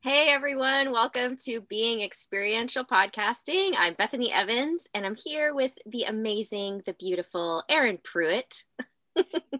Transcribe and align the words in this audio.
Hey 0.00 0.28
everyone, 0.30 0.92
welcome 0.92 1.34
to 1.38 1.60
Being 1.62 2.02
Experiential 2.02 2.84
Podcasting. 2.84 3.72
I'm 3.76 3.94
Bethany 3.94 4.32
Evans 4.32 4.86
and 4.94 5.04
I'm 5.04 5.16
here 5.16 5.52
with 5.52 5.76
the 5.86 6.04
amazing, 6.04 6.82
the 6.86 6.92
beautiful 6.92 7.64
Erin 7.68 7.98
Pruitt. 8.04 8.62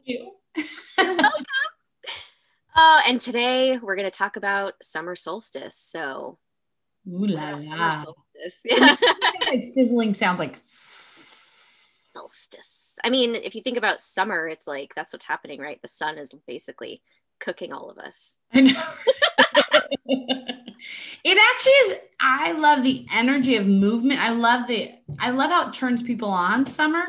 You. 0.04 0.35
welcome. 0.96 1.45
Uh, 2.77 3.01
and 3.08 3.21
today 3.21 3.78
we're 3.78 3.96
going 3.96 4.08
to 4.08 4.16
talk 4.16 4.37
about 4.37 4.74
summer 4.80 5.16
solstice. 5.16 5.74
So, 5.74 6.38
Ooh 7.08 7.26
la 7.26 7.58
summer 7.58 7.76
la. 7.76 7.90
solstice. 7.90 8.60
Yeah. 8.64 8.94
like 9.50 9.64
sizzling 9.64 10.14
sounds 10.14 10.38
like 10.38 10.60
solstice. 12.12 12.20
I 13.02 13.10
mean, 13.10 13.34
if 13.34 13.56
you 13.56 13.62
think 13.62 13.76
about 13.76 14.00
summer, 14.00 14.46
it's 14.46 14.68
like 14.68 14.94
that's 14.94 15.12
what's 15.12 15.26
happening, 15.26 15.58
right? 15.58 15.82
The 15.82 15.88
sun 15.88 16.16
is 16.16 16.30
basically 16.46 17.02
cooking 17.41 17.73
all 17.73 17.91
of 17.91 17.98
us. 17.98 18.36
I 18.52 18.60
know. 18.60 18.80
it 20.09 21.38
actually 21.38 21.73
is 21.73 21.95
I 22.20 22.52
love 22.52 22.83
the 22.83 23.06
energy 23.12 23.56
of 23.56 23.66
movement. 23.66 24.20
I 24.20 24.30
love 24.30 24.66
the 24.66 24.92
I 25.19 25.30
love 25.30 25.51
how 25.51 25.69
it 25.69 25.74
turns 25.74 26.02
people 26.02 26.29
on 26.29 26.66
summer, 26.66 27.05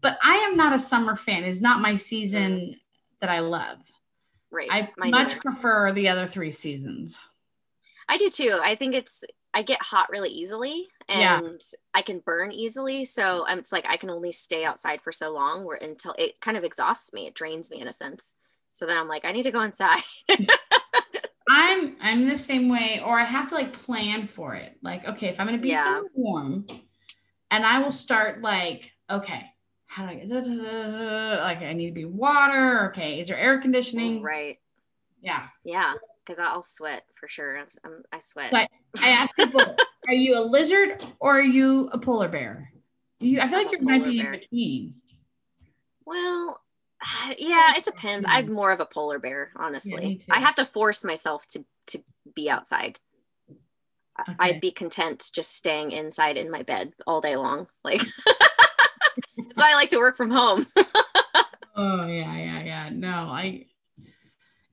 but 0.00 0.18
I 0.22 0.36
am 0.36 0.56
not 0.56 0.74
a 0.74 0.78
summer 0.78 1.16
fan. 1.16 1.44
It's 1.44 1.60
not 1.60 1.80
my 1.80 1.96
season 1.96 2.76
that 3.20 3.30
I 3.30 3.40
love. 3.40 3.78
Right. 4.50 4.68
I 4.70 4.90
Mine 4.96 5.10
much 5.10 5.38
prefer 5.40 5.92
the 5.92 6.08
other 6.08 6.26
three 6.26 6.52
seasons. 6.52 7.18
I 8.08 8.18
do 8.18 8.30
too. 8.30 8.58
I 8.62 8.76
think 8.76 8.94
it's 8.94 9.24
I 9.52 9.62
get 9.62 9.82
hot 9.82 10.10
really 10.10 10.28
easily 10.30 10.88
and 11.08 11.20
Yeah. 11.20 11.40
I 11.94 12.02
can 12.02 12.20
burn 12.20 12.52
easily. 12.52 13.04
So 13.04 13.46
um, 13.48 13.58
it's 13.58 13.72
like 13.72 13.86
I 13.88 13.96
can 13.96 14.10
only 14.10 14.32
stay 14.32 14.64
outside 14.64 15.00
for 15.02 15.12
so 15.12 15.30
long 15.30 15.64
where 15.64 15.76
until 15.76 16.14
it 16.18 16.40
kind 16.40 16.56
of 16.56 16.64
exhausts 16.64 17.12
me. 17.12 17.26
It 17.26 17.34
drains 17.34 17.70
me 17.70 17.80
in 17.80 17.88
a 17.88 17.92
sense. 17.92 18.36
So 18.72 18.84
then 18.84 18.98
I'm 18.98 19.08
like, 19.08 19.24
I 19.24 19.32
need 19.32 19.44
to 19.44 19.50
go 19.50 19.62
inside. 19.62 20.02
I'm 21.48 21.96
I'm 22.00 22.28
the 22.28 22.36
same 22.36 22.68
way, 22.68 23.00
or 23.04 23.18
I 23.18 23.24
have 23.24 23.48
to 23.48 23.54
like 23.54 23.72
plan 23.72 24.26
for 24.26 24.54
it. 24.54 24.76
Like, 24.82 25.06
okay, 25.06 25.28
if 25.28 25.38
I'm 25.38 25.46
gonna 25.46 25.58
be 25.58 25.68
Yeah. 25.68 25.84
somewhere 25.84 26.10
warm, 26.14 26.66
and 27.50 27.64
I 27.64 27.78
will 27.80 27.92
start 27.92 28.42
like, 28.42 28.92
okay, 29.10 29.44
how 29.86 30.04
do 30.04 30.10
I 30.10 30.14
get 30.16 30.28
da, 30.28 30.40
da, 30.40 30.54
da, 31.36 31.42
like 31.44 31.62
I 31.62 31.72
need 31.72 31.86
to 31.86 31.92
be 31.94 32.04
water. 32.04 32.88
Okay, 32.90 33.20
is 33.20 33.28
there 33.28 33.38
air 33.38 33.60
conditioning? 33.60 34.22
right. 34.22 34.58
Yeah. 35.22 35.46
Yeah. 35.64 35.92
Because 36.24 36.38
I'll 36.40 36.62
sweat 36.62 37.04
for 37.18 37.28
sure. 37.28 37.56
I'm, 37.56 37.66
I'm, 37.84 38.02
I 38.12 38.18
sweat. 38.18 38.50
But 38.50 38.68
I 39.00 39.10
ask 39.10 39.34
people, 39.36 39.76
are 40.08 40.12
you 40.14 40.36
a 40.36 40.40
lizard 40.42 41.04
or 41.20 41.38
are 41.38 41.42
you 41.42 41.88
a 41.92 41.98
polar 41.98 42.28
bear? 42.28 42.72
You, 43.20 43.40
I 43.40 43.48
feel 43.48 43.60
I'm 43.60 43.64
like 43.66 43.72
you 43.80 43.86
might 43.86 44.04
be 44.04 44.20
bear. 44.20 44.32
in 44.32 44.40
between. 44.40 44.94
Well, 46.04 46.60
yeah, 47.38 47.76
it 47.76 47.84
depends. 47.84 48.26
I'm 48.28 48.52
more 48.52 48.72
of 48.72 48.80
a 48.80 48.86
polar 48.86 49.18
bear, 49.18 49.52
honestly. 49.56 50.16
too. 50.16 50.26
I 50.30 50.40
have 50.40 50.54
to 50.56 50.64
force 50.64 51.04
myself 51.04 51.46
to 51.48 51.64
to 51.88 52.02
be 52.34 52.50
outside. 52.50 52.98
Okay. 54.18 54.36
I'd 54.38 54.60
be 54.60 54.70
content 54.70 55.30
just 55.34 55.54
staying 55.54 55.92
inside 55.92 56.36
in 56.36 56.50
my 56.50 56.62
bed 56.62 56.94
all 57.06 57.20
day 57.20 57.36
long. 57.36 57.68
Like 57.84 58.00
that's 58.26 59.56
why 59.56 59.72
I 59.72 59.74
like 59.74 59.90
to 59.90 59.98
work 59.98 60.16
from 60.16 60.30
home. 60.30 60.66
Oh 61.76 62.06
yeah, 62.06 62.34
yeah, 62.36 62.64
yeah. 62.64 62.90
No, 62.90 63.08
I. 63.08 63.66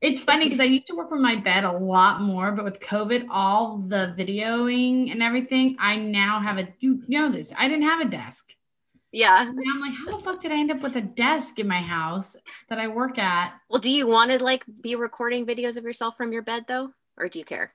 It's 0.00 0.20
funny 0.20 0.44
because 0.44 0.60
I 0.60 0.64
used 0.64 0.86
to 0.86 0.94
work 0.94 1.08
from 1.08 1.22
my 1.22 1.36
bed 1.36 1.64
a 1.64 1.72
lot 1.72 2.20
more, 2.20 2.52
but 2.52 2.64
with 2.64 2.80
COVID, 2.80 3.26
all 3.30 3.78
the 3.86 4.14
videoing 4.18 5.10
and 5.10 5.22
everything, 5.22 5.76
I 5.78 5.96
now 5.96 6.40
have 6.40 6.58
a. 6.58 6.68
You 6.80 7.02
know 7.08 7.28
this? 7.28 7.52
I 7.56 7.68
didn't 7.68 7.84
have 7.84 8.00
a 8.00 8.06
desk. 8.06 8.53
Yeah. 9.14 9.42
And 9.48 9.58
I'm 9.58 9.80
like, 9.80 9.94
how 9.96 10.10
the 10.16 10.22
fuck 10.22 10.40
did 10.40 10.52
I 10.52 10.56
end 10.58 10.70
up 10.70 10.80
with 10.82 10.96
a 10.96 11.00
desk 11.00 11.58
in 11.58 11.68
my 11.68 11.80
house 11.80 12.36
that 12.68 12.78
I 12.78 12.88
work 12.88 13.18
at? 13.18 13.54
Well, 13.70 13.80
do 13.80 13.90
you 13.90 14.06
want 14.06 14.30
to 14.32 14.42
like 14.42 14.64
be 14.80 14.94
recording 14.96 15.46
videos 15.46 15.78
of 15.78 15.84
yourself 15.84 16.16
from 16.16 16.32
your 16.32 16.42
bed 16.42 16.64
though, 16.68 16.92
or 17.16 17.28
do 17.28 17.38
you 17.38 17.44
care? 17.44 17.72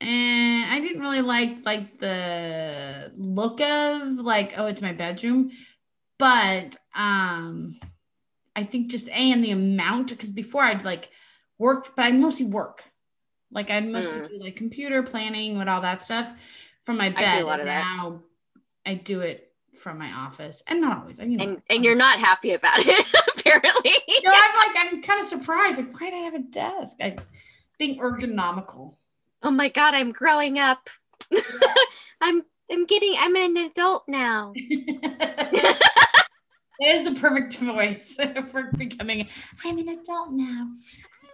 And 0.00 0.64
I 0.64 0.80
didn't 0.80 1.00
really 1.00 1.20
like 1.20 1.64
like 1.64 1.98
the 2.00 3.12
look 3.16 3.60
of 3.60 4.08
like, 4.18 4.54
oh, 4.56 4.66
it's 4.66 4.82
my 4.82 4.92
bedroom, 4.92 5.52
but 6.18 6.76
um, 6.94 7.78
I 8.56 8.64
think 8.64 8.90
just 8.90 9.08
a 9.08 9.12
and 9.12 9.44
the 9.44 9.52
amount 9.52 10.08
because 10.08 10.32
before 10.32 10.64
I'd 10.64 10.84
like 10.84 11.10
work, 11.58 11.94
but 11.94 12.02
I 12.04 12.10
mostly 12.12 12.46
work. 12.46 12.82
Like 13.52 13.70
I'd 13.70 13.86
mostly 13.88 14.20
Mm. 14.20 14.28
do 14.28 14.38
like 14.40 14.56
computer 14.56 15.02
planning 15.04 15.56
with 15.58 15.68
all 15.68 15.82
that 15.82 16.02
stuff 16.02 16.32
from 16.84 16.96
my 16.98 17.06
I 17.06 17.10
bed. 17.10 17.30
do 17.38 17.44
a 17.44 17.46
lot 17.46 17.60
of 17.60 17.66
and 17.66 17.68
that. 17.68 17.84
Now 17.84 18.22
I 18.84 18.94
do 18.94 19.20
it 19.20 19.51
from 19.82 19.98
my 19.98 20.10
office, 20.12 20.62
and 20.66 20.80
not 20.80 21.00
always. 21.00 21.20
I 21.20 21.24
mean, 21.24 21.40
And 21.40 21.62
and 21.68 21.84
you're 21.84 21.96
not 21.96 22.18
happy 22.18 22.52
about 22.52 22.78
it, 22.78 23.06
apparently. 23.38 23.92
No, 24.24 24.32
I'm 24.32 24.56
like 24.56 24.76
I'm 24.76 25.02
kind 25.02 25.20
of 25.20 25.26
surprised. 25.26 25.78
Like, 25.78 26.00
why 26.00 26.10
do 26.10 26.16
I 26.16 26.20
have 26.20 26.34
a 26.34 26.38
desk? 26.38 26.96
I 27.00 27.16
being 27.78 27.98
ergonomical. 27.98 28.94
Oh 29.42 29.50
my 29.50 29.68
god, 29.68 29.94
I'm 29.94 30.12
growing 30.12 30.58
up. 30.58 30.88
I'm 32.20 32.42
I'm 32.70 32.86
getting 32.86 33.14
I'm 33.18 33.34
an 33.36 33.56
adult 33.56 34.04
now. 34.06 34.52
that 35.02 35.78
is 36.80 37.04
the 37.04 37.18
perfect 37.20 37.56
voice 37.56 38.16
for 38.50 38.70
becoming. 38.76 39.28
I'm 39.64 39.78
an 39.78 39.88
adult 39.88 40.30
now. 40.30 40.68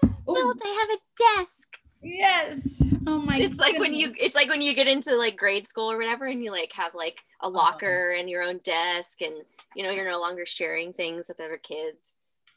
Ooh, 0.04 0.54
I 0.65 0.88
have 0.88 0.98
a 0.98 1.41
desk. 1.41 1.78
Yes. 2.03 2.82
Oh 3.06 3.19
my. 3.19 3.38
it's 3.38 3.59
like 3.59 3.78
when 3.78 3.94
you. 3.94 4.14
It's 4.20 4.34
like 4.34 4.48
when 4.48 4.62
you 4.62 4.75
get 4.75 4.86
into 4.88 5.16
like 5.16 5.36
grade 5.36 5.66
school 5.66 5.91
or 5.91 5.97
whatever 5.97 6.26
and 6.26 6.42
you 6.42 6.50
like 6.50 6.72
have 6.72 6.94
like 6.94 7.25
a 7.41 7.48
locker 7.48 8.10
and 8.10 8.28
your 8.28 8.42
own 8.42 8.59
desk 8.59 9.22
and 9.22 9.34
you 9.75 9.82
know 9.82 9.91
you're 9.91 10.09
no 10.09 10.20
longer 10.20 10.44
sharing 10.47 10.92
things 10.92 11.28
with 11.28 11.41
other 11.41 11.56
kids 11.56 12.16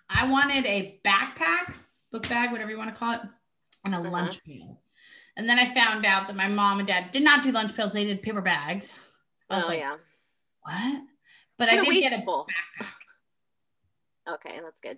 I 0.10 0.30
wanted 0.30 0.66
a 0.66 1.00
backpack, 1.06 1.74
book 2.12 2.28
bag, 2.28 2.52
whatever 2.52 2.70
you 2.70 2.78
want 2.78 2.94
to 2.94 3.00
call 3.00 3.14
it, 3.14 3.22
and 3.86 3.96
a 3.96 3.98
Uh-huh. 3.98 4.10
lunch 4.10 4.44
pail. 4.44 4.82
And 5.38 5.48
then 5.48 5.58
I 5.58 5.74
found 5.74 6.06
out 6.06 6.28
that 6.28 6.36
my 6.36 6.50
mom 6.50 6.80
and 6.80 6.88
dad 6.88 7.12
did 7.12 7.24
not 7.24 7.44
do 7.44 7.52
lunch 7.54 7.74
pails; 7.76 7.94
they 7.94 8.04
did 8.04 8.22
paper 8.22 8.42
bags. 8.42 8.94
I 9.50 9.56
was 9.58 9.66
oh 9.66 9.68
like, 9.70 9.80
yeah 9.80 9.96
what? 10.64 11.02
But 11.58 11.70
I 11.70 11.78
did 11.78 11.94
get 12.02 12.20
a 12.20 12.22
backpack. 12.24 12.46
okay 14.34 14.60
that's 14.64 14.82
good 14.82 14.98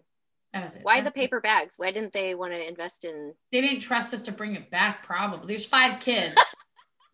That 0.54 0.64
was 0.64 0.76
it. 0.76 0.82
why 0.84 1.00
the 1.00 1.06
That's 1.06 1.16
it. 1.18 1.20
paper 1.20 1.42
bags 1.42 1.76
why 1.78 1.92
didn't 1.92 2.14
they 2.14 2.36
want 2.36 2.54
to 2.54 2.68
invest 2.68 3.06
in 3.06 3.34
They 3.52 3.62
didn't 3.62 3.80
trust 3.80 4.14
us 4.14 4.22
to 4.24 4.32
bring 4.32 4.56
it 4.56 4.70
back. 4.70 5.04
Probably 5.04 5.48
there's 5.48 5.66
five 5.66 6.00
kids. 6.00 6.36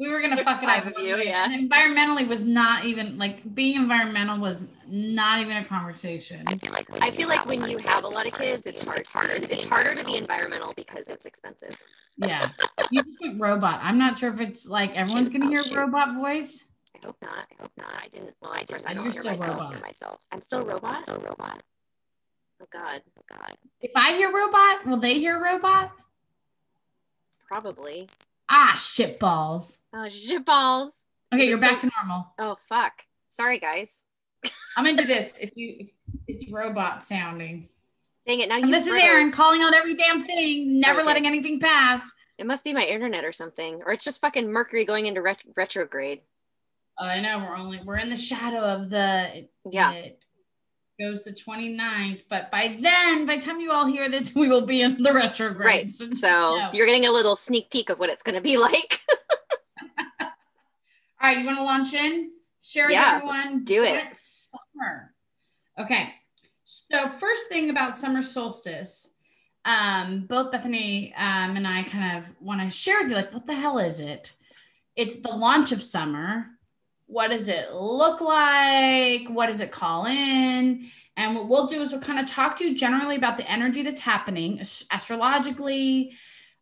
We 0.01 0.09
were 0.09 0.21
gonna 0.21 0.35
There's 0.37 0.47
fuck 0.47 0.63
it 0.63 0.65
five 0.65 0.87
up. 0.87 0.95
of 0.95 1.03
you, 1.03 1.17
yeah. 1.17 1.43
And 1.51 1.69
environmentally 1.69 2.25
was 2.25 2.45
not 2.45 2.85
even 2.85 3.17
like 3.17 3.53
being 3.53 3.75
environmental 3.75 4.39
was 4.39 4.63
not 4.87 5.39
even 5.41 5.57
a 5.57 5.65
conversation. 5.65 6.45
i 6.47 6.55
feel 6.55 6.71
like 6.71 6.87
i 7.01 7.11
feel 7.11 7.27
like 7.27 7.45
when 7.45 7.69
you 7.69 7.77
have 7.79 8.05
a 8.05 8.07
lot 8.07 8.25
of 8.25 8.31
kids 8.33 8.65
it's 8.65 8.79
hard 8.79 9.03
to, 9.03 9.51
it's 9.53 9.65
harder 9.65 9.95
to 9.95 10.05
be 10.05 10.15
environmental 10.15 10.71
because 10.77 11.09
it's 11.09 11.25
expensive 11.25 11.71
Yeah, 12.15 12.49
you 12.91 13.03
just 13.03 13.17
went 13.21 13.41
robot. 13.41 13.81
I'm 13.83 13.97
not 13.99 14.17
sure 14.17 14.31
if 14.31 14.39
it's 14.39 14.65
like 14.65 14.95
everyone's 14.95 15.27
gonna 15.27 15.47
hear 15.49 15.63
shoot. 15.63 15.75
robot 15.75 16.15
voice. 16.15 16.63
i 16.95 17.05
hope 17.05 17.17
not 17.21 17.45
i 17.51 17.61
hope 17.61 17.71
not 17.77 17.93
i 18.01 18.07
didn't 18.07 18.33
well 18.41 18.53
i 18.53 18.63
didn't 18.63 18.87
i 18.87 18.93
You're 18.93 19.03
don't 19.03 19.11
hear 19.11 19.21
still 19.21 19.31
myself 19.31 19.49
robot. 19.59 19.71
hear 19.73 19.81
myself 19.81 20.21
i'm 20.31 20.39
still 20.39 20.61
robot 20.63 20.99
still 20.99 21.17
robot 21.17 21.61
oh 22.61 22.65
god 22.71 23.01
oh 23.17 23.23
god 23.29 23.57
If 23.81 23.91
I 23.95 24.13
hear 24.13 24.31
robot, 24.31 24.85
will 24.85 24.97
they 24.97 25.15
hear 25.15 25.41
robot? 25.41 25.91
probably 27.47 28.07
Ah, 28.51 28.75
shit 28.79 29.19
balls. 29.19 29.77
oh 29.93 30.09
shit 30.09 30.45
balls 30.45 31.03
Okay, 31.33 31.47
you're 31.47 31.59
back 31.59 31.79
so- 31.81 31.87
to 31.87 31.93
normal. 31.97 32.27
oh 32.39 32.55
fuck 32.67 33.05
sorry 33.27 33.59
guys 33.59 34.03
I'm 34.77 34.85
into 34.87 35.03
this. 35.07 35.37
If 35.41 35.51
you, 35.57 35.87
it's 36.27 36.49
robot 36.49 37.03
sounding. 37.03 37.67
dang 38.25 38.39
it 38.39 38.47
now 38.49 38.55
you 38.57 38.67
this 38.67 38.87
is. 38.87 38.93
Erin 38.93 39.31
calling 39.33 39.61
out 39.61 39.73
every 39.73 39.95
damn 39.95 40.23
thing, 40.23 40.79
never 40.79 40.99
Okay. 40.99 41.07
letting 41.07 41.25
anything 41.27 41.59
pass. 41.59 42.01
It 42.37 42.45
must 42.45 42.63
be 42.63 42.71
my 42.71 42.85
internet 42.85 43.25
or 43.25 43.33
something, 43.33 43.81
or 43.85 43.91
it's 43.91 44.05
just 44.05 44.21
fucking 44.21 44.49
Mercury 44.49 44.85
going 44.85 45.07
into 45.07 45.21
ret- 45.21 45.43
retrograde. 45.57 46.21
Oh, 46.97 47.05
I 47.05 47.19
know 47.19 47.39
we're 47.39 47.57
only 47.57 47.79
we're 47.83 47.97
in 47.97 48.09
the 48.09 48.15
shadow 48.15 48.59
of 48.59 48.89
the 48.89 49.47
Yeah. 49.69 49.91
it 49.91 50.23
goes 50.99 51.23
the 51.23 51.31
29th, 51.31 52.23
but 52.29 52.51
by 52.51 52.77
then, 52.81 53.25
by 53.25 53.37
the 53.37 53.41
time 53.41 53.59
you 53.59 53.71
all 53.71 53.85
hear 53.85 54.09
this, 54.09 54.35
we 54.35 54.47
will 54.47 54.65
be 54.65 54.81
in 54.81 55.01
the 55.01 55.13
retrograde. 55.13 55.65
Right. 55.65 55.89
So 56.19 56.27
no. 56.27 56.69
you're 56.73 56.85
getting 56.85 57.05
a 57.05 57.11
little 57.11 57.35
sneak 57.35 57.71
peek 57.71 57.89
of 57.89 57.99
what 57.99 58.09
it's 58.09 58.23
going 58.23 58.35
to 58.35 58.41
be 58.41 58.57
like. 58.67 59.01
all 60.19 60.27
right, 61.21 61.37
you 61.37 61.45
want 61.45 61.57
to 61.57 61.63
launch 61.63 61.93
in? 61.93 62.31
Share 62.61 62.85
with 62.85 62.91
Yeah, 62.93 63.15
everyone. 63.15 63.37
let's 63.37 63.63
do 63.63 63.83
it. 63.83 64.03
Summer. 64.15 65.13
Okay. 65.79 66.07
So 66.65 67.09
first 67.19 67.47
thing 67.47 67.69
about 67.69 67.97
summer 67.97 68.21
solstice, 68.21 69.13
um, 69.65 70.25
both 70.27 70.51
Bethany 70.51 71.13
um, 71.15 71.55
and 71.55 71.67
I 71.67 71.83
kind 71.83 72.17
of 72.17 72.33
want 72.41 72.61
to 72.61 72.69
share 72.75 72.99
with 73.01 73.09
you, 73.09 73.15
like, 73.15 73.33
what 73.33 73.47
the 73.47 73.55
hell 73.55 73.79
is 73.79 73.99
it? 73.99 74.33
It's 74.95 75.17
the 75.21 75.29
launch 75.29 75.71
of 75.71 75.81
summer. 75.81 76.47
What 77.09 77.31
does 77.31 77.47
it 77.47 77.73
look 77.73 78.21
like? 78.21 79.27
What 79.29 79.47
does 79.47 79.61
it 79.61 79.71
call 79.71 80.05
in? 80.05 80.85
And 81.17 81.35
what 81.35 81.49
we'll 81.49 81.65
do 81.65 81.81
is 81.81 81.91
we'll 81.91 82.01
kind 82.01 82.19
of 82.19 82.27
talk 82.27 82.55
to 82.57 82.63
you 82.63 82.77
generally 82.77 83.15
about 83.15 83.35
the 83.35 83.49
energy 83.49 83.81
that's 83.81 83.99
happening 83.99 84.59
astrologically, 84.91 86.13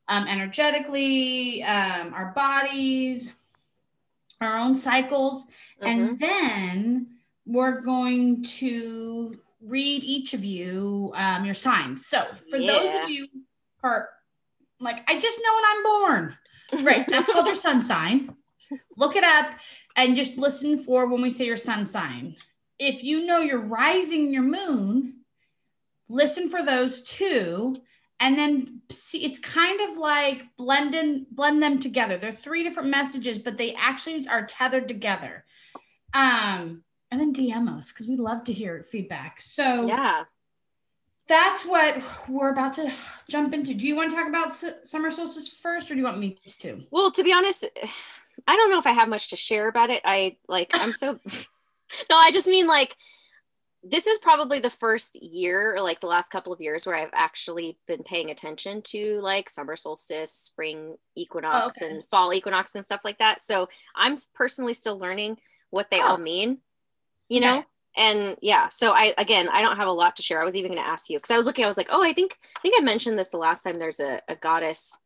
um, 0.08 0.26
energetically, 0.26 1.64
um, 1.64 2.14
our 2.14 2.32
bodies, 2.34 3.34
our 4.40 4.58
own 4.58 4.78
cycles. 4.78 5.48
Mhm. 5.82 5.86
And 5.86 6.20
then 6.20 7.08
we're 7.46 7.82
going 7.82 8.44
to 8.44 9.38
read 9.60 10.02
each 10.06 10.34
of 10.34 10.46
you 10.46 11.12
um, 11.16 11.44
your 11.44 11.56
signs. 11.56 12.06
So 12.06 12.26
for 12.50 12.58
those 12.58 13.04
of 13.04 13.10
you 13.10 13.28
who 13.34 13.42
are 13.84 14.08
like, 14.80 15.04
I 15.12 15.20
just 15.20 15.42
know 15.44 15.54
when 15.56 15.66
I'm 15.68 15.84
born. 15.84 16.38
Right. 16.86 17.06
That's 17.06 17.32
called 17.34 17.48
their 17.48 17.56
sun 17.56 17.82
sign. 17.82 18.37
Look 18.98 19.16
it 19.16 19.24
up 19.24 19.52
and 19.96 20.16
just 20.16 20.38
listen 20.38 20.78
for 20.78 21.08
when 21.08 21.22
we 21.22 21.30
say 21.30 21.46
your 21.46 21.58
sun 21.58 21.88
sign. 21.88 22.36
If 22.80 23.04
you 23.04 23.26
know 23.26 23.40
your 23.40 23.60
rising, 23.60 24.34
your 24.34 24.44
moon, 24.44 25.22
listen 26.10 26.50
for 26.50 26.64
those 26.64 27.02
two 27.04 27.82
and 28.20 28.38
then 28.38 28.82
see 28.90 29.24
it's 29.24 29.40
kind 29.40 29.90
of 29.90 29.98
like 29.98 30.44
blending 30.58 31.26
blend 31.32 31.62
them 31.62 31.80
together. 31.80 32.18
They're 32.18 32.34
three 32.34 32.64
different 32.64 32.90
messages 32.90 33.38
but 33.38 33.58
they 33.58 33.74
actually 33.76 34.28
are 34.28 34.46
tethered 34.46 34.88
together. 34.88 35.46
Um 36.14 36.84
and 37.10 37.22
then 37.22 37.34
dm 37.34 37.70
us 37.70 37.92
because 37.92 38.08
we 38.08 38.18
love 38.18 38.44
to 38.46 38.54
hear 38.54 38.82
feedback. 38.82 39.42
So 39.42 39.88
yeah. 39.88 40.24
that's 41.28 41.66
what 41.66 42.02
we're 42.28 42.52
about 42.52 42.74
to 42.74 42.92
jump 43.30 43.54
into. 43.54 43.74
Do 43.74 43.88
you 43.88 43.96
want 43.96 44.10
to 44.12 44.16
talk 44.16 44.28
about 44.28 44.54
summer 44.84 45.12
solstice 45.12 45.50
first 45.50 45.92
or 45.92 45.94
do 45.94 46.00
you 46.00 46.06
want 46.06 46.20
me 46.20 46.36
to? 46.60 46.82
Well 46.92 47.12
to 47.12 47.24
be 47.24 47.34
honest 47.34 47.66
i 48.48 48.56
don't 48.56 48.70
know 48.70 48.80
if 48.80 48.88
i 48.88 48.92
have 48.92 49.10
much 49.10 49.30
to 49.30 49.36
share 49.36 49.68
about 49.68 49.90
it 49.90 50.02
i 50.06 50.36
like 50.48 50.70
i'm 50.74 50.94
so 50.94 51.14
no 52.10 52.18
i 52.18 52.32
just 52.32 52.48
mean 52.48 52.68
like 52.68 52.96
this 53.90 54.08
is 54.08 54.18
probably 54.20 54.60
the 54.60 54.70
first 54.70 55.22
year 55.22 55.76
or 55.76 55.82
like 55.82 56.02
the 56.02 56.08
last 56.08 56.30
couple 56.30 56.52
of 56.52 56.60
years 56.60 56.86
where 56.86 56.96
I've 56.96 57.14
actually 57.14 57.78
been 57.88 58.04
paying 58.04 58.30
attention 58.30 58.82
to 58.88 59.20
like 59.22 59.50
summer 59.50 59.76
solstice, 59.76 60.32
spring 60.32 60.98
equinox, 61.16 61.78
oh, 61.82 61.86
okay. 61.86 61.96
and 61.96 62.06
fall 62.08 62.34
equinox 62.34 62.76
and 62.76 62.84
stuff 62.84 63.02
like 63.06 63.20
that. 63.20 63.42
So 63.42 63.70
I'm 63.96 64.16
personally 64.34 64.74
still 64.74 64.98
learning 64.98 65.38
what 65.70 65.90
they 65.90 66.02
oh. 66.02 66.08
all 66.08 66.18
mean, 66.18 66.60
you 67.30 67.40
know? 67.40 67.64
And 67.96 68.38
yeah, 68.42 68.70
so 68.70 68.92
I 68.92 69.14
again 69.18 69.50
I 69.52 69.64
don't 69.64 69.78
have 69.78 69.88
a 69.88 69.92
lot 69.92 70.18
to 70.18 70.22
share. 70.22 70.40
I 70.42 70.46
was 70.46 70.56
even 70.56 70.72
gonna 70.72 70.88
ask 70.88 71.10
you 71.10 71.18
because 71.18 71.32
I 71.32 71.38
was 71.38 71.48
looking, 71.48 71.66
I 71.66 71.68
was 71.68 71.78
like, 71.78 71.90
oh, 71.90 72.04
I 72.04 72.14
think 72.14 72.38
I 72.58 72.60
think 72.60 72.76
I 72.78 72.84
mentioned 72.84 73.18
this 73.18 73.30
the 73.30 73.38
last 73.38 73.64
time 73.64 73.80
there's 73.80 74.00
a, 74.00 74.22
a 74.28 74.36
goddess 74.36 75.00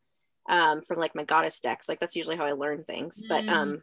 um 0.48 0.82
from 0.82 0.98
like 0.98 1.14
my 1.14 1.24
goddess 1.24 1.60
decks. 1.60 1.88
Like 1.88 2.00
that's 2.00 2.16
usually 2.16 2.36
how 2.36 2.44
I 2.44 2.52
learn 2.52 2.84
things. 2.84 3.22
Mm. 3.24 3.28
But 3.28 3.48
um 3.48 3.82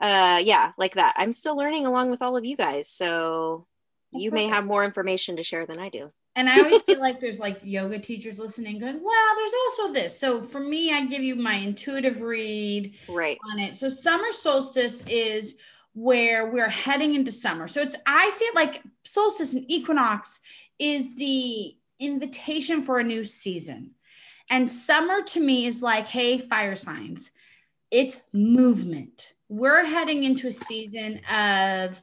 uh 0.00 0.40
yeah, 0.42 0.72
like 0.78 0.94
that. 0.94 1.14
I'm 1.16 1.32
still 1.32 1.56
learning 1.56 1.86
along 1.86 2.10
with 2.10 2.22
all 2.22 2.36
of 2.36 2.44
you 2.44 2.56
guys. 2.56 2.88
So 2.88 3.66
you 4.12 4.30
may 4.30 4.46
have 4.46 4.64
more 4.64 4.84
information 4.84 5.36
to 5.36 5.42
share 5.42 5.66
than 5.66 5.78
I 5.78 5.88
do. 5.88 6.10
And 6.36 6.50
I 6.50 6.58
always 6.58 6.82
feel 6.82 7.00
like 7.00 7.20
there's 7.20 7.38
like 7.38 7.58
yoga 7.62 7.98
teachers 7.98 8.38
listening 8.38 8.78
going, 8.78 9.02
well, 9.02 9.36
there's 9.36 9.52
also 9.64 9.92
this. 9.92 10.18
So 10.18 10.42
for 10.42 10.60
me, 10.60 10.92
I 10.92 11.06
give 11.06 11.22
you 11.22 11.34
my 11.34 11.54
intuitive 11.54 12.20
read 12.20 12.94
right 13.08 13.38
on 13.52 13.58
it. 13.58 13.76
So 13.76 13.88
summer 13.88 14.32
solstice 14.32 15.04
is 15.06 15.58
where 15.94 16.50
we're 16.50 16.68
heading 16.68 17.14
into 17.14 17.32
summer. 17.32 17.66
So 17.66 17.80
it's 17.80 17.96
I 18.06 18.30
see 18.30 18.44
it 18.44 18.54
like 18.54 18.82
solstice 19.04 19.54
and 19.54 19.64
equinox 19.68 20.40
is 20.78 21.16
the 21.16 21.74
invitation 21.98 22.82
for 22.82 22.98
a 22.98 23.04
new 23.04 23.24
season. 23.24 23.92
And 24.50 24.70
summer 24.70 25.22
to 25.22 25.40
me 25.40 25.66
is 25.66 25.82
like, 25.82 26.08
hey, 26.08 26.38
fire 26.38 26.76
signs. 26.76 27.30
It's 27.90 28.20
movement. 28.32 29.34
We're 29.48 29.84
heading 29.84 30.24
into 30.24 30.48
a 30.48 30.52
season 30.52 31.20
of 31.30 32.02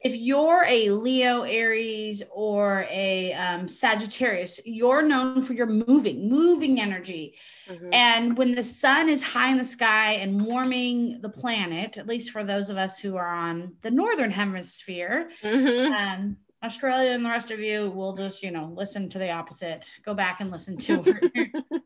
if 0.00 0.16
you're 0.16 0.64
a 0.66 0.90
Leo, 0.90 1.42
Aries, 1.42 2.22
or 2.32 2.86
a 2.88 3.34
um, 3.34 3.68
Sagittarius, 3.68 4.58
you're 4.64 5.02
known 5.02 5.42
for 5.42 5.52
your 5.52 5.66
moving, 5.66 6.28
moving 6.28 6.80
energy. 6.80 7.34
Mm-hmm. 7.68 7.92
And 7.92 8.38
when 8.38 8.54
the 8.54 8.62
sun 8.62 9.10
is 9.10 9.22
high 9.22 9.50
in 9.50 9.58
the 9.58 9.64
sky 9.64 10.14
and 10.14 10.40
warming 10.40 11.20
the 11.20 11.28
planet, 11.28 11.98
at 11.98 12.06
least 12.06 12.30
for 12.30 12.44
those 12.44 12.70
of 12.70 12.78
us 12.78 12.98
who 12.98 13.16
are 13.16 13.28
on 13.28 13.76
the 13.82 13.90
northern 13.90 14.30
hemisphere, 14.30 15.30
mm-hmm. 15.42 15.92
um, 15.92 16.36
Australia 16.62 17.12
and 17.12 17.24
the 17.24 17.30
rest 17.30 17.50
of 17.50 17.58
you 17.58 17.90
will 17.90 18.14
just, 18.14 18.42
you 18.42 18.50
know, 18.50 18.70
listen 18.74 19.08
to 19.08 19.18
the 19.18 19.30
opposite. 19.30 19.90
Go 20.04 20.12
back 20.12 20.40
and 20.40 20.50
listen 20.50 20.76
to 20.76 20.92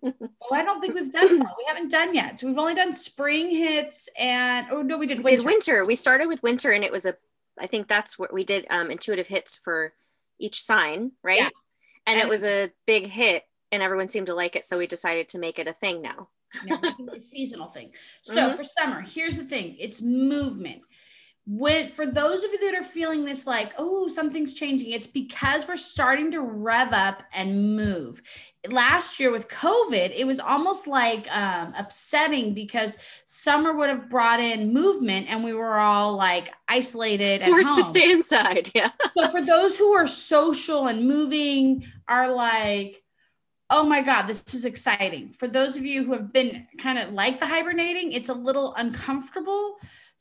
oh, 0.05 0.49
I 0.53 0.65
don't 0.65 0.81
think 0.81 0.95
we've 0.95 1.13
done 1.13 1.39
that. 1.39 1.55
We 1.57 1.65
haven't 1.69 1.91
done 1.91 2.15
yet. 2.15 2.41
So 2.41 2.49
we've 2.49 2.59
only 2.59 2.75
done 2.75 2.93
spring 2.93 3.51
hits 3.51 4.09
and 4.19 4.67
oh 4.73 4.83
no, 4.83 4.99
we 4.99 5.07
did 5.07 5.19
we 5.19 5.25
winter. 5.25 5.39
did 5.39 5.47
winter. 5.47 5.85
We 5.85 5.95
started 5.95 6.27
with 6.27 6.43
winter 6.43 6.73
and 6.73 6.83
it 6.83 6.91
was 6.91 7.07
a 7.07 7.17
I 7.59 7.69
think 7.69 7.87
that's 7.87 8.19
what 8.19 8.33
we 8.33 8.43
did 8.43 8.67
um, 8.69 8.91
intuitive 8.91 9.29
hits 9.29 9.57
for 9.57 9.93
each 10.41 10.61
sign, 10.61 11.13
right? 11.23 11.39
Yeah. 11.39 11.51
And, 12.07 12.19
and, 12.19 12.21
it 12.21 12.29
was 12.29 12.45
a 12.45 12.73
big 12.85 13.07
hit 13.07 13.45
and 13.71 13.81
everyone 13.83 14.09
seemed 14.09 14.27
to 14.27 14.35
like 14.35 14.57
it. 14.57 14.65
So 14.65 14.79
we 14.79 14.89
decided 14.89 15.29
to 15.29 15.39
make 15.39 15.61
it 15.61 15.69
a 15.69 15.73
thing 15.73 16.03
now. 16.03 16.29
a 17.15 17.21
seasonal 17.21 17.69
thing. 17.69 17.93
So 18.23 18.37
mm-hmm. 18.37 18.57
for 18.57 18.65
summer, 18.65 19.01
here's 19.03 19.37
the 19.37 19.45
thing 19.45 19.77
it's 19.79 20.03
movement. 20.03 20.83
With 21.47 21.91
for 21.91 22.07
those 22.07 22.43
of 22.43 22.51
you 22.53 22.71
that 22.71 22.81
are 22.81 22.85
feeling 22.85 23.25
this 23.25 23.47
like, 23.47 23.73
oh, 23.77 24.09
something's 24.09 24.55
changing, 24.55 24.93
it's 24.93 25.07
because 25.07 25.69
we're 25.69 25.77
starting 25.77 26.33
to 26.33 26.41
rev 26.41 26.93
up 26.93 27.23
and 27.33 27.77
move 27.77 28.23
last 28.69 29.21
year 29.21 29.31
with 29.31 29.49
COVID, 29.49 30.13
it 30.15 30.27
was 30.27 30.41
almost 30.41 30.87
like 30.87 31.27
um, 31.35 31.73
upsetting 31.77 32.55
because 32.55 32.97
summer 33.27 33.73
would 33.73 33.89
have 33.89 34.09
brought 34.09 34.41
in 34.41 34.73
movement 34.73 35.29
and 35.29 35.45
we 35.45 35.53
were 35.53 35.79
all 35.79 36.17
like 36.17 36.53
isolated, 36.69 37.43
and 37.43 37.51
forced 37.51 37.77
to 37.77 37.83
stay 37.83 38.11
inside. 38.11 38.71
Yeah. 38.75 38.91
so 39.17 39.29
for 39.29 39.45
those 39.45 39.79
who 39.79 39.93
are 39.93 40.07
social 40.07 40.87
and 40.87 41.07
moving, 41.07 41.87
are 42.09 42.33
like, 42.33 43.03
oh 43.71 43.83
my 43.83 44.03
God, 44.03 44.27
this 44.27 44.55
is 44.55 44.65
exciting. 44.65 45.35
For 45.39 45.49
those 45.49 45.77
of 45.77 45.85
you 45.85 46.05
who 46.05 46.13
have 46.13 46.33
been 46.33 46.67
kind 46.79 46.99
of 46.99 47.13
like 47.13 47.41
the 47.41 47.47
hibernating, 47.47 48.13
it's 48.13 48.29
a 48.29 48.35
little 48.35 48.75
uncomfortable. 48.75 49.77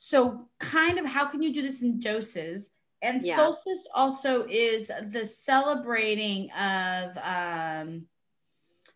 So, 0.06 0.50
kind 0.60 1.00
of, 1.00 1.06
how 1.06 1.28
can 1.28 1.42
you 1.42 1.54
do 1.54 1.62
this 1.62 1.82
in 1.82 1.98
doses? 1.98 2.72
And 3.02 3.24
yeah. 3.24 3.38
solstice 3.38 3.88
also 3.94 4.46
is 4.50 4.92
the 5.10 5.26
celebrating 5.26 6.52
of 6.52 7.18
um, 7.18 8.08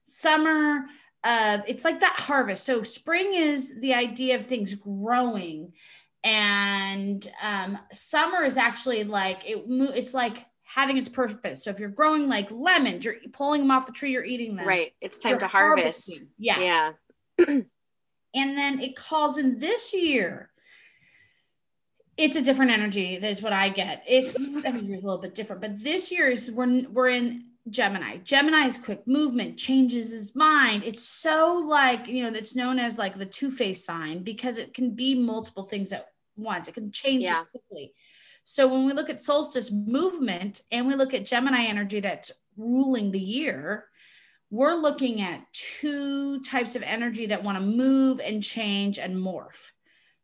summer 0.06 0.86
uh, 1.24 1.62
it's 1.68 1.84
like 1.84 2.00
that 2.00 2.16
harvest. 2.16 2.66
So 2.66 2.84
spring 2.84 3.34
is 3.34 3.80
the 3.80 3.94
idea 3.94 4.36
of 4.36 4.46
things 4.46 4.76
growing. 4.76 5.74
And 6.24 7.30
um, 7.42 7.78
summer 7.92 8.44
is 8.44 8.58
actually 8.58 9.04
like 9.04 9.50
it 9.50 9.66
it's 9.68 10.14
like 10.14 10.46
having 10.64 10.98
its 10.98 11.10
purpose. 11.10 11.64
So 11.64 11.70
if 11.70 11.80
you're 11.80 11.90
growing 11.90 12.28
like 12.28 12.52
lemons 12.52 13.06
you're 13.06 13.16
pulling 13.34 13.62
them 13.62 13.72
off 13.72 13.86
the 13.86 13.92
tree 13.92 14.12
you're 14.12 14.24
eating 14.24 14.56
them. 14.56 14.68
Right. 14.68 14.94
It's 15.02 15.18
time 15.18 15.32
you're 15.32 15.40
to 15.40 15.48
harvest. 15.48 16.10
harvesting. 16.10 16.30
yeah. 16.38 16.92
Yeah. 17.40 17.60
And 18.36 18.56
then 18.56 18.82
it 18.82 18.96
calls 18.96 19.40
in 19.40 19.58
this 19.58 19.96
year 19.96 20.52
it's 22.18 22.36
a 22.36 22.42
different 22.42 22.72
energy. 22.72 23.18
That's 23.20 23.42
what 23.42 23.54
I 23.54 23.70
get. 23.70 24.04
It's 24.08 24.36
every 24.66 24.82
year 24.82 24.98
is 24.98 25.04
a 25.04 25.08
little 25.08 25.22
bit 25.22 25.36
different, 25.36 25.62
but 25.62 25.84
this 25.84 26.12
year 26.12 26.30
is 26.30 26.50
we're 26.52 26.84
we're 26.90 27.10
in 27.10 27.44
Gemini. 27.70 28.18
Gemini's 28.18 28.78
quick 28.78 29.08
movement 29.08 29.58
changes 29.58 30.12
his 30.12 30.36
mind. 30.36 30.84
It's 30.84 31.04
so 31.04 31.64
like, 31.68 32.08
you 32.08 32.24
know, 32.24 32.32
that's 32.32 32.56
known 32.56 32.80
as 32.80 32.98
like 32.98 33.18
the 33.18 33.26
two 33.26 33.52
face 33.52 33.86
sign 33.86 34.24
because 34.24 34.58
it 34.58 34.74
can 34.74 34.92
be 34.92 35.16
multiple 35.16 35.64
things 35.64 35.92
at 35.92 36.08
once. 36.36 36.68
It 36.68 36.74
can 36.74 36.92
change 36.92 37.24
yeah. 37.24 37.44
quickly. 37.52 37.94
So 38.44 38.68
when 38.68 38.86
we 38.86 38.94
look 38.94 39.10
at 39.10 39.22
solstice 39.22 39.72
movement 39.72 40.62
and 40.72 40.88
we 40.88 40.96
look 40.96 41.14
at 41.14 41.26
Gemini 41.26 41.66
energy 41.66 42.00
that's 42.00 42.32
ruling 42.56 43.12
the 43.12 43.20
year, 43.20 43.86
we're 44.50 44.76
looking 44.76 45.22
at 45.22 45.42
two 45.52 46.42
types 46.42 46.76
of 46.76 46.82
energy 46.82 47.28
that 47.28 47.44
want 47.44 47.58
to 47.58 47.64
move 47.64 48.22
and 48.22 48.42
change 48.42 48.98
and 48.98 49.16
morph. 49.16 49.72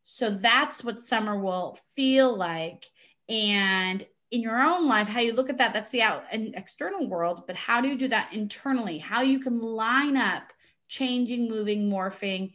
So 0.04 0.30
that's 0.30 0.84
what 0.84 1.00
summer 1.00 1.38
will 1.38 1.78
feel 1.96 2.36
like. 2.36 2.86
And 3.30 4.06
in 4.32 4.42
your 4.42 4.60
own 4.60 4.88
life, 4.88 5.08
how 5.08 5.22
you 5.22 5.34
look 5.34 5.50
at 5.50 5.58
that, 5.60 5.74
that's 5.74 5.90
the 5.92 6.02
out 6.02 6.26
and 6.32 6.56
external 6.56 7.08
world, 7.08 7.44
but 7.48 7.56
how 7.56 7.82
do 7.82 7.88
you 7.88 7.98
do 7.98 8.08
that 8.10 8.34
internally? 8.34 8.98
How 8.98 9.22
you 9.22 9.40
can 9.40 9.60
line 9.60 10.18
up 10.18 10.44
changing, 10.88 11.48
moving, 11.48 11.90
morphing 11.90 12.54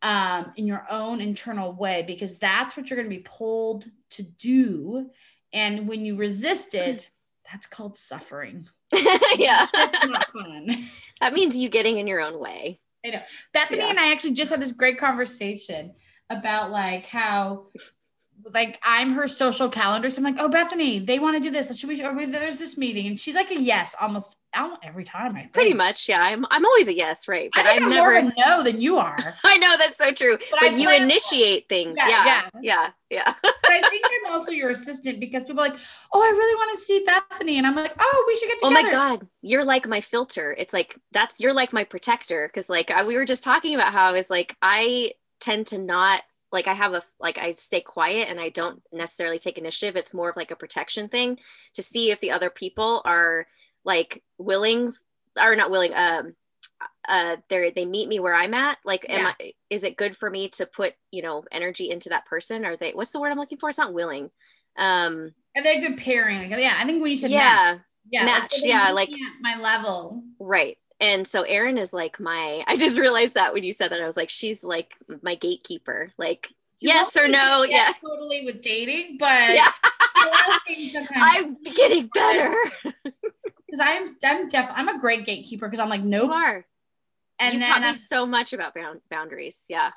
um, 0.00 0.52
in 0.56 0.66
your 0.66 0.86
own 0.90 1.20
internal 1.20 1.72
way, 1.72 2.04
because 2.06 2.38
that's 2.38 2.76
what 2.76 2.88
you're 2.88 2.96
going 2.96 3.10
to 3.10 3.16
be 3.16 3.22
pulled 3.22 3.86
to 4.10 4.22
do. 4.22 5.10
And 5.52 5.86
when 5.86 6.04
you 6.04 6.16
resist 6.16 6.74
it, 6.74 7.08
that's 7.50 7.66
called 7.66 7.98
suffering. 7.98 8.68
yeah. 9.36 9.66
That's 9.72 10.06
not 10.06 10.30
fun. 10.32 10.86
That 11.20 11.34
means 11.34 11.56
you 11.56 11.68
getting 11.68 11.98
in 11.98 12.06
your 12.06 12.20
own 12.20 12.38
way. 12.38 12.80
I 13.04 13.10
know. 13.10 13.22
Bethany 13.52 13.82
yeah. 13.82 13.90
and 13.90 13.98
I 13.98 14.12
actually 14.12 14.34
just 14.34 14.50
had 14.50 14.60
this 14.60 14.72
great 14.72 14.98
conversation 14.98 15.94
about 16.38 16.70
like 16.70 17.06
how 17.06 17.66
like 18.54 18.78
I'm 18.82 19.12
her 19.12 19.28
social 19.28 19.68
calendar. 19.68 20.10
So 20.10 20.18
I'm 20.18 20.24
like, 20.24 20.36
oh, 20.38 20.48
Bethany, 20.48 20.98
they 20.98 21.18
want 21.18 21.36
to 21.36 21.42
do 21.42 21.50
this. 21.50 21.76
Should 21.78 21.88
we, 21.88 22.08
we, 22.10 22.26
there's 22.26 22.58
this 22.58 22.76
meeting. 22.76 23.06
And 23.06 23.20
she's 23.20 23.34
like 23.34 23.50
a 23.50 23.60
yes 23.60 23.94
almost 24.00 24.36
every 24.82 25.04
time. 25.04 25.36
I 25.36 25.40
think. 25.40 25.52
Pretty 25.52 25.74
much. 25.74 26.08
Yeah. 26.08 26.20
I'm, 26.20 26.44
I'm 26.50 26.64
always 26.64 26.88
a 26.88 26.94
yes. 26.94 27.28
Right. 27.28 27.50
But 27.54 27.66
I 27.66 27.72
am 27.72 27.88
never 27.88 28.20
more 28.20 28.32
no 28.36 28.62
than 28.62 28.80
you 28.80 28.98
are. 28.98 29.16
I 29.44 29.58
know 29.58 29.76
that's 29.78 29.96
so 29.96 30.12
true. 30.12 30.38
But, 30.50 30.60
but 30.60 30.78
you 30.78 30.90
initiate 30.90 31.68
things. 31.68 31.96
Yeah. 31.96 32.08
Yeah. 32.08 32.48
Yeah. 32.60 32.90
Yeah. 33.10 33.34
but 33.42 33.70
I 33.70 33.80
think 33.88 34.04
I'm 34.26 34.32
also 34.32 34.50
your 34.50 34.70
assistant 34.70 35.20
because 35.20 35.44
people 35.44 35.62
are 35.62 35.68
like, 35.68 35.78
oh, 36.12 36.20
I 36.20 36.30
really 36.30 36.54
want 36.56 36.76
to 36.78 36.84
see 36.84 37.04
Bethany. 37.04 37.58
And 37.58 37.66
I'm 37.66 37.76
like, 37.76 37.94
oh, 37.98 38.24
we 38.26 38.36
should 38.36 38.48
get 38.48 38.60
together. 38.60 38.76
Oh 38.78 38.82
my 38.82 38.90
God. 38.90 39.26
You're 39.42 39.64
like 39.64 39.86
my 39.86 40.00
filter. 40.00 40.54
It's 40.58 40.72
like, 40.72 40.98
that's, 41.12 41.38
you're 41.38 41.54
like 41.54 41.72
my 41.72 41.84
protector. 41.84 42.50
Cause 42.52 42.68
like 42.68 42.90
I, 42.90 43.04
we 43.04 43.16
were 43.16 43.24
just 43.24 43.44
talking 43.44 43.74
about 43.74 43.92
how 43.92 44.06
I 44.06 44.12
was 44.12 44.30
like, 44.30 44.56
I 44.60 45.12
tend 45.42 45.66
to 45.68 45.78
not 45.78 46.22
like 46.50 46.66
I 46.68 46.72
have 46.74 46.94
a 46.94 47.02
like 47.20 47.36
I 47.38 47.50
stay 47.52 47.80
quiet 47.80 48.28
and 48.30 48.40
I 48.40 48.48
don't 48.48 48.82
necessarily 48.92 49.38
take 49.38 49.58
initiative. 49.58 49.96
It's 49.96 50.14
more 50.14 50.30
of 50.30 50.36
like 50.36 50.50
a 50.50 50.56
protection 50.56 51.08
thing 51.08 51.38
to 51.74 51.82
see 51.82 52.10
if 52.10 52.20
the 52.20 52.30
other 52.30 52.48
people 52.50 53.02
are 53.04 53.46
like 53.84 54.22
willing 54.38 54.94
or 55.40 55.56
not 55.56 55.70
willing 55.70 55.92
um 55.94 56.34
uh 57.08 57.36
they 57.48 57.70
they 57.74 57.86
meet 57.86 58.08
me 58.08 58.20
where 58.20 58.34
i'm 58.34 58.54
at 58.54 58.76
like 58.84 59.06
am 59.08 59.20
Yeah. 59.20 59.32
i 59.40 59.52
is 59.70 59.82
it 59.82 59.96
good 59.96 60.16
for 60.16 60.28
me 60.30 60.48
to 60.50 60.66
put 60.66 60.94
you 61.10 61.22
know 61.22 61.44
energy 61.50 61.90
into 61.90 62.08
that 62.10 62.26
person 62.26 62.64
are 62.64 62.76
they 62.76 62.90
what's 62.92 63.12
the 63.12 63.20
word 63.20 63.30
i'm 63.30 63.38
looking 63.38 63.58
for 63.58 63.68
it's 63.68 63.78
not 63.78 63.94
willing 63.94 64.30
um 64.76 65.32
Are 65.56 65.62
they 65.62 65.78
a 65.78 65.80
good 65.80 65.98
pairing? 65.98 66.50
Like, 66.50 66.60
yeah, 66.60 66.74
I 66.78 66.84
think 66.84 67.00
when 67.02 67.10
you 67.10 67.16
said 67.16 67.30
match, 67.30 67.40
yeah 67.40 67.78
yeah, 68.10 68.24
match, 68.24 68.54
yeah, 68.62 68.90
like- 68.92 69.10
my 69.40 69.58
level. 69.60 70.22
right 70.38 70.76
and 71.02 71.26
so 71.26 71.42
Erin 71.42 71.76
is 71.76 71.92
like 71.92 72.18
my 72.18 72.64
i 72.66 72.76
just 72.76 72.98
realized 72.98 73.34
that 73.34 73.52
when 73.52 73.62
you 73.64 73.72
said 73.72 73.90
that 73.90 74.00
i 74.00 74.06
was 74.06 74.16
like 74.16 74.30
she's 74.30 74.64
like 74.64 74.96
my 75.22 75.34
gatekeeper 75.34 76.12
like 76.16 76.46
yes 76.80 77.16
or 77.18 77.28
no 77.28 77.64
yeah 77.68 77.92
totally 78.00 78.44
with 78.46 78.62
dating, 78.62 79.16
but 79.18 79.54
Yeah. 79.54 79.68
a 80.24 80.26
lot 80.26 80.48
of 80.48 80.62
things 80.66 80.92
sometimes 80.92 81.22
i'm 81.22 81.56
getting 81.74 82.06
better 82.14 82.54
because 82.94 83.80
I'm 83.80 84.06
I'm 84.24 84.48
def 84.48 84.70
I'm 84.74 84.88
a 84.88 84.98
great 84.98 85.26
gatekeeper 85.26 85.66
because 85.68 85.80
I'm 85.80 85.88
like 85.90 86.02
no. 86.02 86.22
nope, 86.26 86.30
are 86.30 86.64
and 87.38 87.54
you 87.54 87.62
taught 87.62 87.80
me 87.80 87.86
I'm- 87.86 87.94
so 87.94 88.24
much 88.24 88.52
about 88.52 88.74
boundaries 89.10 89.66
yeah 89.68 89.90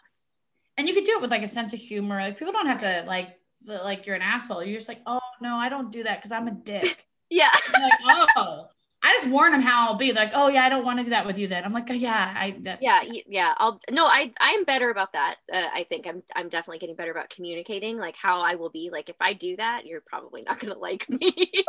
and 0.78 0.88
you 0.90 0.94
could 0.94 1.06
do 1.06 1.14
it 1.14 1.22
with 1.22 1.32
like 1.32 1.42
a 1.44 1.48
sense 1.48 1.74
of 1.74 1.80
humor. 1.80 2.20
Like 2.20 2.38
people 2.38 2.52
don't 2.52 2.68
have 2.68 2.80
to 2.80 3.06
like 3.08 3.30
like 3.66 4.06
you're 4.06 4.16
an 4.18 4.22
asshole. 4.22 4.62
You're 4.62 4.78
just 4.78 4.90
like, 4.90 5.00
oh 5.08 5.22
no, 5.42 5.56
I 5.56 5.70
don't 5.70 5.90
do 5.90 6.04
that 6.04 6.18
because 6.18 6.34
I'm 6.34 6.50
a 6.50 6.52
dick. 6.52 7.06
yeah 7.30 7.48
like, 7.74 7.94
oh, 8.36 8.68
I 9.06 9.14
just 9.14 9.30
warn 9.30 9.52
them 9.52 9.62
how 9.62 9.88
I'll 9.88 9.98
be. 9.98 10.12
Like, 10.12 10.32
oh 10.34 10.48
yeah, 10.48 10.66
I 10.66 10.70
don't 10.70 10.84
want 10.84 11.00
to 11.00 11.04
do 11.04 11.12
that 11.12 11.26
with 11.26 11.38
you. 11.38 11.48
Then 11.48 11.64
I'm 11.64 11.74
like, 11.74 11.90
oh, 11.90 11.94
yeah, 11.94 12.34
I 12.36 12.56
that's, 12.66 12.82
yeah 12.82 13.02
yeah 13.28 13.54
i'll 13.58 13.80
no 13.92 14.06
i 14.06 14.32
i'm 14.40 14.64
better 14.64 14.90
about 14.90 15.14
that 15.14 15.36
uh, 15.54 15.68
i 15.74 15.86
think 15.88 16.08
i'm 16.08 16.22
i'm 16.36 16.50
definitely 16.50 16.78
getting 16.80 16.96
better 16.96 17.12
about 17.12 17.30
communicating 17.30 17.98
like 17.98 18.16
how 18.16 18.42
i 18.42 18.56
will 18.56 18.70
be 18.70 18.90
like 18.92 19.10
if 19.10 19.16
i 19.22 19.34
do 19.34 19.56
that 19.56 19.86
you're 19.86 20.02
probably 20.02 20.42
not 20.42 20.60
gonna 20.60 20.78
like 20.78 21.08
me 21.10 21.20
you 21.38 21.64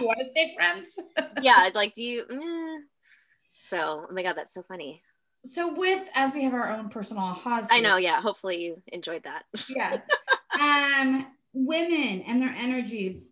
want 0.00 0.18
to 0.18 0.26
stay 0.30 0.54
friends? 0.56 0.98
yeah 1.42 1.68
like 1.74 1.92
do 1.94 2.02
you 2.02 2.24
mm. 2.30 2.78
so 3.58 4.06
oh 4.08 4.12
my 4.12 4.22
god 4.22 4.34
that's 4.36 4.52
so 4.52 4.62
funny 4.62 5.02
So 5.44 5.74
with 5.74 6.08
as 6.14 6.32
we 6.32 6.44
have 6.44 6.54
our 6.54 6.70
own 6.70 6.88
personal 6.88 7.22
ahas, 7.24 7.68
i 7.70 7.80
know 7.80 7.96
yeah 7.96 8.20
hopefully 8.20 8.62
you 8.62 8.82
enjoyed 8.88 9.24
that 9.24 9.44
yeah 9.68 9.96
um 10.60 11.26
women 11.52 12.22
and 12.22 12.40
their 12.40 12.54
energy 12.56 13.22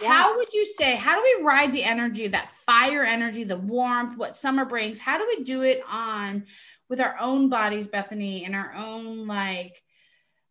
Yeah. 0.00 0.12
how 0.12 0.36
would 0.36 0.52
you 0.52 0.64
say 0.64 0.94
how 0.94 1.16
do 1.16 1.22
we 1.38 1.44
ride 1.44 1.72
the 1.72 1.82
energy 1.82 2.28
that 2.28 2.50
fire 2.50 3.02
energy 3.04 3.44
the 3.44 3.56
warmth 3.56 4.16
what 4.16 4.36
summer 4.36 4.64
brings? 4.64 5.00
How 5.00 5.18
do 5.18 5.26
we 5.26 5.44
do 5.44 5.62
it 5.62 5.82
on 5.90 6.44
with 6.88 7.00
our 7.00 7.16
own 7.18 7.48
bodies 7.48 7.86
bethany 7.86 8.44
and 8.44 8.54
our 8.54 8.72
own 8.74 9.26
like 9.26 9.82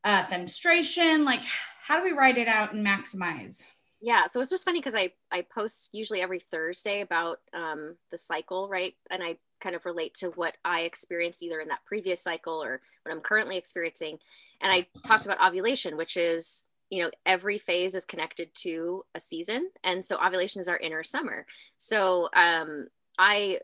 uh 0.03 0.27
demonstration 0.27 1.23
like 1.23 1.41
how 1.83 1.97
do 1.97 2.03
we 2.03 2.11
ride 2.11 2.37
it 2.37 2.47
out 2.47 2.73
and 2.73 2.85
maximize? 2.85 3.65
Yeah 4.01 4.25
so 4.25 4.41
it's 4.41 4.49
just 4.49 4.65
funny 4.65 4.79
because 4.79 4.95
i 4.95 5.11
i 5.31 5.43
post 5.43 5.89
usually 5.93 6.21
every 6.21 6.39
thursday 6.39 7.01
about 7.01 7.39
um 7.53 7.95
the 8.11 8.17
cycle 8.17 8.67
right? 8.67 8.95
And 9.09 9.23
i 9.23 9.37
kind 9.61 9.75
of 9.75 9.85
relate 9.85 10.15
to 10.15 10.29
what 10.31 10.57
i 10.65 10.81
experienced 10.81 11.43
either 11.43 11.59
in 11.59 11.67
that 11.69 11.85
previous 11.85 12.21
cycle 12.21 12.61
or 12.63 12.81
what 13.03 13.13
i'm 13.13 13.21
currently 13.21 13.57
experiencing. 13.57 14.17
And 14.59 14.73
i 14.73 14.87
talked 15.05 15.25
about 15.25 15.41
ovulation 15.41 15.95
which 15.95 16.17
is 16.17 16.65
you 16.91 17.01
know 17.01 17.09
every 17.25 17.57
phase 17.57 17.95
is 17.95 18.05
connected 18.05 18.53
to 18.53 19.03
a 19.15 19.19
season 19.19 19.71
and 19.83 20.05
so 20.05 20.17
ovulation 20.23 20.59
is 20.59 20.69
our 20.69 20.77
inner 20.77 21.01
summer 21.01 21.47
so 21.77 22.29
um 22.35 22.87
i 23.17 23.57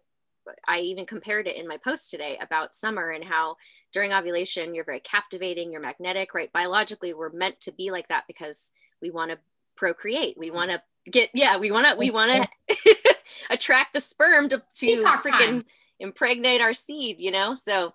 I 0.68 0.80
even 0.80 1.06
compared 1.06 1.48
it 1.48 1.56
in 1.56 1.68
my 1.68 1.78
post 1.78 2.10
today 2.10 2.38
about 2.42 2.74
summer 2.74 3.10
and 3.10 3.24
how 3.24 3.58
during 3.92 4.14
ovulation 4.14 4.74
you're 4.74 4.86
very 4.86 5.00
captivating, 5.00 5.72
you're 5.72 5.82
magnetic, 5.82 6.34
right? 6.34 6.52
Biologically, 6.52 7.14
we're 7.14 7.32
meant 7.32 7.60
to 7.62 7.72
be 7.72 7.92
like 7.92 8.08
that 8.10 8.26
because 8.28 8.72
we 9.02 9.10
want 9.10 9.32
to 9.32 9.40
procreate. 9.76 10.38
We 10.38 10.52
want 10.52 10.72
to 10.72 10.82
get, 11.10 11.30
yeah, 11.34 11.58
we 11.58 11.72
want 11.72 11.88
to, 11.88 11.96
we 11.96 12.12
want 12.12 12.48
to 12.74 12.96
attract 13.50 13.94
the 13.94 14.00
sperm 14.00 14.50
to, 14.50 14.64
to 14.76 15.04
freaking 15.24 15.66
impregnate 16.00 16.62
our 16.62 16.74
seed, 16.74 17.20
you 17.20 17.32
know? 17.32 17.56
So 17.56 17.94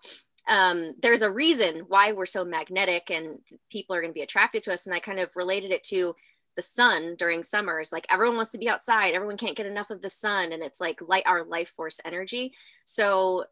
um, 0.49 0.95
there's 1.01 1.23
a 1.23 1.31
reason 1.31 1.85
why 1.89 2.13
we're 2.13 2.27
so 2.27 2.45
magnetic 2.45 3.11
and 3.11 3.39
people 3.71 3.95
are 3.95 4.01
going 4.01 4.11
to 4.13 4.15
be 4.15 4.23
attracted 4.23 4.63
to 4.65 4.73
us. 4.73 4.87
And 4.87 4.95
I 4.95 4.99
kind 4.99 5.21
of 5.21 5.35
related 5.37 5.71
it 5.71 5.83
to 5.85 6.15
the 6.57 6.63
sun 6.63 7.15
during 7.17 7.43
summers 7.43 7.93
like 7.93 8.07
everyone 8.11 8.37
wants 8.37 8.51
to 8.53 8.59
be 8.59 8.69
outside. 8.69 9.15
Everyone 9.15 9.39
can't 9.39 9.57
get 9.57 9.67
enough 9.67 9.91
of 9.91 10.03
the 10.03 10.11
sun. 10.11 10.53
And 10.53 10.63
it's 10.63 10.81
like 10.81 11.01
light 11.01 11.23
our 11.27 11.45
life 11.45 11.71
force 11.71 12.01
energy. 12.05 12.53
So 12.85 13.45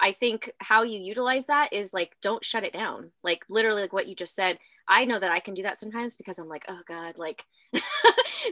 i 0.00 0.10
think 0.10 0.50
how 0.58 0.82
you 0.82 0.98
utilize 0.98 1.46
that 1.46 1.68
is 1.72 1.92
like 1.92 2.16
don't 2.22 2.44
shut 2.44 2.64
it 2.64 2.72
down. 2.72 3.10
Like 3.22 3.44
literally 3.48 3.82
like 3.82 3.92
what 3.92 4.08
you 4.08 4.14
just 4.14 4.34
said 4.34 4.58
i 4.88 5.04
know 5.04 5.18
that 5.18 5.30
i 5.30 5.38
can 5.38 5.54
do 5.54 5.62
that 5.62 5.78
sometimes 5.78 6.16
because 6.16 6.38
i'm 6.38 6.48
like 6.48 6.64
oh 6.68 6.80
god 6.86 7.18
like 7.18 7.44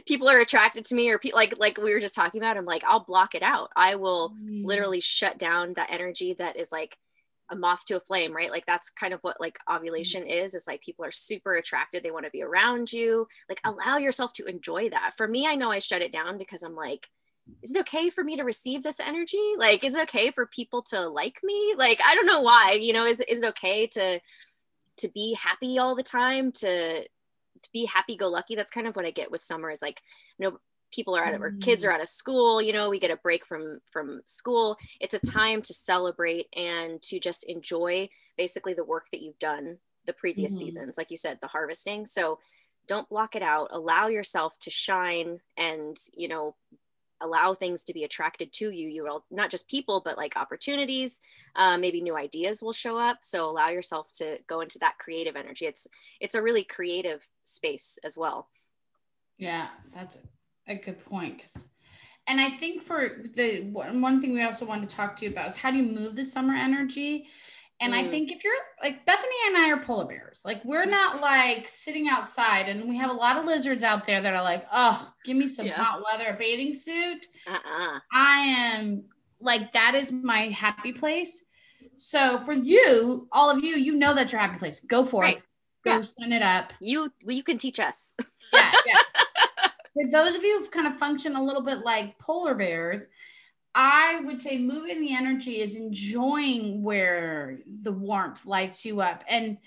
people 0.07 0.29
are 0.29 0.39
attracted 0.39 0.85
to 0.85 0.95
me 0.95 1.09
or 1.09 1.19
pe- 1.19 1.31
like 1.33 1.55
like 1.59 1.77
we 1.77 1.93
were 1.93 1.99
just 1.99 2.15
talking 2.15 2.41
about. 2.41 2.57
I'm 2.57 2.65
like 2.65 2.83
i'll 2.85 3.03
block 3.05 3.35
it 3.35 3.43
out. 3.43 3.69
I 3.75 3.95
will 3.95 4.31
Mm. 4.31 4.65
literally 4.65 5.01
shut 5.01 5.37
down 5.37 5.73
that 5.75 5.91
energy 5.91 6.33
that 6.35 6.55
is 6.57 6.71
like 6.71 6.97
a 7.51 7.55
moth 7.55 7.85
to 7.85 7.97
a 7.97 7.99
flame 7.99 8.35
right? 8.35 8.49
Like 8.49 8.65
that's 8.65 8.89
kind 8.89 9.13
of 9.13 9.19
what 9.21 9.39
like 9.39 9.57
mm-hmm. 9.59 9.77
ovulation 9.77 10.23
is 10.23 10.55
is 10.55 10.67
like 10.67 10.81
people 10.81 11.05
are 11.05 11.11
super 11.11 11.53
attracted 11.53 12.03
they 12.03 12.11
want 12.11 12.25
to 12.25 12.31
be 12.31 12.43
around 12.43 12.91
you. 12.91 13.27
Like 13.49 13.61
mm. 13.61 13.71
allow 13.73 13.97
yourself 13.97 14.33
to 14.33 14.45
enjoy 14.45 14.89
that. 14.89 15.13
For 15.17 15.27
me 15.27 15.47
i 15.47 15.55
know 15.55 15.71
i 15.71 15.79
shut 15.79 16.01
it 16.01 16.11
down 16.11 16.37
because 16.37 16.63
i'm 16.63 16.75
like 16.75 17.07
is 17.63 17.75
it 17.75 17.79
okay 17.81 18.09
for 18.09 18.23
me 18.23 18.37
to 18.37 18.43
receive 18.43 18.83
this 18.83 18.99
energy? 18.99 19.41
Like 19.57 19.83
is 19.83 19.95
it 19.95 20.03
okay 20.03 20.31
for 20.31 20.45
people 20.45 20.81
to 20.83 21.07
like 21.07 21.39
me? 21.43 21.73
Like 21.77 21.99
i 22.05 22.15
don't 22.15 22.27
know 22.27 22.41
why 22.41 22.77
you 22.81 22.93
know 22.93 23.05
is, 23.05 23.19
is 23.21 23.43
it 23.43 23.49
okay 23.49 23.87
to 23.87 24.19
to 24.97 25.09
be 25.09 25.33
happy 25.33 25.79
all 25.79 25.95
the 25.95 26.03
time 26.03 26.51
to 26.51 27.03
to 27.03 27.69
be 27.73 27.85
happy 27.85 28.15
go 28.15 28.27
lucky 28.27 28.55
that's 28.55 28.71
kind 28.71 28.87
of 28.87 28.95
what 28.95 29.05
i 29.05 29.11
get 29.11 29.31
with 29.31 29.41
summer 29.41 29.69
is 29.69 29.81
like 29.81 30.01
you 30.37 30.49
know 30.49 30.57
people 30.91 31.15
are 31.15 31.23
out 31.23 31.33
of 31.33 31.41
or 31.41 31.51
kids 31.61 31.83
are 31.85 31.91
out 31.91 32.01
of 32.01 32.07
school 32.07 32.61
you 32.61 32.73
know 32.73 32.89
we 32.89 32.99
get 32.99 33.11
a 33.11 33.17
break 33.17 33.45
from 33.45 33.79
from 33.91 34.21
school. 34.25 34.77
It's 34.99 35.13
a 35.15 35.19
time 35.19 35.61
to 35.63 35.73
celebrate 35.73 36.47
and 36.55 37.01
to 37.03 37.19
just 37.19 37.43
enjoy 37.49 38.09
basically 38.37 38.73
the 38.73 38.83
work 38.83 39.05
that 39.11 39.21
you've 39.21 39.39
done 39.39 39.77
the 40.05 40.13
previous 40.13 40.55
Mhm. 40.55 40.59
seasons 40.59 40.97
like 40.97 41.11
you 41.11 41.17
said 41.17 41.39
the 41.41 41.47
harvesting. 41.47 42.05
So 42.05 42.39
don't 42.87 43.07
block 43.09 43.35
it 43.35 43.43
out. 43.43 43.69
Allow 43.71 44.07
yourself 44.07 44.57
to 44.59 44.71
shine 44.71 45.39
and 45.57 45.97
you 46.13 46.27
know 46.27 46.55
allow 47.23 47.53
things 47.53 47.83
to 47.83 47.93
be 47.93 48.03
attracted 48.03 48.51
to 48.51 48.71
you. 48.71 48.87
You 48.89 49.03
will 49.03 49.25
not 49.29 49.51
just 49.51 49.69
people 49.69 50.01
but 50.03 50.17
like 50.17 50.35
opportunities 50.35 51.19
uh, 51.55 51.77
maybe 51.77 52.01
new 52.01 52.17
ideas 52.17 52.63
will 52.63 52.73
show 52.73 52.97
up. 52.97 53.19
So 53.21 53.47
allow 53.47 53.69
yourself 53.69 54.11
to 54.13 54.39
go 54.47 54.61
into 54.61 54.79
that 54.79 54.97
creative 54.97 55.35
energy. 55.35 55.67
It's 55.67 55.87
it's 56.19 56.33
a 56.35 56.41
really 56.41 56.63
creative 56.63 57.27
space 57.43 57.99
as 58.03 58.17
well. 58.17 58.49
Yeah, 59.37 59.69
that's 59.93 60.17
a 60.67 60.75
good 60.75 61.03
point. 61.05 61.39
'cause- 61.39 61.67
and 62.27 62.39
I 62.39 62.51
think 62.51 62.83
for 62.83 63.23
the 63.33 63.61
one 63.71 64.01
one 64.01 64.21
thing 64.21 64.33
we 64.33 64.43
also 64.43 64.65
wanted 64.65 64.89
to 64.89 64.95
talk 64.95 65.15
to 65.17 65.25
you 65.25 65.31
about 65.31 65.47
is 65.47 65.55
how 65.55 65.71
do 65.71 65.77
you 65.77 65.83
move 65.91 66.15
the 66.15 66.23
summer 66.23 66.53
energy? 66.55 67.27
And 67.79 67.95
I 67.95 68.03
Mm. 68.03 68.11
think 68.11 68.31
if 68.31 68.43
you're 68.43 68.53
like 68.83 69.03
Bethany 69.05 69.33
and 69.47 69.57
I 69.57 69.71
are 69.71 69.83
polar 69.83 70.05
bears, 70.05 70.43
like 70.45 70.63
we're 70.63 70.85
not 70.85 71.19
like 71.19 71.67
sitting 71.67 72.07
outside, 72.07 72.69
and 72.69 72.87
we 72.87 72.95
have 72.97 73.09
a 73.09 73.13
lot 73.13 73.37
of 73.37 73.45
lizards 73.45 73.83
out 73.83 74.05
there 74.05 74.21
that 74.21 74.33
are 74.35 74.43
like, 74.43 74.67
oh, 74.71 75.11
give 75.25 75.35
me 75.35 75.47
some 75.47 75.65
Yeah. 75.65 75.81
hot 75.83 76.03
weather, 76.03 76.29
a 76.29 76.37
bathing 76.37 76.75
suit. 76.75 77.25
uh-uh 77.47 77.99
I 78.13 78.37
am 78.41 79.05
like 79.39 79.71
that 79.71 79.95
is 79.95 80.11
my 80.11 80.49
happy 80.49 80.93
place. 80.93 81.43
So 81.97 82.37
for 82.37 82.53
you, 82.53 83.27
all 83.31 83.49
of 83.49 83.63
you, 83.63 83.75
you 83.77 83.93
know 83.93 84.13
that's 84.13 84.31
your 84.31 84.41
happy 84.41 84.59
place. 84.59 84.79
Go 84.81 85.03
forth, 85.03 85.23
Right. 85.25 85.43
go 85.83 85.91
Yeah. 85.95 86.01
sun 86.03 86.31
it 86.33 86.43
up. 86.43 86.73
you 86.79 87.11
well, 87.25 87.35
you 87.35 87.41
can 87.43 87.57
teach 87.57 87.79
us 87.79 88.15
Yeah, 88.53 88.71
yeah. 88.85 88.99
For 89.93 90.09
those 90.11 90.35
of 90.35 90.43
you 90.43 90.59
who've 90.59 90.71
kind 90.71 90.87
of 90.87 90.97
function 90.97 91.35
a 91.35 91.43
little 91.43 91.61
bit 91.63 91.79
like 91.79 92.17
polar 92.19 92.55
bears, 92.55 93.07
I 93.73 94.21
would 94.25 94.41
say 94.41 94.57
moving 94.57 95.01
the 95.01 95.15
energy 95.15 95.61
is 95.61 95.75
enjoying 95.75 96.83
where 96.83 97.59
the 97.65 97.91
warmth 97.91 98.45
lights 98.45 98.85
you 98.85 99.01
up. 99.01 99.23
And 99.27 99.57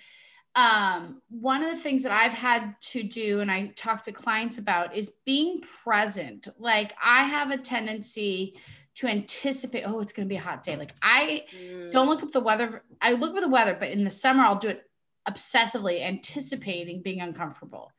um, 0.55 1.23
one 1.31 1.63
of 1.65 1.71
the 1.75 1.83
things 1.83 2.03
that 2.05 2.13
I've 2.13 2.35
had 2.35 2.77
to 2.93 3.03
do, 3.03 3.41
and 3.41 3.51
I 3.51 3.69
talk 3.77 4.05
to 4.05 4.13
clients 4.13 4.59
about, 4.59 4.95
is 4.95 5.15
being 5.25 5.63
present. 5.83 6.49
Like 6.59 6.95
I 7.03 7.25
have 7.25 7.51
a 7.51 7.59
tendency 7.59 8.57
to 8.97 9.09
anticipate, 9.09 9.83
oh, 9.83 10.01
it's 10.01 10.13
going 10.13 10.29
to 10.29 10.33
be 10.33 10.39
a 10.39 10.43
hot 10.43 10.63
day. 10.63 10.77
Like 10.77 10.95
I 11.03 11.45
Mm, 11.55 11.91
don't 11.91 12.09
look 12.09 12.23
up 12.23 12.31
the 12.31 12.41
weather. 12.41 12.85
I 13.01 13.13
look 13.13 13.35
up 13.35 13.43
the 13.43 13.49
weather, 13.49 13.77
but 13.79 13.91
in 13.91 14.05
the 14.05 14.11
summer, 14.11 14.45
I'll 14.45 14.59
do 14.59 14.69
it 14.69 14.89
obsessively, 15.29 16.03
anticipating 16.03 17.03
being 17.03 17.21
uncomfortable. 17.21 17.91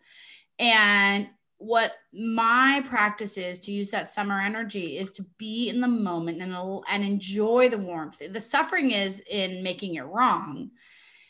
And 0.60 1.28
what 1.58 1.94
my 2.14 2.84
practice 2.88 3.38
is 3.38 3.60
to 3.62 3.72
use 3.72 3.90
that 3.92 4.12
summer 4.12 4.40
energy 4.40 4.98
is 4.98 5.12
to 5.12 5.26
be 5.38 5.70
in 5.70 5.80
the 5.82 5.88
moment 5.88 6.42
and, 6.42 6.56
and 6.90 7.04
enjoy 7.04 7.70
the 7.70 7.78
warmth. 7.78 8.22
The 8.30 8.40
suffering 8.40 8.92
is 8.92 9.22
in 9.30 9.64
making 9.64 9.96
it 9.96 10.06
wrong. 10.06 10.72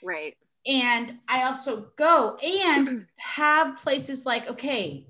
right 0.04 0.36
And 0.66 1.20
I 1.28 1.44
also 1.44 1.88
go 1.96 2.38
and 2.38 3.06
have 3.18 3.78
places 3.78 4.26
like, 4.26 4.50
okay, 4.50 5.06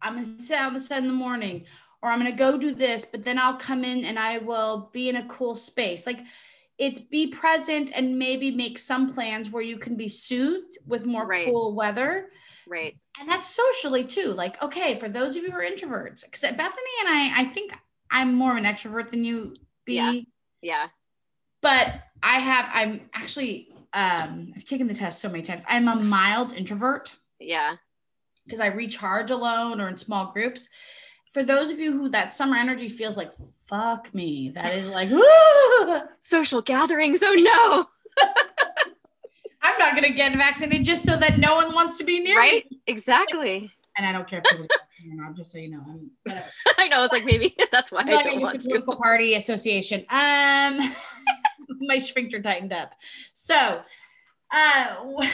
I'm 0.00 0.14
going 0.14 0.24
to 0.24 0.42
sit 0.42 0.58
out 0.58 0.68
in 0.68 0.74
the 0.74 0.80
sun 0.80 0.98
in 1.02 1.08
the 1.08 1.12
morning, 1.12 1.64
or 2.02 2.10
I'm 2.10 2.18
going 2.20 2.30
to 2.30 2.36
go 2.36 2.56
do 2.58 2.74
this, 2.74 3.04
but 3.04 3.24
then 3.24 3.38
I'll 3.38 3.56
come 3.56 3.84
in 3.84 4.04
and 4.04 4.18
I 4.18 4.38
will 4.38 4.90
be 4.92 5.08
in 5.08 5.16
a 5.16 5.28
cool 5.28 5.54
space. 5.54 6.06
Like 6.06 6.20
it's 6.78 6.98
be 6.98 7.28
present 7.28 7.90
and 7.94 8.18
maybe 8.18 8.50
make 8.50 8.78
some 8.78 9.12
plans 9.12 9.50
where 9.50 9.62
you 9.62 9.78
can 9.78 9.96
be 9.96 10.08
soothed 10.08 10.78
with 10.86 11.04
more 11.04 11.26
Right. 11.26 11.46
cool 11.46 11.74
weather. 11.74 12.30
Right 12.66 12.96
And 13.20 13.28
that's 13.28 13.46
socially 13.48 14.04
too. 14.04 14.32
Like, 14.32 14.60
okay, 14.62 14.94
for 14.96 15.08
those 15.08 15.36
of 15.36 15.42
you 15.42 15.50
who 15.50 15.56
are 15.58 15.62
introverts, 15.64 16.24
because 16.24 16.40
Bethany 16.42 16.94
and 17.00 17.08
I, 17.08 17.32
I 17.42 17.44
think 17.46 17.72
I'm 18.10 18.34
more 18.34 18.52
of 18.52 18.56
an 18.58 18.64
extrovert 18.64 19.10
than 19.10 19.24
you 19.24 19.54
be. 19.84 19.94
Yeah. 19.94 20.20
yeah 20.62 20.86
but 21.62 21.94
I 22.22 22.38
have, 22.38 22.68
I'm 22.72 23.08
actually, 23.14 23.68
um, 23.92 24.52
I've 24.56 24.64
taken 24.64 24.86
the 24.86 24.94
test 24.94 25.20
so 25.20 25.28
many 25.28 25.42
times. 25.42 25.64
I'm 25.68 25.88
a 25.88 25.96
mild 25.96 26.52
introvert 26.52 27.14
Yeah. 27.40 27.76
because 28.44 28.60
I 28.60 28.66
recharge 28.66 29.30
alone 29.30 29.80
or 29.80 29.88
in 29.88 29.98
small 29.98 30.32
groups. 30.32 30.68
For 31.32 31.42
those 31.42 31.70
of 31.70 31.78
you 31.78 31.92
who 31.92 32.08
that 32.10 32.32
summer 32.32 32.56
energy 32.56 32.88
feels 32.88 33.16
like, 33.16 33.32
fuck 33.66 34.14
me, 34.14 34.50
that 34.54 34.74
is 34.74 34.88
like, 34.88 35.10
Social 36.20 36.62
gatherings. 36.62 37.22
Oh 37.24 37.34
no. 37.34 37.86
I'm 39.66 39.78
not 39.78 39.92
going 39.92 40.04
to 40.04 40.16
get 40.16 40.34
vaccinated 40.36 40.84
just 40.84 41.04
so 41.04 41.16
that 41.16 41.38
no 41.38 41.56
one 41.56 41.74
wants 41.74 41.98
to 41.98 42.04
be 42.04 42.20
near 42.20 42.36
me. 42.40 42.40
Right? 42.40 42.66
Exactly. 42.86 43.72
And 43.96 44.06
I 44.06 44.12
don't 44.12 44.28
care 44.28 44.38
if 44.38 44.44
people 44.44 44.66
get 44.66 44.78
vaccinated 44.78 45.18
or 45.18 45.24
not, 45.24 45.36
just 45.36 45.50
so 45.50 45.58
you 45.58 45.70
know. 45.70 45.82
I'm. 45.86 46.10
I 46.78 46.88
know. 46.88 46.98
I 46.98 47.00
was 47.00 47.12
like, 47.12 47.24
maybe 47.24 47.56
that's 47.72 47.90
why 47.90 48.00
I'm 48.02 48.08
I 48.08 48.12
like 48.12 48.24
don't 48.24 48.40
want 48.40 48.60
to. 48.60 48.68
political 48.68 48.96
party 48.96 49.34
association. 49.34 50.00
Um, 50.08 50.94
my 51.80 51.98
sphincter 51.98 52.40
tightened 52.40 52.72
up. 52.72 52.92
So, 53.34 53.54
uh, 53.56 55.26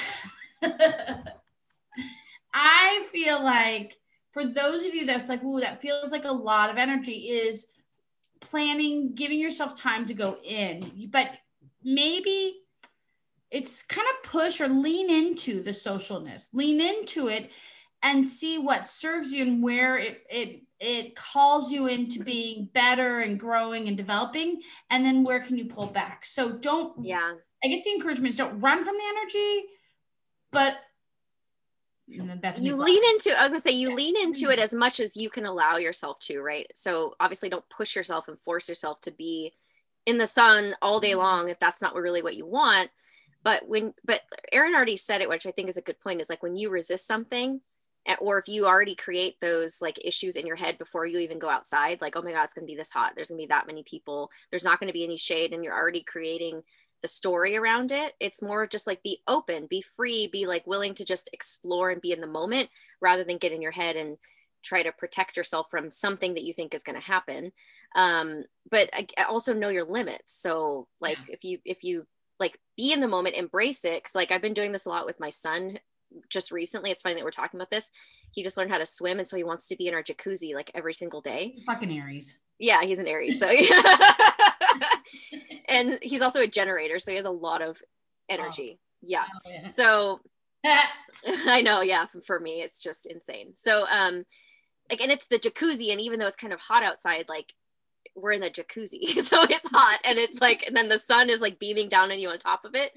I 2.55 3.07
feel 3.13 3.43
like 3.43 3.99
for 4.33 4.47
those 4.47 4.83
of 4.83 4.95
you 4.95 5.05
that's 5.07 5.29
like, 5.29 5.43
ooh, 5.45 5.61
that 5.61 5.83
feels 5.83 6.11
like 6.11 6.25
a 6.25 6.33
lot 6.33 6.71
of 6.71 6.79
energy 6.79 7.29
is 7.29 7.69
planning, 8.41 9.15
giving 9.15 9.39
yourself 9.39 9.75
time 9.75 10.07
to 10.07 10.15
go 10.15 10.39
in, 10.43 11.09
but 11.11 11.29
maybe 11.85 12.62
it's 13.53 13.83
kind 13.83 14.09
of 14.09 14.31
push 14.31 14.61
or 14.61 14.69
lean 14.69 15.11
into 15.11 15.63
the 15.63 15.71
socialness, 15.71 16.47
lean 16.53 16.81
into 16.81 17.29
it 17.29 17.51
and 18.03 18.27
see 18.27 18.59
what 18.59 18.89
serves 18.89 19.31
you 19.31 19.43
and 19.43 19.63
where 19.63 19.99
it, 19.99 20.23
it 20.29 20.63
it 20.81 21.15
calls 21.15 21.71
you 21.71 21.87
into 21.87 22.17
mm-hmm. 22.17 22.25
being 22.25 22.69
better 22.75 23.21
and 23.21 23.39
growing 23.39 23.87
and 23.87 23.97
developing 23.97 24.61
and 24.91 25.05
then 25.05 25.23
where 25.23 25.41
can 25.41 25.57
you 25.57 25.67
pull 25.67 25.87
back? 25.87 26.25
So 26.25 26.53
don't 26.53 27.05
Yeah. 27.05 27.35
i 27.63 27.69
guess 27.69 27.85
the 27.85 27.93
encouragement 27.93 28.31
is 28.31 28.37
don't 28.37 28.61
run 28.61 28.85
from 28.85 28.97
the 28.97 29.17
energy 29.17 29.67
but 30.51 30.75
and 32.09 32.29
then 32.29 32.41
Bethany's 32.41 32.67
you 32.67 32.77
lean 32.77 33.03
into 33.13 33.39
i 33.39 33.43
was 33.43 33.53
gonna 33.53 33.61
say 33.61 33.71
you 33.71 33.91
Yeah. 33.91 33.95
lean 33.95 34.17
into 34.17 34.47
mm-hmm. 34.47 34.53
it 34.53 34.59
as 34.59 34.75
much 34.75 34.99
as 34.99 35.17
you 35.17 35.31
can 35.31 35.47
allow 35.47 35.77
yourself 35.77 36.19
to 36.21 36.41
right? 36.41 36.67
So 36.75 37.15
obviously 37.21 37.49
don't 37.49 37.69
push 37.69 37.95
yourself 37.95 38.29
and 38.29 38.41
force 38.41 38.69
yourself 38.69 39.01
to 39.03 39.11
be 39.13 39.53
in 40.07 40.19
the 40.19 40.27
sun 40.27 40.75
all 40.83 40.99
day 40.99 41.11
mm-hmm. 41.11 41.21
long 41.21 41.49
if 41.49 41.61
that's 41.61 41.83
not 41.83 41.95
really 41.95 42.23
what 42.23 42.37
you 42.37 42.47
want 42.47 42.91
but 43.43 43.69
when 43.69 43.95
but 44.05 44.21
erin 44.53 44.75
already 44.75 44.97
said 44.97 45.21
it 45.21 45.29
which 45.29 45.47
i 45.47 45.51
think 45.51 45.69
is 45.69 45.77
a 45.77 45.83
good 45.83 46.01
point 46.01 46.21
is 46.21 46.31
like 46.31 46.43
when 46.43 46.57
you 46.57 46.71
resist 46.71 47.07
something 47.07 47.61
eh, 48.07 48.17
or 48.21 48.39
if 48.39 48.49
you 48.49 48.67
already 48.67 48.95
create 48.95 49.41
those 49.41 49.81
like 49.81 49.99
issues 50.05 50.37
in 50.37 50.47
your 50.47 50.57
head 50.57 50.79
before 50.79 51.07
you 51.07 51.19
even 51.19 51.39
go 51.39 51.49
outside 51.49 52.01
like 52.01 52.17
oh 52.17 52.23
my 52.23 52.33
god 52.33 52.43
it's 52.43 52.55
going 52.55 52.67
to 52.67 52.71
be 52.71 52.77
this 52.77 52.93
hot. 52.93 53.13
There's 53.15 53.29
going 53.29 53.39
to 53.39 53.43
be 53.43 53.49
that 53.49 53.67
many 53.67 53.83
people. 53.83 54.31
There's 54.51 54.65
not 54.65 54.81
going 54.81 54.89
to 54.89 54.93
be 54.93 55.05
any 55.05 55.17
shade 55.17 55.53
and 55.53 55.65
you're 55.65 55.77
already 55.79 56.03
creating 56.03 56.63
the 57.01 57.09
story 57.09 57.57
around 57.57 57.91
it 57.91 58.15
it's 58.21 58.41
more 58.41 58.65
just 58.65 58.87
like 58.87 59.03
be 59.03 59.19
open 59.27 59.67
be 59.69 59.83
free 59.83 60.29
be 60.29 60.47
like 60.47 60.65
willing 60.69 60.95
to 60.95 61.05
just 61.05 61.29
explore 61.33 61.91
and 61.91 62.01
be 62.01 62.13
in 62.13 62.21
the 62.21 62.29
moment 62.29 62.71
rather 63.01 63.25
than 63.25 63.39
get 63.39 63.51
in 63.51 63.61
your 63.61 63.73
head 63.73 63.97
and 63.97 64.19
try 64.63 64.83
to 64.83 64.93
protect 64.93 65.37
yourself 65.37 65.67
from 65.71 65.91
something 65.91 66.35
that 66.35 66.45
you 66.45 66.53
think 66.53 66.73
is 66.73 66.85
going 66.85 66.99
to 66.99 67.07
happen. 67.07 67.53
Um 67.95 68.45
but 68.71 68.89
I, 68.93 69.07
I 69.19 69.25
also 69.25 69.53
know 69.53 69.69
your 69.69 69.85
limits. 69.85 70.33
So 70.33 70.87
like 71.01 71.19
if 71.29 71.45
you 71.45 71.59
if 71.65 71.85
you 71.85 72.07
like 72.43 72.59
be 72.77 72.93
in 72.93 73.01
the 73.01 73.09
moment 73.09 73.37
embrace 73.37 73.85
it 73.85 74.03
because 74.03 74.15
like 74.15 74.31
i've 74.31 74.43
been 74.43 74.55
doing 74.55 74.73
this 74.73 74.87
a 74.87 74.89
lot 74.89 75.07
with 75.07 75.19
my 75.19 75.31
son 75.31 75.79
just 76.29 76.51
recently 76.51 76.91
it's 76.91 77.01
funny 77.01 77.15
that 77.15 77.25
we're 77.25 77.31
talking 77.31 77.59
about 77.59 77.71
this 77.71 77.91
he 78.33 78.43
just 78.43 78.59
learned 78.59 78.71
how 78.71 78.79
to 78.79 78.85
swim 78.85 79.19
and 79.19 79.27
so 79.27 79.37
he 79.37 79.45
wants 79.45 79.69
to 79.69 79.77
be 79.77 79.89
in 79.89 79.95
our 79.95 80.03
jacuzzi 80.03 80.55
like 80.55 80.71
every 80.75 80.93
single 80.93 81.23
day 81.23 81.55
fucking 81.67 81.91
aries 81.91 82.39
yeah, 82.63 82.83
he's 82.83 83.01
an 83.01 83.09
Aries. 83.09 83.41
So 83.41 83.51
yeah. 83.51 83.83
and 85.69 85.99
he's 86.01 86.23
also 86.23 86.41
a 86.41 86.47
generator, 86.47 86.99
so 87.01 87.11
he 87.11 87.17
has 87.17 87.25
a 87.25 87.31
lot 87.31 87.61
of 87.61 87.83
energy. 88.29 88.79
Yeah. 89.03 89.25
So 89.67 90.21
I 90.65 91.61
know, 91.61 91.83
yeah, 91.83 92.07
for, 92.07 92.21
for 92.23 92.41
me 92.41 92.63
it's 92.63 92.81
just 92.81 93.07
insane. 93.07 93.55
So 93.55 93.85
um 93.91 94.25
like 94.89 95.01
and 95.01 95.11
it's 95.11 95.27
the 95.27 95.41
jacuzzi 95.41 95.91
and 95.91 96.01
even 96.01 96.21
though 96.21 96.27
it's 96.29 96.37
kind 96.37 96.53
of 96.53 96.61
hot 96.61 96.85
outside 96.85 97.25
like 97.29 97.53
we're 98.15 98.33
in 98.33 98.41
the 98.41 98.51
jacuzzi. 98.51 99.19
So 99.23 99.45
it's 99.45 99.69
hot 99.71 100.01
and 100.05 100.19
it's 100.19 100.41
like 100.41 100.65
and 100.67 100.77
then 100.77 100.89
the 100.89 100.99
sun 100.99 101.31
is 101.31 101.41
like 101.41 101.59
beaming 101.59 101.89
down 101.89 102.13
on 102.13 102.19
you 102.19 102.29
on 102.29 102.39
top 102.39 102.65
of 102.65 102.75
it. 102.75 102.93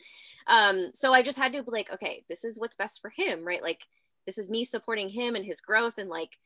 Um 0.48 0.90
so 0.94 1.14
I 1.14 1.22
just 1.22 1.38
had 1.38 1.54
to 1.54 1.64
be 1.64 1.72
like 1.72 1.92
okay, 1.94 2.24
this 2.30 2.44
is 2.44 2.60
what's 2.60 2.76
best 2.76 3.02
for 3.02 3.10
him, 3.10 3.46
right? 3.46 3.64
Like 3.64 3.86
this 4.26 4.38
is 4.38 4.50
me 4.50 4.64
supporting 4.64 5.10
him 5.10 5.36
and 5.36 5.44
his 5.44 5.62
growth 5.62 5.98
and 5.98 6.10
like 6.10 6.38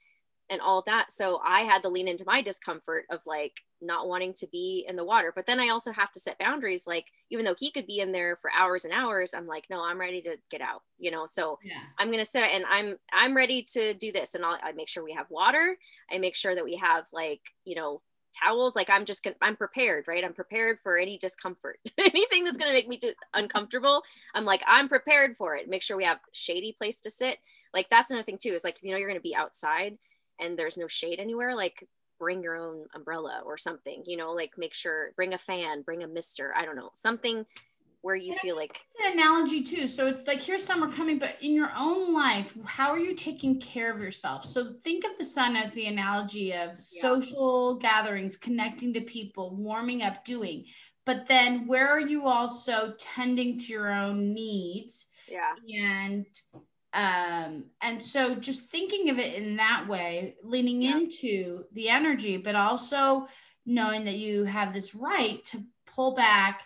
and 0.49 0.61
all 0.61 0.81
that. 0.83 1.11
So 1.11 1.39
I 1.45 1.61
had 1.61 1.83
to 1.83 1.89
lean 1.89 2.07
into 2.07 2.25
my 2.25 2.41
discomfort 2.41 3.05
of 3.09 3.19
like 3.25 3.61
not 3.81 4.07
wanting 4.07 4.33
to 4.33 4.47
be 4.47 4.85
in 4.87 4.95
the 4.95 5.05
water. 5.05 5.31
But 5.33 5.45
then 5.45 5.59
I 5.59 5.69
also 5.69 5.91
have 5.91 6.11
to 6.11 6.19
set 6.19 6.39
boundaries. 6.39 6.87
Like, 6.87 7.05
even 7.29 7.45
though 7.45 7.55
he 7.57 7.71
could 7.71 7.85
be 7.85 7.99
in 7.99 8.11
there 8.11 8.37
for 8.41 8.51
hours 8.51 8.83
and 8.83 8.93
hours, 8.93 9.33
I'm 9.33 9.47
like, 9.47 9.65
no, 9.69 9.83
I'm 9.83 9.99
ready 9.99 10.21
to 10.23 10.37
get 10.49 10.61
out, 10.61 10.81
you 10.97 11.11
know? 11.11 11.25
So 11.25 11.59
yeah 11.63 11.81
I'm 11.97 12.11
gonna 12.11 12.25
sit 12.25 12.49
and 12.51 12.65
I'm 12.69 12.97
I'm 13.13 13.35
ready 13.35 13.63
to 13.73 13.93
do 13.93 14.11
this. 14.11 14.35
And 14.35 14.43
I'll 14.43 14.57
I 14.61 14.71
make 14.71 14.89
sure 14.89 15.03
we 15.03 15.13
have 15.13 15.29
water. 15.29 15.77
I 16.11 16.17
make 16.17 16.35
sure 16.35 16.55
that 16.55 16.63
we 16.63 16.75
have 16.77 17.05
like, 17.13 17.41
you 17.63 17.75
know, 17.75 18.01
towels. 18.31 18.75
Like 18.75 18.89
I'm 18.89 19.05
just 19.05 19.23
gonna 19.23 19.35
I'm 19.41 19.55
prepared, 19.55 20.07
right? 20.07 20.23
I'm 20.23 20.33
prepared 20.33 20.79
for 20.83 20.97
any 20.97 21.17
discomfort. 21.17 21.79
Anything 21.97 22.43
that's 22.45 22.57
gonna 22.57 22.73
make 22.73 22.87
me 22.87 22.99
uncomfortable. 23.33 24.03
I'm 24.35 24.45
like, 24.45 24.63
I'm 24.67 24.89
prepared 24.89 25.35
for 25.37 25.55
it. 25.55 25.69
Make 25.69 25.83
sure 25.83 25.97
we 25.97 26.05
have 26.05 26.19
shady 26.33 26.73
place 26.77 26.99
to 27.01 27.09
sit. 27.09 27.37
Like 27.73 27.89
that's 27.89 28.11
another 28.11 28.25
thing 28.25 28.39
too, 28.41 28.53
is 28.53 28.63
like 28.63 28.79
you 28.81 28.91
know 28.91 28.97
you're 28.97 29.09
gonna 29.09 29.19
be 29.19 29.35
outside 29.35 29.97
and 30.39 30.57
there's 30.57 30.77
no 30.77 30.87
shade 30.87 31.19
anywhere, 31.19 31.55
like 31.55 31.87
bring 32.19 32.43
your 32.43 32.57
own 32.57 32.85
umbrella 32.93 33.41
or 33.45 33.57
something, 33.57 34.03
you 34.05 34.17
know, 34.17 34.31
like 34.31 34.51
make 34.57 34.73
sure 34.73 35.11
bring 35.15 35.33
a 35.33 35.37
fan, 35.37 35.81
bring 35.81 36.03
a 36.03 36.07
mister, 36.07 36.53
I 36.55 36.65
don't 36.65 36.75
know, 36.75 36.91
something 36.93 37.45
where 38.01 38.15
you 38.15 38.33
feel 38.35 38.55
like 38.55 38.79
It's 38.95 39.05
an 39.05 39.13
analogy 39.19 39.63
too. 39.63 39.87
So 39.87 40.07
it's 40.07 40.25
like 40.27 40.41
here's 40.41 40.63
summer 40.63 40.91
coming, 40.91 41.19
but 41.19 41.35
in 41.41 41.53
your 41.53 41.71
own 41.77 42.13
life, 42.13 42.53
how 42.65 42.89
are 42.89 42.99
you 42.99 43.15
taking 43.15 43.59
care 43.59 43.93
of 43.93 44.01
yourself? 44.01 44.45
So 44.45 44.73
think 44.83 45.05
of 45.05 45.11
the 45.17 45.25
sun 45.25 45.55
as 45.55 45.71
the 45.71 45.85
analogy 45.85 46.53
of 46.53 46.71
Yeah. 46.71 46.75
social 46.79 47.75
gatherings, 47.75 48.37
connecting 48.37 48.93
to 48.93 49.01
people, 49.01 49.55
warming 49.55 50.01
up, 50.01 50.25
doing. 50.25 50.65
But 51.05 51.27
then 51.27 51.65
where 51.67 51.87
are 51.89 51.99
you 51.99 52.27
also 52.27 52.93
tending 52.99 53.57
to 53.59 53.73
your 53.73 53.91
own 53.91 54.33
needs? 54.33 55.05
yeah, 55.27 55.53
And 55.77 56.25
um 56.91 57.65
and 57.81 58.03
so 58.03 58.33
just 58.35 58.71
thinking 58.71 59.09
of 59.11 59.19
it 59.19 59.35
in 59.35 59.57
that 59.57 59.87
way 59.87 60.35
leaning 60.43 60.81
Yeah. 60.81 60.97
into 60.97 61.63
the 61.73 61.87
energy 61.87 62.37
but 62.37 62.55
also 62.55 63.27
knowing 63.65 64.05
that 64.05 64.17
you 64.17 64.43
have 64.43 64.73
this 64.73 64.95
right 64.95 65.45
to 65.45 65.63
pull 65.85 66.15
back 66.15 66.63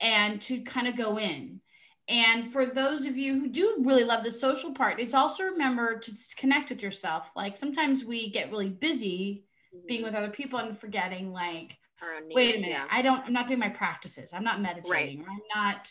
and 0.00 0.40
to 0.42 0.62
kind 0.62 0.86
of 0.86 0.96
go 0.96 1.18
in 1.18 1.60
and 2.08 2.50
for 2.52 2.66
those 2.66 3.04
of 3.04 3.16
you 3.16 3.40
who 3.40 3.48
do 3.48 3.76
really 3.80 4.04
love 4.04 4.22
the 4.22 4.30
social 4.30 4.72
part 4.72 5.00
is 5.00 5.14
also 5.14 5.44
remember 5.44 5.98
to 5.98 6.12
connect 6.36 6.70
with 6.70 6.82
yourself 6.82 7.30
like 7.34 7.56
sometimes 7.56 8.04
we 8.04 8.30
get 8.30 8.50
really 8.50 8.70
busy 8.70 9.44
being 9.86 10.02
with 10.02 10.14
other 10.14 10.30
people 10.30 10.58
and 10.58 10.78
forgetting 10.78 11.32
like 11.32 11.74
own 12.02 12.34
wait 12.34 12.56
a 12.56 12.60
minute 12.60 12.70
yeah. 12.70 12.86
i 12.90 13.02
don't 13.02 13.20
i'm 13.24 13.32
not 13.32 13.48
doing 13.48 13.60
my 13.60 13.68
practices 13.68 14.30
i'm 14.32 14.44
not 14.44 14.60
meditating 14.60 15.20
or 15.20 15.26
i'm 15.28 15.40
not 15.54 15.90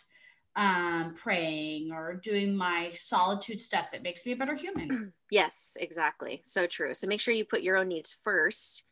um 0.56 1.14
praying 1.16 1.92
or 1.92 2.14
doing 2.24 2.56
my 2.56 2.90
solitude 2.94 3.60
stuff 3.60 3.88
that 3.92 4.04
makes 4.04 4.26
me 4.26 4.32
a 4.32 4.36
better 4.36 4.56
human 4.56 5.14
Yes, 5.32 5.78
exactly. 5.80 6.42
So 6.46 6.68
true. 6.68 6.94
So 6.94 7.08
make 7.08 7.20
sure 7.20 7.34
you 7.34 7.46
put 7.46 7.62
your 7.62 7.78
own 7.78 7.90
needs 7.90 8.16
first, 8.24 8.86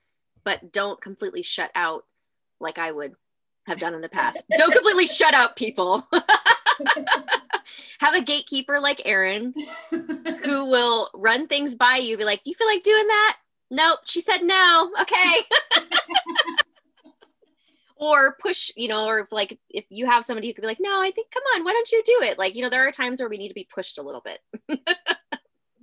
but 0.44 0.72
don't 0.72 1.00
completely 1.00 1.44
shut 1.44 1.72
out 1.76 2.06
like 2.60 2.78
I 2.78 2.92
would 2.92 3.14
have 3.66 3.80
done 3.80 3.94
in 3.94 4.02
the 4.02 4.10
past. 4.10 4.52
don't 4.58 4.74
completely 4.74 5.08
shut 5.08 5.34
out 5.34 5.56
people. 5.56 6.08
have 8.00 8.16
a 8.16 8.22
gatekeeper 8.22 8.80
like 8.80 9.02
Erin 9.06 9.54
who 9.90 10.70
will 10.70 11.10
run 11.14 11.48
things 11.48 11.76
by 11.76 11.98
you, 11.98 12.18
be 12.18 12.26
like, 12.26 12.44
Do 12.44 12.50
you 12.50 12.56
feel 12.56 12.68
like 12.68 12.84
doing 12.84 13.08
that? 13.08 13.38
Nope. 13.72 14.00
She 14.06 14.22
said 14.22 14.44
no. 14.44 14.92
Okay. 15.02 15.42
or 17.96 18.36
push, 18.40 18.72
you 18.76 18.88
know, 18.88 19.08
or 19.08 19.20
if, 19.20 19.32
like 19.32 19.58
if 19.70 19.86
you 19.90 20.06
have 20.06 20.26
somebody 20.26 20.48
who 20.48 20.54
could 20.54 20.62
be 20.62 20.68
like, 20.68 20.82
No, 20.82 21.02
I 21.02 21.12
think, 21.12 21.32
come 21.32 21.44
on, 21.56 21.64
why 21.64 21.72
don't 21.72 21.92
you 21.92 22.02
do 22.06 22.20
it? 22.24 22.38
Like, 22.38 22.56
you 22.56 22.62
know, 22.62 22.70
there 22.70 22.88
are 22.88 22.92
times 22.92 23.22
where 23.22 23.30
we 23.30 23.38
need 23.38 23.50
to 23.50 23.54
be 23.54 23.68
pushed 23.74 23.98
a 23.98 24.04
little 24.04 24.22
bit. 24.22 24.40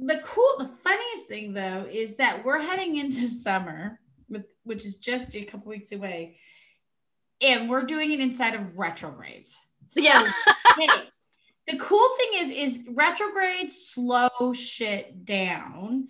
the 0.03 0.21
cool 0.25 0.55
the 0.59 0.71
funniest 0.83 1.29
thing 1.29 1.53
though 1.53 1.87
is 1.91 2.17
that 2.17 2.43
we're 2.45 2.59
heading 2.59 2.97
into 2.97 3.27
summer 3.27 4.01
with 4.31 4.47
which 4.65 4.87
is 4.87 4.97
just 4.97 5.37
a 5.37 5.45
couple 5.45 5.69
weeks 5.69 5.93
away 5.93 6.39
and 7.41 7.69
we're 7.69 7.85
doing 7.85 8.13
it 8.13 8.21
inside 8.21 8.55
of 8.55 8.77
retrogrades. 8.77 9.59
Yeah. 9.95 10.31
hey, 10.79 10.89
the 11.67 11.79
cool 11.79 12.09
thing 12.17 12.29
is 12.35 12.51
is 12.51 12.85
retrogrades 12.89 13.77
slow 13.89 14.53
shit 14.55 15.25
down 15.25 16.09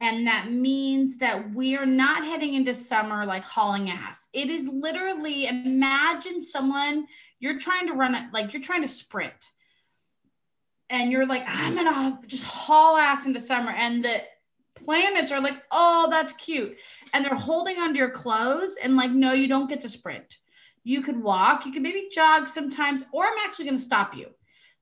and 0.00 0.26
that 0.26 0.50
means 0.50 1.18
that 1.18 1.54
we 1.54 1.76
are 1.76 1.86
not 1.86 2.24
heading 2.24 2.54
into 2.54 2.74
summer 2.74 3.24
like 3.24 3.42
hauling 3.42 3.88
ass. 3.88 4.28
It 4.32 4.48
is 4.48 4.68
literally 4.68 5.46
imagine 5.46 6.40
someone 6.42 7.06
you're 7.38 7.58
trying 7.58 7.86
to 7.86 7.94
run 7.94 8.14
it 8.14 8.24
like 8.32 8.52
you're 8.52 8.62
trying 8.62 8.82
to 8.82 8.88
sprint 8.88 9.50
and 10.90 11.10
you're 11.10 11.26
like 11.26 11.42
i'm 11.46 11.74
gonna 11.74 12.18
just 12.26 12.44
haul 12.44 12.96
ass 12.96 13.26
into 13.26 13.40
summer 13.40 13.70
and 13.70 14.04
the 14.04 14.20
planets 14.74 15.32
are 15.32 15.40
like 15.40 15.62
oh 15.70 16.08
that's 16.10 16.32
cute 16.34 16.76
and 17.12 17.24
they're 17.24 17.34
holding 17.34 17.78
onto 17.78 17.98
your 17.98 18.10
clothes 18.10 18.76
and 18.82 18.96
like 18.96 19.10
no 19.10 19.32
you 19.32 19.48
don't 19.48 19.68
get 19.68 19.80
to 19.80 19.88
sprint 19.88 20.38
You 20.86 21.02
could 21.02 21.20
walk, 21.20 21.66
you 21.66 21.72
could 21.72 21.82
maybe 21.82 22.08
jog 22.12 22.46
sometimes, 22.46 23.04
or 23.12 23.24
I'm 23.24 23.38
actually 23.44 23.64
going 23.64 23.76
to 23.76 23.82
stop 23.82 24.16
you. 24.16 24.28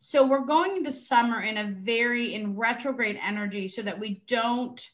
So 0.00 0.26
we're 0.26 0.44
going 0.44 0.76
into 0.76 0.92
summer 0.92 1.40
in 1.40 1.56
a 1.56 1.70
very 1.70 2.34
in 2.34 2.58
retrograde 2.58 3.18
energy 3.26 3.68
so 3.68 3.80
that 3.80 3.98
we 3.98 4.22
don't 4.26 4.86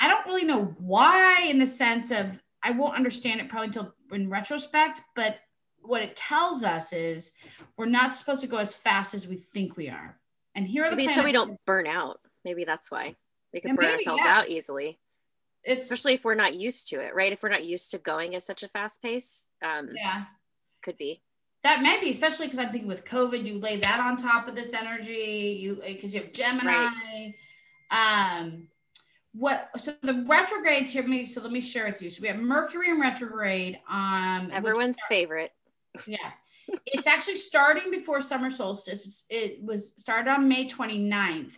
I 0.00 0.08
don't 0.08 0.26
really 0.26 0.44
know 0.44 0.74
why 0.78 1.42
in 1.42 1.60
the 1.60 1.68
sense 1.68 2.10
of 2.10 2.42
I 2.64 2.72
won't 2.72 2.96
understand 2.96 3.40
it 3.40 3.48
probably 3.48 3.68
until 3.68 3.94
in 4.10 4.28
retrospect, 4.28 5.02
but 5.14 5.38
what 5.82 6.02
it 6.02 6.16
tells 6.16 6.64
us 6.64 6.92
is 6.92 7.30
we're 7.76 7.86
not 7.86 8.12
supposed 8.12 8.40
to 8.40 8.48
go 8.48 8.56
as 8.56 8.74
fast 8.74 9.14
as 9.14 9.28
we 9.28 9.36
think 9.36 9.76
we 9.76 9.88
are. 9.88 10.18
And 10.56 10.66
here 10.66 10.84
are 10.84 10.90
the 10.90 10.96
maybe 10.96 11.12
so 11.12 11.22
we 11.22 11.30
don't 11.30 11.56
burn 11.64 11.86
out. 11.86 12.18
Maybe 12.44 12.64
that's 12.64 12.90
why 12.90 13.14
we 13.52 13.60
can 13.60 13.76
burn 13.76 13.84
maybe, 13.84 13.92
ourselves 13.92 14.24
yeah. 14.24 14.38
out 14.38 14.48
easily. 14.48 14.98
It's 15.64 15.82
especially 15.82 16.14
if 16.14 16.24
we're 16.24 16.34
not 16.34 16.54
used 16.54 16.88
to 16.90 16.96
it, 16.96 17.14
right? 17.14 17.32
If 17.32 17.42
we're 17.42 17.48
not 17.48 17.64
used 17.64 17.90
to 17.90 17.98
going 17.98 18.34
at 18.34 18.42
such 18.42 18.62
a 18.62 18.68
fast 18.68 19.02
pace, 19.02 19.48
um, 19.62 19.90
yeah, 19.94 20.24
could 20.82 20.96
be. 20.96 21.20
That 21.64 21.82
may 21.82 22.00
be, 22.00 22.10
especially 22.10 22.46
because 22.46 22.60
I'm 22.60 22.70
thinking 22.70 22.88
with 22.88 23.04
COVID, 23.04 23.44
you 23.44 23.58
lay 23.58 23.80
that 23.80 24.00
on 24.00 24.16
top 24.16 24.48
of 24.48 24.54
this 24.54 24.72
energy, 24.72 25.58
you 25.60 25.82
because 25.84 26.14
you 26.14 26.22
have 26.22 26.32
Gemini. 26.32 26.70
Right. 26.70 27.34
Um, 27.90 28.68
what 29.38 29.70
so 29.76 29.94
the 30.02 30.24
retrogrades 30.26 30.90
here 30.90 31.06
me 31.06 31.24
so 31.24 31.40
let 31.40 31.52
me 31.52 31.60
share 31.60 31.86
with 31.86 32.00
you 32.02 32.10
so 32.10 32.20
we 32.22 32.28
have 32.28 32.38
mercury 32.38 32.90
in 32.90 33.00
retrograde 33.00 33.78
um 33.88 34.48
everyone's 34.52 35.00
favorite 35.08 35.52
yeah 36.06 36.32
it's 36.86 37.06
actually 37.06 37.36
starting 37.36 37.90
before 37.90 38.20
summer 38.20 38.50
solstice 38.50 39.26
it 39.30 39.62
was 39.62 39.92
started 39.96 40.30
on 40.30 40.48
may 40.48 40.66
29th 40.66 41.52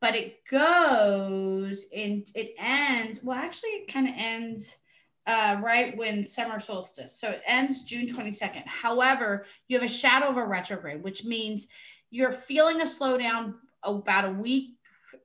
but 0.00 0.14
it 0.14 0.44
goes 0.50 1.86
in 1.92 2.24
it 2.34 2.54
ends 2.58 3.22
well 3.22 3.38
actually 3.38 3.70
it 3.70 3.92
kind 3.92 4.08
of 4.08 4.14
ends 4.16 4.78
uh, 5.26 5.60
right 5.62 5.96
when 5.96 6.24
summer 6.24 6.58
solstice 6.58 7.18
so 7.18 7.30
it 7.30 7.42
ends 7.46 7.84
june 7.84 8.06
22nd 8.06 8.66
however 8.66 9.44
you 9.68 9.78
have 9.78 9.88
a 9.88 9.92
shadow 9.92 10.28
of 10.28 10.36
a 10.36 10.44
retrograde 10.44 11.02
which 11.02 11.24
means 11.24 11.68
you're 12.10 12.32
feeling 12.32 12.80
a 12.80 12.84
slowdown 12.84 13.54
about 13.82 14.24
a 14.24 14.32
week 14.32 14.78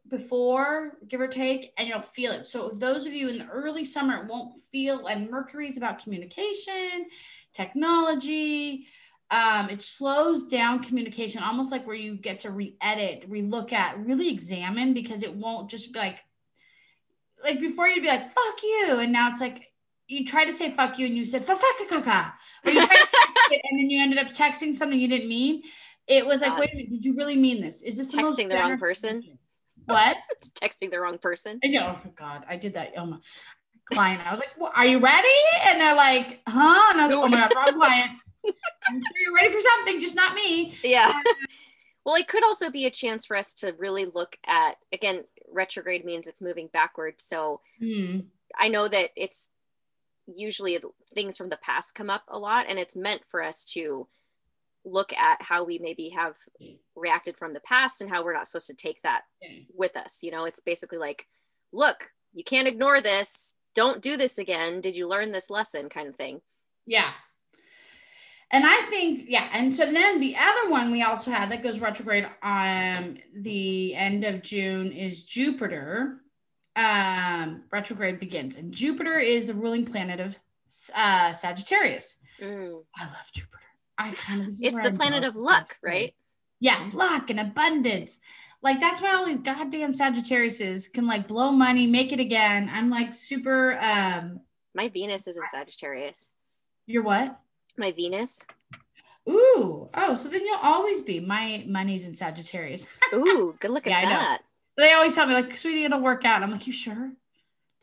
before, 0.09 0.93
give 1.07 1.21
or 1.21 1.27
take, 1.27 1.73
and 1.77 1.87
you'll 1.87 2.01
feel 2.01 2.31
it. 2.31 2.47
So 2.47 2.71
those 2.75 3.05
of 3.07 3.13
you 3.13 3.29
in 3.29 3.39
the 3.39 3.47
early 3.47 3.83
summer, 3.83 4.25
won't 4.25 4.63
feel. 4.71 5.07
And 5.07 5.29
Mercury 5.29 5.69
is 5.69 5.77
about 5.77 6.03
communication, 6.03 7.07
technology. 7.53 8.87
Um, 9.31 9.69
it 9.69 9.81
slows 9.81 10.45
down 10.45 10.83
communication, 10.83 11.41
almost 11.41 11.71
like 11.71 11.87
where 11.87 11.95
you 11.95 12.15
get 12.15 12.41
to 12.41 12.51
re-edit, 12.51 13.25
re-look 13.27 13.73
at, 13.73 13.97
really 14.05 14.29
examine, 14.29 14.93
because 14.93 15.23
it 15.23 15.33
won't 15.33 15.69
just 15.69 15.91
be 15.91 15.99
like, 15.99 16.19
like 17.43 17.59
before 17.59 17.87
you'd 17.87 18.01
be 18.01 18.07
like, 18.07 18.27
"fuck 18.27 18.63
you," 18.63 18.97
and 18.99 19.11
now 19.11 19.31
it's 19.31 19.41
like 19.41 19.71
you 20.07 20.25
try 20.25 20.45
to 20.45 20.53
say 20.53 20.69
"fuck 20.69 20.97
you" 20.97 21.05
and 21.07 21.15
you 21.15 21.25
said 21.25 21.43
"fuck 21.45 21.59
kaka," 21.89 22.33
or 22.65 22.71
you 22.71 22.85
try 22.85 22.95
to 22.95 23.07
text 23.11 23.51
it 23.51 23.61
and 23.69 23.79
then 23.79 23.89
you 23.89 24.01
ended 24.01 24.19
up 24.19 24.27
texting 24.27 24.73
something 24.73 24.99
you 24.99 25.07
didn't 25.07 25.27
mean. 25.27 25.63
It 26.07 26.25
was 26.25 26.41
like, 26.41 26.57
wait 26.59 26.73
a 26.73 26.75
minute, 26.75 26.91
did 26.91 27.05
you 27.05 27.15
really 27.15 27.37
mean 27.37 27.61
this? 27.61 27.81
Is 27.81 27.97
this 27.97 28.13
texting 28.13 28.49
the, 28.49 28.55
the 28.55 28.55
wrong 28.55 28.77
person? 28.77 29.23
What? 29.85 30.17
Just 30.41 30.55
texting 30.55 30.91
the 30.91 30.99
wrong 30.99 31.17
person. 31.17 31.59
I 31.63 31.67
know. 31.67 31.97
Oh 32.05 32.09
God, 32.15 32.43
I 32.47 32.57
did 32.57 32.73
that. 32.73 32.93
Oh 32.97 33.05
my 33.05 33.17
client. 33.91 34.25
I 34.25 34.31
was 34.31 34.39
like, 34.39 34.51
well, 34.57 34.71
"Are 34.75 34.85
you 34.85 34.99
ready?" 34.99 35.27
And 35.65 35.79
they're 35.79 35.95
like, 35.95 36.41
"Huh?" 36.47 36.91
And 36.91 37.01
I 37.01 37.07
was 37.07 37.15
like, 37.15 37.25
"Oh 37.25 37.29
my 37.29 37.37
God, 37.37 37.55
wrong 37.55 37.79
client." 37.79 38.11
I'm 38.45 39.01
sure 39.01 39.21
you're 39.21 39.35
ready 39.35 39.51
for 39.51 39.61
something, 39.61 39.99
just 39.99 40.15
not 40.15 40.35
me. 40.35 40.75
Yeah. 40.83 41.11
well, 42.05 42.15
it 42.15 42.27
could 42.27 42.43
also 42.43 42.69
be 42.69 42.85
a 42.85 42.91
chance 42.91 43.25
for 43.25 43.35
us 43.35 43.53
to 43.55 43.73
really 43.77 44.05
look 44.05 44.37
at 44.45 44.75
again. 44.91 45.25
Retrograde 45.51 46.03
means 46.03 46.25
it's 46.25 46.41
moving 46.41 46.67
backwards, 46.73 47.23
so 47.23 47.61
hmm. 47.79 48.21
I 48.57 48.69
know 48.69 48.87
that 48.87 49.11
it's 49.15 49.49
usually 50.27 50.79
things 51.13 51.37
from 51.37 51.49
the 51.49 51.57
past 51.57 51.95
come 51.95 52.09
up 52.09 52.23
a 52.27 52.39
lot, 52.39 52.65
and 52.67 52.79
it's 52.79 52.95
meant 52.95 53.21
for 53.29 53.41
us 53.43 53.63
to 53.73 54.07
look 54.85 55.13
at 55.13 55.41
how 55.41 55.63
we 55.63 55.79
maybe 55.79 56.09
have 56.09 56.35
reacted 56.95 57.37
from 57.37 57.53
the 57.53 57.59
past 57.61 58.01
and 58.01 58.09
how 58.09 58.23
we're 58.23 58.33
not 58.33 58.45
supposed 58.45 58.67
to 58.67 58.73
take 58.73 59.01
that 59.03 59.21
with 59.73 59.95
us. 59.95 60.19
You 60.21 60.31
know, 60.31 60.45
it's 60.45 60.59
basically 60.59 60.97
like, 60.97 61.27
look, 61.71 62.11
you 62.33 62.43
can't 62.43 62.67
ignore 62.67 62.99
this. 62.99 63.55
Don't 63.75 64.01
do 64.01 64.17
this 64.17 64.37
again. 64.37 64.81
Did 64.81 64.97
you 64.97 65.07
learn 65.07 65.31
this 65.31 65.49
lesson 65.49 65.89
kind 65.89 66.07
of 66.07 66.15
thing? 66.15 66.41
Yeah. 66.85 67.11
And 68.53 68.65
I 68.67 68.81
think, 68.83 69.25
yeah. 69.27 69.49
And 69.51 69.75
so 69.75 69.91
then 69.91 70.19
the 70.19 70.35
other 70.37 70.69
one 70.69 70.91
we 70.91 71.01
also 71.01 71.31
have 71.31 71.49
that 71.49 71.63
goes 71.63 71.79
retrograde 71.79 72.27
on 72.43 73.17
the 73.35 73.95
end 73.95 74.23
of 74.23 74.43
June 74.43 74.91
is 74.91 75.23
Jupiter. 75.23 76.19
Um, 76.75 77.63
retrograde 77.71 78.19
begins, 78.19 78.55
and 78.55 78.71
Jupiter 78.71 79.19
is 79.19 79.45
the 79.45 79.53
ruling 79.53 79.85
planet 79.85 80.19
of 80.19 80.37
uh, 80.95 81.33
Sagittarius. 81.33 82.15
Mm. 82.41 82.83
I 82.95 83.05
love 83.05 83.31
Jupiter. 83.33 83.59
I 83.97 84.11
kind 84.11 84.41
of 84.41 84.53
it's 84.59 84.81
the 84.81 84.91
planet 84.91 85.23
of 85.23 85.35
luck, 85.35 85.77
right? 85.83 86.11
Yeah, 86.59 86.89
luck 86.93 87.29
and 87.29 87.39
abundance. 87.39 88.19
Like 88.61 88.79
that's 88.79 89.01
why 89.01 89.13
all 89.13 89.25
these 89.25 89.41
goddamn 89.41 89.93
Sagittariuses 89.93 90.91
can 90.93 91.05
like 91.05 91.27
blow 91.27 91.51
money, 91.51 91.85
make 91.85 92.11
it 92.11 92.19
again. 92.19 92.69
I'm 92.71 92.89
like 92.89 93.13
super 93.13 93.77
um 93.79 94.41
my 94.75 94.89
Venus 94.89 95.27
is 95.27 95.37
in 95.37 95.43
Sagittarius. 95.51 96.31
You're 96.85 97.03
what? 97.03 97.39
My 97.77 97.91
Venus. 97.91 98.45
Ooh. 99.29 99.89
Oh, 99.93 100.15
so 100.15 100.27
then 100.29 100.45
you'll 100.45 100.57
always 100.61 101.01
be. 101.01 101.19
My 101.19 101.63
money's 101.67 102.05
in 102.05 102.15
Sagittarius. 102.15 102.85
Ooh, 103.13 103.55
good 103.59 103.71
look 103.71 103.87
at 103.87 104.03
yeah, 104.03 104.09
that. 104.09 104.41
They 104.77 104.93
always 104.93 105.15
tell 105.15 105.27
me, 105.27 105.33
like, 105.33 105.55
sweetie, 105.55 105.85
it'll 105.85 106.01
work 106.01 106.25
out. 106.25 106.43
I'm 106.43 106.51
like, 106.51 106.67
you 106.67 106.73
sure? 106.73 107.11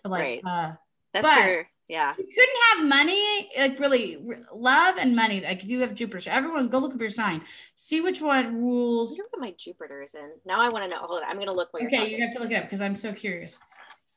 To 0.03 0.09
like 0.09 0.22
right. 0.22 0.40
uh 0.46 0.72
that's 1.12 1.37
your 1.37 1.68
yeah 1.88 2.14
you 2.16 2.24
couldn't 2.24 2.59
have 2.70 2.88
money 2.88 3.50
like 3.59 3.79
really 3.79 4.18
love 4.55 4.94
and 4.98 5.14
money 5.14 5.40
like 5.40 5.62
if 5.62 5.68
you 5.68 5.81
have 5.81 5.94
jupiter 5.94 6.20
so 6.20 6.31
everyone 6.31 6.68
go 6.68 6.79
look 6.79 6.94
up 6.94 7.00
your 7.00 7.11
sign 7.11 7.42
see 7.74 8.00
which 8.00 8.20
one 8.20 8.57
rules 8.62 9.18
look 9.18 9.29
at 9.35 9.40
my 9.40 9.55
jupiter's 9.59 10.14
in 10.14 10.31
now 10.46 10.61
i 10.61 10.68
want 10.68 10.85
to 10.85 10.88
know 10.88 10.96
hold 10.98 11.22
on 11.22 11.29
i'm 11.29 11.38
gonna 11.38 11.53
look 11.53 11.72
What 11.72 11.83
okay 11.83 12.09
you 12.09 12.22
have 12.22 12.33
to 12.35 12.40
look 12.40 12.53
it 12.53 12.55
up 12.55 12.64
because 12.64 12.81
i'm 12.81 12.96
so 12.96 13.12
curious 13.12 13.59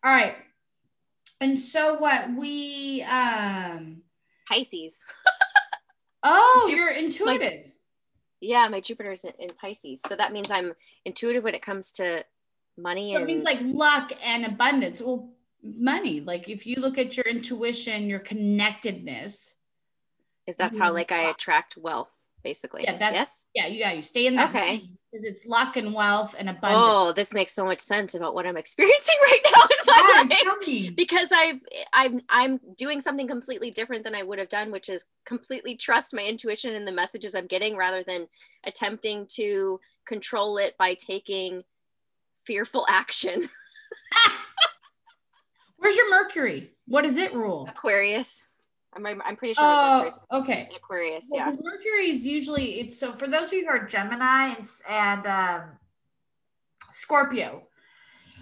all 0.06 0.14
right 0.14 0.36
and 1.42 1.60
so 1.60 1.98
what 1.98 2.32
we 2.38 3.02
um 3.04 4.04
pisces 4.48 5.06
oh 6.24 6.68
you're 6.70 6.90
intuitive 6.90 7.66
my, 7.66 7.72
yeah 8.42 8.68
my 8.68 8.80
jupiter's 8.80 9.24
in, 9.24 9.34
in, 9.40 9.50
pisces 9.50 10.02
so 10.08 10.16
that 10.16 10.32
means 10.32 10.50
i'm 10.50 10.74
intuitive 11.06 11.44
when 11.44 11.56
it 11.56 11.62
comes 11.62 11.92
to 11.92 12.24
money 12.78 13.12
so 13.12 13.20
and 13.20 13.24
it 13.24 13.34
means 13.34 13.44
like 13.44 13.60
luck 13.62 14.12
and 14.24 14.46
abundance 14.46 15.02
well 15.02 15.30
money. 15.64 16.20
Like 16.20 16.50
if 16.50 16.68
you 16.68 16.76
look 16.78 16.98
at 16.98 17.16
your 17.16 17.26
intuition, 17.26 18.10
your 18.10 18.20
connectedness. 18.20 19.56
Is 20.46 20.56
that's 20.58 20.78
how 20.78 20.92
like 20.92 21.14
I 21.14 21.30
attract 21.30 21.78
wealth, 21.78 22.12
basically? 22.44 22.84
Yeah, 22.84 22.98
that's 22.98 23.16
yes. 23.16 23.46
Yeah, 23.54 23.68
yeah. 23.68 23.94
You 23.94 24.02
stay 24.02 24.28
in 24.28 24.36
that 24.36 24.50
okay 24.50 24.84
because 25.12 25.26
it's 25.26 25.46
luck 25.46 25.78
and 25.78 25.94
wealth 25.94 26.34
and 26.38 26.50
abundance. 26.50 26.84
Oh, 26.84 27.12
this 27.12 27.34
makes 27.34 27.54
so 27.54 27.66
much 27.66 27.80
sense 27.80 28.16
about 28.16 28.34
what 28.34 28.48
I'm 28.48 28.58
experiencing 28.64 29.16
right 29.24 29.40
now 29.46 29.62
in 29.62 29.78
my 29.86 30.28
yeah, 30.30 30.48
life 30.48 30.96
because 30.96 31.32
I've 31.32 31.60
I'm 31.94 32.22
I'm 32.30 32.60
doing 32.78 33.00
something 33.00 33.28
completely 33.28 33.70
different 33.70 34.04
than 34.04 34.16
I 34.16 34.24
would 34.24 34.40
have 34.40 34.50
done, 34.50 34.72
which 34.72 34.90
is 34.90 35.06
completely 35.26 35.76
trust 35.76 36.14
my 36.14 36.24
intuition 36.24 36.74
and 36.74 36.88
the 36.88 36.92
messages 36.92 37.36
I'm 37.36 37.48
getting 37.48 37.78
rather 37.78 38.04
than 38.04 38.28
attempting 38.64 39.28
to 39.36 39.80
control 40.06 40.58
it 40.58 40.78
by 40.78 40.96
taking 40.96 41.64
fearful 42.46 42.86
action. 42.90 43.44
Where's 45.78 45.96
your 45.96 46.10
Mercury? 46.10 46.72
What 46.88 47.04
does 47.04 47.18
it 47.18 47.34
rule? 47.34 47.68
Aquarius. 47.70 48.48
I'm, 48.96 49.22
I'm 49.22 49.36
pretty 49.36 49.54
sure. 49.54 49.64
Oh, 49.66 50.10
okay. 50.32 50.70
Aquarius, 50.76 51.30
well, 51.32 51.50
yeah. 51.50 51.56
Mercury 51.62 52.10
is 52.10 52.26
usually 52.26 52.80
it's 52.80 53.00
so 53.00 53.14
for 53.14 53.28
those 53.28 53.48
of 53.48 53.54
you 53.54 53.66
who 53.66 53.70
are 53.70 53.86
Gemini 53.86 54.56
and, 54.56 54.70
and 54.90 55.28
um, 55.28 55.62
Scorpio, 56.94 57.64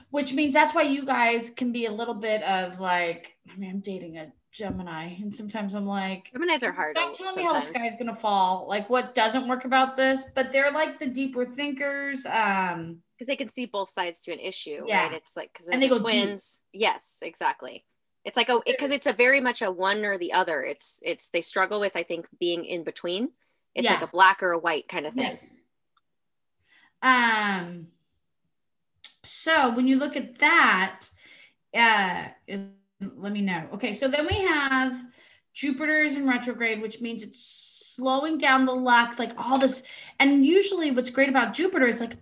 which 0.10 0.34
means 0.34 0.54
that's 0.54 0.74
why 0.74 0.84
you 0.84 1.06
guys 1.06 1.52
can 1.52 1.72
be 1.72 1.86
a 1.86 1.92
little 1.92 2.16
bit 2.16 2.44
of 2.44 2.80
like. 2.80 3.28
I 3.52 3.58
mean, 3.58 3.70
I'm 3.70 3.80
dating 3.80 4.18
a 4.18 4.32
Gemini, 4.52 5.16
and 5.22 5.36
sometimes 5.36 5.74
I'm 5.74 5.88
like, 5.88 6.30
Geminis 6.36 6.64
are 6.64 6.72
hard. 6.72 6.96
Don't 6.96 7.16
tell 7.16 7.36
me 7.36 7.44
how 7.44 7.54
the 7.54 7.62
sky 7.62 7.88
is 7.88 7.96
gonna 7.98 8.16
fall. 8.16 8.66
Like, 8.68 8.90
what 8.90 9.16
doesn't 9.16 9.48
work 9.48 9.66
about 9.66 9.98
this? 9.98 10.26
But 10.36 10.52
they're 10.52 10.72
like 10.72 11.00
the 11.00 11.08
deeper 11.08 11.46
thinkers. 11.46 12.26
Um, 12.26 13.02
because 13.22 13.28
they 13.28 13.36
can 13.36 13.50
see 13.50 13.68
both 13.68 13.90
sides 13.90 14.24
to 14.24 14.34
an 14.34 14.40
issue, 14.40 14.84
yeah. 14.88 15.04
right? 15.04 15.14
It's 15.14 15.38
like 15.38 15.54
because 15.54 15.68
they're 15.68 15.80
the 15.80 16.00
twins. 16.00 16.64
Deep. 16.74 16.82
Yes, 16.82 17.20
exactly. 17.22 17.86
It's 18.24 18.38
like 18.38 18.50
a 18.50 18.60
because 18.66 18.92
it's 18.92 19.08
a 19.08 19.14
very 19.14 19.40
much 19.40 19.62
a 19.62 19.72
one 19.72 20.06
or 20.06 20.18
the 20.18 20.34
other. 20.34 20.64
It's 20.64 21.00
it's 21.04 21.30
they 21.30 21.42
struggle 21.42 21.80
with 21.80 21.96
I 21.96 22.04
think 22.04 22.28
being 22.40 22.66
in 22.66 22.84
between. 22.84 23.30
It's 23.74 23.86
yeah. 23.86 23.94
like 23.94 24.04
a 24.04 24.08
black 24.08 24.44
or 24.44 24.52
a 24.52 24.60
white 24.60 24.88
kind 24.88 25.06
of 25.06 25.14
thing. 25.14 25.24
Yes. 25.24 25.58
Um. 27.02 27.88
So 29.24 29.74
when 29.74 29.88
you 29.88 29.98
look 29.98 30.16
at 30.16 30.38
that, 30.40 31.08
uh, 31.74 32.26
let 33.00 33.32
me 33.32 33.42
know. 33.42 33.68
Okay, 33.74 33.94
so 33.94 34.08
then 34.08 34.28
we 34.28 34.40
have 34.42 34.96
Jupiter 35.54 36.00
is 36.00 36.16
in 36.16 36.28
retrograde, 36.28 36.82
which 36.82 37.02
means 37.02 37.24
it's 37.24 37.94
slowing 37.96 38.38
down 38.38 38.66
the 38.66 38.74
luck, 38.74 39.20
like 39.20 39.34
all 39.38 39.58
this. 39.58 39.84
And 40.20 40.46
usually, 40.46 40.92
what's 40.92 41.10
great 41.10 41.30
about 41.30 41.54
Jupiter 41.54 41.88
is 41.88 42.00
like 42.00 42.18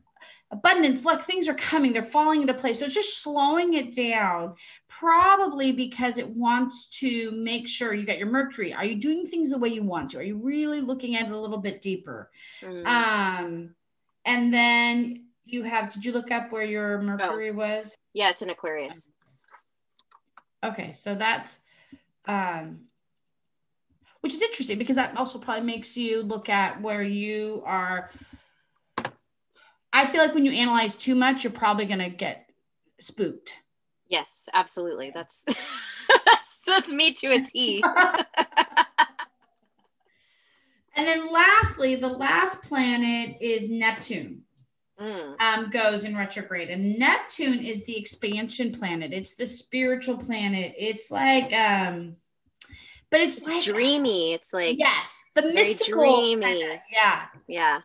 abundance, 0.51 1.05
luck, 1.05 1.23
things 1.23 1.47
are 1.47 1.53
coming, 1.53 1.93
they're 1.93 2.03
falling 2.03 2.41
into 2.41 2.53
place. 2.53 2.79
So 2.79 2.85
it's 2.85 2.95
just 2.95 3.21
slowing 3.21 3.75
it 3.75 3.95
down, 3.95 4.55
probably 4.87 5.71
because 5.71 6.17
it 6.17 6.27
wants 6.27 6.89
to 6.99 7.31
make 7.31 7.67
sure 7.67 7.93
you 7.93 8.05
got 8.05 8.17
your 8.17 8.31
Mercury. 8.31 8.73
Are 8.73 8.85
you 8.85 8.95
doing 8.95 9.25
things 9.27 9.51
the 9.51 9.57
way 9.59 9.69
you 9.69 9.83
want 9.83 10.11
to? 10.11 10.17
Are 10.17 10.23
you 10.23 10.37
really 10.37 10.81
looking 10.81 11.15
at 11.15 11.27
it 11.27 11.31
a 11.31 11.37
little 11.37 11.59
bit 11.59 11.81
deeper? 11.81 12.31
Mm. 12.61 12.85
Um, 12.87 13.75
and 14.25 14.53
then 14.53 15.25
you 15.45 15.63
have, 15.63 15.93
did 15.93 16.03
you 16.03 16.11
look 16.11 16.31
up 16.31 16.51
where 16.51 16.63
your 16.63 16.99
Mercury 17.01 17.51
oh. 17.51 17.53
was? 17.53 17.95
Yeah, 18.13 18.29
it's 18.29 18.41
in 18.41 18.49
Aquarius. 18.49 19.09
Okay, 20.63 20.93
so 20.93 21.15
that's, 21.15 21.59
um, 22.25 22.81
which 24.21 24.33
is 24.33 24.41
interesting 24.41 24.77
because 24.77 24.97
that 24.97 25.15
also 25.15 25.39
probably 25.39 25.63
makes 25.63 25.95
you 25.95 26.23
look 26.23 26.49
at 26.49 26.81
where 26.81 27.03
you 27.03 27.63
are. 27.65 28.11
I 29.99 30.05
feel 30.05 30.21
like 30.21 30.33
when 30.33 30.45
you 30.45 30.53
analyze 30.53 30.95
too 30.95 31.13
much, 31.13 31.43
you're 31.43 31.51
probably 31.51 31.85
going 31.85 31.99
to 31.99 32.09
get 32.09 32.49
spooked. 33.01 33.55
Yes, 34.07 34.47
absolutely. 34.53 35.11
That's 35.13 35.43
that's 36.25 36.63
that's 36.65 36.93
me 36.93 37.11
to 37.15 37.27
a 37.27 37.41
T. 37.41 37.83
and 40.95 41.05
then 41.05 41.29
lastly, 41.33 41.97
the 41.97 42.07
last 42.07 42.63
planet 42.63 43.35
is 43.41 43.69
Neptune. 43.69 44.43
Mm. 45.01 45.35
Um, 45.39 45.69
goes 45.69 46.05
in 46.05 46.15
retrograde, 46.15 46.69
and 46.69 46.97
Neptune 46.97 47.59
is 47.59 47.85
the 47.85 47.97
expansion 47.97 48.71
planet. 48.71 49.11
It's 49.13 49.35
the 49.35 49.45
spiritual 49.45 50.17
planet. 50.17 50.75
It's 50.77 51.11
like, 51.11 51.53
um, 51.53 52.15
but 53.09 53.21
it's, 53.21 53.37
it's 53.37 53.47
like, 53.49 53.63
dreamy. 53.63 54.33
It's 54.33 54.53
like 54.53 54.77
yes, 54.79 55.17
the 55.35 55.53
mystical. 55.53 56.03
Dreamy. 56.03 56.79
yeah, 56.91 57.27
yeah. 57.47 57.79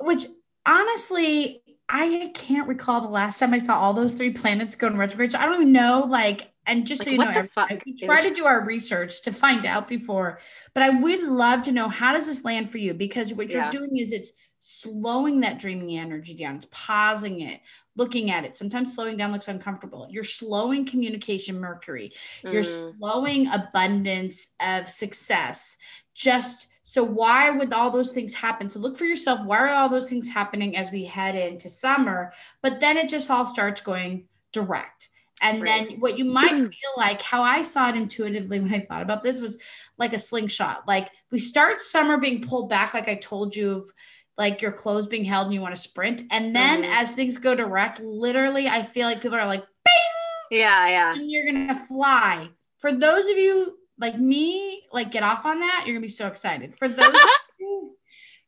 Which 0.00 0.26
honestly, 0.66 1.62
I 1.88 2.30
can't 2.34 2.68
recall 2.68 3.02
the 3.02 3.08
last 3.08 3.38
time 3.38 3.52
I 3.52 3.58
saw 3.58 3.78
all 3.78 3.92
those 3.92 4.14
three 4.14 4.30
planets 4.30 4.74
go 4.74 4.86
in 4.86 4.96
retrograde. 4.96 5.32
So 5.32 5.38
I 5.38 5.46
don't 5.46 5.56
even 5.56 5.72
know, 5.72 6.06
like, 6.08 6.50
and 6.66 6.86
just 6.86 7.06
like, 7.06 7.06
so 7.06 7.10
you 7.12 7.18
know, 7.18 7.48
I, 7.56 7.78
we 7.84 7.96
try 7.98 8.20
is... 8.20 8.28
to 8.28 8.34
do 8.34 8.46
our 8.46 8.64
research 8.64 9.22
to 9.22 9.32
find 9.32 9.66
out 9.66 9.86
before, 9.86 10.40
but 10.72 10.82
I 10.82 10.90
would 10.90 11.20
love 11.20 11.62
to 11.64 11.72
know 11.72 11.88
how 11.88 12.14
does 12.14 12.26
this 12.26 12.44
land 12.44 12.70
for 12.70 12.78
you? 12.78 12.94
Because 12.94 13.34
what 13.34 13.50
yeah. 13.50 13.64
you're 13.64 13.70
doing 13.70 13.98
is 13.98 14.12
it's 14.12 14.32
slowing 14.60 15.40
that 15.40 15.58
dreaming 15.58 15.98
energy 15.98 16.34
down, 16.34 16.56
it's 16.56 16.68
pausing 16.70 17.42
it, 17.42 17.60
looking 17.96 18.30
at 18.30 18.44
it. 18.44 18.56
Sometimes 18.56 18.94
slowing 18.94 19.18
down 19.18 19.30
looks 19.30 19.48
uncomfortable. 19.48 20.08
You're 20.10 20.24
slowing 20.24 20.86
communication, 20.86 21.60
Mercury. 21.60 22.12
You're 22.42 22.62
mm. 22.62 22.96
slowing 22.98 23.46
abundance 23.48 24.54
of 24.58 24.88
success. 24.88 25.76
Just 26.14 26.68
so 26.84 27.02
why 27.02 27.50
would 27.50 27.72
all 27.72 27.90
those 27.90 28.12
things 28.12 28.34
happen? 28.34 28.68
So 28.68 28.78
look 28.78 28.98
for 28.98 29.06
yourself. 29.06 29.40
Why 29.44 29.58
are 29.58 29.68
all 29.70 29.88
those 29.88 30.08
things 30.08 30.28
happening 30.28 30.76
as 30.76 30.92
we 30.92 31.06
head 31.06 31.34
into 31.34 31.70
summer? 31.70 32.32
But 32.62 32.78
then 32.78 32.98
it 32.98 33.08
just 33.08 33.30
all 33.30 33.46
starts 33.46 33.80
going 33.80 34.28
direct. 34.52 35.08
And 35.40 35.62
right. 35.62 35.88
then 35.88 36.00
what 36.00 36.18
you 36.18 36.26
might 36.26 36.50
feel 36.50 36.92
like, 36.96 37.22
how 37.22 37.42
I 37.42 37.62
saw 37.62 37.88
it 37.88 37.96
intuitively 37.96 38.60
when 38.60 38.72
I 38.72 38.80
thought 38.80 39.02
about 39.02 39.22
this 39.22 39.40
was 39.40 39.58
like 39.96 40.12
a 40.12 40.18
slingshot. 40.18 40.86
Like 40.86 41.10
we 41.32 41.38
start 41.38 41.80
summer 41.80 42.18
being 42.18 42.42
pulled 42.42 42.68
back, 42.68 42.92
like 42.92 43.08
I 43.08 43.14
told 43.16 43.56
you 43.56 43.70
of 43.70 43.90
like 44.36 44.60
your 44.60 44.72
clothes 44.72 45.06
being 45.06 45.24
held 45.24 45.46
and 45.46 45.54
you 45.54 45.62
want 45.62 45.74
to 45.74 45.80
sprint. 45.80 46.22
And 46.30 46.54
then 46.54 46.82
mm-hmm. 46.82 46.92
as 46.92 47.12
things 47.12 47.38
go 47.38 47.54
direct, 47.54 48.00
literally, 48.00 48.68
I 48.68 48.82
feel 48.82 49.06
like 49.06 49.22
people 49.22 49.38
are 49.38 49.46
like, 49.46 49.64
bing! 49.84 50.58
Yeah, 50.60 50.88
yeah. 50.88 51.14
And 51.14 51.30
you're 51.30 51.50
gonna 51.50 51.86
fly. 51.86 52.50
For 52.78 52.92
those 52.92 53.26
of 53.28 53.38
you 53.38 53.78
like 53.98 54.18
me, 54.18 54.82
like 54.92 55.12
get 55.12 55.22
off 55.22 55.44
on 55.44 55.60
that, 55.60 55.84
you're 55.86 55.94
gonna 55.94 56.02
be 56.02 56.08
so 56.08 56.26
excited. 56.26 56.76
For 56.76 56.88
those 56.88 57.16
who, 57.58 57.96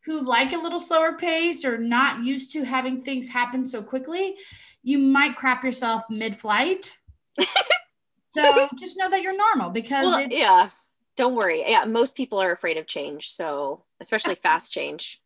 who 0.04 0.20
like 0.22 0.52
a 0.52 0.58
little 0.58 0.80
slower 0.80 1.16
pace 1.16 1.64
or 1.64 1.78
not 1.78 2.24
used 2.24 2.52
to 2.52 2.64
having 2.64 3.02
things 3.02 3.28
happen 3.28 3.66
so 3.66 3.82
quickly, 3.82 4.36
you 4.82 4.98
might 4.98 5.36
crap 5.36 5.64
yourself 5.64 6.04
mid-flight. 6.10 6.96
so 8.30 8.68
just 8.78 8.96
know 8.96 9.10
that 9.10 9.22
you're 9.22 9.36
normal 9.36 9.70
because 9.70 10.06
well, 10.06 10.26
yeah, 10.28 10.70
don't 11.16 11.34
worry. 11.34 11.64
Yeah, 11.66 11.84
most 11.84 12.16
people 12.16 12.38
are 12.38 12.52
afraid 12.52 12.76
of 12.76 12.86
change, 12.86 13.28
so 13.28 13.84
especially 14.00 14.34
fast 14.42 14.72
change. 14.72 15.20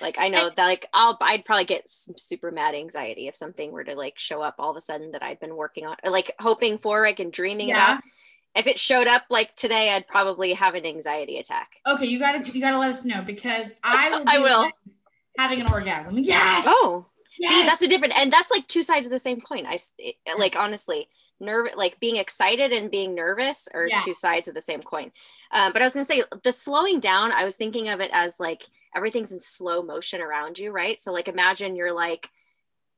Like 0.00 0.18
I 0.18 0.28
know 0.28 0.50
that 0.54 0.64
like 0.64 0.86
I'll 0.92 1.16
I'd 1.20 1.44
probably 1.44 1.64
get 1.64 1.88
super 1.88 2.50
mad 2.50 2.74
anxiety 2.74 3.26
if 3.28 3.36
something 3.36 3.72
were 3.72 3.84
to 3.84 3.94
like 3.94 4.18
show 4.18 4.42
up 4.42 4.56
all 4.58 4.70
of 4.70 4.76
a 4.76 4.82
sudden 4.82 5.12
that 5.12 5.22
I'd 5.22 5.40
been 5.40 5.56
working 5.56 5.86
on 5.86 5.96
or 6.04 6.10
like 6.10 6.34
hoping 6.38 6.76
for 6.76 7.02
like 7.02 7.20
and 7.20 7.32
dreaming 7.32 7.70
yeah. 7.70 7.94
about 7.94 8.02
if 8.58 8.66
it 8.66 8.78
showed 8.78 9.06
up 9.06 9.24
like 9.30 9.54
today, 9.56 9.90
I'd 9.90 10.06
probably 10.06 10.52
have 10.52 10.74
an 10.74 10.84
anxiety 10.84 11.38
attack. 11.38 11.76
Okay, 11.86 12.06
you 12.06 12.18
got 12.18 12.42
to 12.42 12.52
you 12.52 12.60
got 12.60 12.72
to 12.72 12.78
let 12.78 12.90
us 12.90 13.04
know 13.04 13.22
because 13.22 13.72
I 13.84 14.10
will. 14.10 14.24
I 14.26 14.38
will 14.38 14.70
having 15.38 15.60
an 15.60 15.66
orgasm. 15.72 16.18
Yes. 16.18 16.64
Oh, 16.66 17.06
yes. 17.38 17.52
see, 17.52 17.62
that's 17.62 17.82
a 17.82 17.88
different, 17.88 18.18
and 18.18 18.32
that's 18.32 18.50
like 18.50 18.66
two 18.66 18.82
sides 18.82 19.06
of 19.06 19.12
the 19.12 19.18
same 19.18 19.40
coin. 19.40 19.64
I 19.66 19.78
like 20.38 20.56
honestly, 20.56 21.08
nerve 21.40 21.68
like 21.76 22.00
being 22.00 22.16
excited 22.16 22.72
and 22.72 22.90
being 22.90 23.14
nervous 23.14 23.68
are 23.72 23.86
yeah. 23.86 23.98
two 23.98 24.12
sides 24.12 24.48
of 24.48 24.54
the 24.54 24.60
same 24.60 24.82
coin. 24.82 25.12
Um, 25.52 25.72
but 25.72 25.80
I 25.80 25.84
was 25.84 25.94
gonna 25.94 26.04
say 26.04 26.24
the 26.42 26.52
slowing 26.52 27.00
down. 27.00 27.32
I 27.32 27.44
was 27.44 27.56
thinking 27.56 27.88
of 27.88 28.00
it 28.00 28.10
as 28.12 28.40
like 28.40 28.64
everything's 28.94 29.32
in 29.32 29.38
slow 29.38 29.82
motion 29.82 30.20
around 30.20 30.58
you, 30.58 30.72
right? 30.72 31.00
So 31.00 31.12
like 31.12 31.28
imagine 31.28 31.76
you're 31.76 31.94
like 31.94 32.28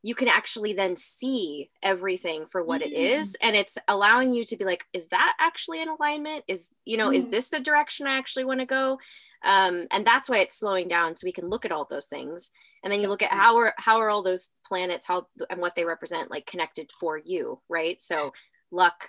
you 0.03 0.15
can 0.15 0.29
actually 0.29 0.73
then 0.73 0.97
see 0.97 1.71
everything 1.83 2.47
for 2.51 2.63
what 2.63 2.81
mm-hmm. 2.81 2.93
it 2.93 2.97
is 2.97 3.37
and 3.43 3.55
it's 3.55 3.77
allowing 3.89 4.33
you 4.33 4.45
to 4.45 4.57
be 4.57 4.65
like 4.65 4.85
is 4.93 5.09
that 5.09 5.37
actually 5.39 5.83
in 5.83 5.89
alignment 5.89 6.45
is 6.49 6.71
you 6.85 6.97
know 6.97 7.07
mm-hmm. 7.07 7.15
is 7.15 7.29
this 7.29 7.51
the 7.51 7.61
direction 7.61 8.07
i 8.07 8.17
actually 8.17 8.45
want 8.45 8.61
to 8.61 8.67
go 8.67 8.99
um, 9.43 9.87
and 9.91 10.07
that's 10.07 10.29
why 10.29 10.37
it's 10.37 10.59
slowing 10.59 10.87
down 10.87 11.17
so 11.17 11.25
we 11.25 11.33
can 11.33 11.49
look 11.49 11.65
at 11.65 11.73
all 11.73 11.87
those 11.89 12.07
things 12.07 12.51
and 12.85 12.93
then 12.93 13.01
you 13.01 13.09
look 13.09 13.23
at 13.23 13.33
how 13.33 13.57
are 13.57 13.73
how 13.79 13.99
are 13.99 14.11
all 14.11 14.23
those 14.23 14.51
planets 14.67 15.07
how 15.07 15.27
and 15.49 15.63
what 15.63 15.75
they 15.75 15.85
represent 15.85 16.31
like 16.31 16.47
connected 16.47 16.91
for 16.99 17.19
you 17.19 17.61
right 17.69 18.03
so 18.03 18.33
luck 18.71 19.09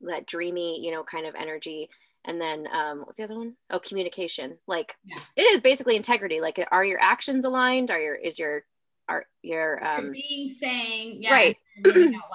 that 0.00 0.26
dreamy 0.26 0.82
you 0.82 0.90
know 0.90 1.02
kind 1.02 1.26
of 1.26 1.34
energy 1.34 1.90
and 2.24 2.40
then 2.40 2.66
um 2.72 3.00
what's 3.00 3.16
the 3.16 3.24
other 3.24 3.36
one? 3.36 3.54
Oh, 3.70 3.78
communication 3.78 4.56
like 4.66 4.96
yeah. 5.04 5.18
it 5.36 5.42
is 5.42 5.60
basically 5.60 5.96
integrity 5.96 6.40
like 6.40 6.64
are 6.70 6.84
your 6.84 7.00
actions 7.00 7.44
aligned 7.44 7.90
are 7.90 8.00
your 8.00 8.14
is 8.14 8.38
your 8.38 8.64
are 9.10 9.26
your 9.42 9.84
um 9.84 10.12
being 10.12 10.50
saying 10.50 11.22
yeah, 11.22 11.32
right. 11.32 11.56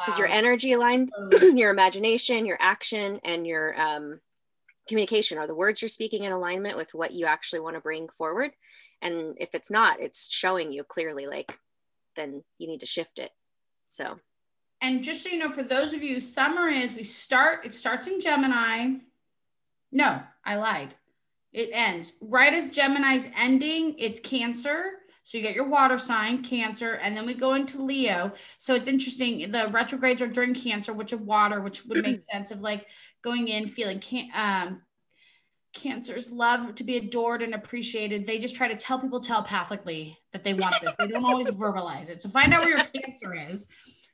is 0.07 0.17
your 0.19 0.27
energy 0.27 0.73
aligned 0.73 1.11
your 1.53 1.71
imagination 1.71 2.45
your 2.45 2.57
action 2.59 3.19
and 3.23 3.47
your 3.47 3.79
um 3.79 4.19
communication 4.87 5.37
are 5.37 5.47
the 5.47 5.55
words 5.55 5.81
you're 5.81 5.89
speaking 5.89 6.23
in 6.23 6.31
alignment 6.31 6.77
with 6.77 6.93
what 6.93 7.11
you 7.11 7.25
actually 7.25 7.59
want 7.59 7.75
to 7.75 7.81
bring 7.81 8.07
forward. 8.09 8.51
And 9.01 9.35
if 9.39 9.53
it's 9.53 9.71
not 9.71 9.99
it's 9.99 10.31
showing 10.31 10.71
you 10.71 10.83
clearly 10.83 11.27
like 11.27 11.59
then 12.15 12.43
you 12.57 12.67
need 12.67 12.79
to 12.79 12.85
shift 12.85 13.19
it. 13.19 13.31
So. 13.87 14.19
And 14.81 15.03
just 15.03 15.23
so 15.23 15.29
you 15.29 15.39
know 15.39 15.49
for 15.49 15.63
those 15.63 15.93
of 15.93 16.03
you 16.03 16.21
summer 16.21 16.67
is 16.69 16.93
we 16.93 17.03
start 17.03 17.65
it 17.65 17.75
starts 17.75 18.07
in 18.07 18.21
gemini. 18.21 18.95
No 19.91 20.21
i 20.43 20.55
lied. 20.55 20.95
It 21.51 21.69
ends. 21.71 22.13
Right 22.21 22.53
as 22.53 22.69
gemini's 22.69 23.29
ending 23.35 23.95
it's 23.97 24.19
cancer 24.19 24.91
so 25.25 25.39
you 25.39 25.43
get 25.43 25.55
your 25.55 25.67
water 25.67 25.97
sign, 25.97 26.43
Cancer, 26.43 26.93
and 26.93 27.17
then 27.17 27.25
we 27.25 27.33
go 27.33 27.55
into 27.55 27.81
Leo. 27.81 28.31
So 28.59 28.75
it's 28.75 28.87
interesting. 28.87 29.51
The 29.51 29.67
retrogrades 29.71 30.21
are 30.21 30.27
during 30.27 30.53
Cancer, 30.53 30.93
which 30.93 31.13
of 31.13 31.21
water, 31.21 31.61
which 31.61 31.83
would 31.87 32.03
make 32.03 32.21
sense 32.31 32.51
of 32.51 32.61
like 32.61 32.85
going 33.23 33.47
in, 33.47 33.67
feeling 33.67 33.99
can 33.99 34.29
um 34.35 34.81
cancers 35.73 36.31
love 36.31 36.75
to 36.75 36.83
be 36.83 36.97
adored 36.97 37.41
and 37.41 37.55
appreciated. 37.55 38.27
They 38.27 38.37
just 38.37 38.55
try 38.55 38.67
to 38.67 38.75
tell 38.75 38.99
people 38.99 39.19
telepathically 39.19 40.17
that 40.31 40.43
they 40.43 40.53
want 40.53 40.75
this. 40.81 40.95
They 40.95 41.07
don't 41.07 41.25
always 41.25 41.49
verbalize 41.49 42.09
it. 42.09 42.21
So 42.21 42.29
find 42.29 42.53
out 42.53 42.61
where 42.61 42.77
your 42.77 42.85
cancer 43.03 43.33
is. 43.33 43.67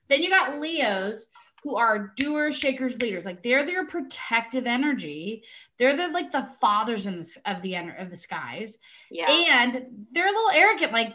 Then 0.08 0.24
you 0.24 0.30
got 0.30 0.60
Leos 0.60 1.28
who 1.64 1.76
are 1.76 2.12
doers, 2.16 2.58
shakers, 2.58 3.00
leaders. 3.02 3.26
Like 3.26 3.44
they're 3.44 3.66
their 3.66 3.86
protective 3.86 4.66
energy. 4.66 5.44
They're 5.78 5.96
the 5.96 6.08
like 6.08 6.32
the 6.32 6.48
fathers 6.60 7.06
in 7.06 7.20
the, 7.20 7.38
of 7.46 7.62
the 7.62 7.76
of 7.76 8.10
the 8.10 8.18
skies. 8.18 8.80
Yeah. 9.10 9.30
And 9.30 10.08
they're 10.12 10.28
a 10.28 10.32
little 10.32 10.52
arrogant. 10.52 10.92
Like 10.92 11.14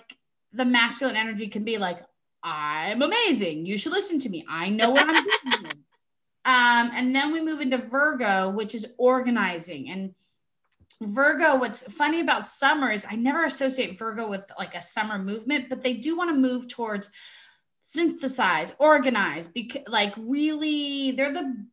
the 0.53 0.65
masculine 0.65 1.17
energy 1.17 1.49
can 1.49 1.65
be 1.65 1.79
like, 1.79 2.01
I'm 2.43 3.03
amazing. 3.03 3.67
You 3.67 3.77
should 3.77 3.93
listen 3.93 4.21
to 4.21 4.29
me. 4.29 4.47
I 4.49 4.69
know 4.69 4.91
what 4.91 5.09
I'm 5.09 5.25
doing. 5.51 5.73
um, 6.45 6.91
and 6.95 7.15
then 7.15 7.33
we 7.33 7.41
move 7.41 7.61
into 7.61 7.79
Virgo, 7.79 8.51
which 8.51 8.75
is 8.75 8.87
organizing. 8.99 9.91
And 9.91 10.15
Virgo, 11.03 11.57
what's 11.57 11.83
funny 11.93 12.21
about 12.21 12.47
summer 12.47 12.93
is 12.93 13.05
I 13.09 13.17
never 13.17 13.45
associate 13.45 13.99
Virgo 13.99 14.29
with 14.29 14.43
like 14.57 14.77
a 14.77 14.83
summer 14.83 15.19
movement, 15.19 15.69
but 15.69 15.83
they 15.83 15.95
do 15.95 16.17
want 16.17 16.31
to 16.31 16.37
move 16.37 16.69
towards 16.69 17.11
synthesize, 17.87 18.75
organize, 18.79 19.47
because 19.47 19.83
like 19.89 20.13
really 20.19 21.13
they're 21.13 21.33
the 21.33 21.67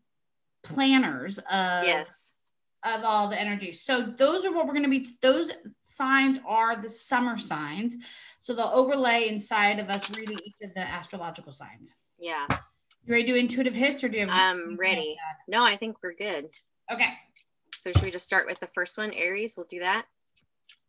planners 0.64 1.40
of 1.40 1.84
yes 1.86 2.36
of 2.84 3.04
all 3.04 3.28
the 3.28 3.40
energies. 3.40 3.82
So 3.82 4.14
those 4.18 4.46
are 4.46 4.52
what 4.52 4.66
we're 4.66 4.74
going 4.74 4.84
to 4.84 4.90
be. 4.90 5.08
Those 5.22 5.52
signs 5.88 6.38
are 6.46 6.82
the 6.82 6.90
summer 6.90 7.38
signs. 7.38 7.96
So 8.42 8.54
they'll 8.54 8.72
overlay 8.74 9.30
inside 9.30 9.80
of 9.80 9.90
us 9.90 10.10
reading 10.18 10.38
each 10.44 10.56
of 10.62 10.74
the 10.74 10.82
astrological 10.82 11.54
signs. 11.54 11.94
Yeah. 12.20 12.46
You 13.06 13.14
ready 13.14 13.24
to 13.24 13.34
do 13.34 13.36
intuitive 13.40 13.76
hits 13.76 14.04
or 14.04 14.10
do 14.10 14.18
you 14.18 14.28
have? 14.28 14.30
I'm 14.30 14.76
ready. 14.78 15.18
No, 15.48 15.64
I 15.64 15.78
think 15.78 15.98
we're 16.04 16.14
good. 16.14 16.50
Okay. 16.92 17.14
So 17.76 17.92
should 17.94 18.04
we 18.04 18.12
just 18.12 18.26
start 18.26 18.48
with 18.48 18.60
the 18.60 18.68
first 18.68 18.98
one, 18.98 19.12
Aries? 19.14 19.56
We'll 19.56 19.66
do 19.70 19.80
that. 19.80 20.06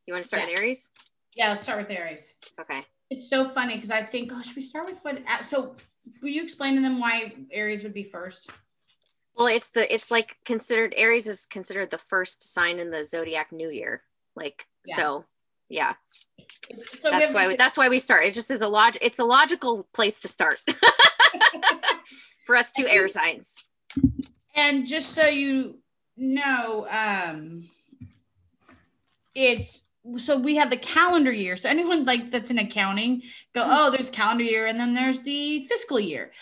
You 0.06 0.14
want 0.14 0.24
to 0.24 0.28
start 0.28 0.42
yeah. 0.42 0.50
with 0.50 0.60
Aries? 0.60 0.90
Yeah, 1.36 1.50
let's 1.50 1.62
start 1.62 1.78
with 1.78 1.96
Aries. 1.96 2.34
Okay. 2.60 2.82
It's 3.14 3.30
so 3.30 3.44
funny 3.44 3.76
because 3.76 3.92
I 3.92 4.02
think, 4.02 4.32
oh, 4.34 4.42
should 4.42 4.56
we 4.56 4.62
start 4.62 4.86
with 4.86 4.98
what? 5.02 5.22
So, 5.44 5.76
will 6.20 6.30
you 6.30 6.42
explain 6.42 6.74
to 6.74 6.80
them 6.80 6.98
why 6.98 7.32
Aries 7.52 7.84
would 7.84 7.94
be 7.94 8.02
first? 8.02 8.50
Well, 9.36 9.46
it's 9.46 9.70
the 9.70 9.92
it's 9.92 10.10
like 10.10 10.36
considered 10.44 10.94
Aries 10.96 11.28
is 11.28 11.46
considered 11.46 11.92
the 11.92 11.98
first 11.98 12.42
sign 12.42 12.80
in 12.80 12.90
the 12.90 13.04
zodiac 13.04 13.52
new 13.52 13.70
year. 13.70 14.02
Like 14.34 14.66
yeah. 14.84 14.96
so, 14.96 15.24
yeah. 15.68 15.92
So 17.00 17.08
that's 17.08 17.32
why 17.32 17.46
we, 17.46 17.54
that's 17.54 17.78
why 17.78 17.88
we 17.88 18.00
start. 18.00 18.24
It 18.24 18.34
just 18.34 18.50
is 18.50 18.62
a 18.62 18.68
log. 18.68 18.96
It's 19.00 19.20
a 19.20 19.24
logical 19.24 19.86
place 19.94 20.20
to 20.22 20.28
start 20.28 20.58
for 22.46 22.56
us 22.56 22.72
two 22.72 22.88
air 22.88 23.06
signs. 23.06 23.62
And 24.56 24.88
just 24.88 25.12
so 25.12 25.28
you 25.28 25.78
know, 26.16 26.88
um, 26.90 27.68
it's 29.36 29.86
so 30.18 30.38
we 30.38 30.56
have 30.56 30.70
the 30.70 30.76
calendar 30.76 31.32
year. 31.32 31.56
So 31.56 31.68
anyone 31.68 32.04
like 32.04 32.30
that's 32.30 32.50
in 32.50 32.58
accounting, 32.58 33.22
go, 33.54 33.62
mm-hmm. 33.62 33.70
oh, 33.72 33.90
there's 33.90 34.10
calendar 34.10 34.44
year, 34.44 34.66
and 34.66 34.78
then 34.78 34.94
there's 34.94 35.20
the 35.20 35.66
fiscal 35.66 35.98
year. 35.98 36.32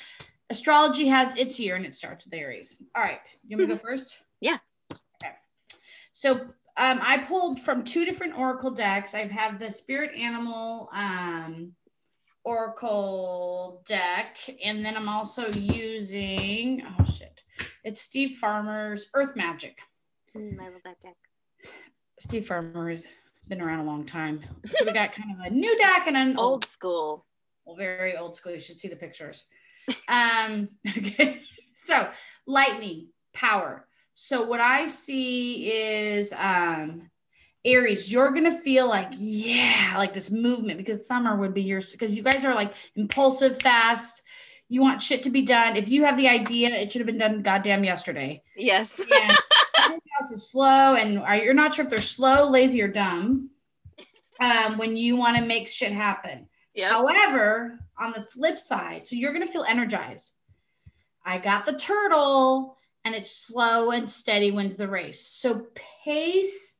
Astrology 0.50 1.08
has 1.08 1.34
its 1.36 1.58
year 1.58 1.76
and 1.76 1.86
it 1.86 1.94
starts 1.94 2.26
with 2.26 2.34
Aries. 2.34 2.82
All 2.94 3.02
right. 3.02 3.20
You 3.46 3.56
want 3.56 3.70
me 3.70 3.74
to 3.74 3.80
go 3.80 3.88
first? 3.88 4.18
Yeah. 4.40 4.58
Okay. 4.92 5.32
So 6.12 6.40
um, 6.76 7.00
I 7.02 7.24
pulled 7.26 7.60
from 7.60 7.84
two 7.84 8.04
different 8.04 8.36
oracle 8.38 8.70
decks. 8.70 9.14
I 9.14 9.26
have 9.28 9.58
the 9.58 9.70
spirit 9.70 10.14
animal 10.14 10.90
um, 10.92 11.72
oracle 12.44 13.82
deck, 13.86 14.38
and 14.64 14.84
then 14.84 14.96
I'm 14.96 15.08
also 15.08 15.48
using 15.52 16.82
oh 16.98 17.04
shit, 17.04 17.42
it's 17.84 18.00
Steve 18.00 18.38
Farmer's 18.38 19.08
Earth 19.14 19.36
Magic. 19.36 19.78
Mm, 20.36 20.60
I 20.60 20.68
love 20.68 20.82
that 20.84 21.00
deck. 21.00 21.16
Steve 22.18 22.46
Farmer's 22.46 23.06
been 23.48 23.60
around 23.60 23.80
a 23.80 23.84
long 23.84 24.04
time. 24.04 24.40
So 24.66 24.84
we 24.84 24.92
got 24.92 25.12
kind 25.12 25.30
of 25.32 25.46
a 25.46 25.50
new 25.50 25.76
deck 25.78 26.06
and 26.06 26.16
an 26.16 26.36
old, 26.36 26.38
old 26.38 26.64
school. 26.64 27.26
Well, 27.64 27.76
very 27.76 28.16
old 28.16 28.36
school. 28.36 28.52
You 28.52 28.60
should 28.60 28.78
see 28.78 28.88
the 28.88 28.96
pictures. 28.96 29.44
um, 30.08 30.68
okay. 30.96 31.40
So 31.74 32.08
lightning, 32.46 33.08
power. 33.32 33.86
So 34.14 34.44
what 34.44 34.60
I 34.60 34.86
see 34.86 35.70
is 35.70 36.32
um 36.32 37.10
Aries, 37.64 38.10
you're 38.10 38.32
gonna 38.32 38.60
feel 38.60 38.88
like, 38.88 39.08
yeah, 39.16 39.94
like 39.96 40.12
this 40.12 40.30
movement 40.30 40.78
because 40.78 41.06
summer 41.06 41.36
would 41.36 41.54
be 41.54 41.62
yours 41.62 41.92
because 41.92 42.14
you 42.14 42.22
guys 42.22 42.44
are 42.44 42.54
like 42.54 42.74
impulsive, 42.96 43.60
fast. 43.62 44.22
You 44.68 44.80
want 44.80 45.02
shit 45.02 45.22
to 45.24 45.30
be 45.30 45.42
done. 45.42 45.76
If 45.76 45.88
you 45.88 46.04
have 46.04 46.16
the 46.16 46.28
idea, 46.28 46.70
it 46.70 46.90
should 46.90 47.00
have 47.00 47.06
been 47.06 47.18
done 47.18 47.42
goddamn 47.42 47.84
yesterday. 47.84 48.42
Yes. 48.56 49.00
And 49.00 49.38
else 50.20 50.32
is 50.32 50.50
slow, 50.50 50.94
and 50.94 51.18
are, 51.18 51.36
you're 51.36 51.54
not 51.54 51.74
sure 51.74 51.84
if 51.84 51.90
they're 51.90 52.00
slow, 52.00 52.48
lazy, 52.48 52.82
or 52.82 52.88
dumb. 52.88 53.50
Um, 54.40 54.76
when 54.76 54.96
you 54.96 55.16
want 55.16 55.36
to 55.36 55.44
make 55.44 55.68
shit 55.68 55.92
happen. 55.92 56.48
Yep. 56.74 56.90
However, 56.90 57.78
on 57.98 58.12
the 58.12 58.26
flip 58.32 58.58
side, 58.58 59.06
so 59.06 59.14
you're 59.14 59.32
gonna 59.32 59.46
feel 59.46 59.62
energized. 59.62 60.32
I 61.24 61.38
got 61.38 61.66
the 61.66 61.74
turtle 61.74 62.76
and 63.04 63.14
it's 63.14 63.30
slow 63.30 63.90
and 63.90 64.10
steady 64.10 64.50
wins 64.50 64.76
the 64.76 64.88
race. 64.88 65.20
So 65.20 65.66
pace, 66.04 66.78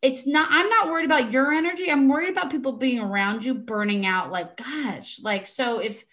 it's 0.00 0.26
not, 0.26 0.48
I'm 0.50 0.68
not 0.68 0.88
worried 0.88 1.04
about 1.04 1.32
your 1.32 1.52
energy. 1.52 1.90
I'm 1.90 2.08
worried 2.08 2.30
about 2.30 2.50
people 2.50 2.72
being 2.72 3.00
around 3.00 3.44
you 3.44 3.54
burning 3.54 4.06
out. 4.06 4.32
Like, 4.32 4.56
gosh, 4.56 5.20
like, 5.22 5.46
so 5.46 5.78
if 5.78 6.04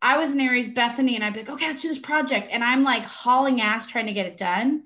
I 0.00 0.18
was 0.18 0.32
in 0.32 0.40
Aries 0.40 0.68
Bethany 0.68 1.14
and 1.14 1.24
I'd 1.24 1.34
be 1.34 1.40
like, 1.40 1.50
okay, 1.50 1.68
let's 1.68 1.82
do 1.82 1.88
this 1.88 1.98
project. 1.98 2.48
And 2.50 2.62
I'm 2.62 2.84
like 2.84 3.04
hauling 3.04 3.60
ass 3.60 3.86
trying 3.86 4.06
to 4.06 4.12
get 4.12 4.26
it 4.26 4.36
done. 4.36 4.84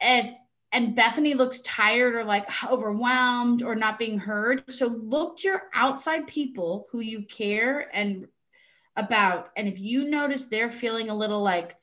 If, 0.00 0.32
and 0.72 0.96
Bethany 0.96 1.34
looks 1.34 1.60
tired 1.60 2.14
or 2.14 2.24
like 2.24 2.46
overwhelmed 2.64 3.62
or 3.62 3.74
not 3.74 3.98
being 3.98 4.18
heard. 4.18 4.64
So 4.70 4.86
look 4.86 5.38
to 5.38 5.48
your 5.48 5.62
outside 5.72 6.26
people 6.26 6.88
who 6.90 7.00
you 7.00 7.22
care 7.22 7.88
and 7.94 8.26
about. 8.96 9.50
And 9.56 9.68
if 9.68 9.78
you 9.78 10.10
notice 10.10 10.46
they're 10.46 10.70
feeling 10.70 11.10
a 11.10 11.16
little 11.16 11.42
like, 11.42 11.76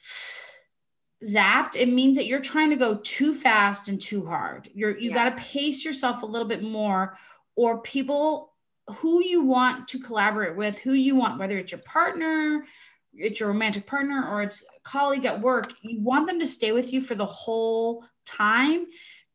zapped, 1.23 1.75
it 1.75 1.87
means 1.87 2.17
that 2.17 2.25
you're 2.25 2.41
trying 2.41 2.71
to 2.71 2.75
go 2.75 2.99
too 3.03 3.33
fast 3.33 3.87
and 3.87 4.01
too 4.01 4.25
hard. 4.25 4.69
You're 4.73 4.97
you 4.97 5.11
yeah. 5.11 5.15
got 5.15 5.37
to 5.37 5.43
pace 5.43 5.85
yourself 5.85 6.23
a 6.23 6.25
little 6.25 6.47
bit 6.47 6.63
more, 6.63 7.15
or 7.55 7.81
people 7.81 8.53
who 8.95 9.23
you 9.23 9.43
want 9.43 9.87
to 9.89 9.99
collaborate 9.99 10.57
with, 10.57 10.79
who 10.79 10.93
you 10.93 11.15
want, 11.15 11.39
whether 11.39 11.57
it's 11.57 11.71
your 11.71 11.81
partner, 11.81 12.65
it's 13.13 13.39
your 13.39 13.49
romantic 13.49 13.85
partner, 13.85 14.27
or 14.27 14.41
it's 14.41 14.63
colleague 14.83 15.25
at 15.25 15.41
work, 15.41 15.73
you 15.81 15.99
want 16.01 16.27
them 16.27 16.39
to 16.39 16.47
stay 16.47 16.71
with 16.71 16.93
you 16.93 17.01
for 17.01 17.15
the 17.15 17.25
whole 17.25 18.03
time. 18.25 18.85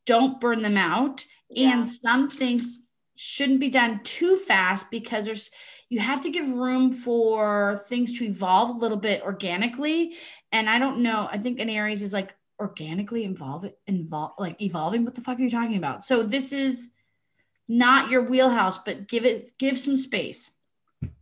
Don't 0.04 0.40
burn 0.40 0.62
them 0.62 0.76
out. 0.76 1.24
Yeah. 1.50 1.72
And 1.72 1.88
some 1.88 2.28
things 2.28 2.80
shouldn't 3.16 3.60
be 3.60 3.70
done 3.70 4.00
too 4.04 4.36
fast 4.36 4.90
because 4.90 5.26
there's 5.26 5.50
you 5.88 6.00
have 6.00 6.20
to 6.22 6.30
give 6.30 6.48
room 6.50 6.92
for 6.92 7.84
things 7.88 8.18
to 8.18 8.24
evolve 8.24 8.70
a 8.70 8.78
little 8.78 8.96
bit 8.96 9.22
organically. 9.22 10.16
And 10.50 10.68
I 10.68 10.78
don't 10.78 10.98
know, 10.98 11.28
I 11.30 11.38
think 11.38 11.60
an 11.60 11.70
Aries 11.70 12.02
is 12.02 12.12
like 12.12 12.34
organically 12.58 13.22
involved, 13.22 13.70
involve 13.86 14.32
like 14.38 14.60
evolving. 14.60 15.04
What 15.04 15.14
the 15.14 15.20
fuck 15.20 15.38
are 15.38 15.42
you 15.42 15.50
talking 15.50 15.76
about? 15.76 16.04
So 16.04 16.22
this 16.22 16.52
is 16.52 16.90
not 17.68 18.10
your 18.10 18.22
wheelhouse, 18.22 18.78
but 18.78 19.08
give 19.08 19.24
it 19.24 19.56
give 19.58 19.78
some 19.78 19.96
space. 19.96 20.56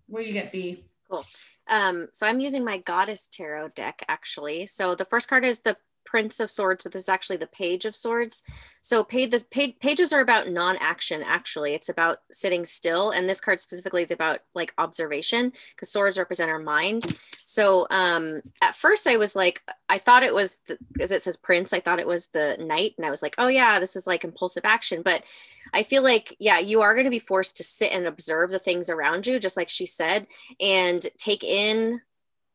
Where 0.06 0.22
you 0.22 0.32
get 0.32 0.52
B. 0.52 0.84
Cool. 1.10 1.24
Um, 1.68 2.08
so 2.12 2.26
I'm 2.26 2.40
using 2.40 2.64
my 2.64 2.78
goddess 2.78 3.28
tarot 3.30 3.68
deck 3.68 4.04
actually. 4.08 4.66
So 4.66 4.94
the 4.94 5.04
first 5.04 5.28
card 5.28 5.44
is 5.44 5.60
the 5.60 5.76
Prince 6.04 6.40
of 6.40 6.50
Swords, 6.50 6.82
but 6.82 6.92
this 6.92 7.02
is 7.02 7.08
actually 7.08 7.36
the 7.36 7.46
Page 7.46 7.84
of 7.84 7.96
Swords. 7.96 8.42
So 8.82 9.02
page, 9.02 9.30
this, 9.30 9.44
page, 9.44 9.76
pages 9.80 10.12
are 10.12 10.20
about 10.20 10.50
non-action. 10.50 11.22
Actually, 11.24 11.74
it's 11.74 11.88
about 11.88 12.18
sitting 12.30 12.64
still, 12.64 13.10
and 13.10 13.28
this 13.28 13.40
card 13.40 13.60
specifically 13.60 14.02
is 14.02 14.10
about 14.10 14.40
like 14.54 14.74
observation 14.78 15.52
because 15.70 15.90
swords 15.90 16.18
represent 16.18 16.50
our 16.50 16.58
mind. 16.58 17.18
So 17.44 17.86
um, 17.90 18.42
at 18.62 18.74
first, 18.74 19.06
I 19.06 19.16
was 19.16 19.34
like, 19.34 19.62
I 19.88 19.98
thought 19.98 20.22
it 20.22 20.34
was 20.34 20.60
because 20.92 21.12
it 21.12 21.22
says 21.22 21.36
Prince. 21.36 21.72
I 21.72 21.80
thought 21.80 22.00
it 22.00 22.06
was 22.06 22.28
the 22.28 22.56
Knight, 22.60 22.94
and 22.98 23.06
I 23.06 23.10
was 23.10 23.22
like, 23.22 23.34
oh 23.38 23.48
yeah, 23.48 23.80
this 23.80 23.96
is 23.96 24.06
like 24.06 24.24
impulsive 24.24 24.64
action. 24.64 25.02
But 25.02 25.24
I 25.72 25.82
feel 25.82 26.02
like 26.02 26.36
yeah, 26.38 26.58
you 26.58 26.82
are 26.82 26.94
going 26.94 27.04
to 27.04 27.10
be 27.10 27.18
forced 27.18 27.56
to 27.56 27.64
sit 27.64 27.92
and 27.92 28.06
observe 28.06 28.50
the 28.50 28.58
things 28.58 28.90
around 28.90 29.26
you, 29.26 29.38
just 29.38 29.56
like 29.56 29.68
she 29.70 29.86
said, 29.86 30.26
and 30.60 31.04
take 31.16 31.44
in 31.44 32.00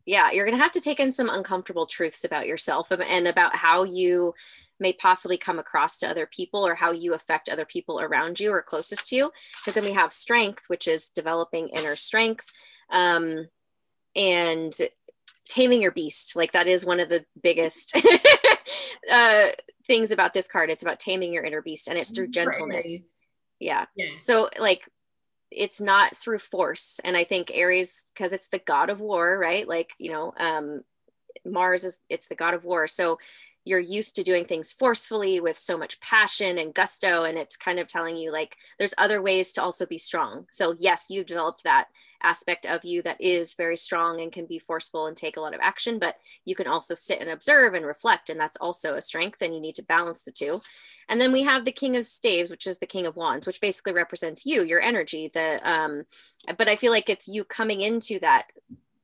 yeah, 0.09 0.31
you're 0.31 0.45
going 0.45 0.57
to 0.57 0.63
have 0.63 0.71
to 0.71 0.81
take 0.81 0.99
in 0.99 1.11
some 1.11 1.29
uncomfortable 1.29 1.85
truths 1.85 2.23
about 2.23 2.47
yourself 2.47 2.89
and 2.89 3.27
about 3.27 3.55
how 3.55 3.83
you 3.83 4.33
may 4.79 4.91
possibly 4.91 5.37
come 5.37 5.59
across 5.59 5.99
to 5.99 6.09
other 6.09 6.25
people 6.25 6.65
or 6.65 6.73
how 6.73 6.91
you 6.91 7.13
affect 7.13 7.47
other 7.47 7.63
people 7.63 8.01
around 8.01 8.39
you 8.39 8.51
or 8.51 8.63
closest 8.63 9.09
to 9.09 9.15
you. 9.15 9.31
Because 9.59 9.75
then 9.75 9.83
we 9.83 9.93
have 9.93 10.11
strength, 10.11 10.63
which 10.65 10.87
is 10.87 11.09
developing 11.09 11.67
inner 11.67 11.95
strength 11.95 12.51
um, 12.89 13.49
and 14.15 14.73
taming 15.47 15.79
your 15.79 15.91
beast. 15.91 16.35
Like 16.35 16.53
that 16.53 16.65
is 16.65 16.87
one 16.87 16.99
of 16.99 17.09
the 17.09 17.23
biggest 17.43 17.95
uh, 19.11 19.49
things 19.85 20.09
about 20.09 20.33
this 20.33 20.47
card. 20.47 20.71
It's 20.71 20.81
about 20.81 20.99
taming 20.99 21.31
your 21.31 21.43
inner 21.43 21.61
beast 21.61 21.87
and 21.87 21.99
it's 21.99 22.09
through 22.09 22.29
gentleness. 22.29 22.87
Right. 22.87 23.09
Yeah. 23.59 23.85
yeah. 23.95 24.09
So, 24.19 24.49
like, 24.59 24.89
it's 25.51 25.81
not 25.81 26.15
through 26.15 26.39
force 26.39 26.99
and 27.03 27.17
i 27.17 27.23
think 27.23 27.51
aries 27.53 28.11
because 28.13 28.33
it's 28.33 28.49
the 28.49 28.59
god 28.59 28.89
of 28.89 28.99
war 28.99 29.37
right? 29.37 29.67
Like 29.67 29.91
you 29.97 30.11
know 30.11 30.33
um 30.39 30.81
mars 31.45 31.83
is 31.83 32.01
it's 32.09 32.27
the 32.27 32.35
god 32.35 32.53
of 32.53 32.63
war. 32.63 32.87
So 32.87 33.17
you're 33.69 33.79
used 33.79 34.15
to 34.15 34.23
doing 34.23 34.45
things 34.45 34.73
forcefully 34.73 35.39
with 35.39 35.55
so 35.55 35.77
much 35.77 36.01
passion 36.01 36.57
and 36.57 36.73
gusto 36.73 37.23
and 37.23 37.37
it's 37.37 37.55
kind 37.55 37.77
of 37.77 37.87
telling 37.87 38.17
you 38.17 38.31
like 38.31 38.57
there's 38.79 38.95
other 38.97 39.21
ways 39.21 39.51
to 39.51 39.61
also 39.61 39.85
be 39.85 39.97
strong. 39.97 40.47
So 40.49 40.73
yes 40.79 41.05
you've 41.09 41.27
developed 41.27 41.63
that 41.63 41.87
aspect 42.23 42.65
of 42.65 42.83
you 42.83 43.03
that 43.03 43.21
is 43.21 43.53
very 43.53 43.77
strong 43.77 44.19
and 44.19 44.31
can 44.31 44.47
be 44.47 44.57
forceful 44.57 45.05
and 45.05 45.15
take 45.15 45.37
a 45.37 45.39
lot 45.39 45.53
of 45.53 45.61
action 45.61 45.99
but 45.99 46.15
you 46.45 46.55
can 46.55 46.67
also 46.67 46.95
sit 46.95 47.21
and 47.21 47.29
observe 47.29 47.75
and 47.75 47.85
reflect 47.85 48.31
and 48.31 48.39
that's 48.39 48.57
also 48.57 48.95
a 48.95 49.01
strength 49.01 49.39
and 49.41 49.53
you 49.53 49.61
need 49.61 49.75
to 49.75 49.83
balance 49.83 50.23
the 50.23 50.31
two. 50.31 50.59
And 51.07 51.21
then 51.21 51.31
we 51.31 51.43
have 51.43 51.63
the 51.63 51.71
king 51.71 51.95
of 51.95 52.05
staves 52.05 52.49
which 52.49 52.65
is 52.65 52.79
the 52.79 52.87
king 52.87 53.05
of 53.05 53.15
wands 53.15 53.45
which 53.45 53.61
basically 53.61 53.93
represents 53.93 54.47
you 54.47 54.63
your 54.63 54.81
energy 54.81 55.29
the 55.31 55.59
um 55.63 56.05
but 56.57 56.67
i 56.67 56.75
feel 56.75 56.91
like 56.91 57.09
it's 57.09 57.27
you 57.27 57.43
coming 57.43 57.81
into 57.81 58.19
that 58.19 58.51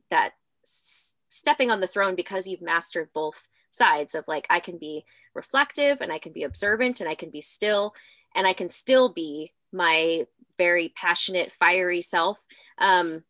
that 0.10 0.34
stepping 0.64 1.70
on 1.70 1.82
the 1.82 1.88
throne 1.88 2.16
because 2.16 2.48
you've 2.48 2.62
mastered 2.62 3.10
both 3.14 3.48
sides 3.76 4.16
of 4.16 4.24
like 4.28 4.48
I 4.50 4.60
can 4.60 4.78
be 4.78 5.06
reflective 5.34 6.02
and 6.02 6.12
I 6.12 6.20
can 6.20 6.32
be 6.32 6.44
observant 6.44 7.02
and 7.02 7.10
I 7.10 7.16
can 7.16 7.30
be 7.30 7.42
still 7.42 7.94
and 8.36 8.48
I 8.48 8.54
can 8.54 8.70
still 8.70 9.10
be 9.10 9.54
my 9.72 10.26
very 10.58 10.94
passionate, 10.96 11.52
fiery 11.52 12.02
self. 12.02 12.40
Um, 12.78 13.24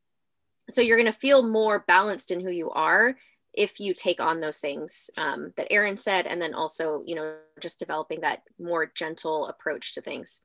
so 0.70 0.82
you're 0.82 0.98
going 0.98 1.12
to 1.12 1.18
feel 1.18 1.48
more 1.48 1.84
balanced 1.88 2.32
in 2.32 2.39
who 2.39 2.50
you 2.52 2.72
are 2.72 3.16
if 3.54 3.80
you 3.80 3.93
take 3.93 4.20
on 4.20 4.41
those 4.41 4.60
things 4.60 5.10
um, 5.18 5.54
that 5.58 5.72
Erin 5.72 5.98
said, 5.98 6.28
and 6.28 6.41
then 6.41 6.54
also, 6.54 7.02
you 7.06 7.16
know, 7.16 7.36
just 7.60 7.80
developing 7.80 8.22
that 8.22 8.43
more 8.60 8.86
gentle 8.86 9.48
approach 9.48 9.93
to 9.93 10.02
things. 10.02 10.43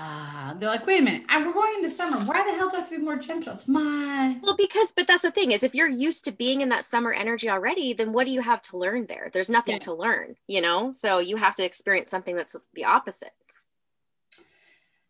Uh, 0.00 0.54
they're 0.54 0.70
like, 0.70 0.86
wait 0.86 1.00
a 1.00 1.02
minute, 1.02 1.24
I, 1.28 1.44
we're 1.46 1.52
going 1.52 1.74
into 1.76 1.90
summer. 1.90 2.16
Why 2.20 2.42
the 2.42 2.56
hell 2.56 2.70
do 2.70 2.76
I 2.76 2.80
have 2.80 2.88
to 2.88 2.96
be 2.96 3.02
more 3.02 3.16
gentle? 3.16 3.52
It's 3.52 3.68
my 3.68 4.38
well, 4.42 4.56
because 4.56 4.92
but 4.92 5.06
that's 5.06 5.22
the 5.22 5.30
thing 5.30 5.52
is 5.52 5.62
if 5.62 5.74
you're 5.74 5.88
used 5.88 6.24
to 6.24 6.32
being 6.32 6.62
in 6.62 6.70
that 6.70 6.86
summer 6.86 7.12
energy 7.12 7.50
already, 7.50 7.92
then 7.92 8.12
what 8.12 8.24
do 8.24 8.32
you 8.32 8.40
have 8.40 8.62
to 8.62 8.78
learn 8.78 9.06
there? 9.08 9.28
There's 9.30 9.50
nothing 9.50 9.74
yeah. 9.74 9.80
to 9.80 9.92
learn, 9.92 10.36
you 10.46 10.62
know. 10.62 10.94
So 10.94 11.18
you 11.18 11.36
have 11.36 11.54
to 11.56 11.64
experience 11.64 12.10
something 12.10 12.34
that's 12.34 12.56
the 12.72 12.84
opposite. 12.84 13.34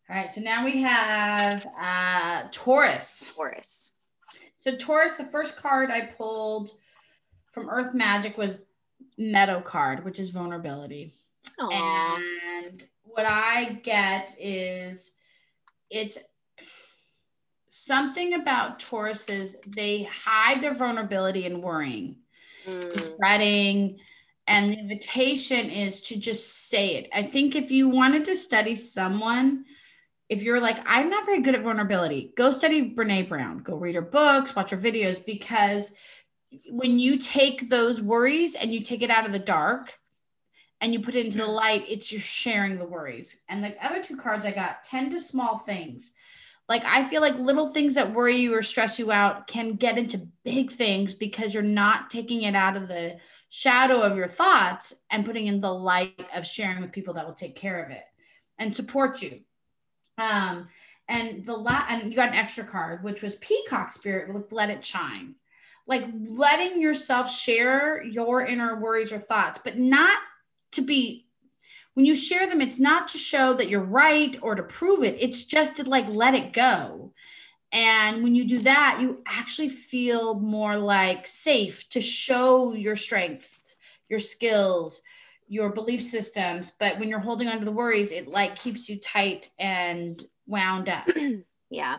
All 0.08 0.16
right, 0.16 0.30
so 0.30 0.40
now 0.40 0.64
we 0.64 0.82
have 0.82 1.66
uh 1.80 2.48
Taurus. 2.50 3.30
Taurus. 3.36 3.92
So 4.56 4.76
Taurus, 4.76 5.14
the 5.14 5.24
first 5.24 5.56
card 5.56 5.90
I 5.90 6.06
pulled 6.06 6.72
from 7.52 7.70
Earth 7.70 7.94
Magic 7.94 8.36
was 8.36 8.64
Meadow 9.16 9.60
card, 9.60 10.04
which 10.04 10.18
is 10.18 10.30
vulnerability. 10.30 11.12
Aww. 11.60 12.18
And 12.64 12.84
what 13.12 13.26
I 13.26 13.80
get 13.82 14.34
is 14.38 15.12
it's 15.90 16.18
something 17.70 18.34
about 18.34 18.80
Tauruses, 18.80 19.54
they 19.66 20.04
hide 20.04 20.60
their 20.60 20.74
vulnerability 20.74 21.46
and 21.46 21.62
worrying, 21.62 22.16
Mm. 22.66 23.16
fretting. 23.16 23.98
And 24.46 24.72
the 24.72 24.78
invitation 24.78 25.70
is 25.70 26.02
to 26.02 26.16
just 26.16 26.68
say 26.68 26.96
it. 26.96 27.08
I 27.14 27.22
think 27.22 27.54
if 27.54 27.70
you 27.70 27.88
wanted 27.88 28.24
to 28.24 28.36
study 28.36 28.74
someone, 28.74 29.64
if 30.28 30.42
you're 30.42 30.60
like, 30.60 30.78
I'm 30.86 31.08
not 31.08 31.24
very 31.24 31.40
good 31.40 31.54
at 31.54 31.62
vulnerability, 31.62 32.32
go 32.36 32.52
study 32.52 32.90
Brene 32.94 33.28
Brown, 33.28 33.58
go 33.58 33.76
read 33.76 33.94
her 33.94 34.02
books, 34.02 34.54
watch 34.56 34.70
her 34.70 34.76
videos, 34.76 35.24
because 35.24 35.94
when 36.68 36.98
you 36.98 37.18
take 37.18 37.70
those 37.70 38.02
worries 38.02 38.54
and 38.56 38.72
you 38.74 38.80
take 38.80 39.02
it 39.02 39.10
out 39.10 39.24
of 39.26 39.32
the 39.32 39.38
dark 39.38 39.99
and 40.80 40.92
you 40.92 41.00
put 41.00 41.14
it 41.14 41.26
into 41.26 41.38
the 41.38 41.46
light, 41.46 41.84
it's 41.88 42.10
you're 42.10 42.20
sharing 42.20 42.78
the 42.78 42.84
worries. 42.84 43.42
And 43.48 43.62
the 43.62 43.74
other 43.84 44.02
two 44.02 44.16
cards 44.16 44.46
I 44.46 44.52
got 44.52 44.82
tend 44.82 45.12
to 45.12 45.20
small 45.20 45.58
things. 45.58 46.12
Like 46.68 46.84
I 46.84 47.08
feel 47.08 47.20
like 47.20 47.34
little 47.34 47.68
things 47.68 47.96
that 47.96 48.14
worry 48.14 48.36
you 48.36 48.54
or 48.54 48.62
stress 48.62 48.98
you 48.98 49.10
out 49.10 49.46
can 49.46 49.74
get 49.74 49.98
into 49.98 50.28
big 50.44 50.70
things 50.70 51.12
because 51.12 51.52
you're 51.52 51.62
not 51.62 52.10
taking 52.10 52.42
it 52.42 52.54
out 52.54 52.76
of 52.76 52.88
the 52.88 53.16
shadow 53.48 54.00
of 54.00 54.16
your 54.16 54.28
thoughts 54.28 54.94
and 55.10 55.26
putting 55.26 55.48
in 55.48 55.60
the 55.60 55.72
light 55.72 56.24
of 56.34 56.46
sharing 56.46 56.80
with 56.80 56.92
people 56.92 57.14
that 57.14 57.26
will 57.26 57.34
take 57.34 57.56
care 57.56 57.84
of 57.84 57.90
it 57.90 58.04
and 58.58 58.74
support 58.74 59.20
you. 59.20 59.40
Um, 60.18 60.68
and 61.08 61.44
the 61.44 61.56
la- 61.56 61.86
and 61.88 62.04
you 62.04 62.14
got 62.14 62.28
an 62.28 62.36
extra 62.36 62.64
card, 62.64 63.02
which 63.02 63.20
was 63.20 63.34
Peacock 63.36 63.90
Spirit. 63.90 64.52
Let 64.52 64.70
it 64.70 64.84
shine, 64.84 65.34
like 65.88 66.04
letting 66.14 66.80
yourself 66.80 67.32
share 67.32 68.00
your 68.02 68.46
inner 68.46 68.78
worries 68.78 69.10
or 69.10 69.18
thoughts, 69.18 69.60
but 69.62 69.76
not 69.76 70.20
to 70.72 70.82
be. 70.82 71.26
When 71.94 72.06
you 72.06 72.14
share 72.14 72.48
them, 72.48 72.60
it's 72.60 72.78
not 72.78 73.08
to 73.08 73.18
show 73.18 73.54
that 73.54 73.68
you're 73.68 73.80
right 73.80 74.38
or 74.42 74.54
to 74.54 74.62
prove 74.62 75.02
it. 75.02 75.16
It's 75.20 75.44
just 75.44 75.76
to 75.76 75.88
like 75.88 76.06
let 76.08 76.34
it 76.34 76.52
go. 76.52 77.12
And 77.72 78.22
when 78.22 78.34
you 78.34 78.48
do 78.48 78.58
that, 78.60 78.98
you 79.00 79.22
actually 79.26 79.68
feel 79.68 80.34
more 80.34 80.76
like 80.76 81.26
safe 81.26 81.88
to 81.90 82.00
show 82.00 82.74
your 82.74 82.96
strength, 82.96 83.76
your 84.08 84.18
skills, 84.18 85.02
your 85.48 85.70
belief 85.70 86.02
systems. 86.02 86.72
But 86.78 86.98
when 86.98 87.08
you're 87.08 87.20
holding 87.20 87.48
on 87.48 87.58
to 87.58 87.64
the 87.64 87.72
worries, 87.72 88.12
it 88.12 88.28
like 88.28 88.56
keeps 88.56 88.88
you 88.88 88.98
tight 88.98 89.50
and 89.58 90.22
wound 90.46 90.88
up. 90.88 91.08
Yeah. 91.72 91.98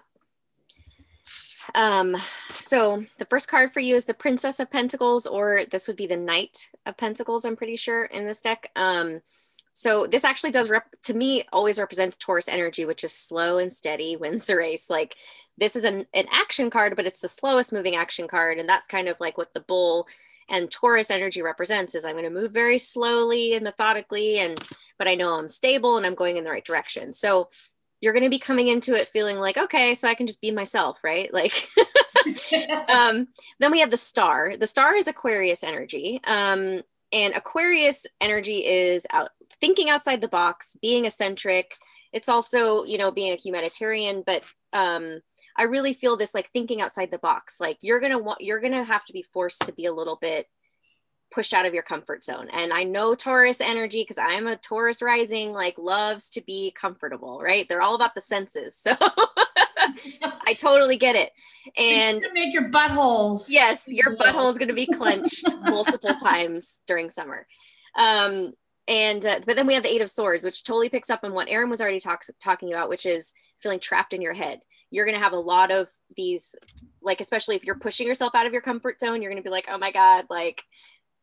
Um, 1.75 2.15
so 2.51 3.03
the 3.17 3.25
first 3.25 3.47
card 3.47 3.71
for 3.71 3.79
you 3.79 3.95
is 3.95 4.05
the 4.05 4.13
Princess 4.13 4.59
of 4.59 4.71
Pentacles, 4.71 5.25
or 5.25 5.63
this 5.71 5.87
would 5.87 5.97
be 5.97 6.07
the 6.07 6.17
Knight 6.17 6.69
of 6.85 6.97
Pentacles, 6.97 7.45
I'm 7.45 7.55
pretty 7.55 7.75
sure, 7.75 8.05
in 8.05 8.25
this 8.25 8.41
deck. 8.41 8.71
Um, 8.75 9.21
so 9.73 10.05
this 10.05 10.25
actually 10.25 10.51
does 10.51 10.69
rep 10.69 10.85
to 11.03 11.13
me 11.13 11.43
always 11.53 11.79
represents 11.79 12.17
Taurus 12.17 12.49
energy, 12.49 12.85
which 12.85 13.03
is 13.03 13.13
slow 13.13 13.57
and 13.57 13.71
steady, 13.71 14.15
wins 14.19 14.45
the 14.45 14.57
race. 14.57 14.89
Like 14.89 15.15
this 15.57 15.75
is 15.75 15.85
an, 15.85 16.05
an 16.13 16.25
action 16.31 16.69
card, 16.69 16.95
but 16.95 17.05
it's 17.05 17.19
the 17.19 17.27
slowest 17.27 17.71
moving 17.71 17.95
action 17.95 18.27
card. 18.27 18.57
And 18.57 18.67
that's 18.67 18.87
kind 18.87 19.07
of 19.07 19.19
like 19.19 19.37
what 19.37 19.53
the 19.53 19.61
bull 19.61 20.07
and 20.49 20.69
Taurus 20.69 21.09
energy 21.09 21.41
represents 21.41 21.95
is 21.95 22.03
I'm 22.03 22.15
going 22.15 22.25
to 22.25 22.29
move 22.29 22.51
very 22.51 22.77
slowly 22.77 23.53
and 23.53 23.63
methodically 23.63 24.39
and 24.39 24.59
but 24.97 25.07
I 25.07 25.15
know 25.15 25.33
I'm 25.33 25.47
stable 25.47 25.97
and 25.97 26.05
I'm 26.05 26.15
going 26.15 26.37
in 26.37 26.43
the 26.43 26.49
right 26.49 26.65
direction. 26.65 27.13
So 27.13 27.47
you're 28.01 28.13
going 28.13 28.23
to 28.23 28.29
be 28.29 28.39
coming 28.39 28.67
into 28.67 28.93
it 28.95 29.07
feeling 29.07 29.37
like 29.37 29.57
okay, 29.57 29.93
so 29.93 30.07
I 30.07 30.15
can 30.15 30.27
just 30.27 30.41
be 30.41 30.51
myself, 30.51 30.99
right? 31.03 31.31
Like 31.41 31.69
um, 32.89 33.27
then 33.59 33.71
we 33.71 33.79
have 33.79 33.89
the 33.89 33.97
star. 33.97 34.55
The 34.57 34.67
star 34.67 34.95
is 34.95 35.07
Aquarius 35.07 35.63
energy. 35.63 36.19
Um, 36.25 36.81
and 37.11 37.33
Aquarius 37.35 38.05
energy 38.19 38.65
is 38.65 39.05
out 39.11 39.29
thinking 39.59 39.89
outside 39.89 40.21
the 40.21 40.27
box, 40.27 40.77
being 40.81 41.05
eccentric. 41.05 41.75
It's 42.13 42.29
also, 42.29 42.83
you 42.83 42.97
know, 42.97 43.11
being 43.11 43.33
a 43.33 43.37
humanitarian, 43.37 44.23
but 44.25 44.43
um, 44.73 45.19
I 45.57 45.63
really 45.63 45.93
feel 45.93 46.17
this 46.17 46.33
like 46.33 46.49
thinking 46.51 46.81
outside 46.81 47.11
the 47.11 47.19
box. 47.19 47.59
Like 47.59 47.77
you're 47.81 47.99
gonna 47.99 48.19
want, 48.19 48.41
you're 48.41 48.59
gonna 48.59 48.83
have 48.83 49.05
to 49.05 49.13
be 49.13 49.23
forced 49.33 49.65
to 49.65 49.73
be 49.73 49.85
a 49.85 49.93
little 49.93 50.17
bit 50.21 50.47
pushed 51.31 51.53
out 51.53 51.65
of 51.65 51.73
your 51.73 51.83
comfort 51.83 52.23
zone. 52.23 52.49
And 52.51 52.73
I 52.73 52.83
know 52.83 53.15
Taurus 53.15 53.61
energy 53.61 54.03
because 54.03 54.17
I'm 54.17 54.47
a 54.47 54.55
Taurus 54.55 55.01
rising, 55.01 55.53
like 55.53 55.77
loves 55.77 56.29
to 56.31 56.41
be 56.41 56.71
comfortable, 56.71 57.39
right? 57.41 57.67
They're 57.67 57.81
all 57.81 57.95
about 57.95 58.15
the 58.15 58.21
senses. 58.21 58.85
So 59.91 60.29
I 60.45 60.53
totally 60.53 60.95
get 60.95 61.15
it. 61.15 61.31
And 61.77 62.21
to 62.21 62.33
make 62.33 62.53
your 62.53 62.69
buttholes. 62.69 63.47
yes, 63.49 63.85
your 63.87 64.15
butthole 64.15 64.49
is 64.49 64.57
going 64.57 64.67
to 64.67 64.75
be 64.75 64.85
clenched 64.85 65.43
multiple 65.61 66.13
times 66.13 66.81
during 66.87 67.09
summer. 67.09 67.47
Um, 67.97 68.53
and 68.87 69.25
uh, 69.25 69.39
but 69.45 69.55
then 69.55 69.67
we 69.67 69.73
have 69.73 69.83
the 69.83 69.93
eight 69.93 70.01
of 70.01 70.09
swords 70.09 70.43
which 70.43 70.63
totally 70.63 70.89
picks 70.89 71.09
up 71.09 71.23
on 71.23 71.33
what 71.33 71.49
erin 71.49 71.69
was 71.69 71.81
already 71.81 71.99
talks, 71.99 72.29
talking 72.43 72.71
about 72.73 72.89
which 72.89 73.05
is 73.05 73.33
feeling 73.59 73.79
trapped 73.79 74.13
in 74.13 74.21
your 74.21 74.33
head 74.33 74.61
you're 74.89 75.05
going 75.05 75.17
to 75.17 75.23
have 75.23 75.33
a 75.33 75.39
lot 75.39 75.71
of 75.71 75.89
these 76.15 76.55
like 77.01 77.21
especially 77.21 77.55
if 77.55 77.63
you're 77.63 77.77
pushing 77.77 78.07
yourself 78.07 78.35
out 78.35 78.45
of 78.45 78.53
your 78.53 78.61
comfort 78.61 78.99
zone 78.99 79.21
you're 79.21 79.31
going 79.31 79.41
to 79.41 79.47
be 79.47 79.51
like 79.51 79.67
oh 79.71 79.77
my 79.77 79.91
god 79.91 80.25
like 80.29 80.63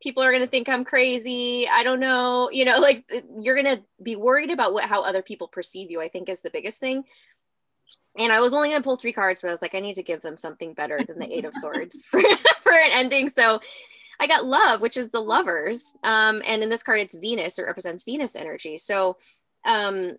people 0.03 0.23
are 0.23 0.31
going 0.31 0.43
to 0.43 0.49
think 0.49 0.69
i'm 0.69 0.85
crazy 0.85 1.67
i 1.71 1.83
don't 1.83 2.01
know 2.01 2.49
you 2.53 2.65
know 2.65 2.79
like 2.81 3.11
you're 3.41 3.61
going 3.61 3.77
to 3.77 3.83
be 4.03 4.17
worried 4.17 4.51
about 4.51 4.73
what 4.73 4.85
how 4.85 5.03
other 5.03 5.23
people 5.23 5.49
perceive 5.49 5.91
you 5.91 6.01
i 6.01 6.09
think 6.09 6.29
is 6.29 6.43
the 6.43 6.51
biggest 6.51 6.81
thing 6.81 7.05
and 8.19 8.33
i 8.33 8.41
was 8.41 8.55
only 8.55 8.69
going 8.69 8.81
to 8.81 8.85
pull 8.85 8.97
three 8.97 9.13
cards 9.13 9.41
but 9.41 9.49
i 9.49 9.51
was 9.51 9.63
like 9.63 9.75
i 9.75 9.81
need 9.81 9.95
to 9.95 10.03
give 10.03 10.21
them 10.21 10.37
something 10.37 10.75
better 10.75 11.01
than 11.07 11.19
the 11.19 11.33
eight 11.33 11.45
of 11.45 11.55
swords 11.55 12.07
for, 12.11 12.21
for 12.61 12.73
an 12.73 12.91
ending 12.93 13.29
so 13.29 13.61
I 14.21 14.27
got 14.27 14.45
love, 14.45 14.81
which 14.81 14.97
is 14.97 15.11
the 15.11 15.21
lovers. 15.21 15.97
Um, 16.03 16.43
and 16.45 16.63
in 16.63 16.71
this 16.71 16.83
card, 16.83 17.01
it's 17.01 17.15
Venus, 17.17 17.59
it 17.59 17.63
represents 17.63 18.03
Venus 18.03 18.35
energy. 18.35 18.77
So 18.77 19.17
um, 19.65 20.17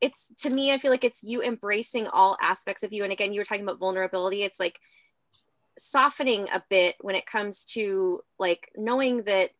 it's 0.00 0.32
to 0.42 0.50
me, 0.50 0.72
I 0.72 0.78
feel 0.78 0.90
like 0.90 1.04
it's 1.04 1.22
you 1.22 1.42
embracing 1.42 2.06
all 2.08 2.36
aspects 2.40 2.82
of 2.82 2.92
you. 2.92 3.02
And 3.02 3.12
again, 3.12 3.32
you 3.32 3.40
were 3.40 3.44
talking 3.44 3.62
about 3.62 3.78
vulnerability. 3.78 4.42
It's 4.42 4.60
like 4.60 4.80
softening 5.80 6.46
a 6.52 6.62
bit 6.68 6.96
when 7.00 7.14
it 7.14 7.26
comes 7.26 7.64
to 7.64 8.20
like 8.38 8.70
knowing 8.76 9.22
that 9.24 9.50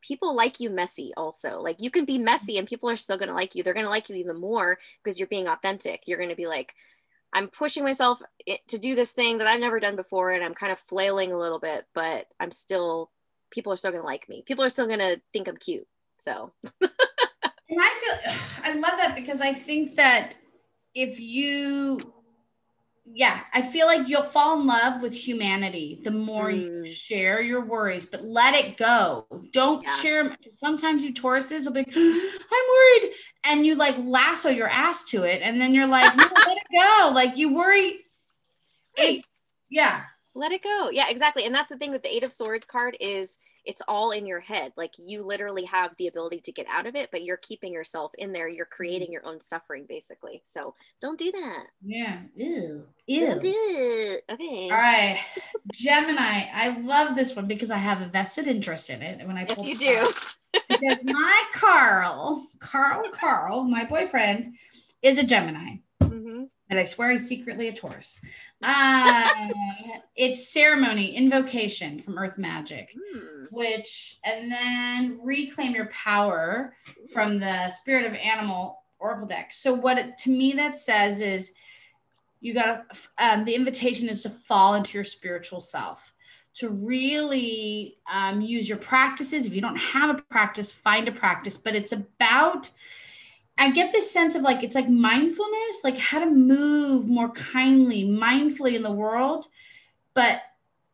people 0.00 0.36
like 0.36 0.60
you 0.60 0.68
messy 0.68 1.12
also 1.16 1.60
like 1.60 1.80
you 1.80 1.90
can 1.90 2.04
be 2.04 2.18
messy 2.18 2.58
and 2.58 2.68
people 2.68 2.90
are 2.90 2.96
still 2.96 3.16
going 3.16 3.28
to 3.28 3.34
like 3.34 3.54
you 3.54 3.62
they're 3.62 3.74
going 3.74 3.86
to 3.86 3.90
like 3.90 4.08
you 4.08 4.16
even 4.16 4.38
more 4.38 4.78
because 5.02 5.18
you're 5.18 5.26
being 5.28 5.48
authentic 5.48 6.06
you're 6.06 6.18
going 6.18 6.28
to 6.28 6.36
be 6.36 6.46
like 6.46 6.74
i'm 7.32 7.48
pushing 7.48 7.82
myself 7.82 8.20
to 8.68 8.78
do 8.78 8.94
this 8.94 9.12
thing 9.12 9.38
that 9.38 9.46
i've 9.46 9.60
never 9.60 9.80
done 9.80 9.96
before 9.96 10.30
and 10.30 10.44
i'm 10.44 10.52
kind 10.52 10.70
of 10.70 10.78
flailing 10.78 11.32
a 11.32 11.38
little 11.38 11.58
bit 11.58 11.86
but 11.94 12.26
i'm 12.38 12.50
still 12.50 13.10
people 13.54 13.72
are 13.72 13.76
still 13.76 13.92
gonna 13.92 14.04
like 14.04 14.28
me. 14.28 14.42
People 14.42 14.64
are 14.64 14.68
still 14.68 14.86
gonna 14.86 15.16
think 15.32 15.48
I'm 15.48 15.56
cute. 15.56 15.86
So 16.18 16.52
and 16.80 16.90
I 17.70 18.20
feel 18.22 18.34
I 18.64 18.74
love 18.74 18.98
that 18.98 19.14
because 19.14 19.40
I 19.40 19.54
think 19.54 19.96
that 19.96 20.34
if 20.94 21.20
you 21.20 22.00
yeah, 23.06 23.40
I 23.52 23.60
feel 23.60 23.86
like 23.86 24.08
you'll 24.08 24.22
fall 24.22 24.58
in 24.58 24.66
love 24.66 25.02
with 25.02 25.12
humanity 25.12 26.00
the 26.04 26.10
more 26.10 26.50
mm. 26.50 26.60
you 26.60 26.88
share 26.90 27.40
your 27.42 27.64
worries, 27.64 28.06
but 28.06 28.24
let 28.24 28.54
it 28.54 28.78
go. 28.78 29.26
Don't 29.52 29.82
yeah. 29.82 29.96
share 29.96 30.24
them. 30.24 30.36
Sometimes 30.48 31.02
you 31.02 31.12
Tauruses 31.12 31.66
will 31.66 31.72
be, 31.72 31.86
I'm 31.94 33.02
worried. 33.04 33.12
And 33.44 33.66
you 33.66 33.74
like 33.74 33.96
lasso 33.98 34.48
your 34.48 34.68
ass 34.68 35.04
to 35.06 35.24
it. 35.24 35.42
And 35.42 35.60
then 35.60 35.74
you're 35.74 35.86
like, 35.86 36.16
no, 36.16 36.24
let 36.46 36.56
it 36.56 36.66
go. 36.72 37.10
Like 37.14 37.36
you 37.36 37.54
worry. 37.54 38.00
Right. 38.96 39.20
yeah 39.68 40.02
let 40.36 40.52
it 40.52 40.62
go 40.62 40.88
yeah 40.92 41.06
exactly 41.08 41.44
and 41.44 41.52
that's 41.52 41.68
the 41.68 41.76
thing 41.76 41.90
with 41.90 42.04
the 42.04 42.14
eight 42.14 42.22
of 42.22 42.32
swords 42.32 42.64
card 42.64 42.96
is 43.00 43.40
it's 43.64 43.82
all 43.88 44.10
in 44.10 44.26
your 44.26 44.40
head 44.40 44.72
like 44.76 44.92
you 44.98 45.22
literally 45.22 45.64
have 45.64 45.92
the 45.96 46.06
ability 46.06 46.40
to 46.40 46.52
get 46.52 46.66
out 46.70 46.86
of 46.86 46.94
it 46.94 47.08
but 47.10 47.22
you're 47.22 47.36
keeping 47.38 47.72
yourself 47.72 48.12
in 48.18 48.32
there 48.32 48.48
you're 48.48 48.66
creating 48.66 49.12
your 49.12 49.24
own 49.26 49.40
suffering 49.40 49.86
basically 49.88 50.42
so 50.44 50.74
don't 51.00 51.18
do 51.18 51.32
that. 51.32 51.66
Yeah 51.82 52.20
ew 52.34 52.84
ew 53.06 53.26
don't 53.26 53.42
do 53.42 53.52
it. 53.54 54.24
okay. 54.30 54.70
All 54.70 54.76
right 54.76 55.20
gemini 55.72 56.48
i 56.52 56.76
love 56.80 57.16
this 57.16 57.34
one 57.34 57.46
because 57.46 57.70
i 57.70 57.78
have 57.78 58.00
a 58.00 58.06
vested 58.06 58.46
interest 58.46 58.90
in 58.90 59.02
it 59.02 59.26
when 59.26 59.36
i 59.36 59.46
yes 59.48 59.64
you 59.64 59.76
do. 59.76 60.12
because 60.68 61.02
my 61.04 61.42
carl 61.52 62.46
carl 62.58 63.02
carl 63.12 63.64
my 63.64 63.84
boyfriend 63.84 64.54
is 65.02 65.18
a 65.18 65.24
gemini. 65.24 65.76
Mm-hmm. 66.02 66.44
and 66.70 66.78
i 66.78 66.84
swear 66.84 67.10
he's 67.12 67.28
secretly 67.28 67.68
a 67.68 67.72
taurus 67.72 68.20
um, 68.66 69.52
it's 70.16 70.48
ceremony, 70.48 71.14
invocation 71.14 71.98
from 71.98 72.18
Earth 72.18 72.38
Magic, 72.38 72.90
hmm. 72.94 73.44
which, 73.50 74.18
and 74.24 74.50
then 74.50 75.18
reclaim 75.22 75.72
your 75.72 75.86
power 75.86 76.74
from 77.12 77.38
the 77.38 77.70
Spirit 77.70 78.06
of 78.06 78.14
Animal 78.14 78.82
Oracle 78.98 79.26
deck. 79.26 79.52
So, 79.52 79.74
what 79.74 79.98
it, 79.98 80.18
to 80.18 80.30
me 80.30 80.52
that 80.52 80.78
says 80.78 81.20
is 81.20 81.52
you 82.40 82.54
got 82.54 82.84
um, 83.18 83.44
the 83.44 83.54
invitation 83.54 84.08
is 84.08 84.22
to 84.22 84.30
fall 84.30 84.74
into 84.74 84.96
your 84.98 85.04
spiritual 85.04 85.60
self, 85.60 86.12
to 86.54 86.68
really 86.68 87.96
um, 88.12 88.40
use 88.40 88.68
your 88.68 88.78
practices. 88.78 89.46
If 89.46 89.54
you 89.54 89.60
don't 89.60 89.76
have 89.76 90.10
a 90.10 90.22
practice, 90.22 90.72
find 90.72 91.08
a 91.08 91.12
practice, 91.12 91.56
but 91.56 91.74
it's 91.74 91.92
about 91.92 92.70
I 93.56 93.70
get 93.70 93.92
this 93.92 94.10
sense 94.10 94.34
of 94.34 94.42
like 94.42 94.62
it's 94.62 94.74
like 94.74 94.88
mindfulness, 94.88 95.80
like 95.84 95.96
how 95.96 96.20
to 96.20 96.26
move 96.26 97.08
more 97.08 97.30
kindly, 97.30 98.04
mindfully 98.04 98.74
in 98.74 98.82
the 98.82 98.92
world, 98.92 99.46
but 100.12 100.42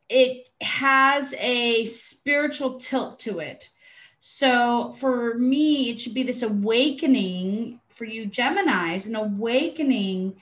it 0.09 0.49
has 0.61 1.35
a 1.39 1.85
spiritual 1.87 2.79
tilt 2.79 3.19
to 3.21 3.39
it. 3.39 3.71
So 4.19 4.95
for 4.99 5.35
me, 5.35 5.91
it 5.91 6.01
should 6.01 6.15
be 6.15 6.23
this 6.23 6.43
awakening 6.43 7.81
for 7.89 8.05
you, 8.05 8.27
Geminis, 8.27 9.09
an 9.09 9.17
awakening 9.17 10.37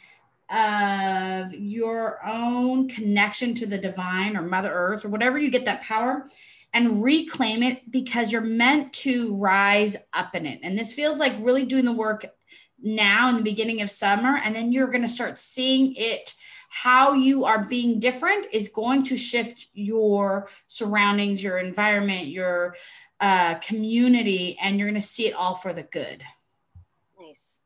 of 0.51 1.53
your 1.53 2.19
own 2.27 2.89
connection 2.89 3.55
to 3.55 3.67
the 3.67 3.79
divine 3.79 4.37
or 4.37 4.43
Mother 4.43 4.73
Earth 4.73 5.05
or 5.05 5.09
whatever 5.09 5.39
you 5.39 5.51
get 5.51 5.67
that 5.67 5.83
power 5.83 6.27
and 6.75 7.03
reclaim 7.03 7.63
it 7.63 7.91
because 7.91 8.31
you're 8.31 8.41
meant 8.41 8.93
to 8.93 9.35
rise 9.37 9.97
up 10.13 10.35
in 10.35 10.47
it. 10.47 10.61
And 10.63 10.79
this 10.79 10.93
feels 10.93 11.19
like 11.19 11.33
really 11.41 11.65
doing 11.65 11.85
the 11.85 11.93
work 11.93 12.27
now 12.81 13.29
in 13.29 13.37
the 13.37 13.43
beginning 13.43 13.81
of 13.81 13.91
summer. 13.91 14.37
And 14.37 14.55
then 14.55 14.73
you're 14.73 14.89
going 14.89 15.03
to 15.03 15.09
start 15.09 15.39
seeing 15.39 15.95
it. 15.97 16.35
How 16.71 17.15
you 17.15 17.47
are 17.47 17.65
being 17.65 17.99
different 17.99 18.47
is 18.53 18.69
going 18.69 19.03
to 19.05 19.17
shift 19.17 19.69
your 19.73 20.51
surroundings, 20.69 21.43
your 21.43 21.59
environment, 21.59 22.27
your 22.27 22.77
uh, 23.21 23.55
community, 23.57 24.59
and 24.61 24.79
you're 24.79 24.89
going 24.89 25.01
to 25.01 25.07
see 25.07 25.27
it 25.27 25.35
all 25.35 25.55
for 25.55 25.73
the 25.73 25.83
good. 25.83 26.23
Nice. 27.19 27.59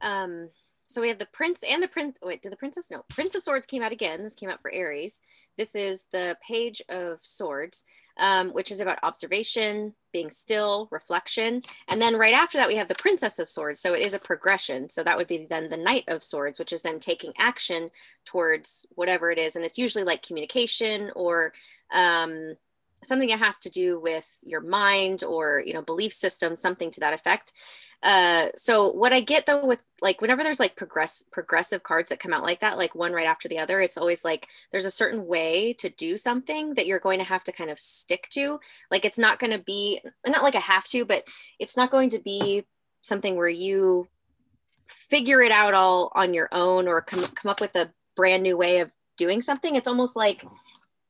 Um, 0.00 0.50
so 0.88 1.02
we 1.02 1.08
have 1.08 1.18
the 1.18 1.26
prince 1.26 1.62
and 1.62 1.82
the 1.82 1.88
prince. 1.88 2.16
Wait, 2.22 2.40
did 2.40 2.50
the 2.50 2.56
princess? 2.56 2.90
No, 2.90 3.04
Prince 3.10 3.34
of 3.34 3.42
Swords 3.42 3.66
came 3.66 3.82
out 3.82 3.92
again. 3.92 4.22
This 4.22 4.34
came 4.34 4.48
out 4.48 4.62
for 4.62 4.72
Aries. 4.72 5.20
This 5.58 5.74
is 5.74 6.04
the 6.12 6.38
Page 6.40 6.80
of 6.88 7.18
Swords, 7.22 7.84
um, 8.18 8.50
which 8.50 8.70
is 8.70 8.80
about 8.80 8.98
observation, 9.02 9.94
being 10.12 10.30
still, 10.30 10.88
reflection. 10.90 11.62
And 11.88 12.00
then 12.00 12.16
right 12.16 12.34
after 12.34 12.58
that, 12.58 12.68
we 12.68 12.76
have 12.76 12.88
the 12.88 12.94
Princess 12.94 13.38
of 13.38 13.48
Swords. 13.48 13.80
So 13.80 13.94
it 13.94 14.00
is 14.00 14.14
a 14.14 14.18
progression. 14.18 14.88
So 14.88 15.02
that 15.04 15.16
would 15.16 15.28
be 15.28 15.46
then 15.48 15.68
the 15.68 15.76
Knight 15.76 16.04
of 16.08 16.24
Swords, 16.24 16.58
which 16.58 16.72
is 16.72 16.82
then 16.82 16.98
taking 16.98 17.32
action 17.38 17.90
towards 18.24 18.86
whatever 18.94 19.30
it 19.30 19.38
is. 19.38 19.56
And 19.56 19.64
it's 19.64 19.78
usually 19.78 20.04
like 20.04 20.26
communication 20.26 21.10
or 21.14 21.52
um, 21.92 22.56
something 23.04 23.28
that 23.28 23.38
has 23.38 23.60
to 23.60 23.70
do 23.70 24.00
with 24.00 24.38
your 24.42 24.60
mind 24.60 25.22
or 25.24 25.62
you 25.64 25.72
know 25.72 25.82
belief 25.82 26.12
system 26.12 26.56
something 26.56 26.90
to 26.90 27.00
that 27.00 27.12
effect 27.12 27.52
uh 28.02 28.48
so 28.56 28.90
what 28.92 29.12
i 29.12 29.20
get 29.20 29.46
though 29.46 29.66
with 29.66 29.80
like 30.00 30.20
whenever 30.20 30.42
there's 30.42 30.60
like 30.60 30.76
progress 30.76 31.24
progressive 31.32 31.82
cards 31.82 32.08
that 32.08 32.20
come 32.20 32.32
out 32.32 32.44
like 32.44 32.60
that 32.60 32.78
like 32.78 32.94
one 32.94 33.12
right 33.12 33.26
after 33.26 33.48
the 33.48 33.58
other 33.58 33.80
it's 33.80 33.98
always 33.98 34.24
like 34.24 34.46
there's 34.70 34.84
a 34.84 34.90
certain 34.90 35.26
way 35.26 35.72
to 35.72 35.88
do 35.90 36.16
something 36.16 36.74
that 36.74 36.86
you're 36.86 37.00
going 37.00 37.18
to 37.18 37.24
have 37.24 37.42
to 37.42 37.52
kind 37.52 37.70
of 37.70 37.78
stick 37.78 38.28
to 38.30 38.60
like 38.90 39.04
it's 39.04 39.18
not 39.18 39.40
going 39.40 39.50
to 39.50 39.58
be 39.58 40.00
not 40.26 40.44
like 40.44 40.54
a 40.54 40.60
have 40.60 40.86
to 40.86 41.04
but 41.04 41.26
it's 41.58 41.76
not 41.76 41.90
going 41.90 42.10
to 42.10 42.20
be 42.20 42.64
something 43.02 43.36
where 43.36 43.48
you 43.48 44.06
figure 44.86 45.40
it 45.40 45.50
out 45.52 45.74
all 45.74 46.12
on 46.14 46.32
your 46.32 46.48
own 46.52 46.86
or 46.86 47.00
come, 47.00 47.22
come 47.34 47.50
up 47.50 47.60
with 47.60 47.74
a 47.74 47.90
brand 48.14 48.42
new 48.42 48.56
way 48.56 48.78
of 48.78 48.90
doing 49.16 49.42
something 49.42 49.74
it's 49.74 49.88
almost 49.88 50.14
like 50.14 50.44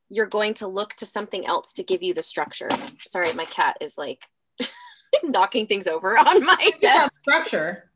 you're 0.08 0.26
going 0.26 0.54
to 0.54 0.66
look 0.66 0.94
to 0.94 1.06
something 1.06 1.46
else 1.46 1.72
to 1.74 1.82
give 1.82 2.02
you 2.02 2.14
the 2.14 2.22
structure. 2.22 2.68
Sorry, 3.06 3.32
my 3.34 3.44
cat 3.44 3.76
is 3.80 3.98
like 3.98 4.26
knocking 5.24 5.66
things 5.66 5.86
over 5.86 6.18
on 6.18 6.44
my 6.44 6.70
desk. 6.80 7.20
Structure. 7.20 7.90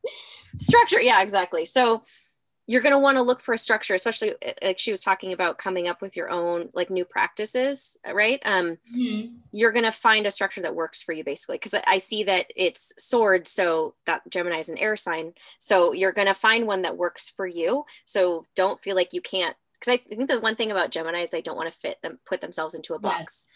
Structure. 0.57 1.01
Yeah, 1.01 1.23
exactly. 1.23 1.65
So 1.65 2.03
you're 2.69 2.81
going 2.81 2.93
to 2.93 2.99
want 2.99 3.17
to 3.17 3.23
look 3.23 3.41
for 3.41 3.55
a 3.55 3.59
structure, 3.59 3.95
especially 3.95 4.33
uh, 4.47 4.53
like 4.63 4.79
she 4.79 4.93
was 4.93 5.01
talking 5.01 5.33
about 5.33 5.59
coming 5.59 5.89
up 5.89 6.01
with 6.01 6.17
your 6.17 6.31
own 6.31 6.69
like 6.75 6.91
new 6.91 7.05
practices, 7.05 7.97
right? 8.11 8.41
Um, 8.45 8.79
mm-hmm. 8.97 9.35
You're 9.51 9.73
going 9.73 9.85
to 9.85 9.93
find 9.93 10.27
a 10.27 10.31
structure 10.31 10.63
that 10.63 10.75
works 10.75 11.03
for 11.03 11.13
you 11.13 11.25
basically. 11.25 11.59
Cause 11.59 11.75
I 11.87 11.99
see 11.99 12.23
that 12.25 12.53
it's 12.55 12.93
sword. 12.99 13.49
So 13.49 13.95
that 14.07 14.23
Gemini 14.31 14.59
is 14.59 14.69
an 14.69 14.79
air 14.79 14.97
sign. 14.97 15.35
So 15.59 15.93
you're 15.93 16.13
going 16.13 16.29
to 16.29 16.35
find 16.35 16.67
one 16.67 16.83
that 16.83 16.97
works 16.97 17.29
for 17.29 17.47
you. 17.47 17.85
So 18.05 18.47
don't 18.55 18.81
feel 18.81 18.95
like 18.95 19.13
you 19.13 19.21
can't 19.21 19.57
because 19.83 20.01
I 20.01 20.15
think 20.15 20.29
the 20.29 20.41
one 20.41 20.55
thing 20.55 20.71
about 20.71 20.91
Gemini 20.91 21.21
is 21.21 21.31
they 21.31 21.43
don't 21.43 21.57
want 21.57 21.73
to 21.73 21.77
fit 21.77 22.01
them 22.03 22.19
put 22.25 22.41
themselves 22.41 22.75
into 22.75 22.95
a 22.95 22.99
box, 22.99 23.47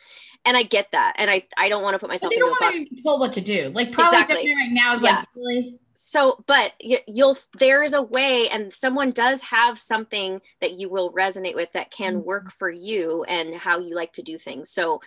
and 0.44 0.56
I 0.56 0.64
get 0.64 0.88
that, 0.92 1.14
and 1.16 1.30
I 1.30 1.44
I 1.56 1.68
don't 1.68 1.82
want 1.82 1.94
to 1.94 1.98
put 1.98 2.08
myself 2.08 2.32
into 2.32 2.46
a 2.46 2.56
box. 2.58 2.84
Told 3.04 3.20
what 3.20 3.32
to 3.34 3.40
do, 3.40 3.70
like 3.74 3.92
probably 3.92 4.18
exactly. 4.18 4.54
right 4.54 4.72
now 4.72 4.94
is 4.94 5.02
yeah. 5.02 5.18
like 5.18 5.28
really. 5.34 5.78
So, 5.94 6.44
but 6.46 6.74
you'll 7.06 7.38
there 7.58 7.82
is 7.82 7.92
a 7.92 8.02
way, 8.02 8.48
and 8.50 8.72
someone 8.72 9.10
does 9.10 9.42
have 9.44 9.78
something 9.78 10.40
that 10.60 10.72
you 10.72 10.88
will 10.88 11.12
resonate 11.12 11.54
with 11.54 11.72
that 11.72 11.90
can 11.90 12.16
mm-hmm. 12.16 12.26
work 12.26 12.52
for 12.52 12.68
you 12.68 13.24
and 13.28 13.54
how 13.54 13.78
you 13.78 13.94
like 13.94 14.12
to 14.14 14.22
do 14.22 14.36
things. 14.36 14.68
So, 14.68 15.00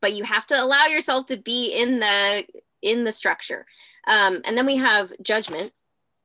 but 0.00 0.14
you 0.14 0.24
have 0.24 0.46
to 0.46 0.60
allow 0.60 0.86
yourself 0.86 1.26
to 1.26 1.36
be 1.36 1.72
in 1.72 2.00
the 2.00 2.44
in 2.82 3.04
the 3.04 3.12
structure. 3.12 3.66
Um, 4.06 4.40
and 4.44 4.56
then 4.56 4.66
we 4.66 4.76
have 4.76 5.12
judgment, 5.22 5.72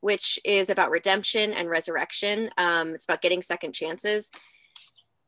which 0.02 0.40
is 0.44 0.70
about 0.70 0.92
redemption 0.92 1.54
and 1.54 1.70
resurrection. 1.70 2.50
Um, 2.58 2.94
it's 2.94 3.06
about 3.06 3.22
getting 3.22 3.42
second 3.42 3.74
chances. 3.74 4.32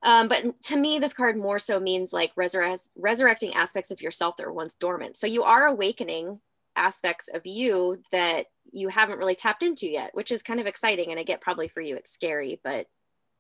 Um, 0.02 0.28
but 0.28 0.62
to 0.64 0.78
me, 0.78 1.00
this 1.00 1.14
card 1.14 1.38
more 1.38 1.60
so 1.60 1.80
means 1.80 2.12
like 2.12 2.36
resur- 2.36 2.90
resurrecting 2.98 3.54
aspects 3.54 3.90
of 3.90 4.02
yourself 4.02 4.36
that 4.36 4.46
were 4.46 4.54
once 4.54 4.76
dormant. 4.76 5.16
So 5.16 5.28
you 5.28 5.44
are 5.44 5.66
awakening 5.66 6.42
aspects 6.76 7.30
of 7.30 7.46
you 7.46 8.02
that 8.12 8.48
you 8.72 8.90
haven't 8.90 9.20
really 9.20 9.36
tapped 9.36 9.64
into 9.64 9.88
yet, 9.88 10.10
which 10.14 10.32
is 10.32 10.44
kind 10.44 10.60
of 10.60 10.66
exciting. 10.66 11.12
And 11.12 11.20
I 11.20 11.24
get 11.24 11.40
probably 11.40 11.70
for 11.70 11.80
you, 11.80 11.96
it's 11.96 12.12
scary, 12.12 12.60
but 12.64 12.88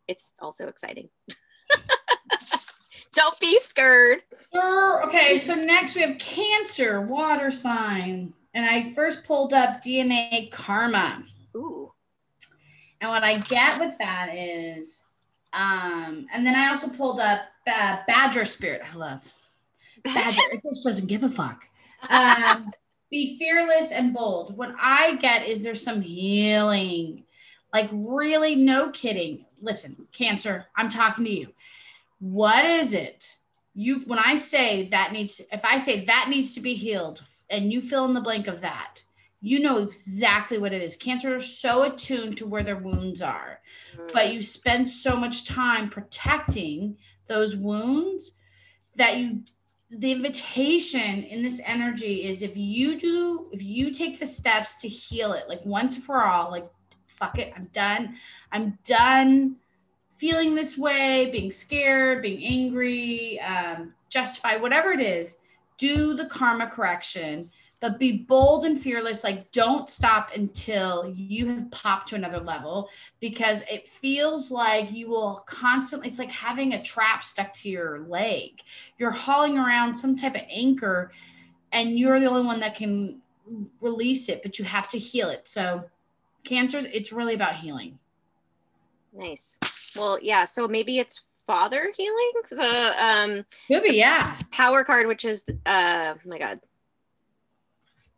it's 0.07 0.33
also 0.39 0.67
exciting. 0.67 1.09
Don't 3.13 3.39
be 3.39 3.59
scared. 3.59 4.21
Okay, 4.55 5.37
so 5.37 5.55
next 5.55 5.95
we 5.95 6.01
have 6.01 6.17
Cancer, 6.17 7.01
water 7.01 7.51
sign 7.51 8.33
and 8.53 8.65
I 8.65 8.93
first 8.93 9.23
pulled 9.23 9.53
up 9.53 9.81
DNA 9.83 10.51
karma. 10.51 11.23
Ooh. 11.55 11.91
And 13.01 13.09
what 13.09 13.23
I 13.23 13.35
get 13.35 13.79
with 13.79 13.97
that 13.99 14.29
is, 14.33 15.03
um, 15.51 16.27
and 16.33 16.45
then 16.45 16.55
I 16.55 16.69
also 16.69 16.87
pulled 16.87 17.19
up 17.19 17.41
uh, 17.67 17.97
Badger 18.07 18.45
Spirit. 18.45 18.81
I 18.89 18.95
love 18.95 19.21
Badger. 20.03 20.41
it 20.51 20.61
just 20.63 20.83
doesn't 20.83 21.07
give 21.07 21.23
a 21.23 21.29
fuck. 21.29 21.67
Um, 22.09 22.71
be 23.11 23.37
fearless 23.37 23.91
and 23.91 24.13
bold. 24.13 24.57
What 24.57 24.73
I 24.79 25.15
get 25.17 25.47
is 25.47 25.63
there's 25.63 25.83
some 25.83 26.01
healing, 26.01 27.23
like 27.73 27.89
really, 27.91 28.55
no 28.55 28.89
kidding. 28.89 29.45
Listen, 29.61 30.07
Cancer, 30.13 30.67
I'm 30.75 30.89
talking 30.89 31.25
to 31.25 31.31
you. 31.31 31.47
What 32.19 32.65
is 32.65 32.93
it? 32.93 33.37
You 33.75 34.01
when 34.05 34.19
I 34.19 34.35
say 34.37 34.89
that 34.89 35.11
needs, 35.11 35.41
if 35.51 35.61
I 35.63 35.77
say 35.79 36.05
that 36.05 36.27
needs 36.29 36.53
to 36.55 36.61
be 36.61 36.75
healed 36.75 37.23
and 37.53 37.71
you 37.71 37.81
fill 37.81 38.05
in 38.05 38.13
the 38.13 38.21
blank 38.21 38.47
of 38.47 38.61
that, 38.61 39.03
you 39.39 39.59
know 39.59 39.77
exactly 39.77 40.57
what 40.57 40.73
it 40.73 40.81
is. 40.81 40.95
Cancer 40.95 41.35
is 41.35 41.57
so 41.57 41.83
attuned 41.83 42.37
to 42.37 42.47
where 42.47 42.63
their 42.63 42.77
wounds 42.77 43.21
are, 43.21 43.59
mm-hmm. 43.93 44.07
but 44.11 44.33
you 44.33 44.41
spend 44.41 44.89
so 44.89 45.15
much 45.15 45.45
time 45.45 45.89
protecting 45.89 46.97
those 47.27 47.55
wounds 47.55 48.35
that 48.95 49.17
you 49.17 49.43
the 49.95 50.11
invitation 50.11 51.23
in 51.23 51.43
this 51.43 51.61
energy 51.65 52.23
is 52.25 52.41
if 52.41 52.57
you 52.57 52.99
do 52.99 53.47
if 53.51 53.61
you 53.61 53.91
take 53.91 54.19
the 54.19 54.25
steps 54.25 54.77
to 54.77 54.87
heal 54.87 55.33
it 55.33 55.47
like 55.47 55.63
once 55.65 55.95
for 55.95 56.25
all 56.25 56.49
like 56.49 56.67
fuck 57.05 57.37
it 57.37 57.53
i'm 57.55 57.69
done 57.71 58.15
i'm 58.51 58.77
done 58.83 59.55
feeling 60.17 60.55
this 60.55 60.79
way 60.79 61.29
being 61.31 61.51
scared 61.51 62.23
being 62.23 62.43
angry 62.43 63.39
um, 63.41 63.93
justified 64.09 64.61
whatever 64.61 64.91
it 64.91 64.99
is 64.99 65.37
do 65.83 66.13
the 66.13 66.27
karma 66.27 66.65
correction, 66.65 67.51
but 67.81 67.99
be 67.99 68.19
bold 68.19 68.63
and 68.63 68.81
fearless. 68.81 69.21
Like, 69.21 69.51
don't 69.51 69.89
stop 69.89 70.29
until 70.33 71.13
you 71.13 71.45
have 71.47 71.69
popped 71.71 72.07
to 72.09 72.15
another 72.15 72.39
level 72.39 72.89
because 73.19 73.63
it 73.69 73.89
feels 73.89 74.49
like 74.49 74.93
you 74.93 75.09
will 75.09 75.43
constantly, 75.45 76.07
it's 76.07 76.19
like 76.19 76.31
having 76.31 76.71
a 76.71 76.81
trap 76.81 77.21
stuck 77.21 77.53
to 77.55 77.69
your 77.69 78.05
leg. 78.07 78.61
You're 78.97 79.11
hauling 79.11 79.57
around 79.57 79.93
some 79.93 80.15
type 80.15 80.35
of 80.35 80.43
anchor, 80.49 81.11
and 81.73 81.99
you're 81.99 82.17
the 82.17 82.29
only 82.29 82.45
one 82.45 82.61
that 82.61 82.75
can 82.75 83.19
release 83.81 84.29
it, 84.29 84.41
but 84.41 84.57
you 84.57 84.63
have 84.63 84.87
to 84.87 84.97
heal 84.97 85.27
it. 85.27 85.49
So, 85.49 85.83
cancers, 86.45 86.85
it's 86.93 87.11
really 87.11 87.33
about 87.33 87.55
healing. 87.55 87.99
Nice. 89.11 89.59
Well, 89.97 90.17
yeah. 90.21 90.45
So 90.45 90.65
maybe 90.65 90.99
it's 90.99 91.25
father 91.45 91.91
healing. 91.95 92.31
So 92.45 92.91
um 92.97 93.45
could 93.67 93.83
be, 93.83 93.97
yeah. 93.97 94.35
Power 94.51 94.83
card, 94.83 95.07
which 95.07 95.25
is 95.25 95.45
uh 95.65 96.13
oh 96.15 96.29
my 96.29 96.39
god. 96.39 96.59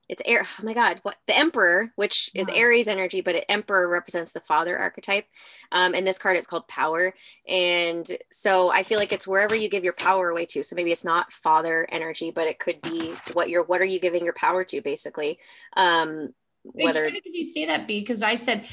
It's 0.08 0.22
air. 0.24 0.44
Oh 0.44 0.64
my 0.64 0.76
God! 0.76 1.00
What 1.02 1.18
the 1.26 1.36
Emperor, 1.36 1.92
which 1.96 2.30
is 2.36 2.48
Aries 2.50 2.88
energy, 2.88 3.22
but 3.22 3.36
it, 3.36 3.46
Emperor 3.50 3.90
represents 3.90 4.34
the 4.34 4.40
father 4.40 4.78
archetype. 4.78 5.26
Um, 5.72 5.96
and 5.96 6.06
this 6.06 6.20
card, 6.20 6.38
it's 6.38 6.46
called 6.46 6.68
Power, 6.68 7.16
and 7.48 8.08
so 8.32 8.70
I 8.70 8.84
feel 8.84 9.00
like 9.00 9.12
it's 9.12 9.28
wherever 9.28 9.56
you 9.56 9.68
give 9.68 9.84
your 9.84 9.94
power 9.94 10.30
away 10.30 10.46
to. 10.48 10.62
So 10.62 10.76
maybe 10.76 10.92
it's 10.92 11.06
not 11.06 11.32
father 11.32 11.88
energy, 11.92 12.30
but 12.30 12.46
it 12.46 12.60
could 12.60 12.84
be 12.84 13.16
what 13.34 13.50
you're. 13.50 13.64
What 13.64 13.82
are 13.82 13.86
you 13.86 14.00
giving 14.00 14.24
your 14.24 14.34
power 14.34 14.64
to, 14.66 14.80
basically? 14.80 15.40
Um, 15.76 16.36
whether 16.62 17.10
did 17.10 17.24
you 17.26 17.44
say 17.46 17.66
that, 17.66 17.88
B, 17.88 18.00
because 18.02 18.22
I 18.22 18.36
said 18.36 18.68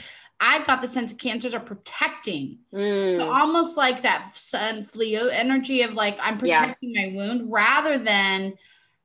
I 0.45 0.65
got 0.65 0.83
the 0.83 0.89
sense 0.89 1.13
of 1.13 1.19
cancers 1.19 1.55
are 1.55 1.61
protecting, 1.61 2.59
mm. 2.75 3.17
so 3.17 3.31
almost 3.31 3.77
like 3.77 4.03
that 4.03 4.37
sun 4.37 4.85
Leo 4.97 5.29
energy 5.29 5.83
of 5.83 5.95
like 5.95 6.19
I'm 6.21 6.37
protecting 6.37 6.91
yeah. 6.95 7.07
my 7.11 7.17
wound 7.17 7.53
rather 7.53 7.97
than 7.97 8.55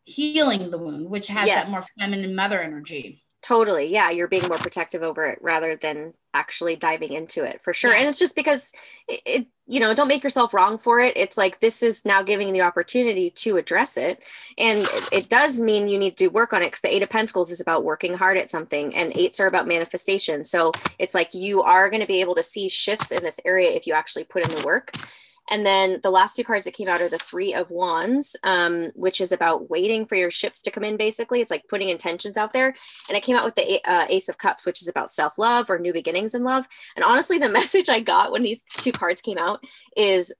healing 0.04 0.72
the 0.72 0.80
wound, 0.80 1.12
which 1.12 1.28
has 1.28 1.46
yes. 1.46 1.68
that 1.68 1.72
more 1.72 1.82
feminine 2.00 2.34
mother 2.34 2.60
energy. 2.60 3.24
Totally, 3.44 3.86
yeah, 3.86 4.10
you're 4.10 4.28
being 4.28 4.48
more 4.48 4.58
protective 4.58 5.04
over 5.04 5.28
it 5.28 5.38
rather 5.40 5.76
than 5.76 6.16
actually 6.34 6.76
diving 6.76 7.14
into 7.14 7.44
it 7.44 7.64
for 7.64 7.72
sure. 7.72 7.92
Yeah. 7.92 8.00
And 8.00 8.08
it's 8.10 8.18
just 8.18 8.36
because 8.36 8.74
it, 9.08 9.22
it 9.28 9.48
you 9.68 9.80
know 9.80 9.94
don't 9.94 10.08
make 10.08 10.24
yourself 10.24 10.54
wrong 10.54 10.78
for 10.78 11.00
it. 11.00 11.16
It's 11.16 11.38
like 11.38 11.60
this 11.60 11.84
is 11.84 12.06
now 12.06 12.24
giving 12.24 12.54
the 12.54 12.62
opportunity 12.62 13.30
to 13.32 13.58
address 13.58 13.98
it. 13.98 14.24
And 14.58 14.88
it, 15.12 15.30
does 15.30 15.62
mean 15.62 15.90
you 15.90 15.98
need 15.98 16.12
to 16.12 16.26
do 16.26 16.30
work 16.30 16.54
on 16.54 16.62
it 16.62 16.68
because 16.68 16.82
the 16.82 16.94
eight 16.94 17.04
of 17.04 17.10
pentacles 17.10 17.52
is 17.52 17.60
about 17.60 17.84
working 17.84 18.14
hard 18.14 18.38
at 18.38 18.50
something 18.50 18.96
and 18.96 19.16
eights 19.16 19.40
are 19.40 19.48
about 19.48 19.68
manifestation. 19.68 20.46
So 20.46 20.72
it's 20.98 21.14
like 21.14 21.34
you 21.34 21.62
are 21.62 21.90
going 21.90 22.02
to 22.02 22.08
be 22.08 22.22
able 22.22 22.36
to 22.36 22.44
see 22.44 22.70
shifts 22.70 23.12
in 23.12 23.24
this 23.24 23.42
area 23.44 23.72
if 23.72 23.86
you 23.86 23.94
actually 23.94 24.24
put 24.24 24.48
in 24.48 24.56
the 24.56 24.66
work 24.66 24.94
and 25.50 25.66
then 25.66 26.00
the 26.04 26.12
last 26.12 26.36
two 26.36 26.44
cards 26.44 26.66
that 26.66 26.74
came 26.74 26.88
out 26.88 27.02
are 27.02 27.10
the 27.10 27.18
Three 27.18 27.54
of 27.54 27.70
Wands, 27.70 28.36
um, 28.44 28.92
which 28.96 29.22
is 29.22 29.32
about 29.32 29.70
waiting 29.70 30.06
for 30.06 30.16
your 30.16 30.32
ships 30.32 30.62
to 30.64 30.72
come 30.72 30.84
in, 30.84 30.98
basically. 30.98 31.42
It's 31.42 31.52
like 31.52 31.68
putting 31.68 31.90
intentions 31.90 32.38
out 32.38 32.54
there. 32.54 32.76
And 33.08 33.18
it 33.18 33.24
came 33.24 33.36
out 33.36 33.46
with 33.46 33.56
the 33.56 33.82
uh, 33.86 34.06
Ace 34.10 34.30
of 34.30 34.38
Cups, 34.38 34.66
which 34.66 34.82
is 34.82 34.88
about 34.88 35.10
self 35.10 35.38
love 35.38 35.70
or 35.70 35.80
new 35.80 35.94
beginnings 35.94 36.36
in 36.36 36.44
love. 36.44 36.68
And 36.96 37.04
honestly, 37.04 37.38
the 37.38 37.50
message 37.58 37.90
I 37.90 38.02
got 38.02 38.32
when 38.32 38.42
these 38.42 38.64
two 38.78 38.92
cards 38.92 39.22
came 39.22 39.38
out 39.38 39.64
is 39.96 40.34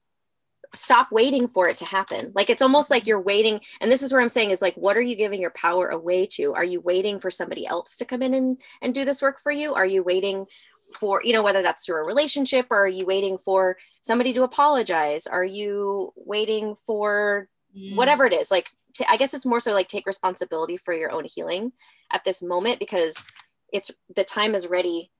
stop 0.74 1.10
waiting 1.10 1.48
for 1.48 1.68
it 1.68 1.78
to 1.78 1.84
happen. 1.84 2.32
Like 2.34 2.50
it's 2.50 2.62
almost 2.62 2.90
like 2.90 3.06
you're 3.06 3.20
waiting. 3.20 3.60
And 3.80 3.90
this 3.90 4.02
is 4.02 4.12
where 4.12 4.20
I'm 4.20 4.28
saying 4.28 4.50
is 4.50 4.62
like, 4.62 4.74
what 4.74 4.96
are 4.96 5.02
you 5.02 5.16
giving 5.16 5.40
your 5.40 5.50
power 5.50 5.88
away 5.88 6.26
to? 6.32 6.54
Are 6.54 6.64
you 6.64 6.80
waiting 6.80 7.20
for 7.20 7.30
somebody 7.30 7.66
else 7.66 7.96
to 7.96 8.04
come 8.04 8.22
in 8.22 8.34
and, 8.34 8.60
and 8.82 8.94
do 8.94 9.04
this 9.04 9.22
work 9.22 9.40
for 9.40 9.52
you? 9.52 9.74
Are 9.74 9.86
you 9.86 10.02
waiting 10.02 10.46
for 10.92 11.22
you 11.22 11.32
know 11.32 11.42
whether 11.42 11.62
that's 11.62 11.84
through 11.84 12.02
a 12.02 12.06
relationship 12.06 12.66
or 12.70 12.84
are 12.84 12.88
you 12.88 13.06
waiting 13.06 13.38
for 13.38 13.76
somebody 14.00 14.32
to 14.32 14.42
apologize? 14.42 15.26
Are 15.26 15.44
you 15.44 16.12
waiting 16.16 16.76
for 16.86 17.48
mm. 17.76 17.96
whatever 17.96 18.24
it 18.24 18.32
is? 18.32 18.50
Like 18.50 18.68
i 19.08 19.16
guess 19.16 19.32
it's 19.34 19.46
more 19.46 19.60
so 19.60 19.72
like 19.72 19.86
take 19.86 20.06
responsibility 20.06 20.76
for 20.76 20.92
your 20.92 21.12
own 21.12 21.24
healing 21.24 21.70
at 22.12 22.24
this 22.24 22.42
moment 22.42 22.80
because 22.80 23.26
it's 23.72 23.90
the 24.14 24.24
time 24.24 24.54
is 24.54 24.66
ready. 24.66 25.10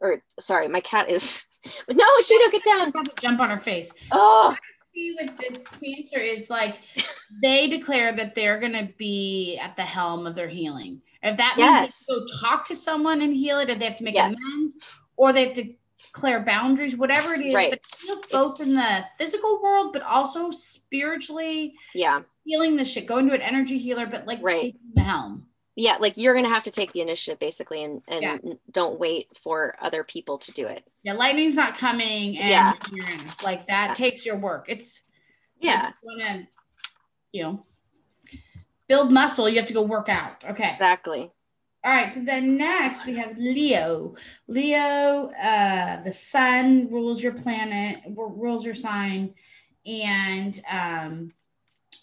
Or 0.00 0.22
sorry 0.38 0.68
my 0.68 0.80
cat 0.80 1.10
is 1.10 1.46
no 1.90 2.06
she 2.24 2.38
don't 2.38 2.52
get 2.52 2.64
down. 2.64 2.92
Jump 3.20 3.40
on 3.40 3.50
her 3.50 3.60
face. 3.60 3.92
Oh. 4.12 4.56
See 4.94 5.14
with 5.20 5.36
this 5.36 5.64
cancer 5.64 6.18
is 6.18 6.48
like 6.48 6.76
they 7.42 7.68
declare 7.68 8.16
that 8.16 8.34
they're 8.34 8.58
going 8.58 8.72
to 8.72 8.88
be 8.96 9.58
at 9.62 9.76
the 9.76 9.82
helm 9.82 10.26
of 10.26 10.34
their 10.34 10.48
healing. 10.48 11.02
If 11.22 11.36
that 11.36 11.56
means 11.56 11.68
yes. 11.68 12.06
go 12.08 12.24
talk 12.40 12.66
to 12.68 12.76
someone 12.76 13.20
and 13.20 13.34
heal 13.34 13.58
it, 13.58 13.68
if 13.68 13.78
they 13.78 13.84
have 13.86 13.96
to 13.98 14.04
make 14.04 14.14
yes. 14.14 14.36
amends, 14.48 15.00
or 15.18 15.32
they 15.34 15.46
have 15.46 15.54
to 15.54 15.74
declare 15.98 16.40
boundaries, 16.40 16.96
whatever 16.96 17.34
it 17.34 17.44
is. 17.44 17.54
Right. 17.54 17.70
But 17.70 17.80
it 17.80 17.86
feels 17.86 18.22
both 18.30 18.60
it's, 18.60 18.68
in 18.68 18.74
the 18.74 19.04
physical 19.18 19.60
world, 19.62 19.92
but 19.92 20.02
also 20.02 20.50
spiritually. 20.50 21.74
Yeah. 21.94 22.22
Healing 22.44 22.76
the 22.76 22.84
shit, 22.84 23.06
going 23.06 23.28
to 23.28 23.34
an 23.34 23.42
energy 23.42 23.76
healer, 23.76 24.06
but 24.06 24.26
like 24.26 24.38
right. 24.40 24.62
taking 24.62 24.80
the 24.94 25.02
helm. 25.02 25.44
Yeah, 25.76 25.96
like 26.00 26.16
you're 26.16 26.34
gonna 26.34 26.48
have 26.48 26.64
to 26.64 26.72
take 26.72 26.90
the 26.90 27.02
initiative 27.02 27.38
basically, 27.38 27.84
and 27.84 28.02
and 28.08 28.22
yeah. 28.22 28.38
don't 28.72 28.98
wait 28.98 29.28
for 29.40 29.76
other 29.80 30.02
people 30.02 30.36
to 30.38 30.50
do 30.50 30.66
it. 30.66 30.84
Yeah, 31.04 31.12
lightning's 31.12 31.54
not 31.54 31.78
coming, 31.78 32.36
and 32.36 32.48
yeah. 32.48 32.72
Uranus 32.90 33.44
like 33.44 33.68
that 33.68 33.90
yeah. 33.90 33.94
takes 33.94 34.26
your 34.26 34.36
work. 34.36 34.64
It's 34.66 35.02
yeah, 35.60 35.90
you 35.90 35.92
wanna, 36.02 36.48
you 37.30 37.42
know, 37.44 37.66
build 38.88 39.12
muscle. 39.12 39.48
You 39.48 39.58
have 39.60 39.68
to 39.68 39.72
go 39.72 39.82
work 39.82 40.08
out. 40.08 40.42
Okay, 40.50 40.68
exactly. 40.68 41.30
All 41.88 41.94
right, 41.94 42.12
so 42.12 42.20
then 42.20 42.58
next 42.58 43.06
we 43.06 43.14
have 43.16 43.38
Leo. 43.38 44.14
Leo, 44.46 45.30
uh, 45.30 46.02
the 46.02 46.12
sun 46.12 46.90
rules 46.90 47.22
your 47.22 47.32
planet, 47.32 48.02
rules 48.14 48.62
your 48.62 48.74
sign. 48.74 49.32
And 49.86 50.60
um, 50.70 51.32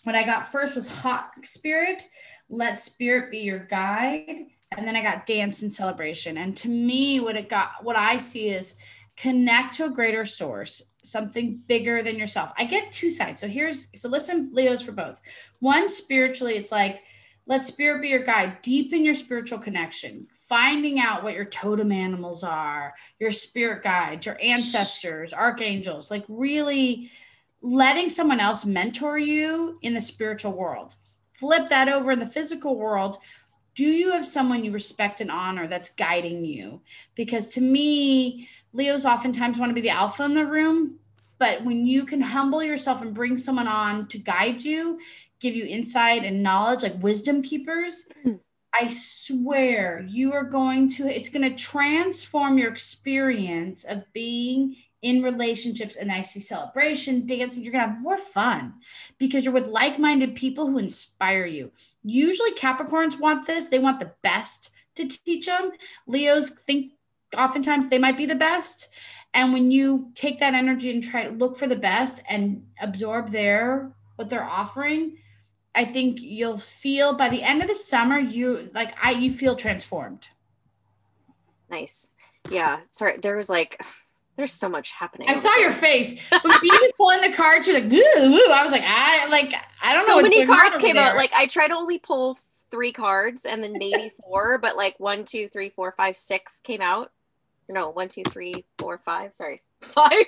what 0.02 0.16
I 0.16 0.24
got 0.24 0.52
first 0.52 0.74
was 0.74 0.88
Hawk 0.88 1.34
Spirit. 1.44 2.02
Let 2.50 2.80
Spirit 2.80 3.30
be 3.30 3.42
your 3.42 3.60
guide. 3.60 4.48
And 4.76 4.88
then 4.88 4.96
I 4.96 5.04
got 5.04 5.28
Dance 5.28 5.62
and 5.62 5.72
Celebration. 5.72 6.40
And 6.40 6.58
to 6.58 6.68
me, 6.68 7.20
what 7.20 7.36
it 7.36 7.48
got, 7.48 7.84
what 7.84 7.96
I 7.96 8.18
see 8.18 8.50
is 8.50 8.78
connect 9.16 9.76
to 9.76 9.86
a 9.86 9.92
greater 9.92 10.26
source, 10.26 10.82
something 11.04 11.62
bigger 11.68 12.02
than 12.02 12.18
yourself. 12.18 12.54
I 12.58 12.66
get 12.66 12.92
two 12.92 13.12
sides. 13.12 13.40
So 13.40 13.48
here's, 13.48 13.92
so 14.02 14.10
listen, 14.10 14.50
Leo's 14.52 14.82
for 14.82 14.94
both. 14.94 15.22
One, 15.60 15.92
spiritually, 15.92 16.56
it's 16.56 16.72
like, 16.72 17.04
let 17.48 17.66
spirit 17.66 18.02
be 18.02 18.10
your 18.10 18.24
guide. 18.24 18.62
Deepen 18.62 19.04
your 19.04 19.16
spiritual 19.16 19.60
connection. 19.60 20.28
Finding 20.36 21.00
out 21.00 21.24
what 21.24 21.34
your 21.34 21.46
totem 21.46 21.92
animals 21.92 22.44
are, 22.44 22.94
your 23.20 23.32
spirit 23.32 23.84
guides, 23.84 24.26
your 24.26 24.38
ancestors, 24.42 25.34
archangels, 25.34 26.12
like 26.12 26.24
really 26.28 27.10
letting 27.62 28.10
someone 28.10 28.40
else 28.40 28.66
mentor 28.66 29.18
you 29.18 29.80
in 29.82 29.94
the 29.94 30.02
spiritual 30.02 30.54
world. 30.54 30.96
Flip 31.34 31.70
that 31.70 31.90
over 31.90 32.12
in 32.12 32.20
the 32.20 32.28
physical 32.28 32.76
world. 32.76 33.18
Do 33.74 33.86
you 33.86 34.12
have 34.14 34.26
someone 34.26 34.64
you 34.64 34.72
respect 34.72 35.20
and 35.20 35.32
honor 35.32 35.68
that's 35.68 35.94
guiding 35.94 36.46
you? 36.46 36.82
Because 37.16 37.50
to 37.50 37.62
me, 37.62 38.48
Leos 38.72 39.06
oftentimes 39.06 39.58
want 39.58 39.70
to 39.72 39.74
be 39.74 39.82
the 39.82 39.90
alpha 39.90 40.24
in 40.24 40.34
the 40.34 40.46
room, 40.46 41.00
but 41.38 41.64
when 41.66 41.86
you 41.86 42.06
can 42.06 42.22
humble 42.22 42.64
yourself 42.64 43.02
and 43.02 43.14
bring 43.14 43.38
someone 43.38 43.68
on 43.68 44.08
to 44.08 44.18
guide 44.18 44.64
you, 44.64 45.00
give 45.40 45.56
you 45.56 45.66
insight 45.66 46.24
and 46.24 46.44
knowledge, 46.44 46.84
like 46.84 47.02
wisdom 47.02 47.42
keepers, 47.42 48.08
mm. 48.26 48.40
I 48.74 48.88
swear 48.90 50.06
you 50.08 50.34
are 50.34 50.44
going 50.44 50.90
to, 50.92 51.08
it's 51.08 51.30
going 51.30 51.50
to 51.50 51.56
transform 51.56 52.58
your 52.58 52.72
experience 52.72 53.84
of 53.86 54.04
being 54.14 54.76
in 55.02 55.22
relationships 55.22 55.96
and 55.96 56.12
I 56.12 56.24
see 56.24 56.40
celebration, 56.40 57.28
dancing, 57.28 57.64
you're 57.64 57.72
going 57.72 57.86
to 57.86 57.92
have 57.94 58.02
more 58.02 58.18
fun 58.18 58.74
because 59.20 59.46
you're 59.46 59.54
with 59.54 59.68
like 59.68 60.00
minded 60.00 60.36
people 60.36 60.68
who 60.68 60.80
inspire 60.80 61.46
you. 61.46 61.72
Usually, 62.04 62.54
Capricorns 62.54 63.20
want 63.20 63.46
this, 63.46 63.68
they 63.68 63.80
want 63.80 64.00
the 64.00 64.12
best 64.24 64.72
to 64.96 65.08
teach 65.08 65.46
them. 65.46 65.72
Leos 66.08 66.50
think 66.50 66.94
oftentimes 67.38 67.90
they 67.90 68.00
might 68.00 68.18
be 68.18 68.26
the 68.26 68.36
best. 68.36 68.90
And 69.34 69.54
when 69.54 69.70
you 69.70 70.12
take 70.16 70.40
that 70.40 70.54
energy 70.54 70.90
and 70.90 71.04
try 71.04 71.24
to 71.24 71.30
look 71.30 71.58
for 71.58 71.68
the 71.68 71.76
best 71.76 72.24
and 72.28 72.66
absorb 72.82 73.32
their 73.32 73.92
what 74.16 74.30
they're 74.30 74.44
offering, 74.44 75.18
I 75.76 75.86
think 75.86 76.22
you'll 76.22 76.58
feel 76.58 77.18
by 77.18 77.30
the 77.30 77.44
end 77.44 77.62
of 77.62 77.68
the 77.68 77.76
summer, 77.76 78.18
you 78.18 78.70
like 78.74 78.96
I 79.02 79.12
you 79.12 79.32
feel 79.32 79.56
transformed. 79.56 80.28
Nice. 81.70 82.12
Yeah. 82.50 82.80
Sorry, 82.92 83.18
there 83.18 83.36
was 83.36 83.50
like 83.50 83.82
there's 84.36 84.52
so 84.52 84.68
much 84.68 84.92
happening. 84.92 85.30
I 85.30 85.34
saw 85.34 85.50
there. 85.50 85.62
your 85.62 85.72
face 85.72 86.20
when 86.30 86.54
Phoebe 86.60 86.78
was 86.82 86.92
pulling 86.98 87.22
the 87.22 87.36
cards. 87.36 87.68
You're 87.68 87.80
like, 87.80 87.90
woo, 87.90 88.32
woo. 88.32 88.52
I 88.52 88.64
was 88.64 88.72
like, 88.72 88.84
I 88.86 89.28
like, 89.30 89.54
I 89.82 89.94
don't 89.94 90.06
so 90.06 90.16
know. 90.16 90.18
So 90.18 90.22
many 90.24 90.46
cards 90.46 90.78
came 90.78 90.96
there. 90.96 91.06
out. 91.06 91.16
Like, 91.16 91.32
I 91.34 91.48
tried 91.48 91.70
to 91.70 91.76
only 91.76 92.00
pull 92.00 92.38
three 92.70 92.92
cards, 92.92 93.46
and 93.46 93.64
then 93.64 93.74
maybe 93.74 94.12
four, 94.24 94.58
but 94.58 94.76
like 94.76 95.00
one, 95.00 95.24
two, 95.24 95.48
three, 95.48 95.70
four, 95.70 95.94
five, 95.96 96.16
six 96.16 96.60
came 96.60 96.82
out. 96.82 97.12
No, 97.70 97.90
one, 97.90 98.10
two, 98.10 98.24
three, 98.28 98.66
four, 98.78 98.98
five. 98.98 99.34
Sorry, 99.34 99.58
five. 99.82 100.26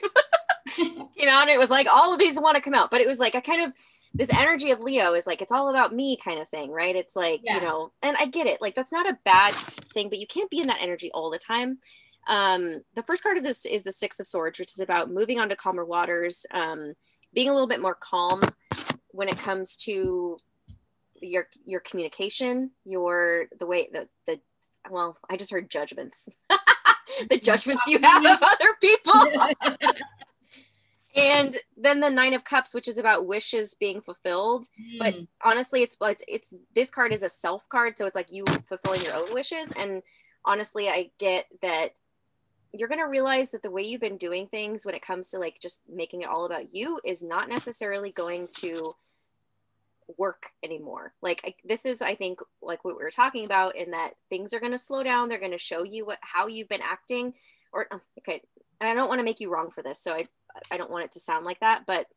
you 0.78 1.26
know, 1.26 1.42
and 1.42 1.50
it 1.50 1.60
was 1.60 1.70
like 1.70 1.88
all 1.92 2.14
of 2.14 2.20
these 2.20 2.40
want 2.40 2.56
to 2.56 2.62
come 2.62 2.74
out, 2.74 2.90
but 2.90 3.02
it 3.02 3.08
was 3.08 3.20
like 3.20 3.36
I 3.36 3.42
kind 3.42 3.62
of 3.62 3.74
this 4.14 4.34
energy 4.34 4.72
of 4.72 4.80
Leo 4.80 5.14
is 5.14 5.28
like 5.28 5.42
it's 5.42 5.52
all 5.52 5.70
about 5.70 5.94
me 5.94 6.18
kind 6.18 6.40
of 6.40 6.48
thing, 6.48 6.72
right? 6.72 6.96
It's 6.96 7.16
like, 7.16 7.42
yeah. 7.44 7.56
you 7.56 7.62
know, 7.62 7.92
and 8.02 8.16
I 8.18 8.26
get 8.26 8.48
it. 8.48 8.62
Like 8.62 8.76
that's 8.76 8.92
not 8.92 9.10
a 9.10 9.18
bad 9.24 9.54
thing, 9.54 10.10
but 10.10 10.20
you 10.20 10.28
can't 10.28 10.50
be 10.50 10.60
in 10.60 10.68
that 10.68 10.82
energy 10.82 11.12
all 11.14 11.30
the 11.30 11.38
time. 11.38 11.80
Um, 12.28 12.84
the 12.94 13.04
first 13.04 13.24
card 13.24 13.38
of 13.38 13.44
this 13.44 13.66
is 13.66 13.84
the 13.84 13.92
Six 13.92 14.20
of 14.20 14.28
Swords, 14.28 14.60
which 14.60 14.72
is 14.72 14.80
about 14.80 15.12
moving 15.12 15.40
on 15.40 15.50
to 15.50 15.56
calmer 15.56 15.86
waters, 15.86 16.46
um, 16.52 16.94
being 17.34 17.50
a 17.50 17.54
little 17.54 17.68
bit 17.68 17.82
more 17.82 17.96
calm 17.96 18.42
when 19.10 19.30
it 19.30 19.38
comes 19.38 19.78
to 19.78 20.38
your 21.22 21.48
your 21.66 21.80
communication, 21.80 22.72
your 22.86 23.48
the 23.58 23.66
way 23.66 23.90
that 23.94 24.10
the 24.26 24.40
well, 24.90 25.18
I 25.30 25.38
just 25.38 25.52
heard 25.52 25.70
judgments. 25.70 26.30
the 27.30 27.38
judgments 27.38 27.88
you 27.88 28.00
have 28.02 28.26
of 28.26 28.42
other 28.42 28.74
people. 28.82 29.14
and 31.16 31.58
then 31.76 32.00
the 32.00 32.10
nine 32.10 32.34
of 32.34 32.44
cups 32.44 32.74
which 32.74 32.88
is 32.88 32.98
about 32.98 33.28
wishes 33.28 33.76
being 33.76 34.02
fulfilled. 34.02 34.68
Mm. 34.80 35.00
but 35.00 35.16
honestly 35.44 35.82
it's, 35.82 35.98
it's 36.02 36.24
it's 36.28 36.54
this 36.76 36.90
card 36.90 37.12
is 37.12 37.24
a 37.24 37.30
self 37.30 37.68
card 37.70 37.98
so 37.98 38.06
it's 38.06 38.16
like 38.16 38.32
you 38.32 38.46
fulfilling 38.66 39.02
your 39.02 39.16
own 39.16 39.34
wishes. 39.34 39.72
And 39.72 40.02
honestly 40.46 40.90
i 40.90 41.10
get 41.20 41.48
that 41.62 41.92
you're 42.74 42.90
going 42.90 43.00
to 43.00 43.08
realize 43.08 43.52
that 43.52 43.64
the 43.64 43.72
way 43.72 43.82
you've 43.82 44.02
been 44.02 44.18
doing 44.18 44.46
things 44.46 44.86
when 44.86 44.96
it 44.96 45.02
comes 45.02 45.30
to 45.30 45.40
like 45.40 45.60
just 45.60 45.82
making 45.90 46.22
it 46.22 46.30
all 46.30 46.46
about 46.46 46.74
you 46.74 47.00
is 47.04 47.24
not 47.24 47.50
necessarily 47.50 48.12
going 48.12 48.48
to 48.58 48.92
work 50.18 50.52
anymore. 50.64 51.14
Like 51.22 51.42
I, 51.46 51.56
this 51.66 51.86
is 51.86 52.02
i 52.02 52.16
think 52.16 52.40
like 52.62 52.86
what 52.86 52.98
we 52.98 53.04
were 53.04 53.12
talking 53.12 53.46
about 53.46 53.76
in 53.76 53.92
that 53.92 54.14
things 54.30 54.54
are 54.54 54.60
going 54.60 54.72
to 54.72 54.78
slow 54.78 55.04
down. 55.04 55.30
They're 55.30 55.40
going 55.40 55.52
to 55.52 55.58
show 55.58 55.84
you 55.84 56.06
what 56.06 56.20
how 56.22 56.48
you've 56.48 56.70
been 56.70 56.82
acting. 56.82 57.34
Or 57.74 57.88
oh, 57.92 58.02
okay. 58.20 58.42
And 58.80 58.90
i 58.90 58.94
don't 58.94 59.10
want 59.10 59.20
to 59.20 59.26
make 59.26 59.40
you 59.40 59.52
wrong 59.52 59.72
for 59.72 59.82
this 59.82 60.00
so 60.00 60.14
i 60.14 60.26
I 60.72 60.78
don't 60.78 60.92
want 60.92 61.06
it 61.06 61.12
to 61.14 61.20
sound 61.20 61.46
like 61.46 61.60
that, 61.60 61.86
but 61.86 62.08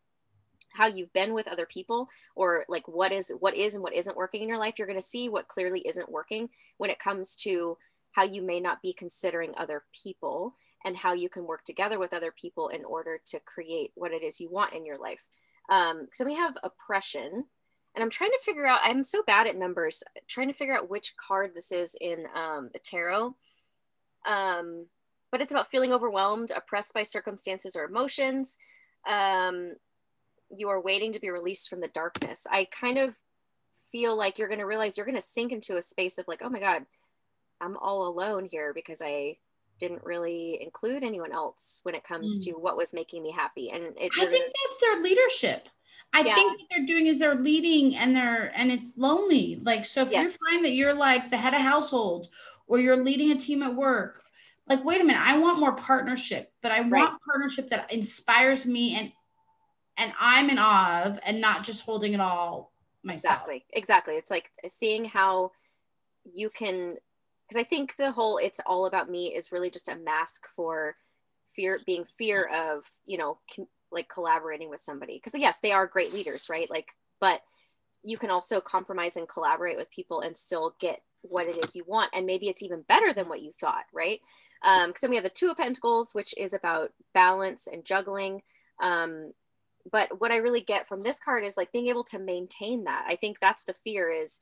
how 0.73 0.87
you've 0.87 1.13
been 1.13 1.35
with 1.35 1.49
other 1.49 1.67
people 1.67 2.09
or 2.37 2.65
like 2.69 2.87
what 2.87 3.13
is 3.13 3.33
what 3.41 3.57
is 3.57 3.75
and 3.75 3.83
what 3.83 3.95
isn't 3.95 4.17
working 4.17 4.43
in 4.43 4.49
your 4.49 4.59
life 4.59 4.75
you're 4.79 4.87
going 4.87 4.99
to 4.99 5.05
see 5.05 5.29
what 5.29 5.49
clearly 5.49 5.81
isn't 5.81 6.11
working 6.11 6.49
when 6.77 6.91
it 6.91 6.99
comes 7.01 7.35
to 7.35 7.77
how 8.13 8.23
you 8.23 8.43
may 8.43 8.61
not 8.61 8.81
be 8.83 8.93
considering 8.93 9.53
other 9.57 9.83
people 9.93 10.55
and 10.85 10.97
how 10.97 11.13
you 11.13 11.29
can 11.29 11.47
work 11.47 11.65
together 11.65 11.99
with 11.99 12.13
other 12.13 12.33
people 12.33 12.69
in 12.69 12.85
order 12.85 13.21
to 13.27 13.41
create 13.41 13.91
what 13.95 14.13
it 14.13 14.23
is 14.23 14.41
you 14.41 14.49
want 14.49 14.73
in 14.73 14.87
your 14.87 14.97
life. 14.97 15.27
Um, 15.69 16.09
so 16.13 16.25
we 16.25 16.35
have 16.35 16.57
oppression 16.63 17.45
and 17.95 18.03
i'm 18.03 18.11
trying 18.11 18.31
to 18.31 18.39
figure 18.45 18.67
out 18.67 18.81
i'm 18.83 19.03
so 19.03 19.23
bad 19.25 19.47
at 19.47 19.57
numbers 19.57 20.03
trying 20.29 20.49
to 20.49 20.55
figure 20.55 20.77
out 20.77 20.89
which 20.89 21.15
card 21.17 21.53
this 21.55 21.73
is 21.73 21.97
in 22.01 22.25
um, 22.35 22.71
the 22.73 22.79
tarot. 22.79 23.35
Um, 24.27 24.87
but 25.31 25.41
it's 25.41 25.53
about 25.53 25.71
feeling 25.71 25.93
overwhelmed, 25.93 26.53
oppressed 26.55 26.95
by 26.95 27.03
circumstances 27.03 27.77
or 27.77 27.85
emotions. 27.85 28.59
um, 29.09 29.75
you 30.57 30.69
are 30.69 30.81
waiting 30.81 31.13
to 31.13 31.21
be 31.21 31.31
released 31.31 31.69
from 31.69 31.81
the 31.81 31.89
darkness. 31.89 32.47
I 32.51 32.65
kind 32.65 32.99
of 32.99 33.19
feel 33.93 34.17
like 34.17 34.39
you're 34.39 34.49
going 34.49 34.61
to 34.61 34.67
realize 34.67 34.97
you're 34.97 35.07
going 35.07 35.15
to 35.15 35.21
sink 35.23 35.53
into 35.53 35.77
a 35.77 35.83
space 35.83 36.19
of 36.19 36.27
like, 36.29 36.43
oh 36.43 36.49
my 36.49 36.61
God, 36.61 36.85
I'm 37.61 37.77
all 37.77 38.09
alone 38.09 38.45
here 38.45 38.73
because 38.75 39.01
I 39.05 39.37
didn't 39.79 40.05
really 40.05 40.61
include 40.61 41.03
anyone 41.03 41.33
else 41.33 41.81
when 41.85 41.95
it 41.95 42.05
comes 42.05 42.39
mm. 42.39 42.45
to 42.45 42.53
what 42.53 42.77
was 42.77 42.93
making 42.93 43.23
me 43.23 43.31
happy. 43.31 43.71
And 43.71 43.97
it, 43.97 44.11
I 44.19 44.27
think 44.27 44.45
that's 44.45 44.81
their 44.81 45.03
leadership. 45.03 45.69
I 46.13 46.23
yeah. 46.23 46.35
think 46.35 46.59
what 46.59 46.67
they're 46.71 46.87
doing 46.87 47.07
is 47.07 47.19
they're 47.19 47.37
leading 47.37 47.97
and 47.97 48.15
they're 48.15 48.53
and 48.57 48.73
it's 48.73 48.93
lonely. 48.97 49.61
Like 49.63 49.87
so 49.87 50.03
if 50.03 50.11
yes. 50.11 50.27
you 50.27 50.51
find 50.51 50.65
that 50.65 50.73
you're 50.73 50.95
like 50.95 51.31
the 51.31 51.37
head 51.37 51.55
of 51.55 51.61
household 51.61 52.29
or 52.67 52.81
you're 52.81 52.97
leading 52.97 53.31
a 53.31 53.39
team 53.39 53.63
at 53.63 53.75
work, 53.75 54.23
like 54.67 54.85
wait 54.85 55.01
a 55.01 55.05
minute, 55.05 55.21
I 55.21 55.39
want 55.39 55.59
more 55.59 55.75
partnership, 55.75 56.53
but 56.63 56.73
I 56.73 56.81
want 56.81 56.93
right. 56.93 57.13
partnership 57.27 57.69
that 57.71 57.93
inspires 57.93 58.67
me 58.67 58.95
and 58.95 59.13
and 59.97 60.13
I'm 60.19 60.49
in 60.49 60.59
awe 60.59 61.03
of 61.05 61.19
and 61.25 61.41
not 61.41 61.65
just 61.65 61.83
holding 61.83 62.15
it 62.15 62.21
all 62.21 62.73
myself. 63.03 63.35
Exactly. 63.35 63.65
Exactly. 63.73 64.15
It's 64.15 64.31
like 64.31 64.51
seeing 64.69 65.05
how 65.05 65.53
you 66.25 66.51
can 66.51 66.97
because 67.47 67.61
I 67.61 67.65
think 67.65 67.97
the 67.97 68.13
whole 68.13 68.39
it's 68.39 68.61
all 68.65 68.87
about 68.87 69.11
me 69.11 69.35
is 69.35 69.53
really 69.53 69.71
just 69.71 69.89
a 69.89 69.97
mask 69.97 70.47
for 70.55 70.97
fear 71.55 71.81
being 71.85 72.05
fear 72.17 72.45
of, 72.45 72.85
you 73.05 73.19
know, 73.19 73.39
com- 73.55 73.69
like 73.91 74.09
collaborating 74.09 74.71
with 74.71 74.81
somebody 74.81 75.17
because 75.17 75.35
yes, 75.35 75.61
they 75.61 75.73
are 75.73 75.87
great 75.87 76.15
leaders, 76.15 76.49
right? 76.49 76.71
Like 76.71 76.91
but 77.21 77.43
you 78.03 78.17
can 78.17 78.31
also 78.31 78.61
compromise 78.61 79.17
and 79.17 79.29
collaborate 79.29 79.77
with 79.77 79.91
people 79.91 80.21
and 80.21 80.35
still 80.35 80.75
get 80.81 81.03
what 81.23 81.47
it 81.47 81.63
is 81.63 81.77
you 81.77 81.85
want 81.87 82.11
and 82.15 82.27
maybe 82.27 82.49
it's 82.49 82.63
even 82.63 82.83
better 82.83 83.13
than 83.13 83.29
what 83.29 83.43
you 83.43 83.51
thought 83.53 83.85
right? 83.93 84.21
Um 84.63 84.89
because 84.89 85.03
then 85.03 85.11
we 85.11 85.17
have 85.17 85.25
the 85.25 85.31
two 85.31 85.51
of 85.51 85.57
pentacles 85.57 86.15
which 86.15 86.35
is 86.37 86.53
about 86.53 86.93
balance 87.13 87.67
and 87.67 87.85
juggling. 87.85 88.43
Um 88.81 89.33
but 89.91 90.21
what 90.21 90.31
i 90.31 90.37
really 90.37 90.61
get 90.61 90.87
from 90.87 91.03
this 91.03 91.19
card 91.19 91.45
is 91.45 91.57
like 91.57 91.73
being 91.73 91.89
able 91.89 92.05
to 92.05 92.19
maintain 92.19 92.85
that. 92.85 93.05
I 93.09 93.17
think 93.17 93.39
that's 93.41 93.65
the 93.65 93.75
fear 93.85 94.11
is 94.11 94.41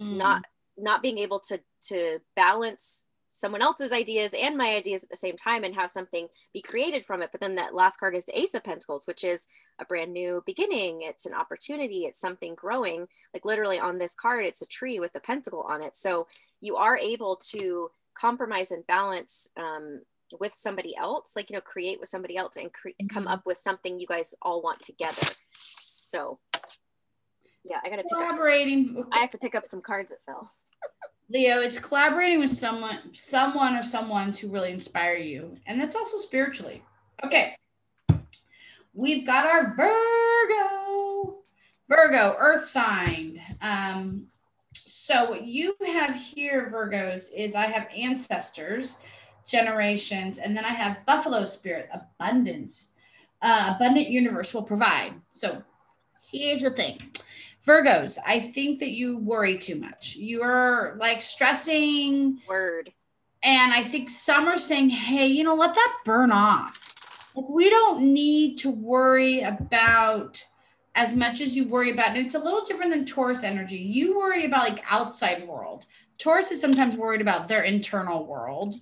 mm. 0.00 0.16
not 0.16 0.46
not 0.76 1.02
being 1.02 1.18
able 1.18 1.40
to 1.40 1.60
to 1.88 2.20
balance 2.36 3.04
someone 3.38 3.62
else's 3.62 3.92
ideas 3.92 4.34
and 4.34 4.56
my 4.56 4.74
ideas 4.74 5.02
at 5.02 5.10
the 5.10 5.16
same 5.16 5.36
time 5.36 5.64
and 5.64 5.74
have 5.74 5.90
something 5.90 6.28
be 6.52 6.62
created 6.62 7.04
from 7.04 7.22
it. 7.22 7.30
But 7.32 7.40
then 7.40 7.54
that 7.56 7.74
last 7.74 7.98
card 7.98 8.14
is 8.14 8.24
the 8.24 8.38
ace 8.38 8.54
of 8.54 8.64
pentacles 8.64 9.06
which 9.06 9.24
is 9.24 9.48
a 9.78 9.84
brand 9.84 10.12
new 10.12 10.42
beginning. 10.46 11.02
It's 11.02 11.26
an 11.26 11.34
opportunity. 11.34 12.04
It's 12.04 12.20
something 12.20 12.54
growing. 12.54 13.06
Like 13.32 13.44
literally 13.44 13.78
on 13.78 13.98
this 13.98 14.14
card 14.14 14.44
it's 14.44 14.62
a 14.62 14.66
tree 14.66 15.00
with 15.00 15.14
a 15.14 15.20
pentacle 15.20 15.62
on 15.62 15.82
it. 15.82 15.94
So 15.94 16.26
you 16.60 16.76
are 16.76 16.96
able 16.96 17.36
to 17.50 17.90
compromise 18.14 18.70
and 18.70 18.86
balance 18.86 19.48
um, 19.56 20.02
with 20.40 20.52
somebody 20.52 20.96
else 20.96 21.34
like 21.36 21.48
you 21.48 21.54
know 21.54 21.60
create 21.62 22.00
with 22.00 22.08
somebody 22.08 22.36
else 22.36 22.56
and 22.56 22.72
cre- 22.72 22.90
come 23.08 23.24
mm-hmm. 23.24 23.32
up 23.32 23.46
with 23.46 23.56
something 23.56 23.98
you 23.98 24.06
guys 24.06 24.34
all 24.42 24.60
want 24.60 24.82
together. 24.82 25.26
So 25.52 26.38
yeah 27.68 27.78
i 27.84 27.88
gotta 27.88 28.02
pick 28.02 28.12
collaborating 28.12 28.90
up 28.90 29.04
some, 29.04 29.08
i 29.12 29.18
have 29.18 29.30
to 29.30 29.38
pick 29.38 29.54
up 29.54 29.66
some 29.66 29.80
cards 29.80 30.10
that 30.10 30.18
fell 30.26 30.52
Leo, 31.30 31.60
it's 31.60 31.78
collaborating 31.78 32.40
with 32.40 32.50
someone, 32.50 32.98
someone 33.12 33.76
or 33.76 33.82
someone's 33.82 34.38
who 34.38 34.48
really 34.48 34.72
inspire 34.72 35.16
you. 35.16 35.56
And 35.66 35.80
that's 35.80 35.94
also 35.94 36.16
spiritually. 36.18 36.82
Okay. 37.22 37.52
We've 38.94 39.26
got 39.26 39.46
our 39.46 39.74
Virgo. 39.76 41.38
Virgo, 41.88 42.36
earth 42.38 42.64
sign. 42.64 43.40
Um, 43.60 44.26
so 44.86 45.30
what 45.30 45.44
you 45.44 45.74
have 45.86 46.14
here, 46.14 46.70
Virgos, 46.72 47.32
is 47.34 47.54
I 47.54 47.66
have 47.66 47.88
ancestors, 47.96 48.98
generations, 49.46 50.38
and 50.38 50.56
then 50.56 50.64
I 50.64 50.72
have 50.72 51.04
buffalo 51.06 51.44
spirit, 51.44 51.88
abundance. 51.92 52.88
Uh, 53.40 53.74
abundant 53.76 54.08
universe 54.08 54.52
will 54.52 54.62
provide. 54.62 55.14
So 55.30 55.62
here's 56.30 56.62
the 56.62 56.70
thing 56.70 56.98
Virgos, 57.68 58.16
I 58.26 58.40
think 58.40 58.78
that 58.78 58.92
you 58.92 59.18
worry 59.18 59.58
too 59.58 59.78
much. 59.78 60.16
You're 60.16 60.96
like 60.98 61.20
stressing. 61.20 62.40
Word. 62.48 62.90
And 63.42 63.72
I 63.74 63.84
think 63.84 64.08
some 64.08 64.48
are 64.48 64.56
saying, 64.56 64.88
hey, 64.88 65.26
you 65.26 65.44
know, 65.44 65.54
let 65.54 65.74
that 65.74 65.96
burn 66.06 66.32
off. 66.32 67.30
Like, 67.34 67.48
we 67.50 67.68
don't 67.68 68.00
need 68.00 68.56
to 68.60 68.70
worry 68.70 69.42
about 69.42 70.42
as 70.94 71.14
much 71.14 71.42
as 71.42 71.54
you 71.54 71.68
worry 71.68 71.92
about. 71.92 72.16
And 72.16 72.24
it's 72.24 72.34
a 72.34 72.40
little 72.40 72.64
different 72.64 72.90
than 72.90 73.04
Taurus 73.04 73.44
energy. 73.44 73.76
You 73.76 74.16
worry 74.16 74.46
about 74.46 74.68
like 74.68 74.82
outside 74.90 75.46
world. 75.46 75.84
Taurus 76.16 76.50
is 76.50 76.60
sometimes 76.60 76.96
worried 76.96 77.20
about 77.20 77.48
their 77.48 77.62
internal 77.62 78.26
world. 78.26 78.76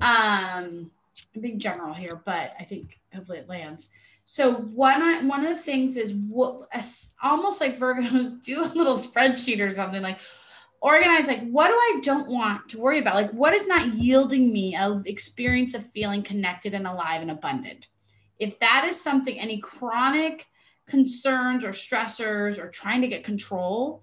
Um, 0.00 0.90
I'm 1.34 1.40
being 1.40 1.60
general 1.60 1.94
here, 1.94 2.20
but 2.24 2.54
I 2.58 2.64
think 2.64 2.98
hopefully 3.14 3.38
it 3.38 3.48
lands. 3.48 3.90
So 4.28 4.54
one 4.54 5.02
I, 5.02 5.24
one 5.24 5.46
of 5.46 5.56
the 5.56 5.62
things 5.62 5.96
is 5.96 6.12
what 6.12 6.68
almost 7.22 7.60
like 7.60 7.78
Virgos 7.78 8.42
do 8.42 8.62
a 8.62 8.66
little 8.66 8.96
spreadsheet 8.96 9.60
or 9.60 9.70
something 9.70 10.02
like 10.02 10.18
organize 10.82 11.28
like 11.28 11.48
what 11.48 11.68
do 11.68 11.74
I 11.74 12.00
don't 12.02 12.28
want 12.28 12.68
to 12.70 12.78
worry 12.78 12.98
about? 12.98 13.14
Like 13.14 13.30
what 13.30 13.54
is 13.54 13.68
not 13.68 13.94
yielding 13.94 14.52
me 14.52 14.74
a 14.74 15.00
experience 15.06 15.74
of 15.74 15.88
feeling 15.92 16.24
connected 16.24 16.74
and 16.74 16.88
alive 16.88 17.22
and 17.22 17.30
abundant? 17.30 17.86
If 18.40 18.58
that 18.58 18.84
is 18.88 19.00
something 19.00 19.38
any 19.38 19.60
chronic 19.60 20.46
concerns 20.88 21.64
or 21.64 21.70
stressors 21.70 22.58
or 22.58 22.68
trying 22.68 23.02
to 23.02 23.08
get 23.08 23.22
control, 23.22 24.02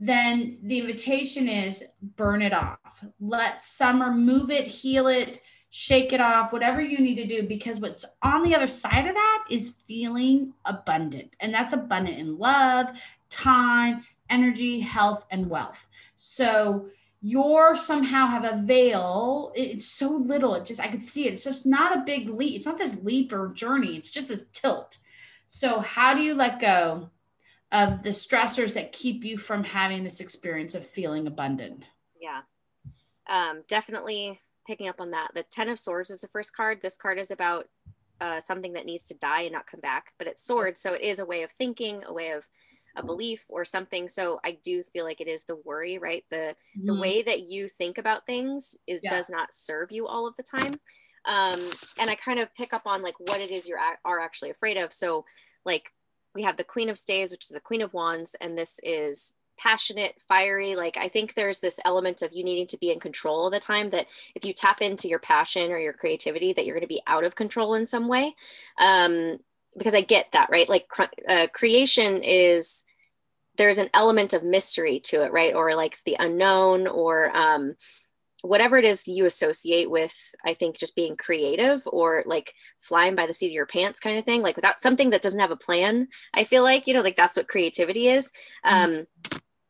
then 0.00 0.58
the 0.62 0.78
invitation 0.78 1.46
is 1.46 1.84
burn 2.16 2.40
it 2.40 2.54
off. 2.54 3.04
Let 3.20 3.62
summer 3.62 4.12
move 4.12 4.50
it, 4.50 4.66
heal 4.66 5.08
it, 5.08 5.42
shake 5.70 6.12
it 6.12 6.20
off, 6.20 6.52
whatever 6.52 6.80
you 6.80 6.98
need 6.98 7.16
to 7.16 7.26
do, 7.26 7.46
because 7.46 7.80
what's 7.80 8.04
on 8.22 8.42
the 8.42 8.54
other 8.54 8.66
side 8.66 9.06
of 9.06 9.14
that 9.14 9.44
is 9.50 9.76
feeling 9.86 10.54
abundant. 10.64 11.36
And 11.40 11.52
that's 11.52 11.72
abundant 11.72 12.18
in 12.18 12.38
love, 12.38 12.98
time, 13.30 14.04
energy, 14.30 14.80
health, 14.80 15.26
and 15.30 15.48
wealth. 15.50 15.86
So 16.16 16.88
you're 17.20 17.76
somehow 17.76 18.28
have 18.28 18.44
a 18.44 18.62
veil. 18.62 19.52
It's 19.54 19.86
so 19.86 20.10
little. 20.10 20.54
It 20.54 20.64
just, 20.64 20.80
I 20.80 20.88
could 20.88 21.02
see 21.02 21.26
it. 21.26 21.34
It's 21.34 21.44
just 21.44 21.66
not 21.66 21.96
a 21.96 22.04
big 22.04 22.28
leap. 22.28 22.56
It's 22.56 22.66
not 22.66 22.78
this 22.78 23.02
leap 23.02 23.32
or 23.32 23.48
journey. 23.48 23.96
It's 23.96 24.10
just 24.10 24.28
this 24.28 24.46
tilt. 24.52 24.98
So, 25.48 25.80
how 25.80 26.14
do 26.14 26.22
you 26.22 26.34
let 26.34 26.60
go 26.60 27.10
of 27.72 28.02
the 28.02 28.10
stressors 28.10 28.74
that 28.74 28.92
keep 28.92 29.24
you 29.24 29.38
from 29.38 29.64
having 29.64 30.04
this 30.04 30.20
experience 30.20 30.74
of 30.74 30.86
feeling 30.86 31.26
abundant? 31.26 31.84
Yeah. 32.20 32.42
Um, 33.28 33.62
definitely 33.66 34.40
picking 34.68 34.88
up 34.88 35.00
on 35.00 35.10
that. 35.10 35.30
The 35.34 35.42
Ten 35.44 35.68
of 35.68 35.78
Swords 35.78 36.10
is 36.10 36.20
the 36.20 36.28
first 36.28 36.54
card. 36.54 36.80
This 36.80 36.96
card 36.96 37.18
is 37.18 37.30
about 37.30 37.66
uh, 38.20 38.38
something 38.38 38.74
that 38.74 38.86
needs 38.86 39.06
to 39.06 39.14
die 39.14 39.42
and 39.42 39.52
not 39.52 39.66
come 39.66 39.80
back, 39.80 40.12
but 40.18 40.28
it's 40.28 40.44
swords. 40.44 40.78
So 40.78 40.92
it 40.92 41.00
is 41.00 41.18
a 41.18 41.26
way 41.26 41.42
of 41.42 41.50
thinking, 41.52 42.02
a 42.06 42.12
way 42.12 42.32
of 42.32 42.46
a 42.96 43.02
belief 43.02 43.44
or 43.48 43.64
something. 43.64 44.08
So 44.08 44.40
I 44.44 44.58
do 44.62 44.82
feel 44.92 45.04
like 45.04 45.20
it 45.20 45.28
is 45.28 45.44
the 45.44 45.56
worry, 45.64 45.98
right? 45.98 46.24
The 46.30 46.56
mm-hmm. 46.76 46.86
the 46.86 46.98
way 46.98 47.22
that 47.22 47.46
you 47.46 47.68
think 47.68 47.96
about 47.96 48.26
things 48.26 48.76
is 48.86 49.00
yeah. 49.02 49.10
does 49.10 49.30
not 49.30 49.54
serve 49.54 49.90
you 49.90 50.06
all 50.06 50.26
of 50.26 50.36
the 50.36 50.42
time. 50.42 50.74
Um, 51.24 51.60
and 51.98 52.10
I 52.10 52.14
kind 52.14 52.38
of 52.38 52.54
pick 52.54 52.72
up 52.72 52.82
on 52.86 53.02
like 53.02 53.18
what 53.18 53.40
it 53.40 53.50
is 53.50 53.68
you 53.68 53.76
are 54.04 54.20
actually 54.20 54.50
afraid 54.50 54.76
of. 54.76 54.92
So 54.92 55.24
like 55.64 55.92
we 56.34 56.42
have 56.42 56.56
the 56.56 56.64
Queen 56.64 56.88
of 56.88 56.98
Staves, 56.98 57.30
which 57.30 57.44
is 57.44 57.54
the 57.54 57.60
Queen 57.60 57.82
of 57.82 57.94
Wands, 57.94 58.36
and 58.40 58.56
this 58.56 58.80
is 58.82 59.34
passionate, 59.58 60.14
fiery. 60.26 60.76
Like 60.76 60.96
I 60.96 61.08
think 61.08 61.34
there's 61.34 61.60
this 61.60 61.80
element 61.84 62.22
of 62.22 62.32
you 62.32 62.44
needing 62.44 62.66
to 62.68 62.78
be 62.78 62.90
in 62.90 63.00
control 63.00 63.46
of 63.46 63.52
the 63.52 63.60
time 63.60 63.90
that 63.90 64.06
if 64.34 64.44
you 64.44 64.52
tap 64.52 64.80
into 64.80 65.08
your 65.08 65.18
passion 65.18 65.70
or 65.70 65.78
your 65.78 65.92
creativity, 65.92 66.52
that 66.52 66.64
you're 66.64 66.74
going 66.74 66.82
to 66.82 66.86
be 66.86 67.02
out 67.06 67.24
of 67.24 67.34
control 67.34 67.74
in 67.74 67.84
some 67.84 68.08
way. 68.08 68.34
Um, 68.78 69.38
because 69.76 69.94
I 69.94 70.00
get 70.00 70.32
that, 70.32 70.50
right? 70.50 70.68
Like 70.68 70.88
uh, 71.28 71.46
creation 71.52 72.20
is 72.22 72.84
there's 73.56 73.78
an 73.78 73.90
element 73.94 74.32
of 74.32 74.42
mystery 74.42 75.00
to 75.04 75.24
it, 75.24 75.32
right? 75.32 75.54
Or 75.54 75.74
like 75.74 75.98
the 76.04 76.16
unknown, 76.18 76.86
or 76.86 77.36
um, 77.36 77.76
whatever 78.42 78.76
it 78.78 78.84
is 78.84 79.08
you 79.08 79.24
associate 79.24 79.90
with 79.90 80.34
i 80.44 80.52
think 80.52 80.78
just 80.78 80.94
being 80.94 81.16
creative 81.16 81.82
or 81.86 82.22
like 82.26 82.54
flying 82.80 83.14
by 83.14 83.26
the 83.26 83.32
seat 83.32 83.48
of 83.48 83.52
your 83.52 83.66
pants 83.66 84.00
kind 84.00 84.18
of 84.18 84.24
thing 84.24 84.42
like 84.42 84.56
without 84.56 84.80
something 84.80 85.10
that 85.10 85.22
doesn't 85.22 85.40
have 85.40 85.50
a 85.50 85.56
plan 85.56 86.06
i 86.34 86.44
feel 86.44 86.62
like 86.62 86.86
you 86.86 86.94
know 86.94 87.02
like 87.02 87.16
that's 87.16 87.36
what 87.36 87.48
creativity 87.48 88.06
is 88.08 88.32
mm-hmm. 88.64 89.02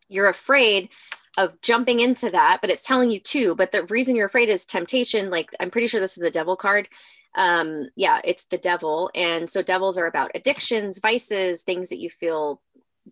You're 0.09 0.28
afraid 0.28 0.90
of 1.36 1.61
jumping 1.61 2.00
into 2.00 2.30
that, 2.30 2.59
but 2.61 2.70
it's 2.70 2.82
telling 2.82 3.11
you 3.11 3.20
to. 3.20 3.54
But 3.54 3.70
the 3.70 3.84
reason 3.84 4.16
you're 4.16 4.26
afraid 4.26 4.48
is 4.48 4.66
temptation. 4.66 5.30
Like 5.30 5.50
I'm 5.61 5.70
pretty 5.70 5.86
sure 5.86 6.00
this 6.00 6.16
is 6.16 6.22
the 6.22 6.30
devil 6.30 6.56
card. 6.56 6.88
Um, 7.34 7.88
yeah, 7.96 8.20
it's 8.24 8.46
the 8.46 8.59
devil. 8.59 9.11
And 9.14 9.48
so 9.48 9.62
devils 9.62 9.98
are 9.98 10.06
about 10.06 10.32
addictions, 10.34 10.98
vices, 10.98 11.62
things 11.62 11.90
that 11.90 12.00
you 12.00 12.11
feel 12.11 12.61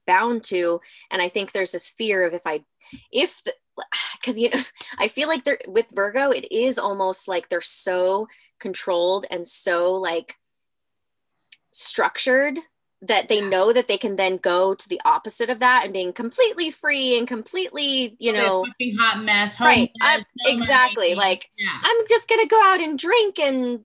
bound 0.07 0.43
to. 0.45 0.81
And 1.11 1.23
I 1.23 1.29
think 1.29 1.53
there's 1.53 1.73
this 1.73 1.89
fear 1.89 2.27
of 2.27 2.35
if 2.35 2.43
I, 2.47 2.65
if 3.13 3.43
because 4.19 4.39
you 4.39 4.51
know, 4.51 4.61
I 4.99 5.09
feel 5.09 5.29
like 5.29 5.45
they're 5.45 5.59
with 5.69 5.93
Virgo, 5.95 6.31
it 6.31 6.51
is 6.51 6.79
almost 6.79 7.29
like 7.29 7.49
they're 7.49 7.61
so 7.61 8.27
controlled 8.59 9.27
and 9.31 9.47
so 9.47 9.93
like 9.93 10.37
structured 11.71 12.59
that 13.03 13.29
they 13.29 13.41
know 13.41 13.73
that 13.73 13.89
they 13.89 13.99
can 13.99 14.17
then 14.17 14.39
go 14.39 14.75
to 14.75 14.89
the 14.89 15.01
opposite 15.05 15.51
of 15.51 15.61
that 15.61 15.85
and 15.85 15.93
being 15.93 16.13
completely 16.13 16.71
free 16.71 17.17
and 17.19 17.29
completely, 17.29 18.17
you 18.19 18.33
know, 18.33 18.65
hot 18.99 19.23
mess, 19.23 19.61
right? 19.61 19.91
Mess, 20.01 20.25
exactly. 20.47 21.15
Like 21.15 21.51
yeah. 21.59 21.79
I'm 21.83 22.07
just 22.09 22.29
gonna 22.29 22.47
go 22.47 22.61
out 22.65 22.81
and 22.81 22.99
drink 22.99 23.39
and 23.39 23.85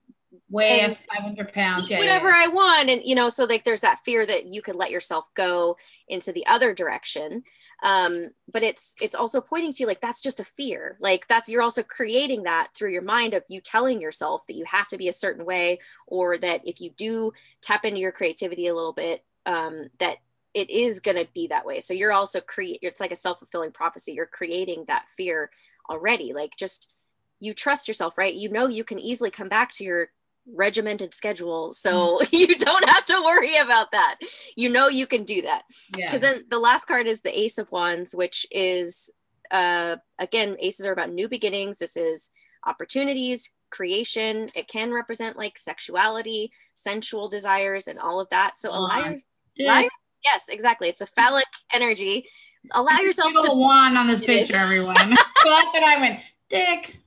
weigh 0.51 0.81
And 0.81 0.97
500 1.11 1.53
pounds. 1.53 1.89
Yeah, 1.89 1.99
whatever 1.99 2.29
yeah, 2.29 2.43
I 2.43 2.47
want. 2.47 2.89
And, 2.89 3.01
you 3.03 3.15
know, 3.15 3.29
so 3.29 3.45
like 3.45 3.63
there's 3.63 3.81
that 3.81 3.99
fear 4.03 4.25
that 4.25 4.45
you 4.45 4.61
could 4.61 4.75
let 4.75 4.91
yourself 4.91 5.27
go 5.33 5.77
into 6.07 6.31
the 6.31 6.45
other 6.45 6.73
direction. 6.73 7.43
Um, 7.81 8.29
but 8.51 8.61
it's, 8.61 8.95
it's 9.01 9.15
also 9.15 9.41
pointing 9.41 9.71
to 9.71 9.77
you 9.79 9.87
like, 9.87 10.01
that's 10.01 10.21
just 10.21 10.39
a 10.39 10.45
fear. 10.45 10.97
Like 10.99 11.27
that's, 11.27 11.49
you're 11.49 11.61
also 11.61 11.83
creating 11.83 12.43
that 12.43 12.67
through 12.75 12.91
your 12.91 13.01
mind 13.01 13.33
of 13.33 13.43
you 13.47 13.61
telling 13.61 14.01
yourself 14.01 14.45
that 14.47 14.55
you 14.55 14.65
have 14.65 14.89
to 14.89 14.97
be 14.97 15.07
a 15.07 15.13
certain 15.13 15.45
way, 15.45 15.79
or 16.05 16.37
that 16.37 16.67
if 16.67 16.81
you 16.81 16.91
do 16.91 17.31
tap 17.61 17.85
into 17.85 17.99
your 17.99 18.11
creativity 18.11 18.67
a 18.67 18.75
little 18.75 18.93
bit, 18.93 19.23
um, 19.45 19.87
that 19.99 20.17
it 20.53 20.69
is 20.69 20.99
going 20.99 21.17
to 21.17 21.27
be 21.33 21.47
that 21.47 21.65
way. 21.65 21.79
So 21.79 21.93
you're 21.93 22.11
also 22.11 22.41
create, 22.41 22.79
it's 22.81 22.99
like 22.99 23.13
a 23.13 23.15
self-fulfilling 23.15 23.71
prophecy. 23.71 24.11
You're 24.11 24.25
creating 24.25 24.83
that 24.87 25.05
fear 25.15 25.49
already. 25.89 26.33
Like 26.33 26.57
just, 26.57 26.93
you 27.39 27.53
trust 27.53 27.87
yourself, 27.87 28.17
right? 28.17 28.33
You 28.33 28.49
know, 28.49 28.67
you 28.67 28.83
can 28.83 28.99
easily 28.99 29.31
come 29.31 29.47
back 29.49 29.71
to 29.71 29.83
your 29.83 30.09
regimented 30.53 31.13
schedule 31.13 31.71
so 31.71 32.19
you 32.31 32.55
don't 32.55 32.89
have 32.89 33.05
to 33.05 33.21
worry 33.23 33.55
about 33.57 33.91
that. 33.91 34.15
You 34.55 34.69
know 34.69 34.87
you 34.87 35.07
can 35.07 35.23
do 35.23 35.41
that. 35.43 35.63
Yeah. 35.97 36.07
because 36.07 36.21
then 36.21 36.45
the 36.49 36.59
last 36.59 36.85
card 36.85 37.07
is 37.07 37.21
the 37.21 37.37
ace 37.39 37.57
of 37.57 37.71
wands 37.71 38.13
which 38.15 38.45
is 38.51 39.09
uh 39.51 39.97
again 40.19 40.55
aces 40.59 40.85
are 40.85 40.93
about 40.93 41.09
new 41.11 41.27
beginnings. 41.29 41.77
This 41.77 41.95
is 41.97 42.31
opportunities 42.65 43.53
creation. 43.69 44.49
It 44.55 44.67
can 44.67 44.91
represent 44.91 45.37
like 45.37 45.57
sexuality 45.57 46.51
sensual 46.73 47.29
desires 47.29 47.87
and 47.87 47.97
all 47.99 48.19
of 48.19 48.27
that. 48.29 48.55
So 48.57 48.69
allow, 48.71 49.15
allow 49.59 49.79
your- 49.79 49.89
yes 50.23 50.45
exactly. 50.49 50.89
It's 50.89 51.01
a 51.01 51.07
phallic 51.07 51.45
energy. 51.73 52.27
Allow 52.71 52.99
yourself 52.99 53.31
to 53.45 53.53
wand 53.53 53.97
on 53.97 54.07
this 54.07 54.19
picture, 54.19 54.57
everyone. 54.57 54.95
so 54.97 55.49
that's 55.49 55.73
what 55.73 55.83
I 55.83 55.99
went. 55.99 56.19
Dick. 56.49 56.97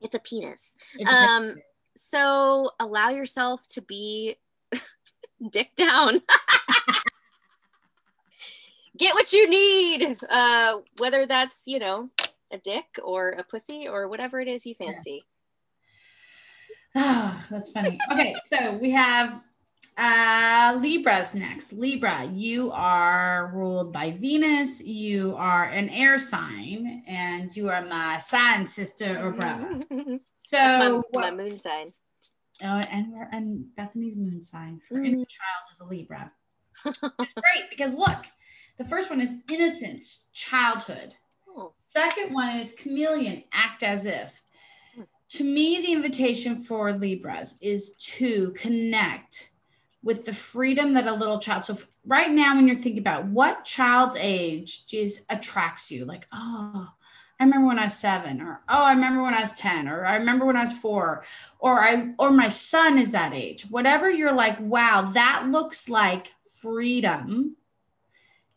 it's 0.00 0.14
a 0.14 0.20
penis. 0.20 0.70
It's 0.94 1.10
a 1.10 1.14
um 1.14 1.54
so 1.96 2.70
allow 2.80 3.10
yourself 3.10 3.66
to 3.66 3.82
be 3.82 4.36
dick 5.50 5.74
down 5.76 6.22
get 8.98 9.14
what 9.14 9.32
you 9.32 9.48
need 9.48 10.18
uh 10.30 10.78
whether 10.98 11.26
that's 11.26 11.64
you 11.66 11.78
know 11.78 12.10
a 12.50 12.58
dick 12.58 12.84
or 13.02 13.30
a 13.30 13.44
pussy 13.44 13.88
or 13.88 14.08
whatever 14.08 14.40
it 14.40 14.48
is 14.48 14.66
you 14.66 14.74
fancy 14.74 15.24
Ah, 16.94 17.44
that's 17.50 17.70
funny. 17.70 17.98
Okay, 18.12 18.34
so 18.44 18.76
we 18.80 18.90
have 18.90 19.40
uh 19.96 20.78
Libras 20.80 21.34
next. 21.34 21.72
Libra, 21.72 22.24
you 22.24 22.70
are 22.72 23.50
ruled 23.54 23.92
by 23.92 24.12
Venus. 24.12 24.84
You 24.84 25.34
are 25.36 25.64
an 25.64 25.88
air 25.90 26.18
sign, 26.18 27.02
and 27.06 27.54
you 27.56 27.68
are 27.68 27.82
my 27.82 28.18
sign 28.18 28.66
sister 28.66 29.20
or 29.22 29.32
brother. 29.32 29.82
So 30.52 30.58
that's 30.58 30.84
my, 30.84 31.02
what- 31.10 31.34
my 31.34 31.44
moon 31.44 31.58
sign 31.58 31.92
Oh, 32.62 32.80
and 32.90 33.12
we're 33.12 33.28
and 33.32 33.74
Bethany's 33.74 34.16
moon 34.16 34.40
sign. 34.40 34.80
Her 34.88 35.02
inner 35.02 35.08
mm-hmm. 35.08 35.22
child 35.22 35.66
is 35.72 35.80
a 35.80 35.84
Libra. 35.84 36.32
It's 36.84 36.98
great 37.32 37.70
because 37.70 37.94
look, 37.94 38.24
the 38.78 38.84
first 38.84 39.10
one 39.10 39.20
is 39.20 39.36
innocence, 39.50 40.26
childhood. 40.32 41.14
oh, 41.48 41.72
Second 41.88 42.32
one 42.32 42.56
is 42.58 42.74
chameleon, 42.74 43.44
act 43.52 43.82
as 43.82 44.06
if. 44.06 44.42
Hmm. 44.94 45.02
To 45.30 45.44
me, 45.44 45.80
the 45.80 45.92
invitation 45.92 46.56
for 46.56 46.92
Libras 46.92 47.58
is 47.60 47.94
to 47.94 48.52
connect 48.52 49.50
with 50.04 50.24
the 50.24 50.32
freedom 50.34 50.94
that 50.94 51.06
a 51.06 51.12
little 51.12 51.38
child. 51.38 51.64
So, 51.64 51.78
right 52.06 52.30
now, 52.30 52.54
when 52.54 52.66
you're 52.66 52.76
thinking 52.76 52.98
about 52.98 53.26
what 53.26 53.64
child 53.64 54.16
age 54.18 54.86
just 54.86 55.24
attracts 55.28 55.90
you, 55.90 56.04
like, 56.04 56.26
oh, 56.32 56.88
I 57.42 57.44
remember 57.44 57.66
when 57.66 57.78
I 57.80 57.84
was 57.84 57.94
seven, 57.94 58.40
or 58.40 58.60
oh, 58.68 58.82
I 58.84 58.92
remember 58.92 59.20
when 59.20 59.34
I 59.34 59.40
was 59.40 59.50
10, 59.54 59.88
or 59.88 60.04
I 60.04 60.14
remember 60.14 60.46
when 60.46 60.56
I 60.56 60.60
was 60.60 60.72
four, 60.72 61.24
or 61.58 61.82
I 61.82 62.14
or 62.16 62.30
my 62.30 62.48
son 62.48 62.98
is 62.98 63.10
that 63.10 63.34
age. 63.34 63.64
Whatever 63.68 64.08
you're 64.08 64.32
like, 64.32 64.60
wow, 64.60 65.10
that 65.14 65.48
looks 65.48 65.88
like 65.88 66.30
freedom. 66.60 67.56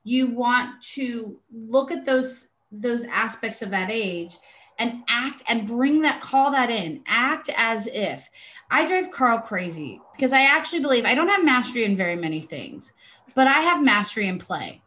You 0.04 0.36
want 0.36 0.84
to 0.94 1.40
look 1.52 1.90
at 1.90 2.06
those 2.06 2.50
those 2.72 3.06
aspects 3.06 3.64
of 3.64 3.72
that 3.72 3.90
age 3.90 4.36
and 4.78 5.04
act 5.08 5.42
and 5.48 5.68
bring 5.68 6.02
that 6.02 6.22
call 6.22 6.52
that 6.52 6.70
in 6.70 7.02
act 7.08 7.50
as 7.56 7.88
if 7.88 8.30
i 8.70 8.86
drive 8.86 9.10
carl 9.10 9.38
crazy 9.38 10.02
because 10.14 10.34
i 10.34 10.42
actually 10.42 10.82
believe 10.82 11.06
i 11.06 11.16
don't 11.16 11.30
have 11.30 11.46
mastery 11.46 11.86
in 11.86 11.96
very 11.96 12.18
many 12.18 12.42
things 12.42 12.92
but 13.36 13.48
i 13.48 13.62
have 13.62 13.82
mastery 13.82 14.28
in 14.28 14.38
play 14.38 14.82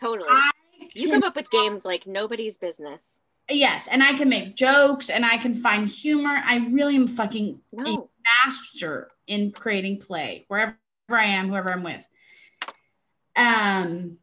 totally 0.00 0.28
I 0.30 0.50
you 0.94 1.10
come 1.10 1.22
up 1.22 1.36
with 1.36 1.50
games 1.50 1.84
like 1.84 2.06
nobody's 2.06 2.58
business 2.58 3.20
yes 3.50 3.88
and 3.90 4.02
i 4.02 4.12
can 4.14 4.28
make 4.28 4.56
jokes 4.56 5.10
and 5.10 5.24
i 5.24 5.36
can 5.36 5.54
find 5.54 5.88
humor 5.88 6.40
i 6.44 6.56
really 6.70 6.96
am 6.96 7.08
fucking 7.08 7.60
no 7.72 8.08
master 8.44 9.10
in 9.26 9.52
creating 9.52 9.98
play 9.98 10.44
wherever 10.48 10.76
I 11.08 11.24
am, 11.24 11.48
whoever 11.48 11.72
I'm 11.72 11.82
with. 11.82 12.06
Um, 13.36 14.18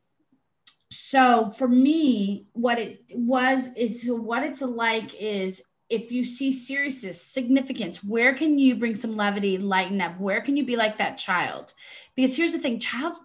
so 0.92 1.50
for 1.52 1.68
me, 1.68 2.48
what 2.54 2.80
it 2.80 3.02
was 3.14 3.70
is 3.76 4.06
what 4.08 4.44
it's 4.44 4.62
like 4.62 5.16
is 5.16 5.62
if 5.90 6.12
you 6.12 6.24
see 6.24 6.54
seriousness, 6.54 7.22
significance, 7.22 8.04
where 8.04 8.36
can 8.36 8.60
you 8.60 8.76
bring 8.76 8.96
some 8.96 9.16
levity, 9.16 9.58
lighten 9.58 10.02
up? 10.02 10.20
Where 10.20 10.42
can 10.42 10.56
you 10.56 10.66
be 10.66 10.76
like 10.76 10.98
that 10.98 11.18
child? 11.18 11.74
Because 12.16 12.36
here's 12.38 12.54
the 12.54 12.60
thing, 12.60 12.80
child, 12.80 13.16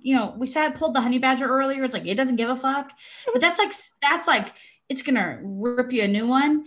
you 0.00 0.16
know, 0.16 0.34
we 0.36 0.46
said 0.46 0.74
pulled 0.74 0.94
the 0.94 1.00
honey 1.00 1.18
badger 1.18 1.46
earlier. 1.46 1.84
It's 1.84 1.94
like 1.94 2.06
it 2.06 2.14
doesn't 2.14 2.36
give 2.36 2.50
a 2.50 2.56
fuck, 2.56 2.92
but 3.32 3.40
that's 3.40 3.58
like 3.58 3.72
that's 4.02 4.26
like 4.26 4.52
it's 4.88 5.02
gonna 5.02 5.40
rip 5.42 5.92
you 5.92 6.02
a 6.02 6.08
new 6.08 6.26
one 6.26 6.64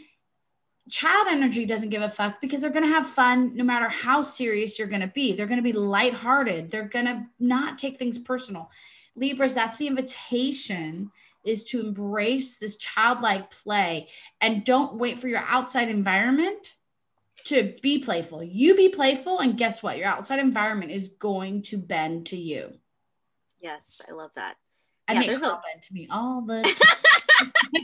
child 0.90 1.28
energy 1.30 1.66
doesn't 1.66 1.90
give 1.90 2.02
a 2.02 2.10
fuck 2.10 2.42
because 2.42 2.62
they're 2.62 2.70
to 2.84 2.94
have 2.94 3.08
fun 3.08 3.56
no 3.56 3.64
matter 3.64 3.88
how 3.88 4.22
serious 4.22 4.78
you're 4.78 4.88
to 5.02 5.08
be. 5.08 5.34
They're 5.34 5.48
to 5.58 5.64
be 5.64 5.74
lighthearted. 5.74 6.70
They're 6.70 6.90
to 7.06 7.26
not 7.40 7.78
take 7.78 7.98
things 7.98 8.20
personal. 8.20 8.70
Libras, 9.16 9.54
that's 9.54 9.78
the 9.78 9.88
invitation 9.88 11.12
is 11.44 11.64
to 11.66 11.80
embrace 11.80 12.58
this 12.58 12.78
childlike 12.78 13.50
play 13.52 14.10
and 14.42 14.64
don't 14.64 15.00
wait 15.00 15.20
for 15.20 15.28
your 15.28 15.44
outside 15.48 15.90
environment 15.90 16.74
to 17.46 17.74
be 17.82 18.00
playful. 18.00 18.44
You 18.44 18.76
be 18.76 18.90
playful 18.90 19.40
and 19.40 19.58
guess 19.58 19.82
what? 19.82 19.98
Your 19.98 20.08
outside 20.08 20.40
environment 20.40 20.92
is 20.92 21.10
going 21.10 21.64
to 21.64 21.78
bend 21.78 22.28
to 22.28 22.38
you. 22.38 22.74
Yes 23.62 24.02
i 24.10 24.12
love 24.14 24.32
that. 24.36 24.56
I 25.08 25.14
Yeah, 25.14 25.24
there's 25.28 25.42
a- 25.42 25.60
to 25.82 25.94
me 25.94 26.08
all 26.12 26.42
the 26.42 26.62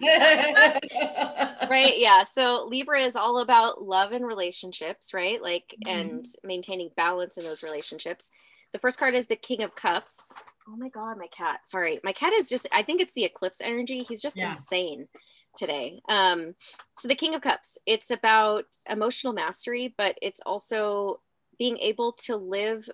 time. 0.02 1.70
right 1.70 1.98
yeah 1.98 2.24
so 2.24 2.66
libra 2.70 3.02
is 3.02 3.16
all 3.16 3.40
about 3.40 3.82
love 3.84 4.12
and 4.12 4.26
relationships 4.26 5.14
right? 5.14 5.42
Like 5.42 5.74
Mhm. 5.86 6.00
and 6.00 6.26
maintaining 6.44 6.90
balance 6.96 7.38
in 7.38 7.44
those 7.44 7.64
relationships. 7.64 8.32
The 8.74 8.80
first 8.80 9.00
card 9.00 9.16
is 9.16 9.28
the 9.28 9.36
king 9.36 9.64
of 9.64 9.76
cups. 9.76 10.34
Oh 10.68 10.76
my 10.76 10.90
god 10.90 11.18
my 11.18 11.28
cat 11.28 11.66
sorry. 11.68 12.00
My 12.04 12.12
cat 12.14 12.34
is 12.34 12.50
just 12.50 12.68
i 12.72 12.82
think 12.82 13.02
it's 13.02 13.14
the 13.14 13.26
eclipse 13.26 13.62
energy. 13.62 14.04
He's 14.04 14.22
just 14.22 14.38
Yeah. 14.38 14.50
insane 14.50 15.08
today. 15.56 16.02
Um 16.10 16.56
so 17.00 17.08
the 17.08 17.16
king 17.16 17.34
of 17.36 17.42
cups 17.42 17.78
it's 17.86 18.12
about 18.12 18.66
emotional 18.90 19.34
mastery 19.34 19.94
but 19.98 20.18
it's 20.22 20.40
also 20.46 21.22
being 21.58 21.78
able 21.80 22.12
to 22.14 22.36
live 22.36 22.88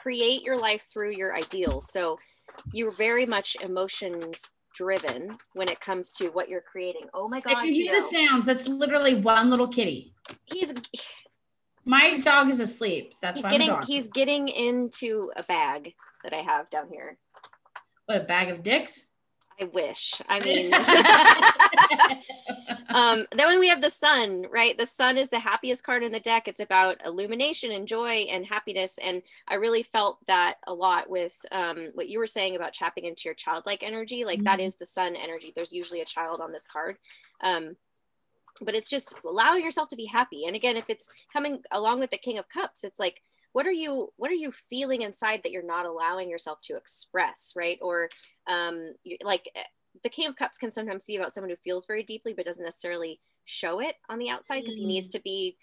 create 0.00 0.42
your 0.42 0.58
life 0.58 0.86
through 0.92 1.10
your 1.10 1.34
ideals 1.34 1.90
so 1.90 2.18
you're 2.72 2.96
very 2.96 3.26
much 3.26 3.56
emotions 3.62 4.50
driven 4.74 5.36
when 5.54 5.68
it 5.68 5.80
comes 5.80 6.12
to 6.12 6.28
what 6.28 6.48
you're 6.48 6.60
creating 6.60 7.02
oh 7.14 7.28
my 7.28 7.40
god 7.40 7.64
if 7.64 7.76
you 7.76 7.84
hear 7.84 8.00
the 8.00 8.06
sounds, 8.06 8.46
that's 8.46 8.68
literally 8.68 9.20
one 9.20 9.50
little 9.50 9.68
kitty. 9.68 10.14
he's 10.46 10.72
My 11.84 12.18
dog 12.18 12.50
is 12.50 12.60
asleep. 12.60 13.14
That's 13.22 13.38
he's 13.38 13.44
why 13.44 13.50
I'm 13.50 13.58
getting 13.58 13.82
he's 13.86 14.08
getting 14.08 14.48
into 14.48 15.30
a 15.36 15.42
bag 15.42 15.94
that 16.22 16.32
I 16.32 16.42
have 16.42 16.68
down 16.70 16.88
here. 16.92 17.18
what 18.06 18.20
a 18.20 18.24
bag 18.24 18.50
of 18.50 18.62
dicks. 18.62 19.06
I 19.60 19.64
wish. 19.64 20.20
I 20.28 20.40
mean, 20.44 20.72
um, 22.94 23.26
then 23.36 23.46
when 23.46 23.60
we 23.60 23.68
have 23.68 23.82
the 23.82 23.90
sun, 23.90 24.46
right? 24.50 24.76
The 24.76 24.86
sun 24.86 25.18
is 25.18 25.28
the 25.28 25.38
happiest 25.38 25.84
card 25.84 26.02
in 26.02 26.12
the 26.12 26.20
deck. 26.20 26.48
It's 26.48 26.60
about 26.60 27.04
illumination 27.04 27.70
and 27.70 27.86
joy 27.86 28.26
and 28.30 28.46
happiness. 28.46 28.98
And 29.02 29.22
I 29.48 29.56
really 29.56 29.82
felt 29.82 30.18
that 30.26 30.54
a 30.66 30.74
lot 30.74 31.10
with 31.10 31.36
um, 31.52 31.90
what 31.94 32.08
you 32.08 32.18
were 32.18 32.26
saying 32.26 32.56
about 32.56 32.72
tapping 32.72 33.04
into 33.04 33.22
your 33.26 33.34
childlike 33.34 33.82
energy. 33.82 34.24
Like 34.24 34.42
that 34.44 34.60
Mhm. 34.60 34.64
is 34.64 34.76
the 34.76 34.86
sun 34.86 35.14
energy. 35.16 35.52
There's 35.54 35.72
usually 35.72 36.00
a 36.00 36.06
child 36.06 36.40
on 36.40 36.52
this 36.52 36.66
card. 36.66 36.96
Um, 37.42 37.76
but 38.62 38.74
it's 38.74 38.88
just 38.88 39.14
allowing 39.24 39.64
yourself 39.64 39.88
to 39.88 39.96
be 39.96 40.06
happy. 40.06 40.44
And 40.44 40.56
again, 40.56 40.76
if 40.76 40.84
it's 40.88 41.08
coming 41.32 41.62
along 41.70 42.00
with 42.00 42.10
the 42.10 42.18
King 42.18 42.38
of 42.38 42.48
Cups, 42.48 42.84
it's 42.84 42.98
like, 42.98 43.22
what 43.52 43.66
are 43.66 43.72
you 43.72 44.12
what 44.16 44.30
are 44.30 44.34
you 44.34 44.52
feeling 44.52 45.02
inside 45.02 45.42
that 45.42 45.52
you're 45.52 45.62
not 45.62 45.86
allowing 45.86 46.30
yourself 46.30 46.60
to 46.62 46.76
express, 46.76 47.52
right? 47.56 47.78
Or 47.82 48.08
um, 48.46 48.94
you- 49.04 49.16
like 49.22 49.48
eh, 49.54 49.62
the 50.02 50.08
king 50.08 50.28
of 50.28 50.36
cups 50.36 50.58
can 50.58 50.70
sometimes 50.70 51.04
be 51.04 51.16
about 51.16 51.32
someone 51.32 51.50
who 51.50 51.56
feels 51.56 51.86
very 51.86 52.02
deeply 52.02 52.32
but 52.34 52.44
doesn't 52.44 52.62
necessarily 52.64 53.20
show 53.44 53.80
it 53.80 53.96
on 54.08 54.18
the 54.18 54.30
outside 54.30 54.60
because 54.60 54.76
he 54.76 54.86
needs 54.86 55.08
to 55.10 55.20
be 55.20 55.56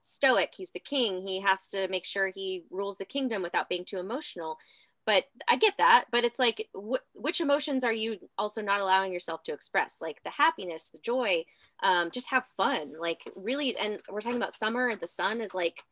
stoic. 0.00 0.52
He's 0.56 0.72
the 0.72 0.80
king. 0.80 1.26
He 1.26 1.40
has 1.40 1.68
to 1.68 1.88
make 1.88 2.04
sure 2.04 2.28
he 2.28 2.64
rules 2.70 2.98
the 2.98 3.04
kingdom 3.04 3.42
without 3.42 3.68
being 3.68 3.84
too 3.84 3.98
emotional. 3.98 4.58
But 5.04 5.24
i 5.48 5.56
get 5.56 5.74
that 5.78 6.04
but 6.12 6.24
it's 6.24 6.38
like 6.38 6.68
wh- 6.76 7.02
which 7.14 7.40
emotions 7.40 7.82
are 7.82 7.92
you 7.92 8.18
also 8.38 8.62
not 8.62 8.80
allowing 8.80 9.12
yourself 9.12 9.42
to 9.44 9.52
express? 9.52 10.00
Like 10.00 10.22
the 10.22 10.30
happiness 10.30 10.90
the 10.90 10.98
joy 10.98 11.44
um, 11.82 12.10
just 12.12 12.30
have 12.30 12.46
fun. 12.46 12.92
Like 12.98 13.22
really 13.34 13.76
and 13.76 13.98
we're 14.08 14.20
talking 14.20 14.36
about 14.36 14.52
summer 14.52 14.94
the 14.94 15.08
sun 15.08 15.40
is 15.40 15.54
like 15.54 15.82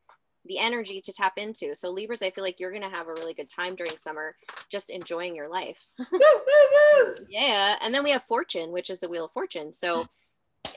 the 0.47 0.59
energy 0.59 1.01
to 1.01 1.12
tap 1.12 1.34
into. 1.36 1.74
So 1.74 1.91
Libras, 1.91 2.22
I 2.22 2.30
feel 2.30 2.45
like 2.45 2.59
you're 2.59 2.70
going 2.70 2.82
to 2.82 2.88
have 2.88 3.09
a 3.09 3.12
really 3.12 3.34
good 3.34 3.49
time 3.49 3.74
during 3.74 3.97
summer, 3.97 4.36
just 4.70 4.91
enjoying 4.91 5.36
your 5.36 5.49
life. 5.49 5.86
yeah. 7.28 7.76
And 7.82 7.95
then 7.95 8.03
we 8.03 8.11
have 8.11 8.24
fortune, 8.24 8.72
which 8.72 8.91
is 8.91 9.01
the 9.01 9.09
wheel 9.09 9.26
of 9.26 9.32
fortune. 9.32 9.72
So 9.72 10.07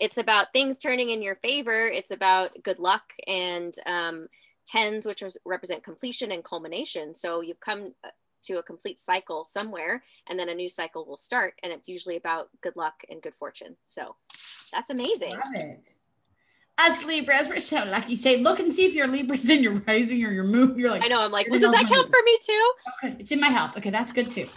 it's 0.01 0.17
about 0.17 0.53
things 0.53 0.77
turning 0.77 1.09
in 1.09 1.21
your 1.21 1.35
favor. 1.35 1.87
It's 1.87 2.11
about 2.11 2.51
good 2.63 2.79
luck 2.79 3.13
and 3.27 3.73
um, 3.85 4.27
tens, 4.65 5.05
which 5.05 5.23
represent 5.45 5.83
completion 5.83 6.31
and 6.31 6.43
culmination. 6.43 7.13
So 7.13 7.41
you've 7.41 7.59
come 7.59 7.93
uh, 8.03 8.09
to 8.43 8.57
a 8.57 8.63
complete 8.63 8.99
cycle 8.99 9.45
somewhere 9.45 10.03
and 10.29 10.37
then 10.37 10.49
a 10.49 10.55
new 10.55 10.67
cycle 10.67 11.05
will 11.05 11.17
start. 11.17 11.53
And 11.63 11.71
it's 11.71 11.87
usually 11.87 12.17
about 12.17 12.49
good 12.61 12.75
luck 12.75 13.03
and 13.09 13.21
good 13.21 13.35
fortune. 13.35 13.77
So 13.85 14.17
that's 14.73 14.89
amazing. 14.89 15.31
Love 15.31 15.55
it 15.55 15.93
us 16.77 17.05
Libras, 17.05 17.47
we're 17.47 17.59
so 17.59 17.83
lucky. 17.85 18.15
Say, 18.15 18.37
look 18.37 18.59
and 18.59 18.73
see 18.73 18.85
if 18.85 18.93
your 18.93 19.07
Libra's 19.07 19.49
in 19.49 19.63
your 19.63 19.73
rising 19.87 20.23
or 20.25 20.31
your 20.31 20.43
moon. 20.43 20.75
You're 20.77 20.89
like, 20.89 21.03
I 21.03 21.07
know. 21.07 21.21
I'm 21.21 21.31
like, 21.31 21.49
well, 21.49 21.59
does 21.59 21.71
that 21.71 21.87
count 21.87 22.09
for 22.09 22.19
me 22.25 22.37
too? 22.41 22.73
Okay, 23.03 23.15
it's 23.19 23.31
in 23.31 23.39
my 23.39 23.49
health. 23.49 23.77
Okay, 23.77 23.89
that's 23.89 24.11
good 24.11 24.31
too. 24.31 24.47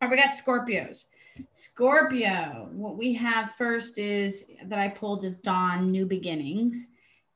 All 0.00 0.08
right, 0.08 0.10
we 0.10 0.16
got 0.16 0.34
Scorpios. 0.34 1.06
Scorpio. 1.50 2.68
What 2.72 2.96
we 2.96 3.14
have 3.14 3.50
first 3.56 3.98
is 3.98 4.50
that 4.64 4.78
I 4.78 4.88
pulled 4.88 5.24
is 5.24 5.36
Dawn, 5.36 5.90
New 5.90 6.06
Beginnings, 6.06 6.88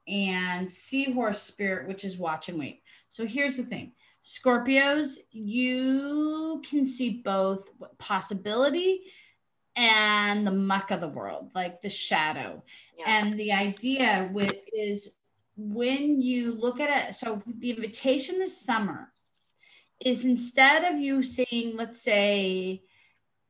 and 0.09 0.71
Seahorse 0.71 1.43
Spirit, 1.43 1.89
which 1.89 2.05
is 2.05 2.19
Watch 2.19 2.49
and 2.49 2.59
Wait. 2.59 2.83
So 3.09 3.27
here's 3.27 3.57
the 3.57 3.63
thing. 3.65 3.93
Scorpios, 4.25 5.17
you 5.31 6.63
can 6.69 6.87
see 6.87 7.23
both 7.25 7.69
possibility 7.99 9.03
and 9.77 10.47
the 10.47 10.53
muck 10.53 10.91
of 10.91 11.01
the 11.01 11.09
world, 11.09 11.51
like 11.55 11.81
the 11.81 11.91
shadow. 11.91 12.63
Yeah. 12.99 13.05
And 13.07 13.39
the 13.39 13.53
idea 13.53 14.31
with 14.33 14.55
is 14.73 15.15
when 15.57 16.21
you 16.21 16.53
look 16.53 16.81
at 16.81 17.09
it, 17.09 17.15
so 17.15 17.43
the 17.47 17.71
invitation 17.71 18.39
this 18.39 18.61
summer 18.61 19.13
is 20.01 20.25
instead 20.25 20.85
of 20.93 21.01
you 21.01 21.23
seeing, 21.23 21.77
let's 21.77 22.01
say, 22.01 22.83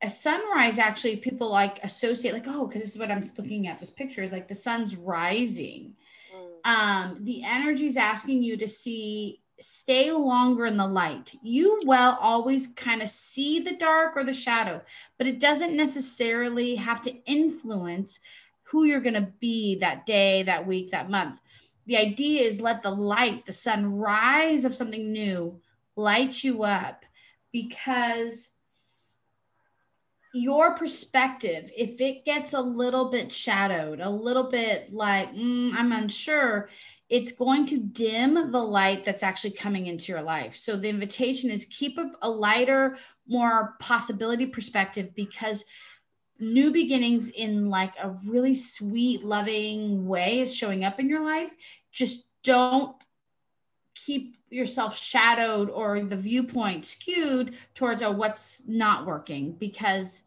a 0.01 0.09
sunrise, 0.09 0.79
actually, 0.79 1.15
people 1.15 1.49
like 1.49 1.83
associate, 1.83 2.33
like, 2.33 2.47
oh, 2.47 2.67
because 2.67 2.81
this 2.81 2.93
is 2.93 2.99
what 2.99 3.09
I'm 3.09 3.23
looking 3.37 3.67
at. 3.67 3.79
This 3.79 3.89
picture 3.89 4.21
is 4.21 4.33
like 4.33 4.49
the 4.49 4.55
sun's 4.55 4.97
rising. 4.97 5.93
Mm. 6.35 6.69
Um, 6.69 7.17
the 7.21 7.43
energy 7.43 7.87
is 7.87 7.95
asking 7.95 8.43
you 8.43 8.57
to 8.57 8.67
see 8.67 9.42
stay 9.63 10.11
longer 10.11 10.65
in 10.65 10.77
the 10.77 10.85
light. 10.85 11.33
You 11.41 11.81
will 11.85 12.17
always 12.19 12.67
kind 12.67 13.01
of 13.01 13.09
see 13.09 13.59
the 13.59 13.75
dark 13.75 14.15
or 14.15 14.23
the 14.23 14.33
shadow, 14.33 14.81
but 15.17 15.27
it 15.27 15.39
doesn't 15.39 15.75
necessarily 15.75 16.75
have 16.75 17.01
to 17.03 17.15
influence 17.25 18.19
who 18.63 18.85
you're 18.85 19.01
going 19.01 19.13
to 19.13 19.31
be 19.39 19.75
that 19.75 20.05
day, 20.05 20.43
that 20.43 20.67
week, 20.67 20.91
that 20.91 21.09
month. 21.09 21.39
The 21.85 21.97
idea 21.97 22.41
is 22.43 22.61
let 22.61 22.81
the 22.81 22.91
light, 22.91 23.45
the 23.45 23.51
sun 23.51 23.97
rise 23.97 24.65
of 24.65 24.75
something 24.75 25.11
new 25.11 25.59
light 25.95 26.43
you 26.43 26.63
up 26.63 27.05
because 27.51 28.49
your 30.33 30.75
perspective, 30.75 31.71
if 31.77 32.01
it 32.01 32.25
gets 32.25 32.53
a 32.53 32.61
little 32.61 33.11
bit 33.11 33.31
shadowed, 33.31 33.99
a 33.99 34.09
little 34.09 34.49
bit 34.49 34.91
like, 34.91 35.31
mm, 35.33 35.71
I'm 35.73 35.91
unsure, 35.91 36.69
it's 37.13 37.31
going 37.31 37.63
to 37.63 37.77
dim 37.77 38.51
the 38.51 38.57
light 38.57 39.03
that's 39.03 39.21
actually 39.21 39.51
coming 39.51 39.85
into 39.85 40.11
your 40.11 40.23
life. 40.23 40.55
So 40.55 40.75
the 40.75 40.89
invitation 40.89 41.51
is 41.51 41.65
keep 41.65 41.99
a, 41.99 42.11
a 42.23 42.29
lighter, 42.29 42.97
more 43.27 43.75
possibility 43.79 44.47
perspective 44.47 45.13
because 45.13 45.63
new 46.39 46.71
beginnings 46.71 47.29
in 47.29 47.69
like 47.69 47.93
a 48.01 48.09
really 48.25 48.55
sweet, 48.55 49.23
loving 49.23 50.07
way 50.07 50.39
is 50.39 50.55
showing 50.55 50.83
up 50.83 50.99
in 50.99 51.07
your 51.07 51.23
life. 51.23 51.53
Just 51.91 52.31
don't 52.41 52.95
keep 53.93 54.35
yourself 54.49 54.97
shadowed 54.97 55.69
or 55.69 56.03
the 56.03 56.15
viewpoint 56.15 56.83
skewed 56.83 57.53
towards 57.75 58.01
a 58.01 58.11
what's 58.11 58.67
not 58.67 59.05
working 59.05 59.51
because 59.51 60.23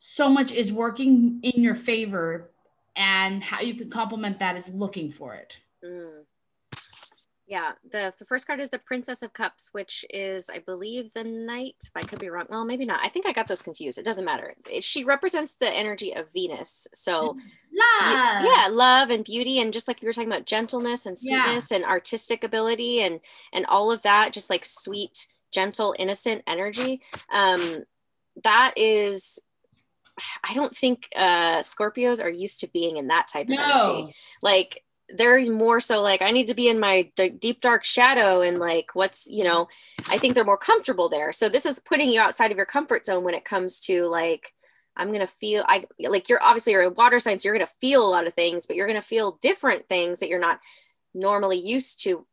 so 0.00 0.28
much 0.28 0.50
is 0.50 0.72
working 0.72 1.38
in 1.44 1.62
your 1.62 1.76
favor 1.76 2.50
and 2.96 3.44
how 3.44 3.60
you 3.60 3.76
can 3.76 3.88
complement 3.88 4.40
that 4.40 4.56
is 4.56 4.68
looking 4.70 5.12
for 5.12 5.36
it. 5.36 5.60
Mm. 5.84 6.24
Yeah, 7.46 7.72
the 7.90 8.10
the 8.18 8.24
first 8.24 8.46
card 8.46 8.58
is 8.58 8.70
the 8.70 8.78
Princess 8.78 9.22
of 9.22 9.34
Cups, 9.34 9.68
which 9.72 10.02
is, 10.08 10.48
I 10.48 10.60
believe, 10.60 11.12
the 11.12 11.24
Knight. 11.24 11.76
If 11.82 11.90
I 11.94 12.00
could 12.00 12.18
be 12.18 12.30
wrong. 12.30 12.46
Well, 12.48 12.64
maybe 12.64 12.86
not. 12.86 13.00
I 13.04 13.10
think 13.10 13.26
I 13.26 13.32
got 13.32 13.48
those 13.48 13.60
confused. 13.60 13.98
It 13.98 14.04
doesn't 14.04 14.24
matter. 14.24 14.54
It, 14.70 14.82
she 14.82 15.04
represents 15.04 15.56
the 15.56 15.70
energy 15.70 16.14
of 16.14 16.32
Venus. 16.32 16.88
So, 16.94 17.36
love. 17.36 17.38
yeah, 17.70 18.68
love 18.70 19.10
and 19.10 19.24
beauty, 19.24 19.60
and 19.60 19.74
just 19.74 19.88
like 19.88 20.00
you 20.00 20.06
were 20.06 20.14
talking 20.14 20.30
about, 20.30 20.46
gentleness 20.46 21.04
and 21.04 21.18
sweetness 21.18 21.70
yeah. 21.70 21.76
and 21.76 21.84
artistic 21.84 22.44
ability, 22.44 23.02
and 23.02 23.20
and 23.52 23.66
all 23.66 23.92
of 23.92 24.00
that, 24.02 24.32
just 24.32 24.48
like 24.48 24.64
sweet, 24.64 25.26
gentle, 25.52 25.94
innocent 25.98 26.42
energy. 26.46 27.02
Um, 27.30 27.84
that 28.42 28.72
is 28.78 29.38
I 30.42 30.54
don't 30.54 30.74
think 30.74 31.08
uh, 31.16 31.58
Scorpios 31.58 32.22
are 32.24 32.30
used 32.30 32.60
to 32.60 32.68
being 32.68 32.96
in 32.96 33.08
that 33.08 33.28
type 33.28 33.48
of 33.48 33.56
no. 33.56 33.62
energy. 33.62 34.14
Like 34.42 34.83
they're 35.10 35.44
more 35.50 35.80
so 35.80 36.00
like 36.00 36.22
i 36.22 36.30
need 36.30 36.46
to 36.46 36.54
be 36.54 36.68
in 36.68 36.80
my 36.80 37.10
d- 37.16 37.28
deep 37.28 37.60
dark 37.60 37.84
shadow 37.84 38.40
and 38.40 38.58
like 38.58 38.86
what's 38.94 39.26
you 39.30 39.44
know 39.44 39.68
i 40.08 40.16
think 40.16 40.34
they're 40.34 40.44
more 40.44 40.56
comfortable 40.56 41.08
there. 41.08 41.32
So 41.32 41.48
this 41.48 41.66
is 41.66 41.78
putting 41.78 42.10
you 42.10 42.20
outside 42.20 42.50
of 42.50 42.56
your 42.56 42.66
comfort 42.66 43.04
zone 43.04 43.24
when 43.24 43.34
it 43.34 43.44
comes 43.44 43.80
to 43.82 44.06
like 44.06 44.52
i'm 44.96 45.12
gonna 45.12 45.26
feel 45.26 45.64
i 45.68 45.84
like 46.00 46.28
you're 46.28 46.42
obviously 46.42 46.72
you're 46.72 46.82
a 46.82 46.90
water 46.90 47.18
sign 47.18 47.36
you're 47.42 47.54
gonna 47.54 47.66
feel 47.80 48.04
a 48.04 48.08
lot 48.08 48.26
of 48.26 48.34
things 48.34 48.66
but 48.66 48.76
you're 48.76 48.86
gonna 48.86 49.02
feel 49.02 49.38
different 49.40 49.88
things 49.88 50.20
that 50.20 50.28
you're 50.28 50.38
not 50.38 50.58
normally 51.14 51.58
used 51.58 52.02
to 52.02 52.26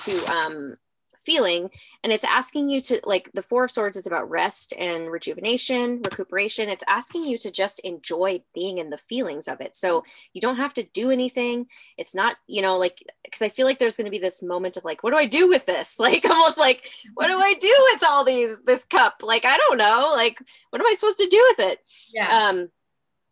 to 0.00 0.26
um 0.26 0.76
feeling 1.20 1.70
and 2.02 2.12
it's 2.12 2.24
asking 2.24 2.68
you 2.68 2.80
to 2.80 3.00
like 3.04 3.30
the 3.34 3.42
four 3.42 3.64
of 3.64 3.70
swords 3.70 3.96
is 3.96 4.06
about 4.06 4.28
rest 4.30 4.72
and 4.78 5.10
rejuvenation 5.10 6.00
recuperation. 6.04 6.68
It's 6.68 6.84
asking 6.88 7.24
you 7.24 7.38
to 7.38 7.50
just 7.50 7.80
enjoy 7.80 8.42
being 8.54 8.78
in 8.78 8.90
the 8.90 8.98
feelings 8.98 9.48
of 9.48 9.60
it. 9.60 9.76
So 9.76 10.04
you 10.32 10.40
don't 10.40 10.56
have 10.56 10.74
to 10.74 10.82
do 10.82 11.10
anything. 11.10 11.66
It's 11.96 12.14
not 12.14 12.36
you 12.46 12.62
know 12.62 12.78
like 12.78 13.02
because 13.24 13.42
i 13.42 13.48
feel 13.48 13.66
like 13.66 13.78
there's 13.78 13.96
going 13.96 14.06
to 14.06 14.10
be 14.10 14.18
this 14.18 14.42
moment 14.42 14.76
of 14.76 14.84
like 14.84 15.02
what 15.02 15.10
do 15.10 15.16
i 15.16 15.26
do 15.26 15.48
with 15.48 15.66
this? 15.66 15.98
Like 16.10 16.24
almost 16.24 16.58
like 16.58 16.88
what 17.14 17.28
do 17.28 17.38
i 17.38 17.54
do 17.54 17.74
with 17.92 18.04
all 18.08 18.24
these 18.24 18.58
this 18.62 18.84
cup? 18.84 19.22
Like 19.22 19.44
i 19.44 19.56
don't 19.56 19.78
know. 19.78 20.12
Like 20.14 20.38
what 20.70 20.80
am 20.80 20.86
i 20.86 20.92
supposed 20.92 21.18
to 21.18 21.26
do 21.26 21.54
with 21.56 21.66
it? 21.66 21.80
Yeah. 22.12 22.48
Um 22.48 22.68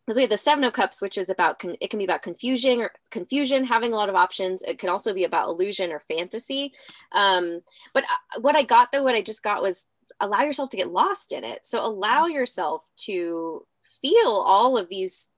because 0.09 0.17
we 0.17 0.23
have 0.23 0.31
the 0.31 0.37
seven 0.37 0.63
of 0.63 0.73
cups 0.73 1.03
which 1.03 1.19
is 1.19 1.29
about 1.29 1.63
it 1.63 1.91
can 1.91 1.99
be 1.99 2.03
about 2.03 2.23
confusion 2.23 2.81
or 2.81 2.91
confusion 3.11 3.63
having 3.63 3.93
a 3.93 3.95
lot 3.95 4.09
of 4.09 4.15
options. 4.15 4.63
It 4.63 4.79
can 4.79 4.89
also 4.89 5.13
be 5.13 5.23
about 5.23 5.49
illusion 5.49 5.91
or 5.91 5.99
fantasy. 5.99 6.73
Um, 7.11 7.61
but 7.93 8.05
uh, 8.05 8.41
what 8.41 8.55
i 8.55 8.63
got 8.63 8.91
though 8.91 9.03
what 9.03 9.13
i 9.13 9.21
just 9.21 9.43
got 9.43 9.61
was 9.61 9.85
allow 10.19 10.41
yourself 10.41 10.71
to 10.71 10.77
get 10.77 10.91
lost 10.91 11.31
in 11.31 11.43
it. 11.43 11.63
So 11.63 11.85
allow 11.85 12.25
yourself 12.25 12.81
to 13.05 13.67
feel 14.01 14.31
all 14.31 14.79
of 14.79 14.89
these 14.89 15.29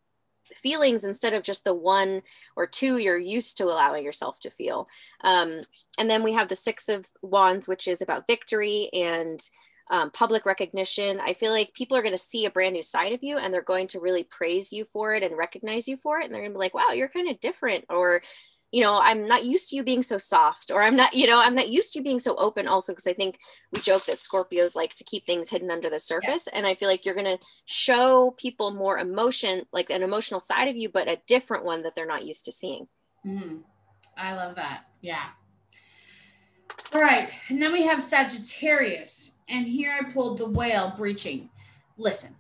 feelings 0.53 1.03
instead 1.03 1.33
of 1.33 1.43
just 1.43 1.65
the 1.65 1.73
one 1.73 2.21
or 2.55 2.65
two 2.65 2.97
you're 2.97 3.19
used 3.19 3.57
to 3.57 3.65
allowing 3.65 4.05
yourself 4.05 4.39
to 4.39 4.49
feel. 4.49 4.87
Um, 5.21 5.63
and 5.97 6.09
then 6.09 6.23
we 6.23 6.31
have 6.31 6.47
the 6.47 6.55
six 6.55 6.87
of 6.87 7.07
wands 7.21 7.67
which 7.67 7.89
is 7.89 8.01
about 8.01 8.25
victory 8.25 8.89
and 8.93 9.41
um, 9.91 10.09
public 10.09 10.45
recognition. 10.45 11.19
I 11.19 11.33
feel 11.33 11.51
like 11.51 11.73
people 11.73 11.97
are 11.97 12.01
going 12.01 12.13
to 12.13 12.17
see 12.17 12.45
a 12.45 12.51
brand 12.51 12.73
new 12.73 12.81
side 12.81 13.11
of 13.11 13.21
you 13.21 13.37
and 13.37 13.53
they're 13.53 13.61
going 13.61 13.87
to 13.87 13.99
really 13.99 14.23
praise 14.23 14.71
you 14.71 14.85
for 14.93 15.13
it 15.13 15.21
and 15.21 15.37
recognize 15.37 15.87
you 15.87 15.97
for 15.97 16.19
it. 16.19 16.25
And 16.25 16.33
they're 16.33 16.41
going 16.41 16.51
to 16.51 16.55
be 16.55 16.59
like, 16.59 16.73
wow, 16.73 16.91
you're 16.91 17.09
kind 17.09 17.29
of 17.29 17.41
different. 17.41 17.83
Or, 17.89 18.23
you 18.71 18.81
know, 18.81 18.97
I'm 19.03 19.27
not 19.27 19.43
used 19.43 19.69
to 19.69 19.75
you 19.75 19.83
being 19.83 20.01
so 20.01 20.17
soft, 20.17 20.71
or 20.71 20.81
I'm 20.81 20.95
not, 20.95 21.13
you 21.13 21.27
know, 21.27 21.41
I'm 21.41 21.55
not 21.55 21.67
used 21.67 21.91
to 21.91 21.99
you 21.99 22.03
being 22.03 22.19
so 22.19 22.37
open 22.37 22.69
also. 22.69 22.93
Cause 22.93 23.05
I 23.05 23.11
think 23.11 23.37
we 23.73 23.81
joke 23.81 24.05
that 24.05 24.15
Scorpios 24.15 24.77
like 24.77 24.95
to 24.95 25.03
keep 25.03 25.25
things 25.25 25.49
hidden 25.49 25.69
under 25.69 25.89
the 25.89 25.99
surface. 25.99 26.47
Yeah. 26.47 26.59
And 26.59 26.65
I 26.65 26.75
feel 26.75 26.87
like 26.87 27.05
you're 27.05 27.13
going 27.13 27.37
to 27.37 27.45
show 27.65 28.33
people 28.37 28.71
more 28.71 28.97
emotion, 28.97 29.65
like 29.73 29.89
an 29.89 30.03
emotional 30.03 30.39
side 30.39 30.69
of 30.69 30.77
you, 30.77 30.87
but 30.87 31.09
a 31.09 31.21
different 31.27 31.65
one 31.65 31.83
that 31.83 31.95
they're 31.95 32.07
not 32.07 32.25
used 32.25 32.45
to 32.45 32.53
seeing. 32.53 32.87
Mm-hmm. 33.25 33.57
I 34.15 34.35
love 34.35 34.55
that. 34.55 34.85
Yeah. 35.01 35.25
All 36.93 37.01
right. 37.01 37.29
And 37.49 37.61
then 37.61 37.73
we 37.73 37.83
have 37.83 38.01
Sagittarius. 38.01 39.37
And 39.51 39.67
here 39.67 39.93
I 39.99 40.11
pulled 40.11 40.37
the 40.37 40.49
whale 40.49 40.93
breaching. 40.97 41.49
Listen, 41.97 42.35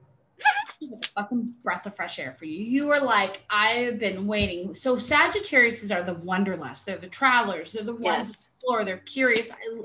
fucking 1.13 1.53
breath 1.63 1.85
of 1.85 1.95
fresh 1.95 2.19
air 2.19 2.31
for 2.31 2.45
you. 2.45 2.63
You 2.63 2.89
are 2.91 3.01
like, 3.01 3.41
I've 3.49 3.99
been 3.99 4.27
waiting. 4.27 4.75
So 4.75 4.97
Sagittarius 4.97 5.91
are 5.91 6.03
the 6.03 6.15
wanderlust. 6.15 6.85
They're 6.85 6.97
the 6.97 7.07
travelers. 7.07 7.71
They're 7.71 7.83
the 7.83 7.93
ones 7.93 8.05
yes. 8.05 8.49
explore. 8.55 8.85
They're 8.85 8.97
curious. 8.97 9.51
I, 9.51 9.81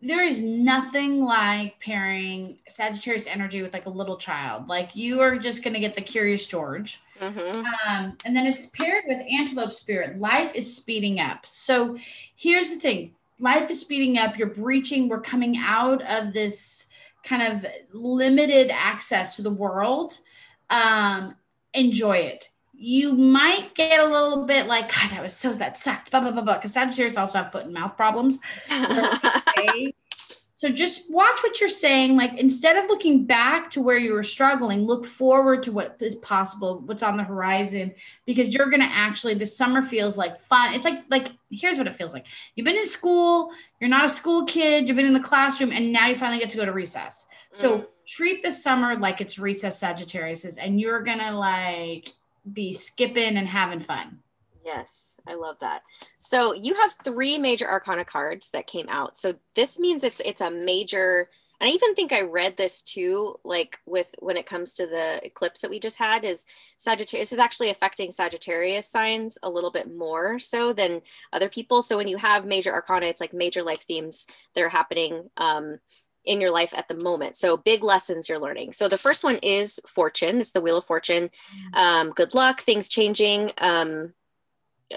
there 0.00 0.24
is 0.24 0.42
nothing 0.42 1.24
like 1.24 1.80
pairing 1.80 2.58
Sagittarius 2.68 3.26
energy 3.26 3.62
with 3.62 3.72
like 3.72 3.86
a 3.86 3.90
little 3.90 4.16
child. 4.16 4.68
Like 4.68 4.94
you 4.94 5.20
are 5.20 5.36
just 5.38 5.64
going 5.64 5.74
to 5.74 5.80
get 5.80 5.96
the 5.96 6.02
curious 6.02 6.46
George. 6.46 7.00
Mm-hmm. 7.20 7.64
Um, 7.88 8.16
and 8.24 8.36
then 8.36 8.46
it's 8.46 8.66
paired 8.66 9.04
with 9.08 9.18
antelope 9.28 9.72
spirit. 9.72 10.20
Life 10.20 10.52
is 10.54 10.76
speeding 10.76 11.18
up. 11.18 11.46
So 11.46 11.96
here's 12.36 12.70
the 12.70 12.78
thing 12.78 13.14
life 13.38 13.70
is 13.70 13.80
speeding 13.80 14.18
up. 14.18 14.38
You're 14.38 14.48
breaching. 14.48 15.08
We're 15.08 15.20
coming 15.20 15.56
out 15.58 16.02
of 16.02 16.32
this 16.32 16.88
kind 17.24 17.42
of 17.42 17.66
limited 17.92 18.70
access 18.70 19.36
to 19.36 19.42
the 19.42 19.50
world. 19.50 20.18
Um, 20.70 21.34
enjoy 21.74 22.18
it. 22.18 22.50
you 22.80 23.12
might 23.12 23.74
get 23.74 23.98
a 23.98 24.04
little 24.04 24.44
bit 24.44 24.66
like, 24.66 24.94
God, 24.94 25.10
that 25.10 25.20
was 25.20 25.34
so, 25.34 25.52
that 25.54 25.76
sucked, 25.76 26.12
blah, 26.12 26.20
blah, 26.20 26.30
blah, 26.30 26.42
blah. 26.42 26.54
Because 26.54 26.72
Sagittarius 26.72 27.16
also 27.16 27.38
have 27.38 27.50
foot 27.50 27.64
and 27.64 27.74
mouth 27.74 27.96
problems. 27.96 28.38
okay. 28.70 29.92
So 30.58 30.68
just 30.70 31.08
watch 31.08 31.38
what 31.44 31.60
you're 31.60 31.68
saying. 31.68 32.16
Like 32.16 32.36
instead 32.36 32.76
of 32.76 32.90
looking 32.90 33.24
back 33.24 33.70
to 33.70 33.80
where 33.80 33.96
you 33.96 34.12
were 34.12 34.24
struggling, 34.24 34.86
look 34.86 35.06
forward 35.06 35.62
to 35.62 35.72
what 35.72 35.96
is 36.00 36.16
possible, 36.16 36.82
what's 36.84 37.04
on 37.04 37.16
the 37.16 37.22
horizon, 37.22 37.94
because 38.26 38.48
you're 38.48 38.68
gonna 38.68 38.90
actually 38.90 39.34
the 39.34 39.46
summer 39.46 39.82
feels 39.82 40.18
like 40.18 40.36
fun. 40.36 40.74
It's 40.74 40.84
like 40.84 41.04
like 41.10 41.30
here's 41.48 41.78
what 41.78 41.86
it 41.86 41.94
feels 41.94 42.12
like. 42.12 42.26
You've 42.56 42.64
been 42.64 42.76
in 42.76 42.88
school, 42.88 43.52
you're 43.80 43.88
not 43.88 44.04
a 44.04 44.08
school 44.08 44.46
kid, 44.46 44.88
you've 44.88 44.96
been 44.96 45.06
in 45.06 45.14
the 45.14 45.20
classroom, 45.20 45.70
and 45.70 45.92
now 45.92 46.08
you 46.08 46.16
finally 46.16 46.40
get 46.40 46.50
to 46.50 46.56
go 46.56 46.64
to 46.64 46.72
recess. 46.72 47.28
So 47.52 47.78
mm. 47.78 47.86
treat 48.04 48.42
the 48.42 48.50
summer 48.50 48.96
like 48.96 49.20
it's 49.20 49.38
recess 49.38 49.78
Sagittarius, 49.78 50.56
and 50.56 50.80
you're 50.80 51.04
gonna 51.04 51.38
like 51.38 52.12
be 52.52 52.72
skipping 52.72 53.36
and 53.36 53.46
having 53.46 53.78
fun. 53.78 54.18
Yes, 54.68 55.18
I 55.26 55.32
love 55.32 55.56
that. 55.60 55.82
So 56.18 56.52
you 56.52 56.74
have 56.74 56.94
three 57.02 57.38
major 57.38 57.66
arcana 57.66 58.04
cards 58.04 58.50
that 58.50 58.66
came 58.66 58.86
out. 58.90 59.16
So 59.16 59.34
this 59.54 59.80
means 59.80 60.04
it's 60.04 60.20
it's 60.20 60.42
a 60.42 60.50
major 60.50 61.30
and 61.60 61.68
I 61.68 61.72
even 61.72 61.94
think 61.94 62.12
I 62.12 62.20
read 62.20 62.56
this 62.56 62.82
too, 62.82 63.36
like 63.44 63.80
with 63.86 64.08
when 64.18 64.36
it 64.36 64.46
comes 64.46 64.74
to 64.74 64.86
the 64.86 65.24
eclipse 65.24 65.62
that 65.62 65.70
we 65.70 65.80
just 65.80 65.98
had, 65.98 66.22
is 66.24 66.46
Sagittarius 66.76 67.32
is 67.32 67.38
actually 67.38 67.70
affecting 67.70 68.10
Sagittarius 68.10 68.86
signs 68.86 69.38
a 69.42 69.50
little 69.50 69.70
bit 69.70 69.92
more 69.92 70.38
so 70.38 70.72
than 70.72 71.00
other 71.32 71.48
people. 71.48 71.80
So 71.82 71.96
when 71.96 72.06
you 72.06 72.18
have 72.18 72.44
major 72.44 72.72
arcana, 72.72 73.06
it's 73.06 73.20
like 73.20 73.32
major 73.32 73.62
life 73.62 73.82
themes 73.82 74.26
that 74.54 74.62
are 74.62 74.68
happening 74.68 75.30
um, 75.38 75.78
in 76.24 76.40
your 76.40 76.52
life 76.52 76.72
at 76.76 76.86
the 76.88 76.94
moment. 76.94 77.34
So 77.34 77.56
big 77.56 77.82
lessons 77.82 78.28
you're 78.28 78.38
learning. 78.38 78.72
So 78.72 78.86
the 78.86 78.98
first 78.98 79.24
one 79.24 79.38
is 79.42 79.80
fortune. 79.88 80.40
It's 80.40 80.52
the 80.52 80.60
wheel 80.60 80.76
of 80.76 80.84
fortune. 80.84 81.30
Mm. 81.72 81.76
Um, 81.76 82.10
good 82.10 82.34
luck, 82.34 82.60
things 82.60 82.88
changing. 82.88 83.50
Um, 83.58 84.12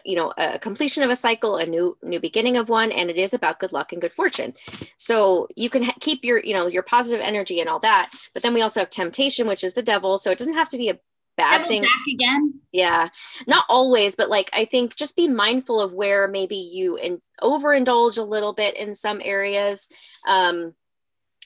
you 0.06 0.16
know 0.16 0.34
a 0.38 0.58
completion 0.60 1.04
of 1.04 1.10
a 1.10 1.16
cycle 1.16 1.58
a 1.58 1.66
new 1.66 1.98
new 2.02 2.20
beginning 2.20 2.58
of 2.58 2.70
one 2.70 2.92
and 2.92 3.10
it 3.10 3.18
is 3.18 3.34
about 3.34 3.60
good 3.60 3.74
luck 3.74 3.92
and 3.92 4.02
good 4.02 4.14
fortune. 4.14 4.54
So 4.98 5.48
you 5.56 5.70
can 5.70 5.84
ha- 5.84 5.96
keep 6.00 6.24
your 6.24 6.40
you 6.44 6.56
know 6.56 6.68
your 6.68 6.84
positive 6.84 7.24
energy 7.26 7.60
and 7.60 7.70
all 7.70 7.80
that 7.80 8.12
but 8.34 8.44
then 8.44 8.54
we 8.54 8.62
also 8.62 8.80
have 8.80 8.90
temptation 8.90 9.48
which 9.48 9.64
is 9.64 9.74
the 9.74 9.84
devil 9.84 10.18
so 10.18 10.32
it 10.32 10.38
doesn't 10.38 10.54
have 10.54 10.70
to 10.70 10.78
be 10.78 10.90
a 10.90 11.00
bad 11.38 11.68
thing. 11.68 11.82
Back 11.82 11.90
again? 12.14 12.54
Yeah. 12.72 13.10
Not 13.48 13.66
always 13.70 14.16
but 14.16 14.30
like 14.30 14.50
i 14.54 14.66
think 14.66 14.96
just 14.96 15.16
be 15.16 15.28
mindful 15.28 15.82
of 15.82 15.94
where 15.94 16.28
maybe 16.28 16.56
you 16.56 16.98
in, 16.98 17.22
overindulge 17.42 18.18
a 18.18 18.24
little 18.24 18.54
bit 18.54 18.78
in 18.78 18.94
some 18.94 19.22
areas. 19.24 19.90
Um 20.28 20.74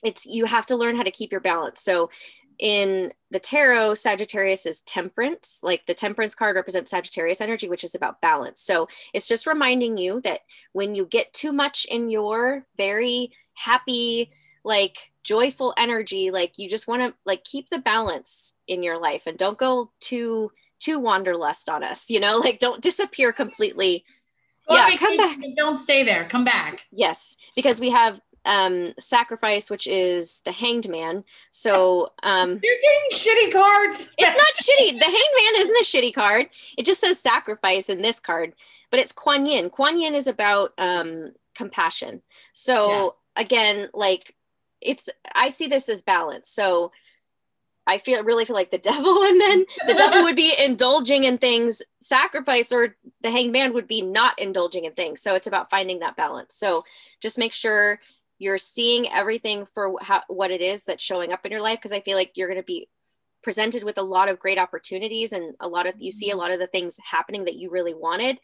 it's 0.03 0.25
you 0.25 0.45
have 0.45 0.65
to 0.67 0.75
learn 0.75 0.95
how 0.95 1.03
to 1.03 1.11
keep 1.11 1.31
your 1.31 1.41
balance. 1.41 1.81
So 1.81 2.09
in 2.59 3.11
the 3.31 3.39
tarot, 3.39 3.95
Sagittarius 3.95 4.65
is 4.65 4.81
temperance. 4.81 5.61
Like 5.63 5.85
the 5.85 5.93
temperance 5.93 6.35
card 6.35 6.55
represents 6.55 6.91
Sagittarius 6.91 7.41
energy, 7.41 7.67
which 7.67 7.83
is 7.83 7.95
about 7.95 8.21
balance. 8.21 8.61
So 8.61 8.87
it's 9.13 9.27
just 9.27 9.47
reminding 9.47 9.97
you 9.97 10.21
that 10.21 10.41
when 10.73 10.95
you 10.95 11.05
get 11.05 11.33
too 11.33 11.51
much 11.51 11.85
in 11.85 12.09
your 12.09 12.65
very 12.77 13.31
happy, 13.53 14.31
like 14.63 15.11
joyful 15.23 15.73
energy, 15.77 16.31
like 16.31 16.57
you 16.57 16.69
just 16.69 16.87
want 16.87 17.01
to 17.01 17.13
like 17.25 17.43
keep 17.43 17.69
the 17.69 17.79
balance 17.79 18.57
in 18.67 18.83
your 18.83 18.99
life 18.99 19.23
and 19.27 19.37
don't 19.37 19.57
go 19.57 19.91
too 19.99 20.51
too 20.79 20.99
wanderlust 20.99 21.69
on 21.69 21.83
us, 21.83 22.09
you 22.09 22.19
know, 22.19 22.37
like 22.43 22.59
don't 22.59 22.81
disappear 22.81 23.31
completely. 23.31 24.05
Well, 24.67 24.89
yeah, 24.89 24.97
come 24.97 25.17
back. 25.17 25.37
Don't 25.55 25.77
stay 25.77 26.03
there. 26.03 26.25
Come 26.25 26.43
back. 26.43 26.85
Yes, 26.91 27.37
because 27.55 27.79
we 27.79 27.91
have 27.91 28.19
um, 28.45 28.93
sacrifice, 28.99 29.69
which 29.69 29.87
is 29.87 30.41
the 30.41 30.51
hanged 30.51 30.87
man. 30.87 31.23
So 31.51 32.13
um, 32.23 32.59
you're 32.63 32.75
getting 32.81 33.11
shitty 33.11 33.51
cards. 33.51 34.13
it's 34.17 34.35
not 34.35 34.45
shitty. 34.55 34.99
The 34.99 35.05
hanged 35.05 35.13
man 35.13 35.61
isn't 35.61 35.77
a 35.77 35.83
shitty 35.83 36.13
card. 36.13 36.47
It 36.77 36.85
just 36.85 37.01
says 37.01 37.19
sacrifice 37.19 37.89
in 37.89 38.01
this 38.01 38.19
card, 38.19 38.53
but 38.91 38.99
it's 38.99 39.11
Kuan 39.11 39.45
Yin. 39.45 39.69
Kuan 39.69 39.99
Yin 39.99 40.15
is 40.15 40.27
about 40.27 40.73
um, 40.77 41.31
compassion. 41.55 42.21
So 42.53 43.15
yeah. 43.35 43.41
again, 43.41 43.89
like 43.93 44.35
it's 44.81 45.09
I 45.33 45.49
see 45.49 45.67
this 45.67 45.89
as 45.89 46.03
balance. 46.03 46.49
So 46.49 46.91
I 47.87 47.99
feel 47.99 48.23
really 48.23 48.45
feel 48.45 48.55
like 48.55 48.71
the 48.71 48.77
devil, 48.91 49.23
and 49.23 49.41
then 49.41 49.65
the 49.87 49.93
devil 49.93 50.21
would 50.23 50.35
be 50.35 50.53
indulging 50.59 51.23
in 51.23 51.37
things, 51.37 51.81
sacrifice, 51.99 52.71
or 52.71 52.95
the 53.21 53.31
hanged 53.31 53.51
man 53.51 53.73
would 53.73 53.87
be 53.87 54.01
not 54.01 54.37
indulging 54.39 54.85
in 54.85 54.93
things. 54.93 55.21
So 55.21 55.35
it's 55.35 55.47
about 55.47 55.69
finding 55.69 55.99
that 55.99 56.15
balance. 56.15 56.55
So 56.55 56.83
just 57.21 57.37
make 57.37 57.53
sure 57.53 57.99
you're 58.37 58.57
seeing 58.57 59.09
everything 59.11 59.65
for 59.73 59.93
how, 60.01 60.21
what 60.27 60.51
it 60.51 60.61
is 60.61 60.83
that's 60.83 61.03
showing 61.03 61.31
up 61.31 61.45
in 61.45 61.51
your 61.51 61.61
life 61.61 61.77
because 61.77 61.93
i 61.93 61.99
feel 62.01 62.17
like 62.17 62.31
you're 62.35 62.47
going 62.47 62.59
to 62.59 62.63
be 62.63 62.87
presented 63.45 63.83
with 63.83 63.99
a 63.99 64.01
lot 64.01 64.27
of 64.27 64.39
great 64.39 64.57
opportunities 64.57 65.31
and 65.31 65.53
a 65.59 65.67
lot 65.67 65.85
of 65.85 65.93
you 65.99 66.09
see 66.09 66.29
a 66.29 66.31
mm-hmm. 66.31 66.39
lot 66.39 66.51
of 66.51 66.57
the 66.57 66.65
things 66.65 66.99
happening 67.05 67.45
that 67.45 67.55
you 67.55 67.69
really 67.69 67.93
wanted. 67.93 68.41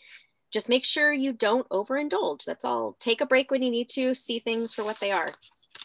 Just 0.52 0.70
make 0.70 0.86
sure 0.86 1.12
you 1.12 1.34
don't 1.34 1.68
overindulge. 1.70 2.46
That's 2.46 2.64
all. 2.64 2.96
Take 3.00 3.20
a 3.20 3.26
break 3.26 3.50
when 3.50 3.64
you 3.64 3.72
need 3.72 3.90
to 3.90 4.14
see 4.14 4.38
things 4.38 4.76
for 4.76 4.84
what 4.84 5.00
they 5.00 5.12
are. 5.12 5.30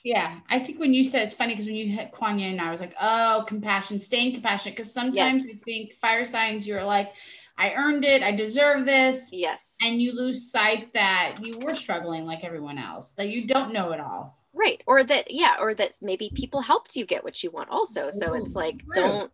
Yeah. 0.04 0.40
I 0.50 0.58
think 0.58 0.78
when 0.78 0.92
you 0.92 1.02
said 1.02 1.22
it's 1.22 1.34
funny 1.34 1.54
because 1.54 1.64
when 1.64 1.76
you 1.76 1.88
hit 1.88 2.12
Kuan 2.12 2.38
Yin, 2.38 2.60
i 2.60 2.70
was 2.70 2.80
like 2.80 2.94
oh 3.00 3.44
compassion 3.48 3.98
staying 3.98 4.34
compassionate 4.34 4.76
because 4.76 4.92
sometimes 4.92 5.16
yes. 5.46 5.48
you 5.48 5.58
think 5.60 5.94
fire 6.00 6.26
signs 6.26 6.68
you're 6.68 6.84
like 6.84 7.14
I 7.58 7.72
earned 7.72 8.04
it. 8.04 8.22
I 8.22 8.32
deserve 8.32 8.84
this. 8.84 9.30
Yes. 9.32 9.78
And 9.80 10.00
you 10.00 10.12
lose 10.12 10.50
sight 10.50 10.92
that 10.92 11.36
you 11.42 11.58
were 11.58 11.74
struggling 11.74 12.26
like 12.26 12.44
everyone 12.44 12.78
else, 12.78 13.12
that 13.14 13.28
you 13.28 13.46
don't 13.46 13.72
know 13.72 13.92
it 13.92 14.00
all. 14.00 14.38
Right. 14.52 14.82
Or 14.86 15.04
that, 15.04 15.30
yeah, 15.30 15.56
or 15.58 15.74
that 15.74 15.96
maybe 16.02 16.30
people 16.34 16.60
helped 16.60 16.96
you 16.96 17.06
get 17.06 17.24
what 17.24 17.42
you 17.42 17.50
want 17.50 17.70
also. 17.70 18.10
So 18.10 18.32
Ooh, 18.32 18.34
it's 18.34 18.54
like, 18.54 18.80
true. 18.80 18.94
don't, 18.94 19.32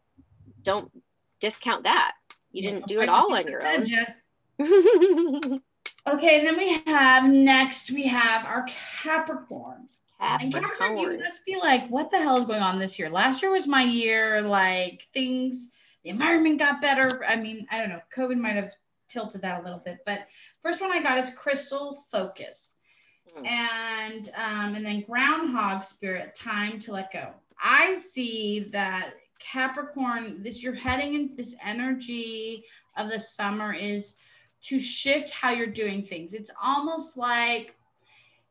don't 0.62 0.93
discount 1.41 1.85
that. 1.85 2.14
You 2.53 2.62
yeah, 2.62 2.70
didn't 2.70 2.87
do 2.87 3.01
it 3.01 3.09
all 3.09 3.33
on 3.33 3.47
your 3.49 3.66
own. 3.66 3.87
okay. 6.07 6.39
And 6.39 6.47
then 6.47 6.57
we 6.57 6.81
have 6.87 7.25
next, 7.25 7.91
we 7.91 8.07
have 8.07 8.45
our 8.45 8.66
Capricorn. 9.03 9.89
Capricorn. 10.20 10.41
And 10.41 10.53
Capricorn, 10.55 10.99
you 10.99 11.18
must 11.18 11.45
be 11.45 11.57
like, 11.57 11.89
what 11.89 12.12
the 12.12 12.18
hell 12.18 12.39
is 12.39 12.45
going 12.45 12.62
on 12.62 12.79
this 12.79 12.99
year? 12.99 13.11
Last 13.11 13.43
year 13.43 13.51
was 13.51 13.66
my 13.66 13.83
year. 13.83 14.43
Like 14.43 15.09
things, 15.12 15.72
the 16.05 16.11
environment 16.11 16.59
got 16.59 16.80
better. 16.80 17.24
I 17.24 17.36
mean, 17.36 17.66
I 17.70 17.78
don't 17.78 17.88
know. 17.88 18.00
COVID 18.16 18.38
might 18.38 18.57
have 18.57 18.72
tilted 19.09 19.42
that 19.42 19.61
a 19.61 19.64
little 19.64 19.78
bit, 19.78 19.98
but 20.07 20.26
first 20.62 20.80
one 20.80 20.90
I 20.90 21.03
got 21.03 21.18
is 21.18 21.34
Crystal 21.34 22.05
Focus. 22.11 22.74
Mm. 23.36 23.46
And 23.46 24.28
um, 24.36 24.74
and 24.74 24.84
then 24.84 25.03
groundhog 25.03 25.84
spirit 25.84 26.34
time 26.34 26.78
to 26.80 26.92
let 26.92 27.12
go 27.12 27.30
i 27.62 27.94
see 27.94 28.68
that 28.72 29.14
capricorn 29.38 30.42
this 30.42 30.62
you're 30.62 30.74
heading 30.74 31.14
in 31.14 31.34
this 31.36 31.57
energy 31.64 32.64
of 32.96 33.09
the 33.09 33.18
summer 33.18 33.72
is 33.72 34.16
to 34.61 34.78
shift 34.78 35.30
how 35.30 35.50
you're 35.50 35.66
doing 35.66 36.03
things 36.03 36.34
it's 36.34 36.50
almost 36.62 37.16
like 37.16 37.74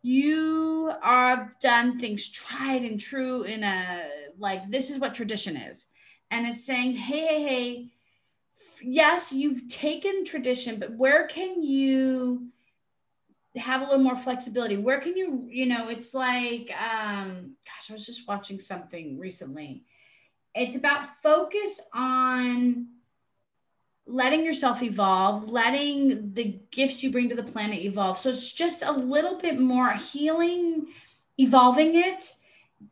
you 0.02 0.91
are 1.03 1.52
done 1.61 1.99
things 1.99 2.30
tried 2.30 2.82
and 2.82 2.99
true 2.99 3.44
in 3.44 3.64
a 3.64 4.03
like 4.40 4.69
this 4.69 4.90
is 4.90 4.98
what 4.98 5.14
tradition 5.14 5.56
is 5.56 5.88
and 6.32 6.48
it's 6.48 6.66
saying, 6.66 6.95
hey, 6.95 7.28
hey, 7.28 7.44
hey, 7.44 7.88
yes, 8.82 9.32
you've 9.32 9.68
taken 9.68 10.26
tradition, 10.26 10.80
but 10.80 10.95
where 10.95 11.28
can 11.28 11.62
you 11.62 12.48
have 13.58 13.82
a 13.82 13.86
little 13.86 14.03
more 14.03 14.16
flexibility? 14.16 14.78
Where 14.78 15.02
can 15.02 15.16
you, 15.16 15.45
you 15.52 15.66
know, 15.66 15.90
it's 15.90 16.14
like, 16.14 16.72
um, 16.72 17.56
gosh, 17.66 17.90
I 17.90 17.94
was 17.94 18.06
just 18.06 18.28
watching 18.28 18.62
something 18.62 19.20
recently. 19.20 19.84
It's 20.56 20.78
about 20.78 21.18
focus 21.22 21.82
on 21.94 22.88
letting 24.08 24.45
yourself 24.45 24.82
evolve, 24.82 25.52
letting 25.52 26.34
the 26.34 26.60
gifts 26.72 27.03
you 27.03 27.12
bring 27.12 27.28
to 27.30 27.36
the 27.36 27.44
planet 27.44 27.80
evolve. 27.80 28.20
So 28.20 28.30
it's 28.30 28.53
just 28.53 28.84
a 28.84 28.91
little 28.91 29.38
bit 29.38 29.60
more 29.60 29.91
healing, 29.94 30.88
evolving 31.38 31.95
it, 31.95 32.34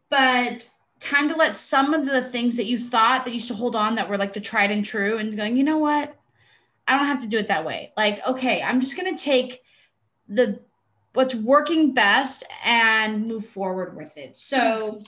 but 0.09 0.69
time 0.99 1.29
to 1.29 1.35
let 1.35 1.55
some 1.55 1.93
of 1.93 2.05
the 2.05 2.21
things 2.21 2.57
that 2.57 2.65
you 2.65 2.77
thought 2.77 3.25
that 3.25 3.33
used 3.33 3.47
to 3.47 3.53
hold 3.53 3.75
on 3.75 3.95
that 3.95 4.09
were 4.09 4.17
like 4.17 4.33
the 4.33 4.41
tried 4.41 4.71
and 4.71 4.83
true 4.83 5.17
and 5.17 5.35
going, 5.35 5.57
you 5.57 5.63
know 5.63 5.77
what? 5.77 6.15
I 6.87 6.97
don't 6.97 7.07
have 7.07 7.21
to 7.21 7.27
do 7.27 7.37
it 7.37 7.47
that 7.47 7.65
way. 7.65 7.93
Like, 7.95 8.19
okay, 8.27 8.61
I'm 8.61 8.81
just 8.81 8.97
going 8.97 9.15
to 9.15 9.23
take 9.23 9.61
the 10.27 10.59
what's 11.13 11.35
working 11.35 11.93
best 11.93 12.43
and 12.63 13.27
move 13.27 13.45
forward 13.45 13.95
with 13.95 14.17
it. 14.17 14.37
So 14.37 15.01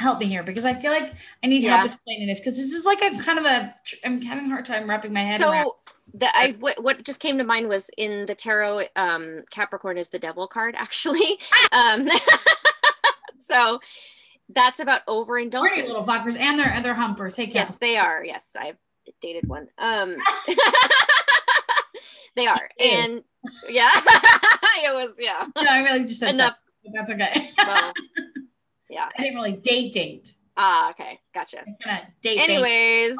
help 0.00 0.18
me 0.18 0.26
here 0.26 0.42
because 0.42 0.64
I 0.64 0.74
feel 0.74 0.90
like 0.90 1.12
I 1.44 1.46
need 1.46 1.62
yeah. 1.62 1.76
help 1.76 1.88
explaining 1.88 2.26
this 2.26 2.40
because 2.40 2.56
this 2.56 2.72
is 2.72 2.84
like 2.84 3.02
a 3.02 3.18
kind 3.18 3.38
of 3.38 3.44
a 3.44 3.74
I'm 4.04 4.20
having 4.20 4.46
a 4.46 4.48
hard 4.48 4.66
time 4.66 4.88
wrapping 4.88 5.12
my 5.12 5.20
head 5.20 5.38
so, 5.38 5.50
around. 5.50 5.70
The, 6.12 6.26
I 6.34 6.56
what, 6.58 6.82
what 6.82 7.04
just 7.04 7.20
came 7.20 7.38
to 7.38 7.44
mind 7.44 7.68
was 7.68 7.90
in 7.96 8.26
the 8.26 8.34
tarot 8.34 8.84
um 8.96 9.44
Capricorn 9.50 9.96
is 9.96 10.08
the 10.08 10.18
devil 10.18 10.48
card 10.48 10.74
actually. 10.78 11.38
um 11.72 12.08
so 13.38 13.80
that's 14.54 14.80
about 14.80 15.02
overindulgence. 15.06 15.74
Pretty 15.74 15.88
little 15.88 16.04
fuckers, 16.04 16.38
and 16.38 16.58
they're 16.58 16.70
and 16.70 16.84
they're 16.84 16.94
humpers. 16.94 17.36
Hey, 17.36 17.50
yes, 17.52 17.78
they 17.78 17.96
are. 17.96 18.24
Yes, 18.24 18.50
I've 18.58 18.76
dated 19.20 19.48
one. 19.48 19.68
Um, 19.78 20.16
they 22.36 22.46
are, 22.46 22.68
and 22.78 23.22
yeah, 23.68 23.90
it 23.94 24.94
was 24.94 25.14
yeah. 25.18 25.46
No, 25.56 25.64
I 25.68 25.82
really 25.82 26.04
just 26.04 26.20
said 26.20 26.34
enough. 26.34 26.56
that's 26.94 27.10
okay. 27.10 27.50
well, 27.58 27.92
yeah, 28.88 29.08
I 29.16 29.22
didn't 29.22 29.36
really 29.36 29.56
date 29.56 29.92
date. 29.92 30.32
Ah, 30.56 30.90
okay, 30.90 31.20
gotcha. 31.34 31.64
Date 32.22 32.38
Anyways, 32.38 33.16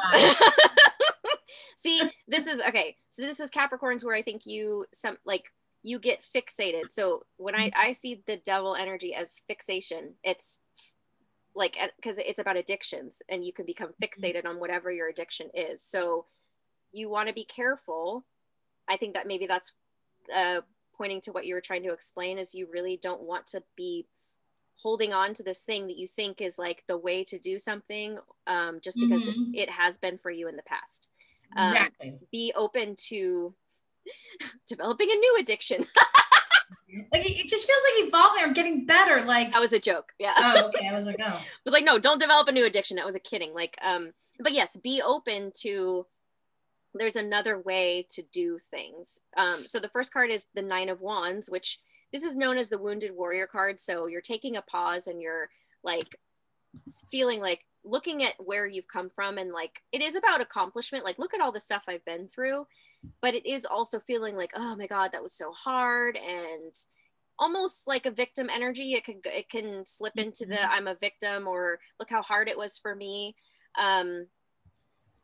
see, 1.77 2.01
this 2.28 2.47
is 2.47 2.61
okay. 2.69 2.97
So 3.09 3.23
this 3.23 3.40
is 3.40 3.51
Capricorns 3.51 4.05
where 4.05 4.15
I 4.15 4.23
think 4.23 4.43
you 4.47 4.85
some 4.93 5.16
like 5.24 5.51
you 5.82 5.98
get 5.98 6.23
fixated. 6.35 6.90
So 6.90 7.23
when 7.36 7.55
I 7.55 7.70
I 7.77 7.93
see 7.93 8.23
the 8.27 8.36
devil 8.36 8.74
energy 8.74 9.15
as 9.15 9.40
fixation, 9.48 10.15
it's 10.23 10.61
like 11.55 11.77
because 11.97 12.18
it's 12.18 12.39
about 12.39 12.56
addictions 12.56 13.22
and 13.28 13.44
you 13.44 13.52
can 13.52 13.66
become 13.66 13.90
Mm-hmm. 13.90 14.05
fixated 14.27 14.47
on 14.47 14.60
whatever 14.60 14.90
your 14.90 15.09
addiction 15.09 15.48
is. 15.55 15.82
So 15.82 16.27
you 16.93 17.09
want 17.10 17.28
to 17.28 17.35
be 17.35 17.44
careful. 17.44 18.24
I 18.89 18.97
think 18.97 19.14
that 19.14 19.27
maybe 19.27 19.47
that's 19.47 19.72
uh, 20.35 20.60
pointing 20.97 21.20
to 21.22 21.32
what 21.32 21.47
you 21.47 21.55
were 21.55 21.60
trying 21.60 21.82
to 21.85 21.93
explain 21.93 22.39
is 22.39 22.55
you 22.55 22.68
really 22.72 22.98
don't 23.01 23.22
want 23.22 23.47
to 23.48 23.62
be 23.77 24.06
holding 24.82 25.12
on 25.12 25.35
to 25.35 25.43
this 25.43 25.64
thing 25.64 25.86
that 25.86 25.97
you 25.97 26.09
think 26.09 26.40
is 26.40 26.59
like 26.59 26.85
the 26.89 26.97
way 26.97 27.22
to 27.24 27.39
do 27.39 27.59
something 27.59 28.18
um, 28.47 28.81
just 28.82 28.98
because 29.01 29.22
Mhm. 29.28 29.51
it 29.52 29.70
has 29.70 29.98
been 29.98 30.18
for 30.18 30.31
you 30.31 30.48
in 30.48 30.56
the 30.56 30.62
past. 30.62 31.09
Um, 31.56 31.66
exactly. 31.66 32.18
Be 32.32 32.52
open 32.56 32.97
to 33.09 33.55
developing 34.66 35.10
a 35.10 35.14
new 35.16 35.36
addiction. 35.39 35.85
Like 37.12 37.29
it 37.29 37.49
just 37.49 37.67
feels 37.67 37.83
like 37.85 38.09
evolving 38.09 38.45
or 38.45 38.53
getting 38.53 38.87
better. 38.87 39.25
Like 39.25 39.53
that 39.53 39.61
was 39.61 39.73
a 39.73 39.79
joke. 39.79 40.12
Yeah. 40.19 40.35
oh, 40.37 40.69
okay. 40.69 40.89
I 40.93 40.97
was 40.97 41.07
like, 41.07 41.17
oh, 41.21 41.25
I 41.25 41.45
was 41.65 41.73
like, 41.73 41.85
no, 41.85 41.99
don't 41.99 42.21
develop 42.21 42.49
a 42.49 42.53
new 42.53 42.67
addiction. 42.67 42.97
That 42.97 43.07
was 43.07 43.15
a 43.15 43.21
kidding. 43.21 43.55
Like, 43.55 43.77
um, 43.83 44.12
but 44.39 44.53
yes, 44.53 44.77
be 44.77 45.03
open 45.03 45.53
to 45.61 46.07
there's 46.95 47.17
another 47.17 47.59
way 47.59 48.07
to 48.11 48.23
do 48.33 48.59
things. 48.71 49.21
Um, 49.37 49.57
so 49.57 49.79
the 49.79 49.89
first 49.89 50.12
card 50.12 50.31
is 50.31 50.49
the 50.55 50.62
nine 50.62 50.89
of 50.89 51.01
wands, 51.01 51.49
which 51.49 51.79
this 52.12 52.25
is 52.25 52.37
known 52.37 52.57
as 52.57 52.69
the 52.69 52.79
wounded 52.79 53.15
warrior 53.15 53.47
card. 53.47 53.79
So 53.79 54.09
you're 54.09 54.21
taking 54.21 54.57
a 54.57 54.62
pause 54.62 55.07
and 55.07 55.23
you're 55.23 55.49
like 55.85 56.17
feeling 57.11 57.41
like 57.41 57.65
looking 57.85 58.23
at 58.25 58.35
where 58.39 58.67
you've 58.67 58.89
come 58.89 59.09
from 59.09 59.39
and 59.39 59.53
like 59.53 59.83
it 59.93 60.03
is 60.03 60.17
about 60.17 60.41
accomplishment. 60.41 61.05
Like, 61.05 61.19
look 61.19 61.35
at 61.35 61.41
all 61.41 61.53
the 61.53 61.61
stuff 61.61 61.85
I've 61.87 62.05
been 62.05 62.29
through, 62.29 62.67
but 63.20 63.35
it 63.35 63.47
is 63.47 63.64
also 63.64 64.01
feeling 64.01 64.36
like, 64.36 64.52
oh 64.55 64.77
my 64.77 64.86
God, 64.86 65.12
that 65.12 65.22
was 65.22 65.32
so 65.32 65.52
hard 65.52 66.16
and 66.16 66.74
almost 67.39 67.86
like 67.89 68.06
a 68.06 68.10
victim 68.10 68.48
energy. 68.51 68.93
It 68.93 69.05
could 69.05 69.20
it 69.24 69.48
can 69.48 69.85
slip 69.86 70.16
into 70.16 70.47
the 70.47 70.70
I'm 70.70 70.86
a 70.86 70.94
victim 70.94 71.47
or 71.47 71.78
look 71.98 72.10
how 72.10 72.22
hard 72.22 72.48
it 72.48 72.59
was 72.59 72.78
for 72.78 72.94
me. 72.94 73.35
Um, 73.78 74.27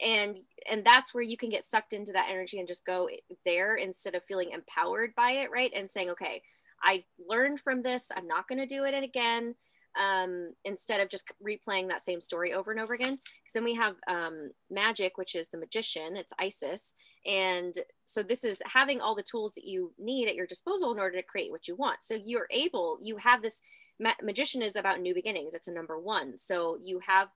and 0.04 0.36
and 0.70 0.84
that's 0.84 1.14
where 1.14 1.22
you 1.22 1.36
can 1.36 1.50
get 1.50 1.64
sucked 1.64 1.92
into 1.92 2.12
that 2.12 2.28
energy 2.30 2.58
and 2.58 2.68
just 2.68 2.84
go 2.84 3.08
there 3.44 3.76
instead 3.76 4.14
of 4.14 4.24
feeling 4.24 4.50
empowered 4.50 5.14
by 5.14 5.30
it 5.32 5.50
right 5.50 5.72
and 5.74 5.88
saying 5.88 6.10
okay 6.10 6.42
i 6.82 7.00
learned 7.28 7.60
from 7.60 7.82
this 7.82 8.12
i'm 8.14 8.26
not 8.26 8.46
going 8.46 8.58
to 8.58 8.66
do 8.66 8.84
it 8.84 9.02
again 9.02 9.54
um, 9.96 10.52
instead 10.64 11.00
of 11.00 11.08
just 11.08 11.32
replaying 11.46 11.88
that 11.88 12.02
same 12.02 12.20
story 12.20 12.52
over 12.52 12.70
and 12.70 12.80
over 12.80 12.94
again. 12.94 13.18
Because 13.42 13.52
then 13.54 13.64
we 13.64 13.74
have 13.74 13.96
um, 14.08 14.50
magic 14.70 15.18
which 15.18 15.34
is 15.34 15.48
the 15.48 15.58
magician 15.58 16.16
it's 16.16 16.32
isis. 16.38 16.94
And 17.24 17.74
so 18.04 18.22
this 18.22 18.44
is 18.44 18.62
having 18.66 19.00
all 19.00 19.14
the 19.14 19.22
tools 19.22 19.54
that 19.54 19.64
you 19.64 19.92
need 19.98 20.28
at 20.28 20.34
your 20.34 20.46
disposal 20.46 20.92
in 20.92 20.98
order 20.98 21.16
to 21.16 21.22
create 21.22 21.50
what 21.50 21.68
you 21.68 21.76
want. 21.76 22.02
So 22.02 22.14
you're 22.14 22.48
able 22.50 22.98
you 23.00 23.16
have 23.16 23.42
this 23.42 23.62
ma- 23.98 24.12
magician 24.22 24.62
is 24.62 24.76
about 24.76 25.00
new 25.00 25.14
beginnings. 25.14 25.54
It's 25.54 25.68
a 25.68 25.72
number 25.72 25.98
one. 25.98 26.36
So 26.36 26.78
you 26.82 27.00
have 27.06 27.28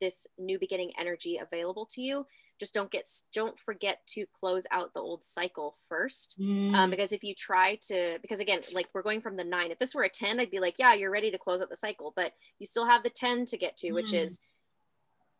this 0.00 0.26
new 0.38 0.58
beginning 0.58 0.92
energy 0.98 1.38
available 1.38 1.86
to 1.86 2.02
you 2.02 2.26
just 2.58 2.74
don't 2.74 2.90
get 2.90 3.08
don't 3.32 3.58
forget 3.58 3.98
to 4.06 4.26
close 4.32 4.66
out 4.70 4.92
the 4.94 5.00
old 5.00 5.22
cycle 5.24 5.76
first. 5.88 6.38
Mm. 6.40 6.74
um, 6.74 6.90
because 6.90 7.12
if 7.12 7.22
you 7.24 7.34
try 7.34 7.78
to 7.88 8.18
because 8.22 8.40
again 8.40 8.60
like 8.74 8.88
we're 8.94 9.02
going 9.02 9.20
from 9.20 9.36
the 9.36 9.44
nine 9.44 9.70
if 9.70 9.78
this 9.78 9.94
were 9.94 10.02
a 10.02 10.08
10 10.08 10.40
i'd 10.40 10.50
be 10.50 10.60
like 10.60 10.78
yeah 10.78 10.94
you're 10.94 11.10
ready 11.10 11.30
to 11.30 11.38
close 11.38 11.62
out 11.62 11.68
the 11.70 11.76
cycle 11.76 12.12
but 12.16 12.32
you 12.58 12.66
still 12.66 12.86
have 12.86 13.02
the 13.02 13.10
10 13.10 13.44
to 13.46 13.56
get 13.56 13.76
to 13.78 13.92
which 13.92 14.12
Mm. 14.12 14.24
is 14.24 14.40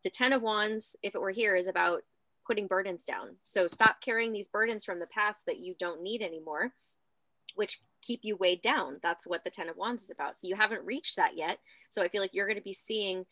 the 0.04 0.10
10 0.10 0.32
of 0.32 0.42
wands 0.42 0.96
if 1.02 1.14
it 1.14 1.20
were 1.20 1.30
here 1.30 1.56
is 1.56 1.66
about 1.66 2.02
putting 2.46 2.68
burdens 2.68 3.02
down. 3.02 3.34
So 3.42 3.66
stop 3.66 4.00
carrying 4.00 4.32
these 4.32 4.46
burdens 4.46 4.84
from 4.84 5.00
the 5.00 5.06
past 5.08 5.46
that 5.46 5.58
you 5.58 5.74
don't 5.80 6.02
need 6.02 6.22
anymore 6.22 6.72
which 7.54 7.80
keep 8.02 8.20
you 8.22 8.36
weighed 8.36 8.60
down. 8.60 8.98
That's 9.02 9.26
what 9.26 9.42
the 9.42 9.50
10 9.50 9.68
of 9.70 9.76
wands 9.76 10.02
is 10.02 10.10
about. 10.10 10.36
So 10.36 10.46
you 10.46 10.54
haven't 10.56 10.84
reached 10.84 11.16
that 11.16 11.36
yet. 11.36 11.58
So 11.88 12.02
i 12.02 12.08
feel 12.08 12.20
like 12.20 12.34
you're 12.34 12.46
going 12.46 12.58
to 12.58 12.62
be 12.62 12.72
seeing 12.72 13.24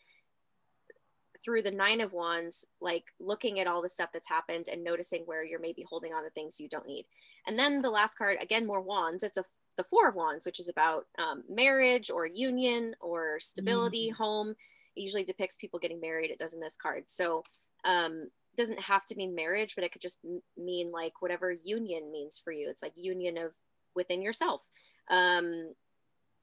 through 1.45 1.61
the 1.61 1.71
nine 1.71 2.01
of 2.01 2.11
wands 2.11 2.65
like 2.81 3.05
looking 3.19 3.59
at 3.59 3.67
all 3.67 3.83
the 3.83 3.87
stuff 3.87 4.09
that's 4.11 4.27
happened 4.27 4.67
and 4.69 4.83
noticing 4.83 5.21
where 5.25 5.45
you're 5.45 5.59
maybe 5.59 5.85
holding 5.87 6.11
on 6.11 6.23
to 6.23 6.29
things 6.31 6.59
you 6.59 6.67
don't 6.67 6.87
need. 6.87 7.05
And 7.45 7.57
then 7.57 7.83
the 7.83 7.89
last 7.91 8.17
card 8.17 8.37
again 8.41 8.65
more 8.65 8.81
wands. 8.81 9.23
It's 9.23 9.37
a 9.37 9.45
the 9.77 9.83
four 9.83 10.09
of 10.09 10.15
wands 10.15 10.45
which 10.45 10.59
is 10.59 10.69
about 10.69 11.05
um, 11.19 11.43
marriage 11.47 12.09
or 12.09 12.25
union 12.25 12.95
or 12.99 13.39
stability 13.39 14.09
home. 14.09 14.55
It 14.95 15.01
usually 15.01 15.23
depicts 15.23 15.57
people 15.57 15.79
getting 15.79 16.01
married. 16.01 16.31
It 16.31 16.39
does 16.39 16.53
in 16.53 16.59
this 16.59 16.75
card. 16.75 17.03
So 17.05 17.43
um 17.83 18.29
doesn't 18.57 18.79
have 18.79 19.03
to 19.03 19.15
mean 19.15 19.35
marriage 19.35 19.75
but 19.75 19.83
it 19.83 19.91
could 19.91 20.01
just 20.01 20.19
m- 20.25 20.41
mean 20.57 20.91
like 20.91 21.21
whatever 21.21 21.51
union 21.51 22.11
means 22.11 22.41
for 22.43 22.51
you. 22.51 22.69
It's 22.69 22.81
like 22.81 22.93
union 22.95 23.37
of 23.37 23.51
within 23.95 24.23
yourself. 24.23 24.67
Um 25.11 25.75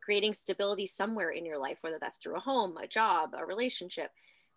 creating 0.00 0.32
stability 0.32 0.84
somewhere 0.86 1.30
in 1.30 1.44
your 1.46 1.58
life 1.58 1.78
whether 1.80 1.98
that's 2.00 2.18
through 2.18 2.36
a 2.36 2.40
home 2.40 2.76
a 2.76 2.86
job 2.86 3.30
a 3.38 3.46
relationship 3.46 4.10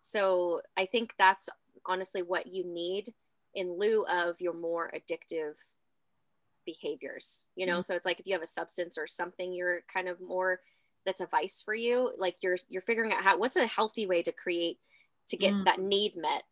so 0.06 0.60
I 0.76 0.86
think 0.86 1.14
that's 1.18 1.48
honestly 1.84 2.22
what 2.22 2.46
you 2.46 2.64
need 2.64 3.12
in 3.54 3.76
lieu 3.78 4.06
of 4.06 4.40
your 4.40 4.54
more 4.54 4.90
addictive 4.94 5.54
behaviors. 6.64 7.46
You 7.56 7.66
know, 7.66 7.78
Mhm. 7.78 7.84
so 7.84 7.94
it's 7.94 8.06
like 8.06 8.20
if 8.20 8.26
you 8.26 8.32
have 8.34 8.42
a 8.42 8.46
substance 8.46 8.96
or 8.98 9.06
something 9.06 9.52
you're 9.52 9.82
kind 9.82 10.08
of 10.08 10.20
more 10.20 10.60
that's 11.04 11.20
a 11.20 11.26
vice 11.26 11.62
for 11.62 11.74
you, 11.74 12.12
like 12.18 12.42
you're 12.42 12.56
you're 12.68 12.82
figuring 12.82 13.12
out 13.12 13.22
how 13.22 13.36
what's 13.36 13.56
a 13.56 13.66
healthy 13.66 14.06
way 14.06 14.22
to 14.22 14.32
create 14.32 14.80
to 15.28 15.36
get 15.36 15.52
Mm. 15.54 15.64
that 15.64 15.80
need 15.80 16.16
met 16.16 16.44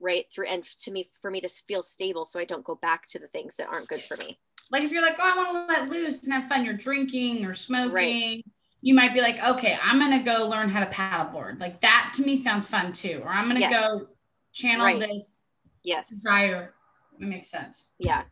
right 0.00 0.30
through 0.32 0.46
and 0.46 0.64
to 0.64 0.90
me 0.90 1.10
for 1.20 1.30
me 1.30 1.40
to 1.40 1.48
feel 1.48 1.82
stable 1.82 2.24
so 2.24 2.38
I 2.40 2.44
don't 2.44 2.64
go 2.64 2.74
back 2.76 3.06
to 3.08 3.18
the 3.18 3.28
things 3.28 3.56
that 3.56 3.68
aren't 3.68 3.88
good 3.88 4.00
for 4.02 4.16
me. 4.18 4.38
like 4.72 4.84
if 4.84 4.92
you're 4.92 5.02
like, 5.02 5.16
oh, 5.18 5.22
I 5.24 5.36
want 5.36 5.68
to 5.68 5.74
let 5.74 5.88
loose 5.88 6.22
and 6.22 6.32
have 6.32 6.48
fun, 6.48 6.64
you're 6.64 6.74
drinking 6.74 7.44
or 7.44 7.54
smoking. 7.56 8.44
You 8.82 8.94
might 8.94 9.12
be 9.12 9.20
like, 9.20 9.38
okay, 9.42 9.78
I'm 9.82 9.98
gonna 9.98 10.22
go 10.22 10.48
learn 10.48 10.70
how 10.70 10.80
to 10.80 10.86
paddleboard. 10.90 11.60
Like 11.60 11.80
that 11.80 12.12
to 12.16 12.22
me 12.22 12.36
sounds 12.36 12.66
fun 12.66 12.92
too. 12.92 13.20
Or 13.24 13.28
I'm 13.30 13.46
gonna 13.48 13.60
Yes. 13.60 14.00
go 14.00 14.06
channel 14.52 14.86
Right. 14.86 14.98
this 15.00 15.44
Yes. 15.82 16.08
desire. 16.08 16.74
That 17.18 17.26
makes 17.26 17.48
sense. 17.50 17.90
Yeah. 17.98 18.22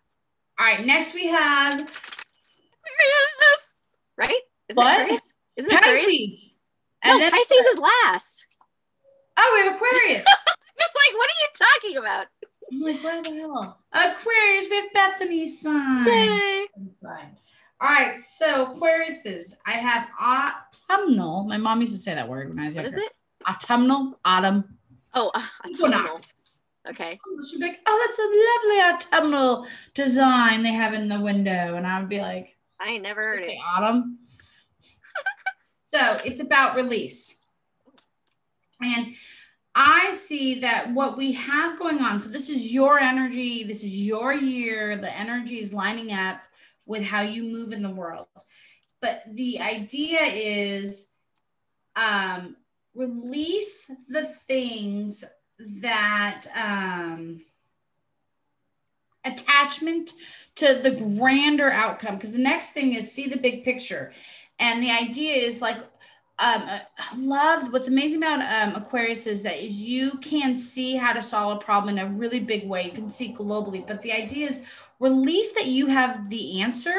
All 0.58 0.66
right, 0.66 0.84
next 0.84 1.14
we 1.14 1.26
have 1.28 1.80
Aquarius. 1.80 3.74
Right? 4.16 4.40
Isn't 4.68 4.76
What? 4.82 4.92
it 4.92 5.02
Aquarius? 5.02 5.34
Isn't 5.56 5.70
it 5.72 5.76
Aquarius? 5.80 6.04
Pisces. 6.06 6.50
No, 7.04 7.10
And 7.12 7.22
then 7.22 7.30
Pisces 7.32 7.66
is 7.66 7.78
last. 7.78 8.46
oh, 9.36 9.52
we 9.54 9.68
have 9.68 9.76
Aquarius. 9.76 10.26
It's 10.80 10.94
like, 10.94 11.18
what 11.18 11.28
are 11.28 11.40
you 11.42 11.48
talking 11.82 11.96
about? 11.96 12.26
I'm 12.70 12.80
like, 12.80 13.02
what 13.02 13.24
the 13.24 13.34
hell? 13.40 13.80
Aquarius, 13.92 14.66
we 14.70 14.76
have 14.76 14.92
Bethany's 14.94 15.60
sign. 15.60 16.06
Yay. 16.06 16.66
Inside. 16.76 17.36
All 17.80 17.88
right, 17.88 18.20
so 18.20 18.74
Aquariuses, 18.74 19.54
I 19.64 19.72
have 19.72 20.08
autumnal. 20.20 21.44
My 21.44 21.58
mom 21.58 21.80
used 21.80 21.92
to 21.94 21.98
say 21.98 22.14
that 22.14 22.28
word 22.28 22.48
when 22.48 22.58
I 22.58 22.66
was 22.66 22.74
What 22.74 22.84
younger. 22.84 22.98
is 22.98 23.04
it? 23.04 23.12
Autumnal, 23.48 24.18
autumn. 24.24 24.64
Oh, 25.14 25.30
uh, 25.32 25.40
autumnal. 25.64 26.18
Okay. 26.88 27.20
She'd 27.48 27.58
be 27.58 27.66
like, 27.66 27.78
oh, 27.86 28.06
that's 28.06 28.18
a 28.18 29.12
lovely 29.12 29.22
autumnal 29.22 29.66
design 29.94 30.62
they 30.62 30.72
have 30.72 30.92
in 30.94 31.08
the 31.08 31.20
window. 31.20 31.76
And 31.76 31.86
I 31.86 32.00
would 32.00 32.08
be 32.08 32.18
like, 32.20 32.56
I 32.80 32.88
ain't 32.90 33.02
never 33.02 33.20
heard 33.22 33.42
it. 33.44 33.58
autumn. 33.76 34.18
so 35.84 35.98
it's 36.24 36.40
about 36.40 36.74
release. 36.74 37.36
And 38.82 39.14
I 39.74 40.10
see 40.12 40.60
that 40.60 40.92
what 40.92 41.16
we 41.16 41.32
have 41.32 41.78
going 41.78 41.98
on, 42.00 42.18
so 42.20 42.28
this 42.28 42.48
is 42.48 42.72
your 42.72 42.98
energy, 42.98 43.62
this 43.64 43.84
is 43.84 43.96
your 43.96 44.32
year, 44.32 44.96
the 44.96 45.16
energy 45.16 45.60
is 45.60 45.72
lining 45.72 46.12
up 46.12 46.40
with 46.88 47.04
how 47.04 47.20
you 47.20 47.44
move 47.44 47.72
in 47.72 47.82
the 47.82 47.90
world. 47.90 48.26
But 49.00 49.22
the 49.32 49.60
idea 49.60 50.22
is 50.22 51.06
um, 51.94 52.56
release 52.94 53.90
the 54.08 54.24
things 54.24 55.24
that 55.58 56.46
um, 56.56 57.42
attachment 59.24 60.14
to 60.56 60.80
the 60.82 60.90
grander 60.90 61.70
outcome 61.70 62.16
because 62.16 62.32
the 62.32 62.38
next 62.38 62.70
thing 62.70 62.94
is 62.94 63.12
see 63.12 63.28
the 63.28 63.36
big 63.36 63.64
picture 63.64 64.12
and 64.58 64.82
the 64.82 64.90
idea 64.90 65.34
is 65.34 65.60
like 65.60 65.78
um, 66.40 66.62
I 66.68 67.16
love 67.16 67.72
what's 67.72 67.88
amazing 67.88 68.18
about 68.18 68.40
um, 68.40 68.80
Aquarius 68.80 69.26
is 69.26 69.42
that 69.42 69.58
is 69.58 69.80
you 69.80 70.18
can 70.18 70.56
see 70.56 70.94
how 70.94 71.12
to 71.12 71.20
solve 71.20 71.56
a 71.56 71.60
problem 71.64 71.98
in 71.98 72.04
a 72.04 72.08
really 72.08 72.38
big 72.38 72.68
way. 72.68 72.84
You 72.84 72.92
can 72.92 73.10
see 73.10 73.34
globally, 73.34 73.84
but 73.84 74.02
the 74.02 74.12
idea 74.12 74.46
is 74.46 74.62
release 74.98 75.52
that 75.52 75.66
you 75.66 75.86
have 75.86 76.28
the 76.30 76.60
answer. 76.60 76.96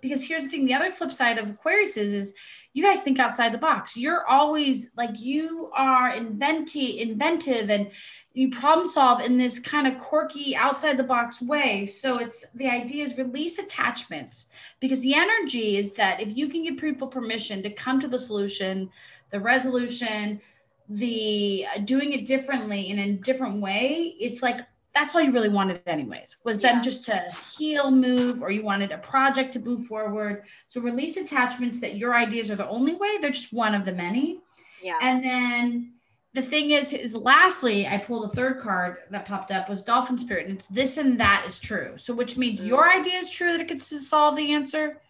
Because 0.00 0.26
here's 0.26 0.44
the 0.44 0.50
thing: 0.50 0.66
the 0.66 0.74
other 0.74 0.90
flip 0.90 1.12
side 1.12 1.38
of 1.38 1.50
Aquarius 1.50 1.96
is, 1.96 2.14
is 2.14 2.34
you 2.74 2.82
guys 2.82 3.02
think 3.02 3.18
outside 3.18 3.52
the 3.52 3.58
box. 3.58 3.96
You're 3.96 4.26
always 4.26 4.88
like 4.96 5.20
you 5.20 5.70
are 5.74 6.10
inventive, 6.10 6.96
inventive, 6.96 7.70
and 7.70 7.90
you 8.32 8.50
problem 8.50 8.86
solve 8.86 9.20
in 9.20 9.36
this 9.36 9.58
kind 9.58 9.86
of 9.86 9.98
quirky, 9.98 10.56
outside 10.56 10.96
the 10.96 11.02
box 11.02 11.42
way. 11.42 11.84
So 11.84 12.18
it's 12.18 12.48
the 12.54 12.68
idea 12.68 13.04
is 13.04 13.18
release 13.18 13.58
attachments 13.58 14.50
because 14.80 15.02
the 15.02 15.14
energy 15.14 15.76
is 15.76 15.92
that 15.94 16.20
if 16.20 16.34
you 16.36 16.48
can 16.48 16.64
give 16.64 16.78
people 16.78 17.08
permission 17.08 17.62
to 17.62 17.70
come 17.70 18.00
to 18.00 18.08
the 18.08 18.18
solution, 18.18 18.90
the 19.30 19.40
resolution, 19.40 20.40
the 20.88 21.66
uh, 21.74 21.78
doing 21.80 22.12
it 22.12 22.24
differently 22.24 22.88
in 22.90 22.98
a 22.98 23.12
different 23.12 23.60
way, 23.60 24.16
it's 24.18 24.42
like 24.42 24.60
that's 24.94 25.14
all 25.14 25.20
you 25.22 25.32
really 25.32 25.48
wanted 25.48 25.80
anyways 25.86 26.36
was 26.44 26.60
Yeah. 26.60 26.72
them 26.72 26.82
just 26.82 27.04
to 27.06 27.16
heal 27.56 27.90
move 27.90 28.42
or 28.42 28.50
you 28.50 28.62
wanted 28.62 28.92
a 28.92 28.98
project 28.98 29.52
to 29.54 29.60
move 29.60 29.86
forward 29.86 30.44
so 30.68 30.80
release 30.80 31.16
attachments 31.16 31.80
that 31.80 31.96
your 31.96 32.14
ideas 32.14 32.50
are 32.50 32.56
the 32.56 32.68
only 32.68 32.94
way 32.94 33.18
they're 33.20 33.30
just 33.30 33.52
one 33.52 33.74
of 33.74 33.84
the 33.84 33.92
many 33.92 34.40
Yeah. 34.82 34.98
and 35.00 35.24
then 35.24 35.92
the 36.34 36.42
thing 36.42 36.70
is, 36.70 36.92
is 36.92 37.14
lastly 37.14 37.86
i 37.86 37.98
pulled 37.98 38.24
a 38.24 38.34
third 38.34 38.60
card 38.60 38.96
that 39.10 39.24
popped 39.26 39.50
up 39.50 39.68
was 39.68 39.82
dolphin 39.82 40.16
spirit 40.18 40.46
and 40.46 40.56
it's 40.56 40.66
this 40.66 40.96
and 40.98 41.18
that 41.20 41.44
is 41.46 41.58
true 41.58 41.94
so 41.96 42.14
which 42.14 42.36
means 42.36 42.60
Mm. 42.60 42.66
your 42.68 42.90
idea 42.90 43.18
is 43.18 43.28
true 43.30 43.52
that 43.52 43.60
it 43.60 43.68
could 43.68 43.80
solve 43.80 44.36
the 44.36 44.52
answer 44.52 45.00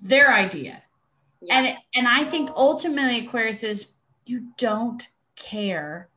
their 0.00 0.32
idea 0.32 0.82
yeah. 1.40 1.58
and 1.58 1.78
and 1.94 2.06
I 2.08 2.24
think 2.24 2.50
ultimately 2.56 3.26
Aquarius 3.26 3.62
is 3.64 3.92
you 4.26 4.48
don't 4.58 5.06
care 5.36 6.08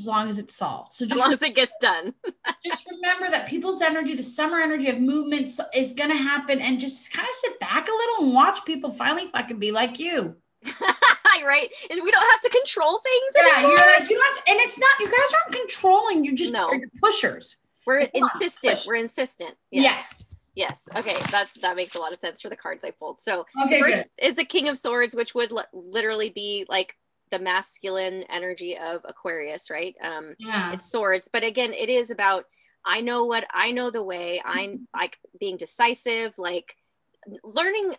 as 0.00 0.06
long 0.06 0.28
as 0.28 0.38
it's 0.38 0.54
solved. 0.54 0.92
So 0.94 1.04
as 1.04 1.10
just 1.10 1.18
long 1.20 1.32
as 1.32 1.42
it 1.42 1.54
gets 1.54 1.74
done. 1.80 2.14
just 2.64 2.88
remember 2.90 3.30
that 3.30 3.48
people's 3.48 3.82
energy, 3.82 4.14
the 4.14 4.22
summer 4.22 4.58
energy 4.60 4.88
of 4.88 4.98
movement 4.98 5.50
is 5.74 5.92
gonna 5.92 6.16
happen, 6.16 6.60
and 6.60 6.80
just 6.80 7.12
kind 7.12 7.28
of 7.28 7.34
sit 7.34 7.60
back 7.60 7.88
a 7.88 7.92
little 7.92 8.24
and 8.26 8.34
watch 8.34 8.64
people 8.64 8.90
finally 8.90 9.28
fucking 9.32 9.58
be 9.58 9.70
like 9.70 9.98
you. 9.98 10.36
right? 11.44 11.68
And 11.90 12.00
we 12.02 12.10
don't 12.10 12.30
have 12.30 12.40
to 12.42 12.50
control 12.50 13.00
things 13.00 13.32
Yeah, 13.36 13.58
anymore. 13.58 13.76
you're 13.78 13.86
like 14.00 14.10
you 14.10 14.16
don't, 14.18 14.36
have 14.36 14.44
to- 14.44 14.50
and 14.52 14.60
it's 14.60 14.78
not 14.78 14.90
you 15.00 15.06
guys 15.06 15.32
aren't 15.42 15.56
controlling. 15.56 16.24
You're 16.24 16.34
just 16.34 16.52
No. 16.52 16.72
you're 16.72 16.88
pushers. 17.02 17.56
We're 17.86 18.06
Come 18.08 18.22
on, 18.24 18.30
insistent. 18.34 18.74
push. 18.76 18.86
We're 18.86 18.94
insistent. 18.96 19.54
Yes. 19.70 20.22
Yes. 20.54 20.88
Okay. 20.94 21.16
That 21.30 21.48
that 21.62 21.76
makes 21.76 21.94
a 21.94 21.98
lot 21.98 22.12
of 22.12 22.18
sense 22.18 22.42
for 22.42 22.48
the 22.50 22.56
cards 22.56 22.84
I 22.84 22.90
pulled. 22.90 23.20
So 23.22 23.46
Okay. 23.66 23.80
first 23.80 23.96
good. 24.18 24.26
is 24.26 24.34
the 24.34 24.44
King 24.44 24.68
of 24.68 24.76
Swords, 24.76 25.14
which 25.16 25.34
would 25.34 25.50
li- 25.52 25.62
literally 25.72 26.28
be 26.30 26.66
like 26.68 26.94
the 27.30 27.38
masculine 27.38 28.22
energy 28.30 28.76
of 28.78 29.00
Aquarius, 29.04 29.70
right? 29.70 29.94
Um, 30.02 30.34
Yeah. 30.38 30.72
it's 30.72 30.90
swords, 30.90 31.28
but 31.32 31.44
again, 31.44 31.72
it 31.72 31.88
is 31.88 32.10
about 32.10 32.44
I 32.84 33.02
know 33.02 33.24
what 33.26 33.46
I 33.52 33.72
know 33.72 33.90
the 33.90 34.02
way. 34.02 34.40
I'm 34.44 34.88
like 34.94 35.18
being 35.38 35.56
decisive, 35.58 36.32
like 36.38 36.76
learning. 37.44 37.94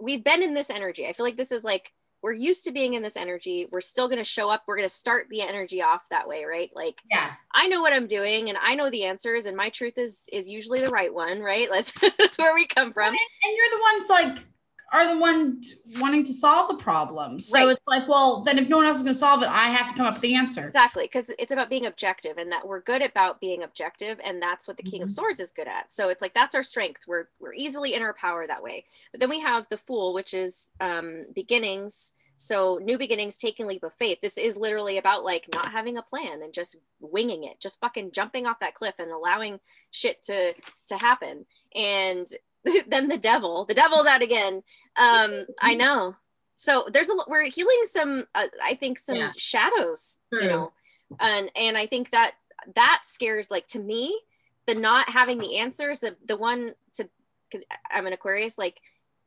We've 0.00 0.24
been 0.24 0.42
in 0.42 0.54
this 0.54 0.70
energy. 0.70 1.06
I 1.06 1.12
feel 1.12 1.26
like 1.26 1.36
this 1.36 1.52
is 1.52 1.64
like 1.64 1.92
we're 2.22 2.32
used 2.32 2.64
to 2.64 2.72
being 2.72 2.94
in 2.94 3.02
this 3.02 3.16
energy. 3.16 3.66
We're 3.70 3.80
still 3.80 4.06
going 4.08 4.18
to 4.20 4.24
show 4.24 4.48
up. 4.48 4.62
We're 4.66 4.76
going 4.76 4.88
to 4.88 4.94
start 4.94 5.26
the 5.28 5.42
energy 5.42 5.82
off 5.82 6.02
that 6.10 6.28
way, 6.28 6.44
right? 6.44 6.70
Like 6.74 7.00
Yeah. 7.10 7.32
I 7.52 7.66
know 7.68 7.82
what 7.82 7.92
I'm 7.92 8.06
doing 8.06 8.48
and 8.48 8.56
I 8.62 8.74
know 8.74 8.88
the 8.90 9.04
answers 9.04 9.46
and 9.46 9.56
my 9.56 9.68
truth 9.68 9.98
is 9.98 10.24
is 10.32 10.48
usually 10.48 10.80
the 10.80 10.88
right 10.90 11.12
one, 11.12 11.40
right? 11.40 11.70
Let's 11.76 11.92
that's 12.18 12.38
where 12.38 12.54
we 12.54 12.66
come 12.66 12.92
from. 12.92 13.08
and, 13.08 13.16
and 13.16 13.56
you're 13.56 13.70
the 13.78 13.82
ones 13.92 14.08
like 14.08 14.44
are 14.92 15.12
the 15.14 15.18
ones 15.18 15.76
wanting 15.98 16.22
to 16.22 16.34
solve 16.34 16.68
the 16.68 16.76
problem. 16.76 17.40
So 17.40 17.58
Right. 17.58 17.68
it's 17.70 17.80
like, 17.86 18.06
well, 18.06 18.42
then 18.42 18.58
if 18.58 18.68
no 18.68 18.76
one 18.76 18.84
else 18.86 18.98
is 18.98 19.02
going 19.02 19.14
to 19.14 19.18
solve 19.18 19.42
it, 19.42 19.48
I 19.48 19.68
have 19.68 19.88
to 19.88 19.94
come 19.94 20.04
up 20.04 20.12
with 20.12 20.22
the 20.22 20.34
answer. 20.34 20.62
Exactly, 20.64 21.04
because 21.04 21.30
it's 21.38 21.50
about 21.50 21.70
being 21.70 21.86
objective 21.86 22.36
and 22.36 22.52
that 22.52 22.66
we're 22.68 22.80
good 22.82 23.00
about 23.00 23.40
being 23.40 23.62
objective 23.62 24.20
and 24.22 24.40
that's 24.40 24.68
what 24.68 24.76
the 24.76 24.82
King 24.82 25.02
of 25.02 25.08
Mhm. 25.08 25.12
Swords 25.14 25.40
is 25.40 25.50
good 25.50 25.66
at. 25.66 25.90
So 25.90 26.10
it's 26.10 26.20
like 26.20 26.34
that's 26.34 26.54
our 26.54 26.62
strength. 26.62 27.06
We're 27.06 27.28
we're 27.40 27.54
easily 27.54 27.94
in 27.94 28.02
our 28.02 28.12
power 28.12 28.46
that 28.46 28.62
way. 28.62 28.84
But 29.12 29.20
then 29.20 29.30
we 29.30 29.40
have 29.40 29.66
the 29.68 29.78
Fool, 29.78 30.12
which 30.12 30.34
is 30.34 30.70
um 30.80 31.24
beginnings. 31.34 32.12
So 32.36 32.78
new 32.82 32.98
beginnings, 32.98 33.38
taking 33.38 33.66
leap 33.66 33.84
of 33.84 33.94
faith. 33.94 34.18
This 34.20 34.36
is 34.36 34.56
literally 34.58 34.98
about 34.98 35.24
like 35.24 35.48
not 35.54 35.72
having 35.72 35.96
a 35.96 36.02
plan 36.02 36.42
and 36.42 36.52
just 36.52 36.76
winging 37.00 37.44
it, 37.44 37.60
just 37.60 37.80
fucking 37.80 38.12
jumping 38.12 38.46
off 38.46 38.60
that 38.60 38.74
cliff 38.74 38.96
and 38.98 39.10
allowing 39.10 39.58
shit 39.90 40.20
to 40.22 40.52
to 40.88 40.96
happen. 40.98 41.46
And 41.74 42.26
then 42.88 43.08
the 43.08 43.18
devil, 43.18 43.64
the 43.64 43.74
devil's 43.74 44.06
out 44.06 44.22
again. 44.22 44.62
Um, 44.96 45.46
I 45.60 45.74
know. 45.78 46.16
So 46.54 46.86
there's 46.92 47.08
a 47.08 47.14
we're 47.26 47.44
healing 47.50 47.80
some, 47.84 48.24
uh, 48.34 48.46
I 48.62 48.74
think 48.74 48.98
some 48.98 49.16
Yeah. 49.16 49.30
shadows, 49.36 50.18
True. 50.32 50.42
you 50.42 50.48
know, 50.48 50.72
and 51.18 51.50
and 51.56 51.76
I 51.76 51.86
think 51.86 52.10
that 52.10 52.34
that 52.76 53.00
scares 53.02 53.50
like 53.50 53.66
to 53.68 53.80
me 53.80 54.20
the 54.66 54.74
not 54.74 55.08
having 55.08 55.38
the 55.38 55.58
answers, 55.58 56.00
the 56.00 56.16
the 56.24 56.36
one 56.36 56.74
to 56.94 57.08
because 57.50 57.64
I'm 57.90 58.06
an 58.06 58.12
Aquarius, 58.12 58.58
like 58.58 58.80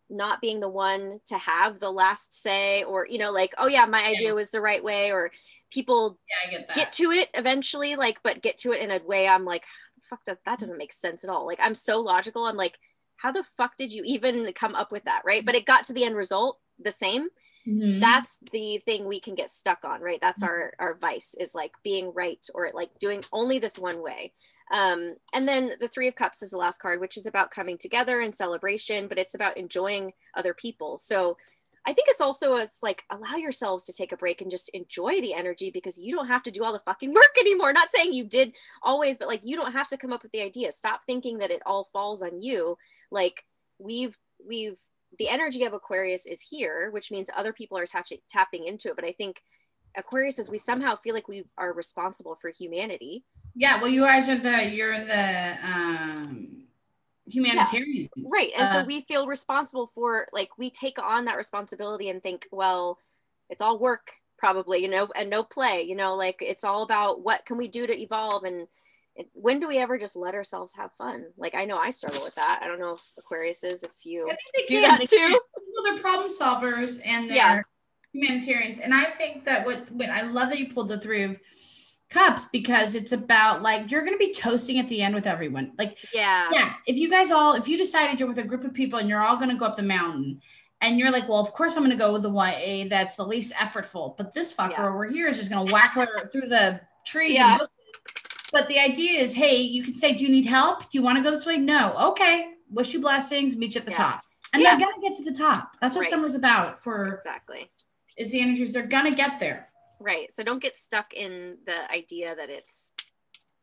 not 0.10 0.40
being 0.40 0.60
the 0.60 0.70
one 0.70 1.20
to 1.26 1.38
have 1.38 1.80
the 1.80 1.92
last 1.92 2.34
say 2.42 2.84
or 2.84 3.08
you 3.10 3.18
know 3.18 3.32
like 3.32 3.54
oh 3.58 3.68
yeah 3.68 3.86
my 3.88 4.04
idea 4.06 4.36
was 4.36 4.52
the 4.52 4.62
right 4.62 4.84
way 4.84 5.12
or 5.12 5.32
people 5.72 6.20
Yeah, 6.46 6.60
get 6.60 6.74
get 6.76 6.92
to 6.94 7.06
it 7.06 7.30
eventually 7.34 7.96
like 7.96 8.22
but 8.22 8.44
get 8.44 8.56
to 8.60 8.72
it 8.72 8.82
in 8.82 8.92
a 8.92 9.00
way 9.04 9.28
i'm 9.28 9.46
like 9.46 9.66
fuck 10.04 10.24
does 10.24 10.38
that 10.46 10.60
doesn't 10.60 10.78
make 10.78 10.94
sense 10.94 11.24
at 11.24 11.32
all 11.32 11.48
like 11.48 11.58
i'm 11.60 11.74
so 11.74 12.00
logical 12.02 12.46
i'm 12.46 12.56
like 12.56 12.78
how 13.18 13.32
the 13.32 13.44
fuck 13.44 13.78
did 13.78 13.92
you 13.94 14.04
even 14.06 14.52
come 14.54 14.76
up 14.76 14.92
with 14.92 15.04
that 15.06 15.24
right? 15.26 15.46
But 15.46 15.56
it 15.56 15.66
got 15.66 15.84
to 15.86 15.94
the 15.94 16.04
end 16.04 16.16
result 16.16 16.60
the 16.80 16.92
same. 16.92 17.30
Mhm. 17.68 18.00
that's 18.00 18.40
the 18.52 18.78
thing 18.86 19.06
we 19.06 19.20
can 19.20 19.34
get 19.34 19.50
stuck 19.50 19.84
on 19.86 20.02
right? 20.02 20.20
That's 20.22 20.44
our 20.44 20.74
our 20.80 20.98
vice 21.00 21.34
is 21.40 21.56
like 21.56 21.74
being 21.84 22.14
right 22.14 22.46
or 22.54 22.70
like 22.74 22.92
doing 23.00 23.24
only 23.34 23.58
this 23.60 23.80
one 23.80 24.04
way. 24.04 24.34
Um 24.72 25.16
and 25.34 25.48
then 25.48 25.74
the 25.80 25.88
three 25.88 26.08
of 26.08 26.16
cups 26.16 26.44
is 26.44 26.52
the 26.52 26.58
last 26.58 26.80
card 26.80 27.00
which 27.00 27.18
is 27.18 27.26
about 27.26 27.50
coming 27.52 27.78
together 27.80 28.20
and 28.22 28.36
celebration 28.36 29.08
but 29.08 29.18
it's 29.18 29.34
about 29.36 29.58
enjoying 29.58 30.14
other 30.36 30.54
people. 30.54 30.98
So 31.00 31.38
i 31.86 31.94
think 31.94 32.08
it's 32.10 32.22
also 32.22 32.56
as 32.56 32.78
like 32.82 33.04
allow 33.10 33.36
yourselves 33.36 33.84
to 33.84 33.94
take 33.94 34.12
a 34.12 34.18
break 34.18 34.42
and 34.42 34.52
just 34.52 34.70
enjoy 34.70 35.20
the 35.22 35.34
energy 35.34 35.72
because 35.72 35.98
you 35.98 36.16
don't 36.16 36.28
have 36.28 36.44
to 36.44 36.52
do 36.52 36.64
all 36.64 36.74
the 36.74 36.82
fucking 36.86 37.14
work 37.14 37.36
anymore 37.40 37.74
not 37.74 37.90
saying 37.90 38.14
you 38.14 38.24
did 38.24 38.54
always 38.82 39.18
but 39.18 39.28
like 39.28 39.42
you 39.44 39.56
don't 39.56 39.74
have 39.74 39.88
to 39.88 39.98
come 39.98 40.14
up 40.14 40.24
with 40.24 40.32
the 40.32 40.42
idea 40.42 40.72
stop 40.72 41.02
thinking 41.06 41.38
that 41.40 41.52
it 41.52 41.62
all 41.66 41.90
falls 41.92 42.22
on 42.22 42.42
you 42.42 42.78
like 43.12 43.46
we've 43.80 44.18
we've 44.46 44.78
the 45.18 45.30
energy 45.30 45.64
of 45.64 45.74
Aquarius 45.74 46.26
is 46.26 46.42
here, 46.42 46.90
which 46.92 47.12
means 47.12 47.30
other 47.36 47.54
people 47.54 47.78
are 47.78 47.86
touching, 47.86 48.20
tapping 48.30 48.66
into 48.66 48.90
it. 48.90 48.96
But 48.96 49.06
I 49.06 49.14
think 49.14 49.42
Aquarius 49.96 50.40
is 50.40 50.50
we 50.50 50.58
somehow 50.58 50.96
feel 50.96 51.14
like 51.14 51.28
we 51.28 51.46
are 51.58 51.74
responsible 51.74 52.38
for 52.42 52.50
humanity. 52.50 53.24
Yeah, 53.56 53.82
well, 53.82 53.90
you 53.90 54.02
guys 54.02 54.28
are 54.28 54.38
the 54.38 54.70
you're 54.70 55.06
the 55.06 55.58
um 55.64 56.65
humanitarians. 57.28 58.10
Right. 58.18 58.52
And 58.58 58.70
so 58.70 58.80
Uh, 58.80 58.86
we 58.86 59.02
feel 59.02 59.28
responsible 59.28 59.88
for 59.94 60.28
like 60.32 60.58
we 60.58 60.70
take 60.70 61.00
on 61.00 61.26
that 61.26 61.38
responsibility 61.38 62.10
and 62.10 62.22
think, 62.22 62.48
well, 62.52 63.00
it's 63.50 63.62
all 63.62 63.80
work 63.80 64.12
probably, 64.38 64.80
you 64.80 64.90
know, 64.90 65.08
and 65.16 65.30
no 65.30 65.44
play, 65.44 65.82
you 65.84 65.96
know, 65.96 66.16
like 66.16 66.42
it's 66.42 66.64
all 66.64 66.84
about 66.84 67.22
what 67.22 67.46
can 67.46 67.58
we 67.58 67.68
do 67.68 67.88
to 67.88 67.98
evolve 68.00 68.44
and 68.44 68.68
it, 69.16 69.30
when 69.34 69.60
do 69.60 69.68
we 69.68 69.78
ever 69.78 69.98
just 69.98 70.18
let 70.18 70.36
ourselves 70.36 70.76
have 70.76 70.92
fun? 70.98 71.26
Like 71.38 71.56
I 71.56 71.64
know 71.66 71.78
I 71.78 71.90
struggle 71.90 72.22
with 72.24 72.36
that. 72.36 72.60
I 72.62 72.68
don't 72.68 72.80
know 72.80 72.96
if 72.96 73.02
Aquarius 73.18 73.64
is 73.64 73.84
if 73.84 73.92
you 74.04 74.26
I 74.26 74.36
think 74.36 74.56
they 74.56 74.76
do 74.76 74.82
can. 74.82 75.00
that 75.00 75.10
too. 75.10 75.40
Well, 75.74 75.84
they're 75.84 76.02
problem 76.02 76.30
solvers 76.30 77.00
and 77.06 77.30
they're 77.30 77.38
Yeah. 77.38 77.62
humanitarians. 78.14 78.80
And 78.80 78.94
I 78.94 79.06
think 79.06 79.46
that 79.46 79.66
what, 79.66 79.90
what 79.92 80.10
I 80.10 80.24
love 80.24 80.50
that 80.50 80.60
you 80.60 80.74
pulled 80.74 80.90
the 80.90 81.00
three 81.00 81.24
of 81.24 81.40
cups 82.10 82.46
because 82.46 82.96
it's 82.96 83.12
about 83.12 83.62
like 83.62 83.90
you're 83.92 84.04
gonna 84.06 84.18
be 84.18 84.32
toasting 84.34 84.78
at 84.80 84.88
the 84.90 85.02
end 85.02 85.16
with 85.16 85.26
everyone. 85.28 85.72
Like 85.78 85.98
Yeah. 86.14 86.48
yeah, 86.52 86.74
if 86.86 86.98
you 86.98 87.10
guys 87.10 87.32
all 87.32 87.54
if 87.56 87.68
you 87.68 87.78
decided 87.78 88.20
you're 88.20 88.30
with 88.30 88.38
a 88.38 88.44
group 88.44 88.64
of 88.64 88.74
people 88.74 89.00
and 89.00 89.10
you're 89.10 89.22
all 89.24 89.38
gonna 89.38 89.56
go 89.58 89.66
up 89.66 89.76
the 89.76 89.84
mountain 89.84 90.42
and 90.82 91.00
you're 91.00 91.10
like, 91.12 91.28
well, 91.28 91.40
of 91.40 91.52
course 91.54 91.76
I'm 91.76 91.84
gonna 91.84 91.96
go 91.96 92.14
with 92.14 92.22
the 92.22 92.32
YA 92.32 92.88
that's 92.90 93.16
the 93.16 93.26
least 93.26 93.54
effortful, 93.54 94.16
but 94.18 94.34
this 94.34 94.54
fucker 94.54 94.72
Yeah. 94.72 94.88
over 94.88 95.06
here 95.10 95.28
is 95.28 95.38
just 95.38 95.50
gonna 95.50 95.72
whack 95.72 95.94
her 95.94 96.30
through 96.32 96.48
the 96.50 96.80
trees. 97.06 97.34
Yeah. 97.36 97.58
And. 97.60 97.68
But 98.52 98.68
the 98.70 98.80
idea 98.80 99.20
is, 99.20 99.34
hey, 99.34 99.58
you 99.58 99.84
can 99.84 99.96
say, 99.96 100.14
do 100.14 100.24
you 100.24 100.30
need 100.32 100.46
help? 100.46 100.80
Do 100.84 100.88
you 100.92 101.02
want 101.02 101.18
to 101.18 101.24
go 101.24 101.32
this 101.32 101.46
way? 101.46 101.58
No. 101.58 101.94
Okay. 102.12 102.52
Wish 102.70 102.94
you 102.94 103.02
blessings. 103.02 103.58
Meet 103.58 103.76
you 103.76 103.80
at 103.80 103.86
the 103.86 103.92
Yeah. 103.92 103.98
top. 103.98 104.22
And 104.54 104.62
Yeah. 104.62 104.78
they're 104.78 104.88
gonna 104.88 105.02
get 105.02 105.16
to 105.18 105.24
the 105.24 105.34
top. 105.38 105.76
That's 105.82 105.96
what 105.96 106.04
Right. 106.04 106.10
summer's 106.12 106.36
about. 106.36 106.80
For 106.80 107.16
Exactly. 107.16 107.70
is 108.18 108.32
the 108.32 108.40
energies 108.40 108.72
they're 108.72 108.84
gonna 108.84 109.12
get 109.14 109.40
there. 109.40 109.68
Right. 110.00 110.32
So 110.32 110.44
don't 110.44 110.62
get 110.62 110.76
stuck 110.76 111.14
in 111.14 111.58
the 111.66 111.92
idea 111.92 112.36
that 112.36 112.50
it's 112.50 112.94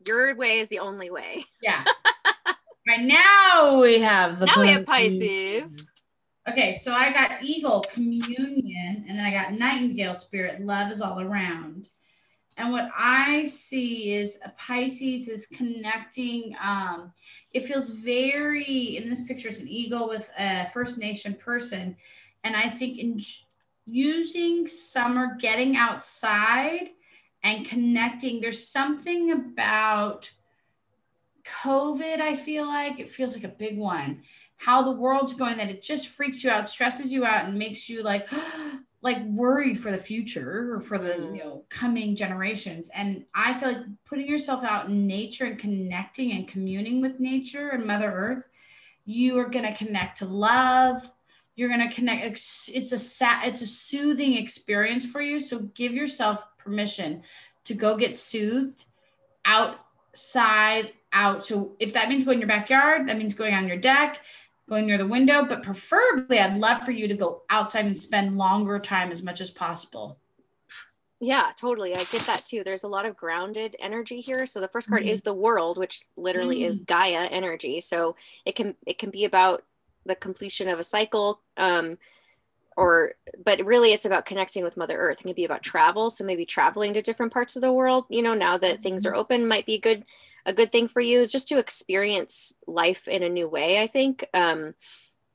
your 0.06 0.36
way 0.36 0.58
is 0.58 0.68
the 0.68 0.80
only 0.80 1.10
way. 1.10 1.44
Yeah. 1.62 1.84
right 2.88 3.02
now 3.02 3.80
we 3.80 4.00
have 4.00 4.40
the 4.40 4.46
now 4.46 4.60
we 4.60 4.68
have 4.68 4.84
Pisces. 4.84 5.88
Okay, 6.48 6.74
so 6.74 6.92
I 6.92 7.12
got 7.12 7.44
eagle 7.44 7.84
communion, 7.92 9.04
and 9.08 9.16
then 9.16 9.24
I 9.24 9.30
got 9.30 9.52
nightingale 9.52 10.14
spirit. 10.14 10.60
Love 10.60 10.90
is 10.90 11.00
all 11.00 11.20
around. 11.20 11.88
And 12.56 12.72
what 12.72 12.90
I 12.96 13.44
see 13.44 14.12
is 14.12 14.40
a 14.44 14.50
Pisces 14.50 15.28
is 15.28 15.46
connecting. 15.46 16.56
Um, 16.62 17.12
it 17.52 17.64
feels 17.64 17.90
very 17.90 18.96
in 18.96 19.08
this 19.08 19.22
picture. 19.22 19.48
It's 19.48 19.60
an 19.60 19.68
eagle 19.68 20.08
with 20.08 20.28
a 20.36 20.66
First 20.70 20.98
Nation 20.98 21.34
person, 21.34 21.96
and 22.42 22.56
I 22.56 22.68
think 22.68 22.98
in 22.98 23.20
using 23.86 24.66
summer, 24.66 25.36
getting 25.38 25.76
outside 25.76 26.90
and 27.42 27.66
connecting. 27.66 28.40
There's 28.40 28.66
something 28.66 29.32
about 29.32 30.30
COVID. 31.44 32.20
I 32.20 32.36
feel 32.36 32.66
like 32.66 33.00
it 33.00 33.10
feels 33.10 33.34
like 33.34 33.44
a 33.44 33.48
big 33.48 33.76
one 33.76 34.22
how 34.62 34.80
the 34.80 34.92
world's 34.92 35.34
going 35.34 35.56
that 35.56 35.68
it 35.68 35.82
just 35.82 36.08
freaks 36.08 36.44
you 36.44 36.50
out, 36.50 36.68
stresses 36.68 37.12
you 37.12 37.24
out, 37.24 37.46
and 37.46 37.58
makes 37.58 37.88
you 37.88 38.02
like 38.02 38.28
like 39.02 39.20
worried 39.24 39.76
for 39.76 39.90
the 39.90 39.98
future 39.98 40.72
or 40.72 40.78
for 40.78 40.96
the 40.96 41.16
you 41.16 41.20
mm-hmm. 41.20 41.36
know 41.36 41.64
coming 41.68 42.14
generations. 42.14 42.88
And 42.94 43.24
I 43.34 43.54
feel 43.54 43.72
like 43.72 43.82
putting 44.04 44.28
yourself 44.28 44.62
out 44.62 44.86
in 44.86 45.06
nature 45.06 45.46
and 45.46 45.58
connecting 45.58 46.32
and 46.32 46.46
communing 46.46 47.00
with 47.00 47.18
nature 47.18 47.70
and 47.70 47.84
Mother 47.84 48.12
Earth, 48.12 48.48
you 49.04 49.36
are 49.40 49.48
gonna 49.48 49.74
connect 49.74 50.18
to 50.18 50.26
love. 50.26 51.10
You're 51.54 51.68
gonna 51.68 51.92
connect. 51.92 52.24
It's 52.24 52.70
it's 52.72 52.92
a 52.92 52.98
sa- 52.98 53.42
it's 53.44 53.62
a 53.62 53.66
soothing 53.66 54.34
experience 54.34 55.04
for 55.04 55.20
you. 55.20 55.40
So 55.40 55.58
give 55.74 55.92
yourself 55.92 56.44
permission 56.58 57.22
to 57.64 57.74
go 57.74 57.96
get 57.96 58.16
soothed 58.16 58.86
outside 59.44 60.92
out 61.12 61.44
so 61.44 61.72
if 61.78 61.92
that 61.92 62.08
means 62.08 62.24
going 62.24 62.36
in 62.36 62.40
your 62.40 62.48
backyard 62.48 63.08
that 63.08 63.18
means 63.18 63.34
going 63.34 63.54
on 63.54 63.68
your 63.68 63.76
deck 63.76 64.20
going 64.68 64.86
near 64.86 64.98
the 64.98 65.06
window 65.06 65.44
but 65.44 65.62
preferably 65.62 66.38
i'd 66.38 66.56
love 66.56 66.82
for 66.82 66.92
you 66.92 67.08
to 67.08 67.14
go 67.14 67.42
outside 67.50 67.84
and 67.84 67.98
spend 67.98 68.38
longer 68.38 68.78
time 68.78 69.10
as 69.10 69.22
much 69.22 69.40
as 69.40 69.50
possible 69.50 70.18
yeah 71.20 71.50
totally 71.56 71.92
i 71.94 72.04
get 72.04 72.22
that 72.22 72.44
too 72.46 72.62
there's 72.64 72.84
a 72.84 72.88
lot 72.88 73.04
of 73.04 73.16
grounded 73.16 73.76
energy 73.78 74.20
here 74.20 74.46
so 74.46 74.60
the 74.60 74.68
first 74.68 74.88
card 74.88 75.02
mm-hmm. 75.02 75.10
is 75.10 75.22
the 75.22 75.34
world 75.34 75.76
which 75.76 76.04
literally 76.16 76.60
mm-hmm. 76.60 76.68
is 76.68 76.80
gaia 76.80 77.26
energy 77.26 77.80
so 77.80 78.16
it 78.46 78.54
can 78.54 78.74
it 78.86 78.98
can 78.98 79.10
be 79.10 79.24
about 79.24 79.64
the 80.06 80.14
completion 80.14 80.68
of 80.68 80.78
a 80.78 80.84
cycle 80.84 81.40
um 81.56 81.96
or 82.76 83.14
but 83.44 83.64
really 83.64 83.90
it's 83.90 84.04
about 84.04 84.26
connecting 84.26 84.64
with 84.64 84.76
mother 84.76 84.96
earth 84.96 85.20
it 85.20 85.24
can 85.24 85.32
be 85.32 85.44
about 85.44 85.62
travel 85.62 86.10
so 86.10 86.24
maybe 86.24 86.44
traveling 86.44 86.94
to 86.94 87.02
different 87.02 87.32
parts 87.32 87.56
of 87.56 87.62
the 87.62 87.72
world 87.72 88.04
you 88.08 88.22
know 88.22 88.34
now 88.34 88.56
that 88.56 88.82
things 88.82 89.04
are 89.04 89.10
mm-hmm. 89.10 89.20
open 89.20 89.48
might 89.48 89.66
be 89.66 89.78
good 89.78 90.04
a 90.46 90.52
good 90.52 90.72
thing 90.72 90.88
for 90.88 91.00
you 91.00 91.20
is 91.20 91.32
just 91.32 91.48
to 91.48 91.58
experience 91.58 92.54
life 92.66 93.08
in 93.08 93.22
a 93.22 93.28
new 93.28 93.48
way 93.48 93.80
i 93.80 93.86
think 93.86 94.26
um 94.34 94.74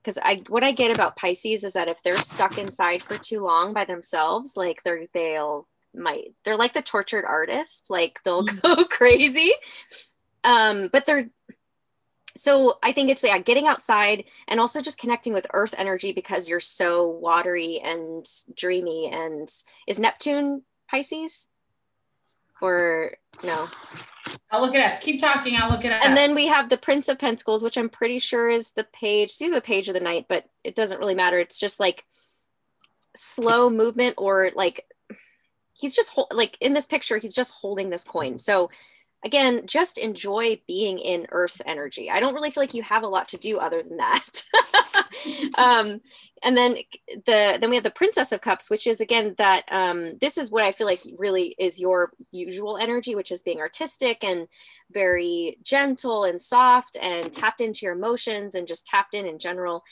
because 0.02 0.18
i 0.24 0.42
what 0.48 0.64
i 0.64 0.72
get 0.72 0.94
about 0.94 1.16
pisces 1.16 1.64
is 1.64 1.74
that 1.74 1.88
if 1.88 2.02
they're 2.04 2.18
stuck 2.18 2.58
inside 2.58 3.04
for 3.04 3.18
too 3.18 3.42
long 3.42 3.74
by 3.74 3.86
themselves 3.86 4.56
like 4.56 4.84
they're 4.84 5.06
they'll 5.14 5.68
might 5.94 6.34
they're 6.44 6.58
like 6.58 6.74
the 6.74 6.82
tortured 6.82 7.26
artist 7.26 7.88
like 7.90 8.20
they'll 8.24 8.46
mm. 8.46 8.62
go 8.78 8.84
crazy 8.86 9.52
um 10.44 10.90
but 10.92 11.06
they're 11.06 11.30
so 12.38 12.78
I 12.84 12.92
think 12.92 13.10
it's 13.10 13.24
yeah, 13.24 13.40
getting 13.40 13.68
outside 13.68 14.26
and 14.48 14.60
also 14.60 14.82
just 14.82 15.00
connecting 15.00 15.34
with 15.34 15.48
earth 15.54 15.74
energy 15.78 16.12
because 16.12 16.48
you're 16.48 16.60
so 16.60 17.08
watery 17.08 17.80
and 17.84 18.26
dreamy. 18.56 19.10
And 19.12 19.48
is 19.88 20.00
Neptune 20.00 20.64
Pisces? 20.90 21.48
Or 22.62 23.12
no? 23.44 23.68
I'll 24.52 24.62
look 24.62 24.74
it 24.74 24.82
up. 24.82 25.02
Keep 25.02 25.22
talking. 25.22 25.56
I'll 25.56 25.70
look 25.70 25.86
it 25.86 25.92
up. 25.92 26.04
And 26.04 26.18
then 26.18 26.34
we 26.34 26.48
have 26.48 26.70
the 26.70 26.78
Prince 26.78 27.08
of 27.08 27.20
Pentacles, 27.20 27.64
which 27.64 27.78
I'm 27.78 27.90
pretty 27.90 28.20
sure 28.20 28.50
is 28.50 28.72
the 28.72 28.84
page. 28.84 29.30
See 29.30 29.50
the 29.50 29.62
page 29.62 29.88
of 29.88 29.94
the 29.94 30.00
knight, 30.00 30.26
but 30.28 30.46
it 30.64 30.76
doesn't 30.76 31.00
really 31.00 31.16
matter. 31.16 31.40
It's 31.40 31.60
just 31.60 31.80
like 31.80 32.06
slow 33.16 33.70
movement 33.70 34.16
or 34.18 34.52
like 34.56 34.86
he's 35.76 35.96
just 35.96 36.18
like 36.32 36.58
in 36.60 36.74
this 36.74 36.88
picture, 36.88 37.18
he's 37.18 37.36
just 37.36 37.54
holding 37.54 37.90
this 37.90 38.04
coin. 38.04 38.40
So 38.40 38.70
again, 39.26 39.66
just 39.66 39.98
enjoy 39.98 40.62
being 40.68 41.00
in 41.00 41.28
earth 41.32 41.62
energy. 41.66 42.10
I 42.10 42.20
don't 42.20 42.34
really 42.34 42.52
feel 42.52 42.64
like 42.64 42.74
you 42.74 42.84
have 42.84 43.04
a 43.04 43.08
lot 43.08 43.28
to 43.30 43.38
do 43.38 43.58
other 43.58 43.84
than 43.84 43.98
that. 43.98 44.44
um, 45.58 46.02
and 46.44 46.56
then 46.56 46.78
the 47.26 47.58
then 47.60 47.70
we 47.70 47.76
have 47.76 47.84
the 47.84 47.92
princess 47.92 48.32
of 48.32 48.42
cups 48.42 48.70
which 48.70 48.86
is 48.86 49.02
again 49.02 49.34
that 49.38 49.64
um, 49.72 50.18
this 50.20 50.38
is 50.38 50.52
what 50.52 50.64
i 50.64 50.72
feel 50.72 50.88
like 50.88 51.02
really 51.18 51.56
is 51.58 51.80
your 51.80 52.12
usual 52.32 52.78
energy 52.78 53.16
which 53.16 53.32
is 53.32 53.44
being 53.44 53.60
artistic 53.60 54.24
and 54.24 54.48
very 54.92 55.58
gentle 55.64 56.24
and 56.24 56.40
soft 56.40 56.98
and 57.02 57.34
tapped 57.34 57.62
into 57.62 57.86
your 57.86 57.96
emotions 57.96 58.56
and 58.56 58.68
just 58.68 58.86
tapped 58.86 59.14
in 59.14 59.26
in 59.26 59.40
general 59.40 59.84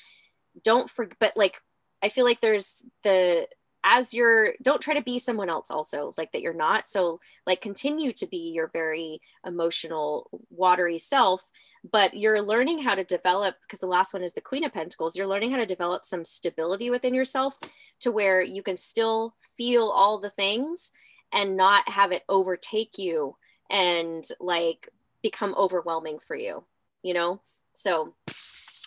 don't 0.63 0.89
forget 0.89 1.17
but 1.19 1.33
like 1.35 1.61
i 2.03 2.09
feel 2.09 2.25
like 2.25 2.41
there's 2.41 2.85
the 3.03 3.47
as 3.85 4.13
you're 4.13 4.53
don't 4.61 4.81
try 4.81 4.95
to 4.95 5.01
be 5.01 5.19
someone 5.19 5.49
else 5.49 5.69
also 5.71 6.11
like 6.17 6.31
that 6.31 6.41
you're 6.41 6.53
not. 6.53 6.87
So 6.87 7.19
like 7.45 7.61
continue 7.61 8.11
to 8.13 8.27
be 8.27 8.51
your 8.51 8.69
very 8.73 9.21
emotional 9.45 10.29
watery 10.49 10.97
self 10.97 11.45
but 11.91 12.17
you're 12.17 12.41
learning 12.41 12.79
how 12.79 12.95
to 12.95 13.03
develop 13.03 13.57
because 13.61 13.79
the 13.79 13.85
last 13.85 14.11
one 14.11 14.23
is 14.23 14.33
the 14.33 14.41
queen 14.41 14.63
of 14.63 14.73
pentacles 14.73 15.15
you're 15.15 15.27
learning 15.27 15.51
how 15.51 15.57
to 15.57 15.67
develop 15.67 16.03
some 16.03 16.25
stability 16.25 16.89
within 16.89 17.13
yourself 17.13 17.59
to 17.99 18.11
where 18.11 18.41
you 18.41 18.63
can 18.63 18.75
still 18.75 19.35
feel 19.55 19.89
all 19.89 20.19
the 20.19 20.31
things 20.31 20.91
and 21.31 21.55
not 21.55 21.87
have 21.87 22.11
it 22.11 22.23
overtake 22.27 22.97
you 22.97 23.35
and 23.69 24.23
like 24.39 24.89
become 25.21 25.53
overwhelming 25.57 26.17
for 26.17 26.35
you 26.35 26.65
you 27.03 27.13
know? 27.13 27.39
So 27.71 28.15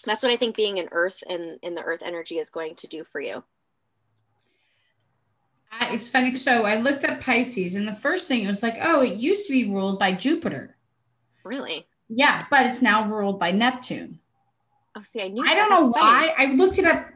that's 0.05 0.23
what 0.23 0.33
i 0.33 0.37
think 0.37 0.57
being 0.57 0.79
in 0.79 0.89
earth 0.93 1.23
and 1.29 1.59
in 1.63 1.75
the 1.75 1.83
earth 1.83 2.03
energy 2.05 2.39
is 2.39 2.51
going 2.51 2.75
to 2.77 2.87
do 2.87 3.05
for 3.05 3.21
you 3.21 3.43
I, 5.71 5.95
it's 5.95 6.09
funny. 6.09 6.35
So 6.37 6.65
I 6.65 6.77
looked 6.77 7.05
up 7.05 7.21
Pisces, 7.21 7.75
and 7.75 7.87
the 7.87 7.95
first 7.95 8.27
thing 8.27 8.43
it 8.43 8.47
was 8.47 8.63
like, 8.63 8.79
oh, 8.81 9.01
it 9.03 9.15
used 9.15 9.47
to 9.47 9.53
be 9.53 9.71
ruled 9.71 9.99
by 9.99 10.13
Jupiter. 10.13 10.77
Really? 11.45 11.87
Yeah, 12.09 12.47
but 12.51 12.67
it's 12.67 12.83
now 12.83 13.09
ruled 13.09 13.39
by 13.39 13.53
Neptune. 13.53 14.19
Oh, 14.97 15.03
see, 15.03 15.23
I 15.23 15.29
knew. 15.29 15.45
I 15.47 15.55
don't 15.55 15.71
know 15.71 15.89
why. 15.89 16.33
I 16.37 16.53
looked 16.53 16.79
it 16.79 16.85
up 16.85 17.07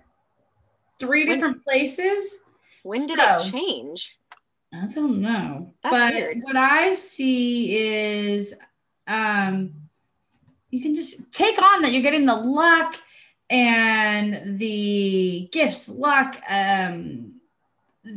three 1.01 1.25
when, 1.25 1.35
different 1.35 1.63
places. 1.65 2.39
When 2.83 3.07
did 3.07 3.19
so, 3.19 3.37
it 3.37 3.51
change? 3.51 4.19
I 4.75 4.87
don't 4.95 5.21
know. 5.21 5.75
That's 5.83 5.97
but 5.97 6.15
weird. 6.15 6.39
what 6.43 6.57
I 6.57 6.93
see 6.95 7.77
is, 7.77 8.55
um, 9.07 9.73
you 10.71 10.81
can 10.81 10.95
just 10.95 11.33
take 11.33 11.61
on 11.61 11.83
that 11.83 11.93
you're 11.93 12.03
getting 12.03 12.27
the 12.27 12.35
luck 12.35 12.97
and 13.51 14.59
the 14.59 15.49
gifts, 15.53 15.89
luck, 15.89 16.41
um, 16.49 17.32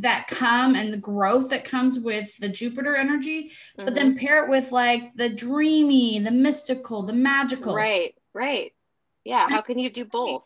that 0.02 0.28
come 0.28 0.76
and 0.76 0.91
the 0.91 0.98
growth 0.98 1.49
that 1.49 1.64
comes 1.64 1.99
with 1.99 2.36
the 2.38 2.49
Jupiter 2.49 2.95
energy, 2.95 3.49
mm-hmm. 3.49 3.86
but 3.86 3.95
then 3.95 4.12
mm-hmm. 4.12 4.26
pair 4.26 4.44
it 4.44 4.49
with 4.49 4.72
like 4.72 5.14
the 5.16 5.30
dreamy, 5.30 6.20
the 6.20 6.32
mystical, 6.32 7.03
the 7.03 7.14
magical. 7.14 7.74
Right, 7.74 8.16
right. 8.34 8.72
Yeah. 9.24 9.48
How 9.49 9.62
can 9.62 9.80
you 9.80 9.90
do 9.90 10.06
both? 10.06 10.44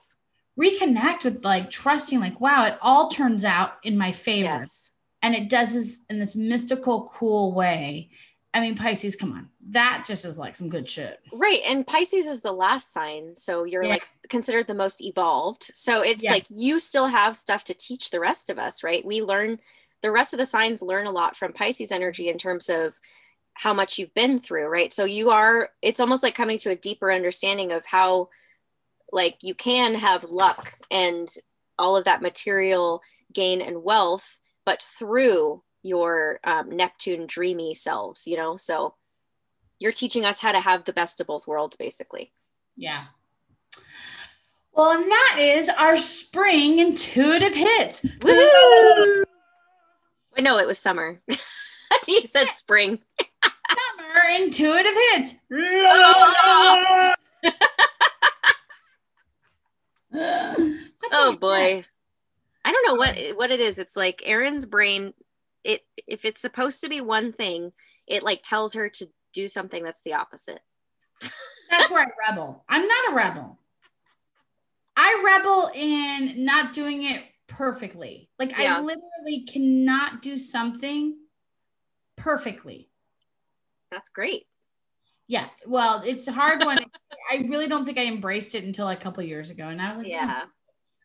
Reconnect 0.59 1.23
with 1.23 1.43
like 1.45 1.69
trusting, 1.69 2.19
like, 2.19 2.41
wow, 2.41 2.65
it 2.65 2.77
all 2.81 3.09
turns 3.09 3.45
out 3.45 3.73
in 3.83 3.97
my 3.97 4.11
favor. 4.11 4.45
Yes. 4.45 4.91
And 5.21 5.35
it 5.35 5.49
does 5.49 5.73
this 5.73 6.01
in 6.09 6.19
this 6.19 6.35
mystical, 6.35 7.11
cool 7.13 7.53
way. 7.53 8.09
I 8.53 8.61
mean, 8.61 8.75
Pisces, 8.75 9.15
come 9.15 9.33
on. 9.33 9.49
That 9.69 10.05
just 10.07 10.25
is 10.25 10.37
like 10.37 10.55
some 10.55 10.69
good 10.69 10.89
shit. 10.89 11.19
Right. 11.31 11.61
And 11.65 11.85
Pisces 11.85 12.25
is 12.25 12.41
the 12.41 12.51
last 12.51 12.91
sign. 12.91 13.35
So 13.35 13.63
you're 13.63 13.83
yeah. 13.83 13.91
like 13.91 14.07
considered 14.27 14.67
the 14.67 14.73
most 14.73 15.03
evolved. 15.03 15.69
So 15.73 16.01
it's 16.01 16.23
yeah. 16.23 16.31
like 16.31 16.47
you 16.49 16.79
still 16.79 17.07
have 17.07 17.35
stuff 17.35 17.63
to 17.65 17.75
teach 17.75 18.09
the 18.09 18.19
rest 18.19 18.49
of 18.49 18.57
us, 18.57 18.83
right? 18.83 19.05
We 19.05 19.21
learn, 19.21 19.59
the 20.01 20.11
rest 20.11 20.33
of 20.33 20.39
the 20.39 20.45
signs 20.45 20.81
learn 20.81 21.05
a 21.05 21.11
lot 21.11 21.35
from 21.35 21.53
Pisces 21.53 21.91
energy 21.91 22.29
in 22.29 22.37
terms 22.37 22.69
of 22.69 22.95
how 23.53 23.73
much 23.73 23.99
you've 23.99 24.13
been 24.13 24.39
through, 24.39 24.67
right? 24.67 24.91
So 24.91 25.05
you 25.05 25.29
are, 25.29 25.69
it's 25.81 25.99
almost 25.99 26.23
like 26.23 26.33
coming 26.33 26.57
to 26.59 26.71
a 26.71 26.75
deeper 26.75 27.11
understanding 27.11 27.71
of 27.71 27.85
how, 27.85 28.29
like, 29.11 29.37
you 29.43 29.53
can 29.53 29.93
have 29.95 30.23
luck 30.23 30.73
and 30.89 31.27
all 31.77 31.97
of 31.97 32.05
that 32.05 32.21
material 32.21 33.01
gain 33.33 33.61
and 33.61 33.83
wealth, 33.83 34.39
but 34.65 34.81
through 34.81 35.61
your 35.81 36.39
um, 36.43 36.69
Neptune 36.69 37.25
dreamy 37.27 37.73
selves, 37.73 38.27
you 38.27 38.37
know? 38.37 38.55
So 38.57 38.95
you're 39.79 39.91
teaching 39.91 40.25
us 40.25 40.41
how 40.41 40.51
to 40.51 40.59
have 40.59 40.85
the 40.85 40.93
best 40.93 41.21
of 41.21 41.27
both 41.27 41.47
worlds, 41.47 41.77
basically. 41.77 42.31
Yeah. 42.75 43.05
Well, 44.73 44.91
and 44.91 45.11
that 45.11 45.37
is 45.39 45.69
our 45.69 45.97
spring 45.97 46.79
intuitive 46.79 47.53
hits. 47.53 48.05
Woo! 48.21 49.23
Wait, 50.35 50.41
no, 50.43 50.57
it 50.57 50.67
was 50.67 50.77
summer. 50.77 51.21
you 52.07 52.25
said 52.25 52.49
spring. 52.49 52.99
summer 53.41 54.21
intuitive 54.37 54.93
hits. 55.11 55.35
oh 61.11 61.35
boy. 61.39 61.83
I 62.65 62.71
don't 62.71 62.87
know 62.87 62.95
what 62.95 63.17
what 63.37 63.51
it 63.51 63.59
is. 63.59 63.79
It's 63.79 63.95
like 63.95 64.21
Erin's 64.25 64.65
brain 64.65 65.13
it 65.63 65.81
if 66.07 66.25
it's 66.25 66.41
supposed 66.41 66.81
to 66.81 66.89
be 66.89 67.01
one 67.01 67.31
thing, 67.31 67.73
it 68.07 68.23
like 68.23 68.41
tells 68.43 68.73
her 68.73 68.89
to 68.89 69.07
do 69.33 69.47
something 69.47 69.83
that's 69.83 70.01
the 70.01 70.13
opposite. 70.13 70.61
that's 71.69 71.89
where 71.89 72.03
I 72.03 72.29
rebel. 72.29 72.63
I'm 72.67 72.87
not 72.87 73.11
a 73.11 73.15
rebel. 73.15 73.59
I 74.95 75.21
rebel 75.23 75.71
in 75.73 76.43
not 76.43 76.73
doing 76.73 77.03
it 77.03 77.21
perfectly. 77.47 78.29
Like 78.37 78.57
yeah. 78.57 78.77
I 78.77 78.81
literally 78.81 79.45
cannot 79.47 80.21
do 80.21 80.37
something 80.37 81.17
perfectly. 82.15 82.89
That's 83.91 84.09
great. 84.09 84.45
Yeah. 85.27 85.47
Well, 85.65 86.03
it's 86.05 86.27
a 86.27 86.33
hard 86.33 86.63
one. 86.65 86.79
I 87.31 87.45
really 87.47 87.67
don't 87.67 87.85
think 87.85 87.97
I 87.97 88.05
embraced 88.05 88.55
it 88.55 88.63
until 88.63 88.89
a 88.89 88.95
couple 88.95 89.23
years 89.23 89.51
ago. 89.51 89.67
And 89.67 89.81
I 89.81 89.89
was 89.89 89.99
like, 89.99 90.07
yeah, 90.07 90.41
oh, 90.45 90.49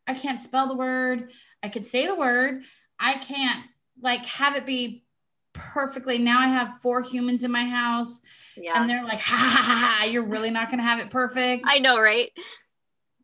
I 0.06 0.14
can't 0.14 0.40
spell 0.40 0.68
the 0.68 0.76
word. 0.76 1.31
I 1.62 1.68
could 1.68 1.86
say 1.86 2.06
the 2.06 2.14
word. 2.14 2.62
I 2.98 3.18
can't 3.18 3.64
like 4.01 4.25
have 4.27 4.57
it 4.57 4.66
be 4.66 5.05
perfectly. 5.53 6.19
Now 6.19 6.41
I 6.41 6.49
have 6.49 6.81
four 6.83 7.03
humans 7.03 7.45
in 7.45 7.51
my 7.51 7.65
house. 7.65 8.21
Yeah. 8.57 8.81
And 8.81 8.89
they're 8.89 9.05
like, 9.05 9.21
ha 9.21 9.37
ha 9.37 9.62
ha, 9.62 9.99
ha 9.99 10.05
you're 10.05 10.25
really 10.25 10.51
not 10.51 10.69
going 10.69 10.79
to 10.79 10.85
have 10.85 10.99
it 10.99 11.11
perfect. 11.11 11.65
I 11.66 11.79
know, 11.79 12.01
right? 12.01 12.31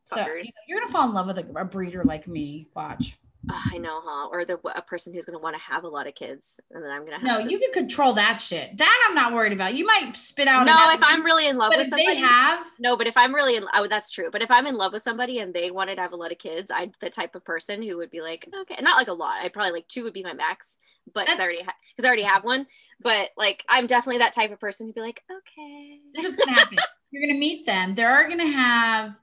So 0.05 0.17
you 0.17 0.25
know, 0.27 0.77
going 0.77 0.87
to 0.89 0.93
fall 0.93 1.09
in 1.09 1.15
love 1.15 1.27
with 1.27 1.39
a, 1.39 1.61
a 1.61 1.65
breeder 1.65 2.03
like 2.05 2.27
me. 2.27 2.67
Watch. 2.75 3.17
Oh, 3.51 3.63
I 3.73 3.79
know, 3.79 4.03
huh? 4.05 4.29
Or 4.31 4.45
the 4.45 4.59
a 4.75 4.83
person 4.83 5.15
who's 5.15 5.25
going 5.25 5.39
to 5.39 5.43
want 5.43 5.57
to 5.57 5.63
have 5.63 5.85
a 5.85 5.89
lot 5.89 6.07
of 6.07 6.15
kids, 6.15 6.61
and 6.71 6.85
then 6.85 6.91
I'm 6.91 7.07
going 7.07 7.19
to 7.19 7.25
No, 7.25 7.35
have. 7.35 7.45
to, 7.45 7.51
you 7.51 7.59
can 7.59 7.73
control 7.73 8.13
that 8.15 8.39
shit. 8.39 8.77
That 8.77 9.07
I'm 9.09 9.15
not 9.15 9.33
worried 9.33 9.55
about. 9.55 9.75
You 9.75 9.87
might 9.87 10.15
spit 10.15 10.47
out. 10.47 10.67
No, 10.67 10.91
if 10.93 11.01
I'm 11.03 11.25
really 11.25 11.47
in 11.49 11.57
love 11.57 11.73
with 11.75 11.87
somebody, 11.87 12.17
have, 12.17 12.67
no. 12.79 12.99
But 12.99 13.07
if 13.07 13.17
I'm 13.17 13.35
really 13.35 13.57
in, 13.57 13.65
oh, 13.75 13.87
that's 13.87 14.11
true. 14.11 14.31
But 14.31 14.43
if 14.43 14.51
I'm 14.51 14.67
in 14.67 14.75
love 14.75 14.93
with 14.93 15.03
somebody 15.03 15.39
and 15.39 15.55
they 15.55 15.71
wanted 15.71 15.97
to 15.97 16.03
have 16.03 16.13
a 16.13 16.17
lot 16.17 16.33
of 16.33 16.39
kids, 16.39 16.71
I'm 16.71 16.93
the 17.01 17.09
type 17.09 17.35
of 17.35 17.45
person 17.45 17.83
who 17.83 17.97
would 17.97 18.11
be 18.11 18.21
like, 18.21 18.47
okay, 18.63 18.81
not 18.83 18.99
like 18.99 19.09
a 19.09 19.15
lot. 19.15 19.39
I'd 19.43 19.55
probably 19.55 19.73
like 19.73 19.89
two 19.89 20.05
would 20.05 20.13
be 20.13 20.23
my 20.23 20.35
max, 20.35 20.79
but 21.15 21.25
because 21.25 21.41
I 21.41 21.45
already 21.45 21.63
because 21.97 22.05
I 22.05 22.09
already 22.09 22.23
have 22.23 22.45
one. 22.45 22.67
But 23.03 23.31
like, 23.39 23.65
I'm 23.69 23.87
definitely 23.87 24.19
that 24.19 24.35
type 24.35 24.53
of 24.53 24.61
person 24.61 24.87
who'd 24.87 24.95
be 24.95 25.01
like, 25.01 25.23
okay. 25.31 25.99
this 26.15 26.27
is 26.27 26.37
gonna 26.37 26.53
happen. 26.53 26.77
You're 27.11 27.27
gonna 27.27 27.39
meet 27.41 27.65
them. 27.65 27.95
They're 27.95 28.29
gonna 28.29 28.53
have 28.53 29.17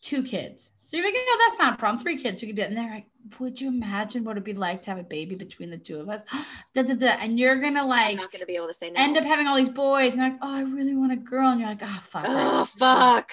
two 0.00 0.22
kids. 0.22 0.70
So 0.88 0.96
you're 0.96 1.04
like, 1.04 1.16
oh, 1.18 1.46
that's 1.46 1.58
not 1.58 1.74
a 1.74 1.76
problem. 1.76 2.02
Three 2.02 2.16
kids, 2.16 2.40
we 2.40 2.48
could 2.48 2.56
do 2.56 2.62
it. 2.62 2.68
And 2.68 2.76
they're 2.78 2.88
like, 2.88 3.08
would 3.38 3.60
you 3.60 3.68
imagine 3.68 4.24
what 4.24 4.32
it'd 4.32 4.44
be 4.44 4.54
like 4.54 4.84
to 4.84 4.90
have 4.90 4.98
a 4.98 5.02
baby 5.02 5.34
between 5.34 5.68
the 5.68 5.76
two 5.76 6.00
of 6.00 6.08
us? 6.08 6.22
da, 6.74 6.80
da, 6.80 6.94
da. 6.94 7.08
And 7.08 7.38
you're 7.38 7.60
gonna 7.60 7.86
like 7.86 8.12
I'm 8.12 8.16
not 8.16 8.32
going 8.32 8.40
to 8.40 8.46
be 8.46 8.56
able 8.56 8.68
to 8.68 8.72
say 8.72 8.90
no. 8.90 8.98
end 8.98 9.18
up 9.18 9.24
having 9.24 9.46
all 9.46 9.54
these 9.54 9.68
boys, 9.68 10.12
and 10.12 10.22
they're 10.22 10.30
like, 10.30 10.38
oh, 10.40 10.56
I 10.56 10.62
really 10.62 10.94
want 10.94 11.12
a 11.12 11.16
girl. 11.16 11.50
And 11.50 11.60
you're 11.60 11.68
like, 11.68 11.82
oh 11.82 12.00
fuck. 12.04 12.24
Oh 12.26 12.64
fuck. 12.64 13.32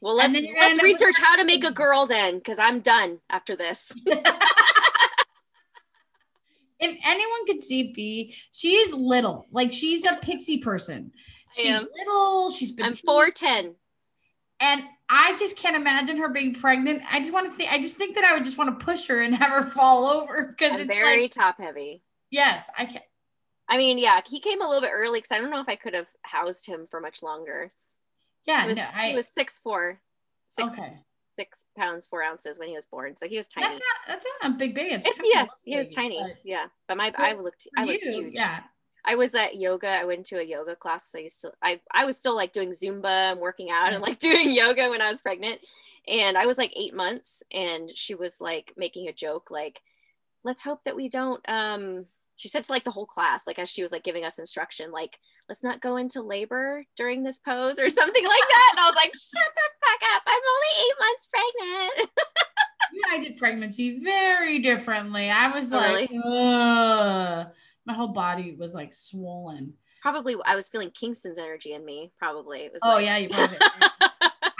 Well, 0.00 0.16
let's 0.16 0.34
gonna 0.34 0.48
let's 0.48 0.62
end 0.62 0.80
up 0.80 0.82
with 0.82 0.92
research 0.92 1.16
how 1.22 1.36
to 1.36 1.44
make 1.44 1.62
a 1.62 1.72
girl 1.72 2.06
then, 2.06 2.38
because 2.38 2.58
I'm 2.58 2.80
done 2.80 3.20
after 3.28 3.54
this. 3.54 3.92
if 4.06 4.18
anyone 6.80 7.46
could 7.46 7.62
see 7.62 7.92
B, 7.92 8.34
she's 8.50 8.94
little. 8.94 9.44
Like 9.52 9.74
she's 9.74 10.06
a 10.06 10.16
pixie 10.22 10.56
person. 10.56 11.12
I 11.50 11.60
She's 11.60 11.70
am. 11.70 11.86
little. 11.98 12.50
She's 12.50 12.72
I'm 12.80 12.94
four 12.94 13.30
ten. 13.30 13.74
and 14.58 14.84
I 15.08 15.36
just 15.36 15.56
can't 15.56 15.76
imagine 15.76 16.16
her 16.16 16.28
being 16.28 16.54
pregnant. 16.54 17.02
I 17.10 17.20
just 17.20 17.32
want 17.32 17.50
to 17.50 17.56
think. 17.56 17.70
I 17.72 17.78
just 17.80 17.96
think 17.96 18.14
that 18.14 18.24
I 18.24 18.34
would 18.34 18.44
just 18.44 18.56
want 18.56 18.78
to 18.78 18.84
push 18.84 19.06
her 19.08 19.20
and 19.20 19.34
have 19.34 19.50
her 19.50 19.62
fall 19.62 20.06
over 20.06 20.54
because 20.56 20.78
it's 20.80 20.88
very 20.92 21.22
like, 21.22 21.30
top 21.30 21.58
heavy. 21.58 22.02
yes, 22.30 22.68
I 22.78 22.86
can. 22.86 23.02
I 23.68 23.76
mean, 23.78 23.98
yeah, 23.98 24.20
he 24.26 24.40
came 24.40 24.60
a 24.60 24.66
little 24.66 24.82
bit 24.82 24.90
early 24.92 25.18
because 25.18 25.32
I 25.32 25.38
don't 25.40 25.50
know 25.50 25.60
if 25.60 25.68
I 25.68 25.76
could 25.76 25.94
have 25.94 26.08
housed 26.22 26.66
him 26.66 26.86
for 26.90 27.00
much 27.00 27.22
longer. 27.22 27.72
Yeah, 28.46 28.62
He 28.62 28.68
was, 28.68 28.76
no, 28.76 28.86
I. 28.94 29.08
he 29.10 29.14
was 29.16 29.26
six 29.28 29.56
four, 29.58 30.00
six 30.46 30.78
okay. 30.78 30.98
six 31.34 31.66
pounds 31.76 32.06
four 32.06 32.22
ounces 32.22 32.58
when 32.58 32.68
he 32.68 32.74
was 32.74 32.86
born, 32.86 33.16
so 33.16 33.26
he 33.26 33.36
was 33.36 33.48
tiny. 33.48 33.66
That's 33.66 33.78
not. 33.78 33.96
That's 34.08 34.26
not 34.42 34.52
a 34.52 34.54
big 34.54 34.74
baby. 34.74 34.94
It's, 34.94 35.06
It's 35.06 35.20
yeah, 35.34 35.46
he 35.64 35.76
was 35.76 35.94
tiny. 35.94 36.18
but 36.20 36.36
Yeah, 36.44 36.66
but 36.88 36.96
my 36.96 37.12
I 37.16 37.34
looked 37.34 37.68
I 37.76 37.84
looked 37.84 38.02
you, 38.02 38.12
huge. 38.12 38.34
Yeah. 38.36 38.60
I 39.04 39.14
was 39.16 39.34
at 39.34 39.56
yoga. 39.56 39.88
I 39.88 40.04
went 40.04 40.26
to 40.26 40.38
a 40.38 40.42
yoga 40.42 40.74
class. 40.76 41.10
So 41.10 41.18
I 41.18 41.22
used 41.22 41.40
to 41.42 41.52
I 41.62 41.80
I 41.92 42.04
was 42.04 42.16
still 42.18 42.34
like 42.34 42.52
doing 42.52 42.70
Zumba 42.70 43.32
and 43.32 43.40
working 43.40 43.70
out 43.70 43.92
and 43.92 44.02
like 44.02 44.18
doing 44.28 44.50
yoga 44.50 44.88
when 44.90 45.02
I 45.02 45.08
was 45.08 45.20
pregnant. 45.20 45.60
And 46.06 46.36
I 46.36 46.44
was 46.46 46.58
like 46.58 46.72
eight 46.76 46.92
months, 46.94 47.42
and 47.50 47.90
she 47.94 48.14
was 48.14 48.38
like 48.40 48.74
making 48.76 49.08
a 49.08 49.12
joke 49.12 49.50
like, 49.50 49.80
"Let's 50.42 50.62
hope 50.62 50.84
that 50.84 50.96
we 50.96 51.08
don't." 51.08 51.40
Um, 51.48 52.04
she 52.36 52.48
said 52.48 52.62
to 52.64 52.72
like 52.72 52.84
the 52.84 52.90
whole 52.90 53.06
class, 53.06 53.46
like 53.46 53.58
as 53.58 53.70
she 53.70 53.82
was 53.82 53.90
like 53.90 54.04
giving 54.04 54.22
us 54.22 54.38
instruction, 54.38 54.92
like, 54.92 55.18
"Let's 55.48 55.64
not 55.64 55.80
go 55.80 55.96
into 55.96 56.20
labor 56.20 56.84
during 56.94 57.22
this 57.22 57.38
pose" 57.38 57.78
or 57.80 57.88
something 57.88 58.22
like 58.24 58.48
that. 58.48 58.68
And 58.72 58.80
I 58.80 58.86
was 58.86 58.94
like, 58.96 59.12
"Shut 59.14 59.54
the 59.54 59.70
fuck 59.80 60.10
up! 60.14 60.22
I'm 60.26 60.42
only 60.54 60.72
eight 60.84 60.96
months 61.00 61.28
pregnant." 61.32 62.10
I 63.10 63.18
did 63.20 63.38
pregnancy 63.38 63.98
very 64.00 64.58
differently. 64.60 65.30
I 65.30 65.50
was 65.56 65.72
Oh, 65.72 65.76
like, 65.76 66.10
Ugh. 66.22 67.46
My 67.86 67.94
whole 67.94 68.08
body 68.08 68.56
was 68.58 68.74
like 68.74 68.92
swollen. 68.92 69.74
Probably 70.02 70.36
I 70.44 70.54
was 70.54 70.68
feeling 70.68 70.90
Kingston's 70.90 71.38
energy 71.38 71.72
in 71.72 71.84
me. 71.84 72.12
Probably 72.18 72.60
it 72.60 72.72
was. 72.72 72.82
Oh 72.84 72.94
like, 72.94 73.06
yeah, 73.06 73.16
you 73.16 73.28
probably. 73.28 73.56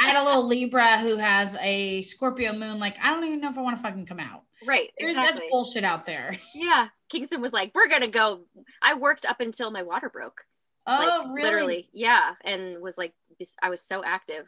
I 0.01 0.09
had 0.09 0.22
a 0.22 0.24
little 0.24 0.46
Libra 0.46 0.98
who 0.98 1.16
has 1.16 1.56
a 1.60 2.02
Scorpio 2.02 2.52
moon. 2.52 2.78
Like, 2.78 2.96
I 3.02 3.10
don't 3.10 3.24
even 3.24 3.40
know 3.40 3.48
if 3.51 3.56
I 3.56 3.62
want 3.62 3.76
to 3.76 3.82
fucking 3.82 4.06
come 4.06 4.20
out. 4.20 4.42
right. 4.66 4.90
There's 4.98 5.12
Exactly. 5.12 5.38
that's 5.40 5.51
bullshit 5.51 5.84
out 5.84 6.05
there. 6.05 6.38
Yeah. 6.55 6.88
Kingston 7.09 7.40
was 7.40 7.52
like, 7.52 7.72
we're 7.74 7.88
to 7.88 8.09
go. 8.09 8.40
I 8.82 8.94
worked 8.94 9.24
up 9.24 9.40
until 9.40 9.70
my 9.70 9.82
water 9.82 10.10
broke. 10.10 10.42
Oh, 10.86 10.98
like, 10.98 11.34
really? 11.34 11.42
Literally. 11.42 11.88
Yeah. 11.92 12.34
And 12.44 12.82
was 12.82 12.98
like, 12.98 13.14
I 13.62 13.70
was 13.70 13.80
so 13.80 14.02
active. 14.05 14.46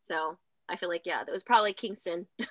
So 0.00 0.38
I 0.68 0.76
feel 0.76 0.88
like, 0.88 1.02
yeah, 1.04 1.22
that 1.24 1.32
was 1.32 1.44
probably 1.44 1.72
Kingston. 1.72 2.26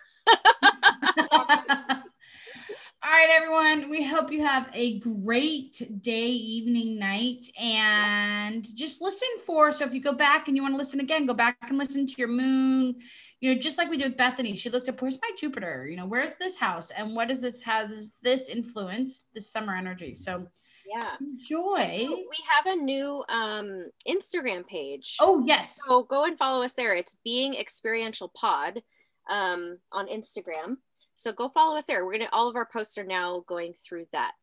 All 3.06 3.12
right, 3.12 3.30
everyone. 3.40 3.92
We 3.92 4.04
hope 4.04 4.32
you 4.32 4.44
have 4.44 4.68
a 4.74 4.98
great 4.98 5.80
day, 6.02 6.26
evening, 6.26 6.98
night, 6.98 7.46
and 7.56 8.66
just 8.76 9.00
listen 9.00 9.28
for. 9.46 9.72
So, 9.72 9.86
if 9.86 9.94
you 9.94 10.02
go 10.02 10.14
back 10.14 10.48
and 10.48 10.58
you 10.58 10.64
want 10.64 10.74
to 10.74 10.78
listen 10.80 11.00
again, 11.00 11.28
go 11.28 11.36
back 11.36 11.56
and 11.70 11.78
listen 11.78 12.08
to 12.08 12.16
your 12.18 12.30
moon. 12.30 12.96
You 13.42 13.54
know, 13.54 13.62
just 13.62 13.78
like 13.78 13.92
we 13.92 13.98
did 14.00 14.08
with 14.08 14.18
Bethany, 14.18 14.56
she 14.56 14.72
looked 14.72 14.90
up 14.90 15.00
where's 15.04 15.20
my 15.22 15.30
Jupiter. 15.38 15.88
You 15.88 15.98
know, 15.98 16.08
where's 16.08 16.34
this 16.40 16.58
house, 16.58 16.90
and 16.90 17.16
what 17.16 17.28
does 17.28 17.42
this 17.42 17.62
has 17.62 18.12
this 18.24 18.50
influence 18.50 19.26
this 19.36 19.52
summer 19.52 19.76
energy? 19.76 20.16
So, 20.16 20.48
Yeah. 20.92 21.12
enjoy. 21.22 21.86
So 21.86 22.08
we 22.10 22.38
have 22.50 22.66
a 22.66 22.76
new 22.76 23.24
um, 23.30 23.92
Instagram 24.08 24.66
page. 24.66 25.18
oh 25.22 25.44
yes, 25.46 25.80
So 25.86 26.02
go 26.02 26.24
and 26.24 26.40
follow 26.40 26.64
us 26.64 26.74
there. 26.74 26.96
It's 26.96 27.18
Being 27.24 27.54
Experiential 27.54 28.30
Pod 28.30 28.82
um, 29.30 29.78
on 29.92 30.08
Instagram. 30.08 30.78
So 31.16 31.32
go 31.32 31.50
follow 31.50 31.78
us 31.78 31.86
there. 31.86 32.06
We're 32.06 32.14
gonna 32.18 32.30
all 32.32 32.48
of 32.48 32.56
our 32.56 32.66
posts 32.66 32.98
are 32.98 33.04
now 33.06 33.44
going 33.48 33.74
through 33.74 34.06
that 34.12 34.34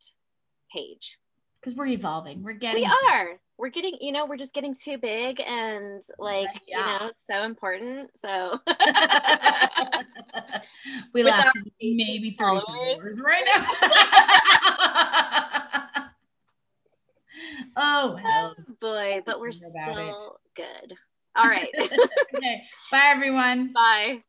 page. 0.72 1.18
because 1.60 1.76
we're 1.76 1.86
evolving. 1.86 2.42
We're 2.42 2.54
getting. 2.54 2.82
We 2.82 2.90
are. 3.10 3.38
We're 3.58 3.68
getting, 3.68 3.96
you 4.00 4.10
know, 4.10 4.26
we're 4.26 4.36
just 4.38 4.54
getting 4.54 4.74
too 4.74 4.98
big 4.98 5.40
and 5.46 6.02
like, 6.18 6.48
Yeah. 6.66 6.78
you 6.78 6.98
know, 7.06 7.12
so 7.30 7.44
important. 7.44 8.10
So 8.18 8.58
we 11.14 11.22
laugh. 11.22 11.46
our 11.46 11.52
Maybe 11.80 12.34
30 12.36 12.36
followers. 12.38 12.64
followers 12.66 13.20
right 13.22 13.44
now. 13.46 13.66
oh 17.76 18.18
well. 18.22 18.54
Oh, 18.58 18.64
boy, 18.80 19.20
but 19.24 19.38
we're 19.40 19.48
about 19.50 19.88
it. 19.90 19.94
still 19.94 20.40
good. 20.56 20.94
All 21.36 21.46
right. 21.46 21.68
okay. 22.36 22.62
Bye 22.90 23.10
everyone. 23.14 23.72
Bye. 23.72 24.24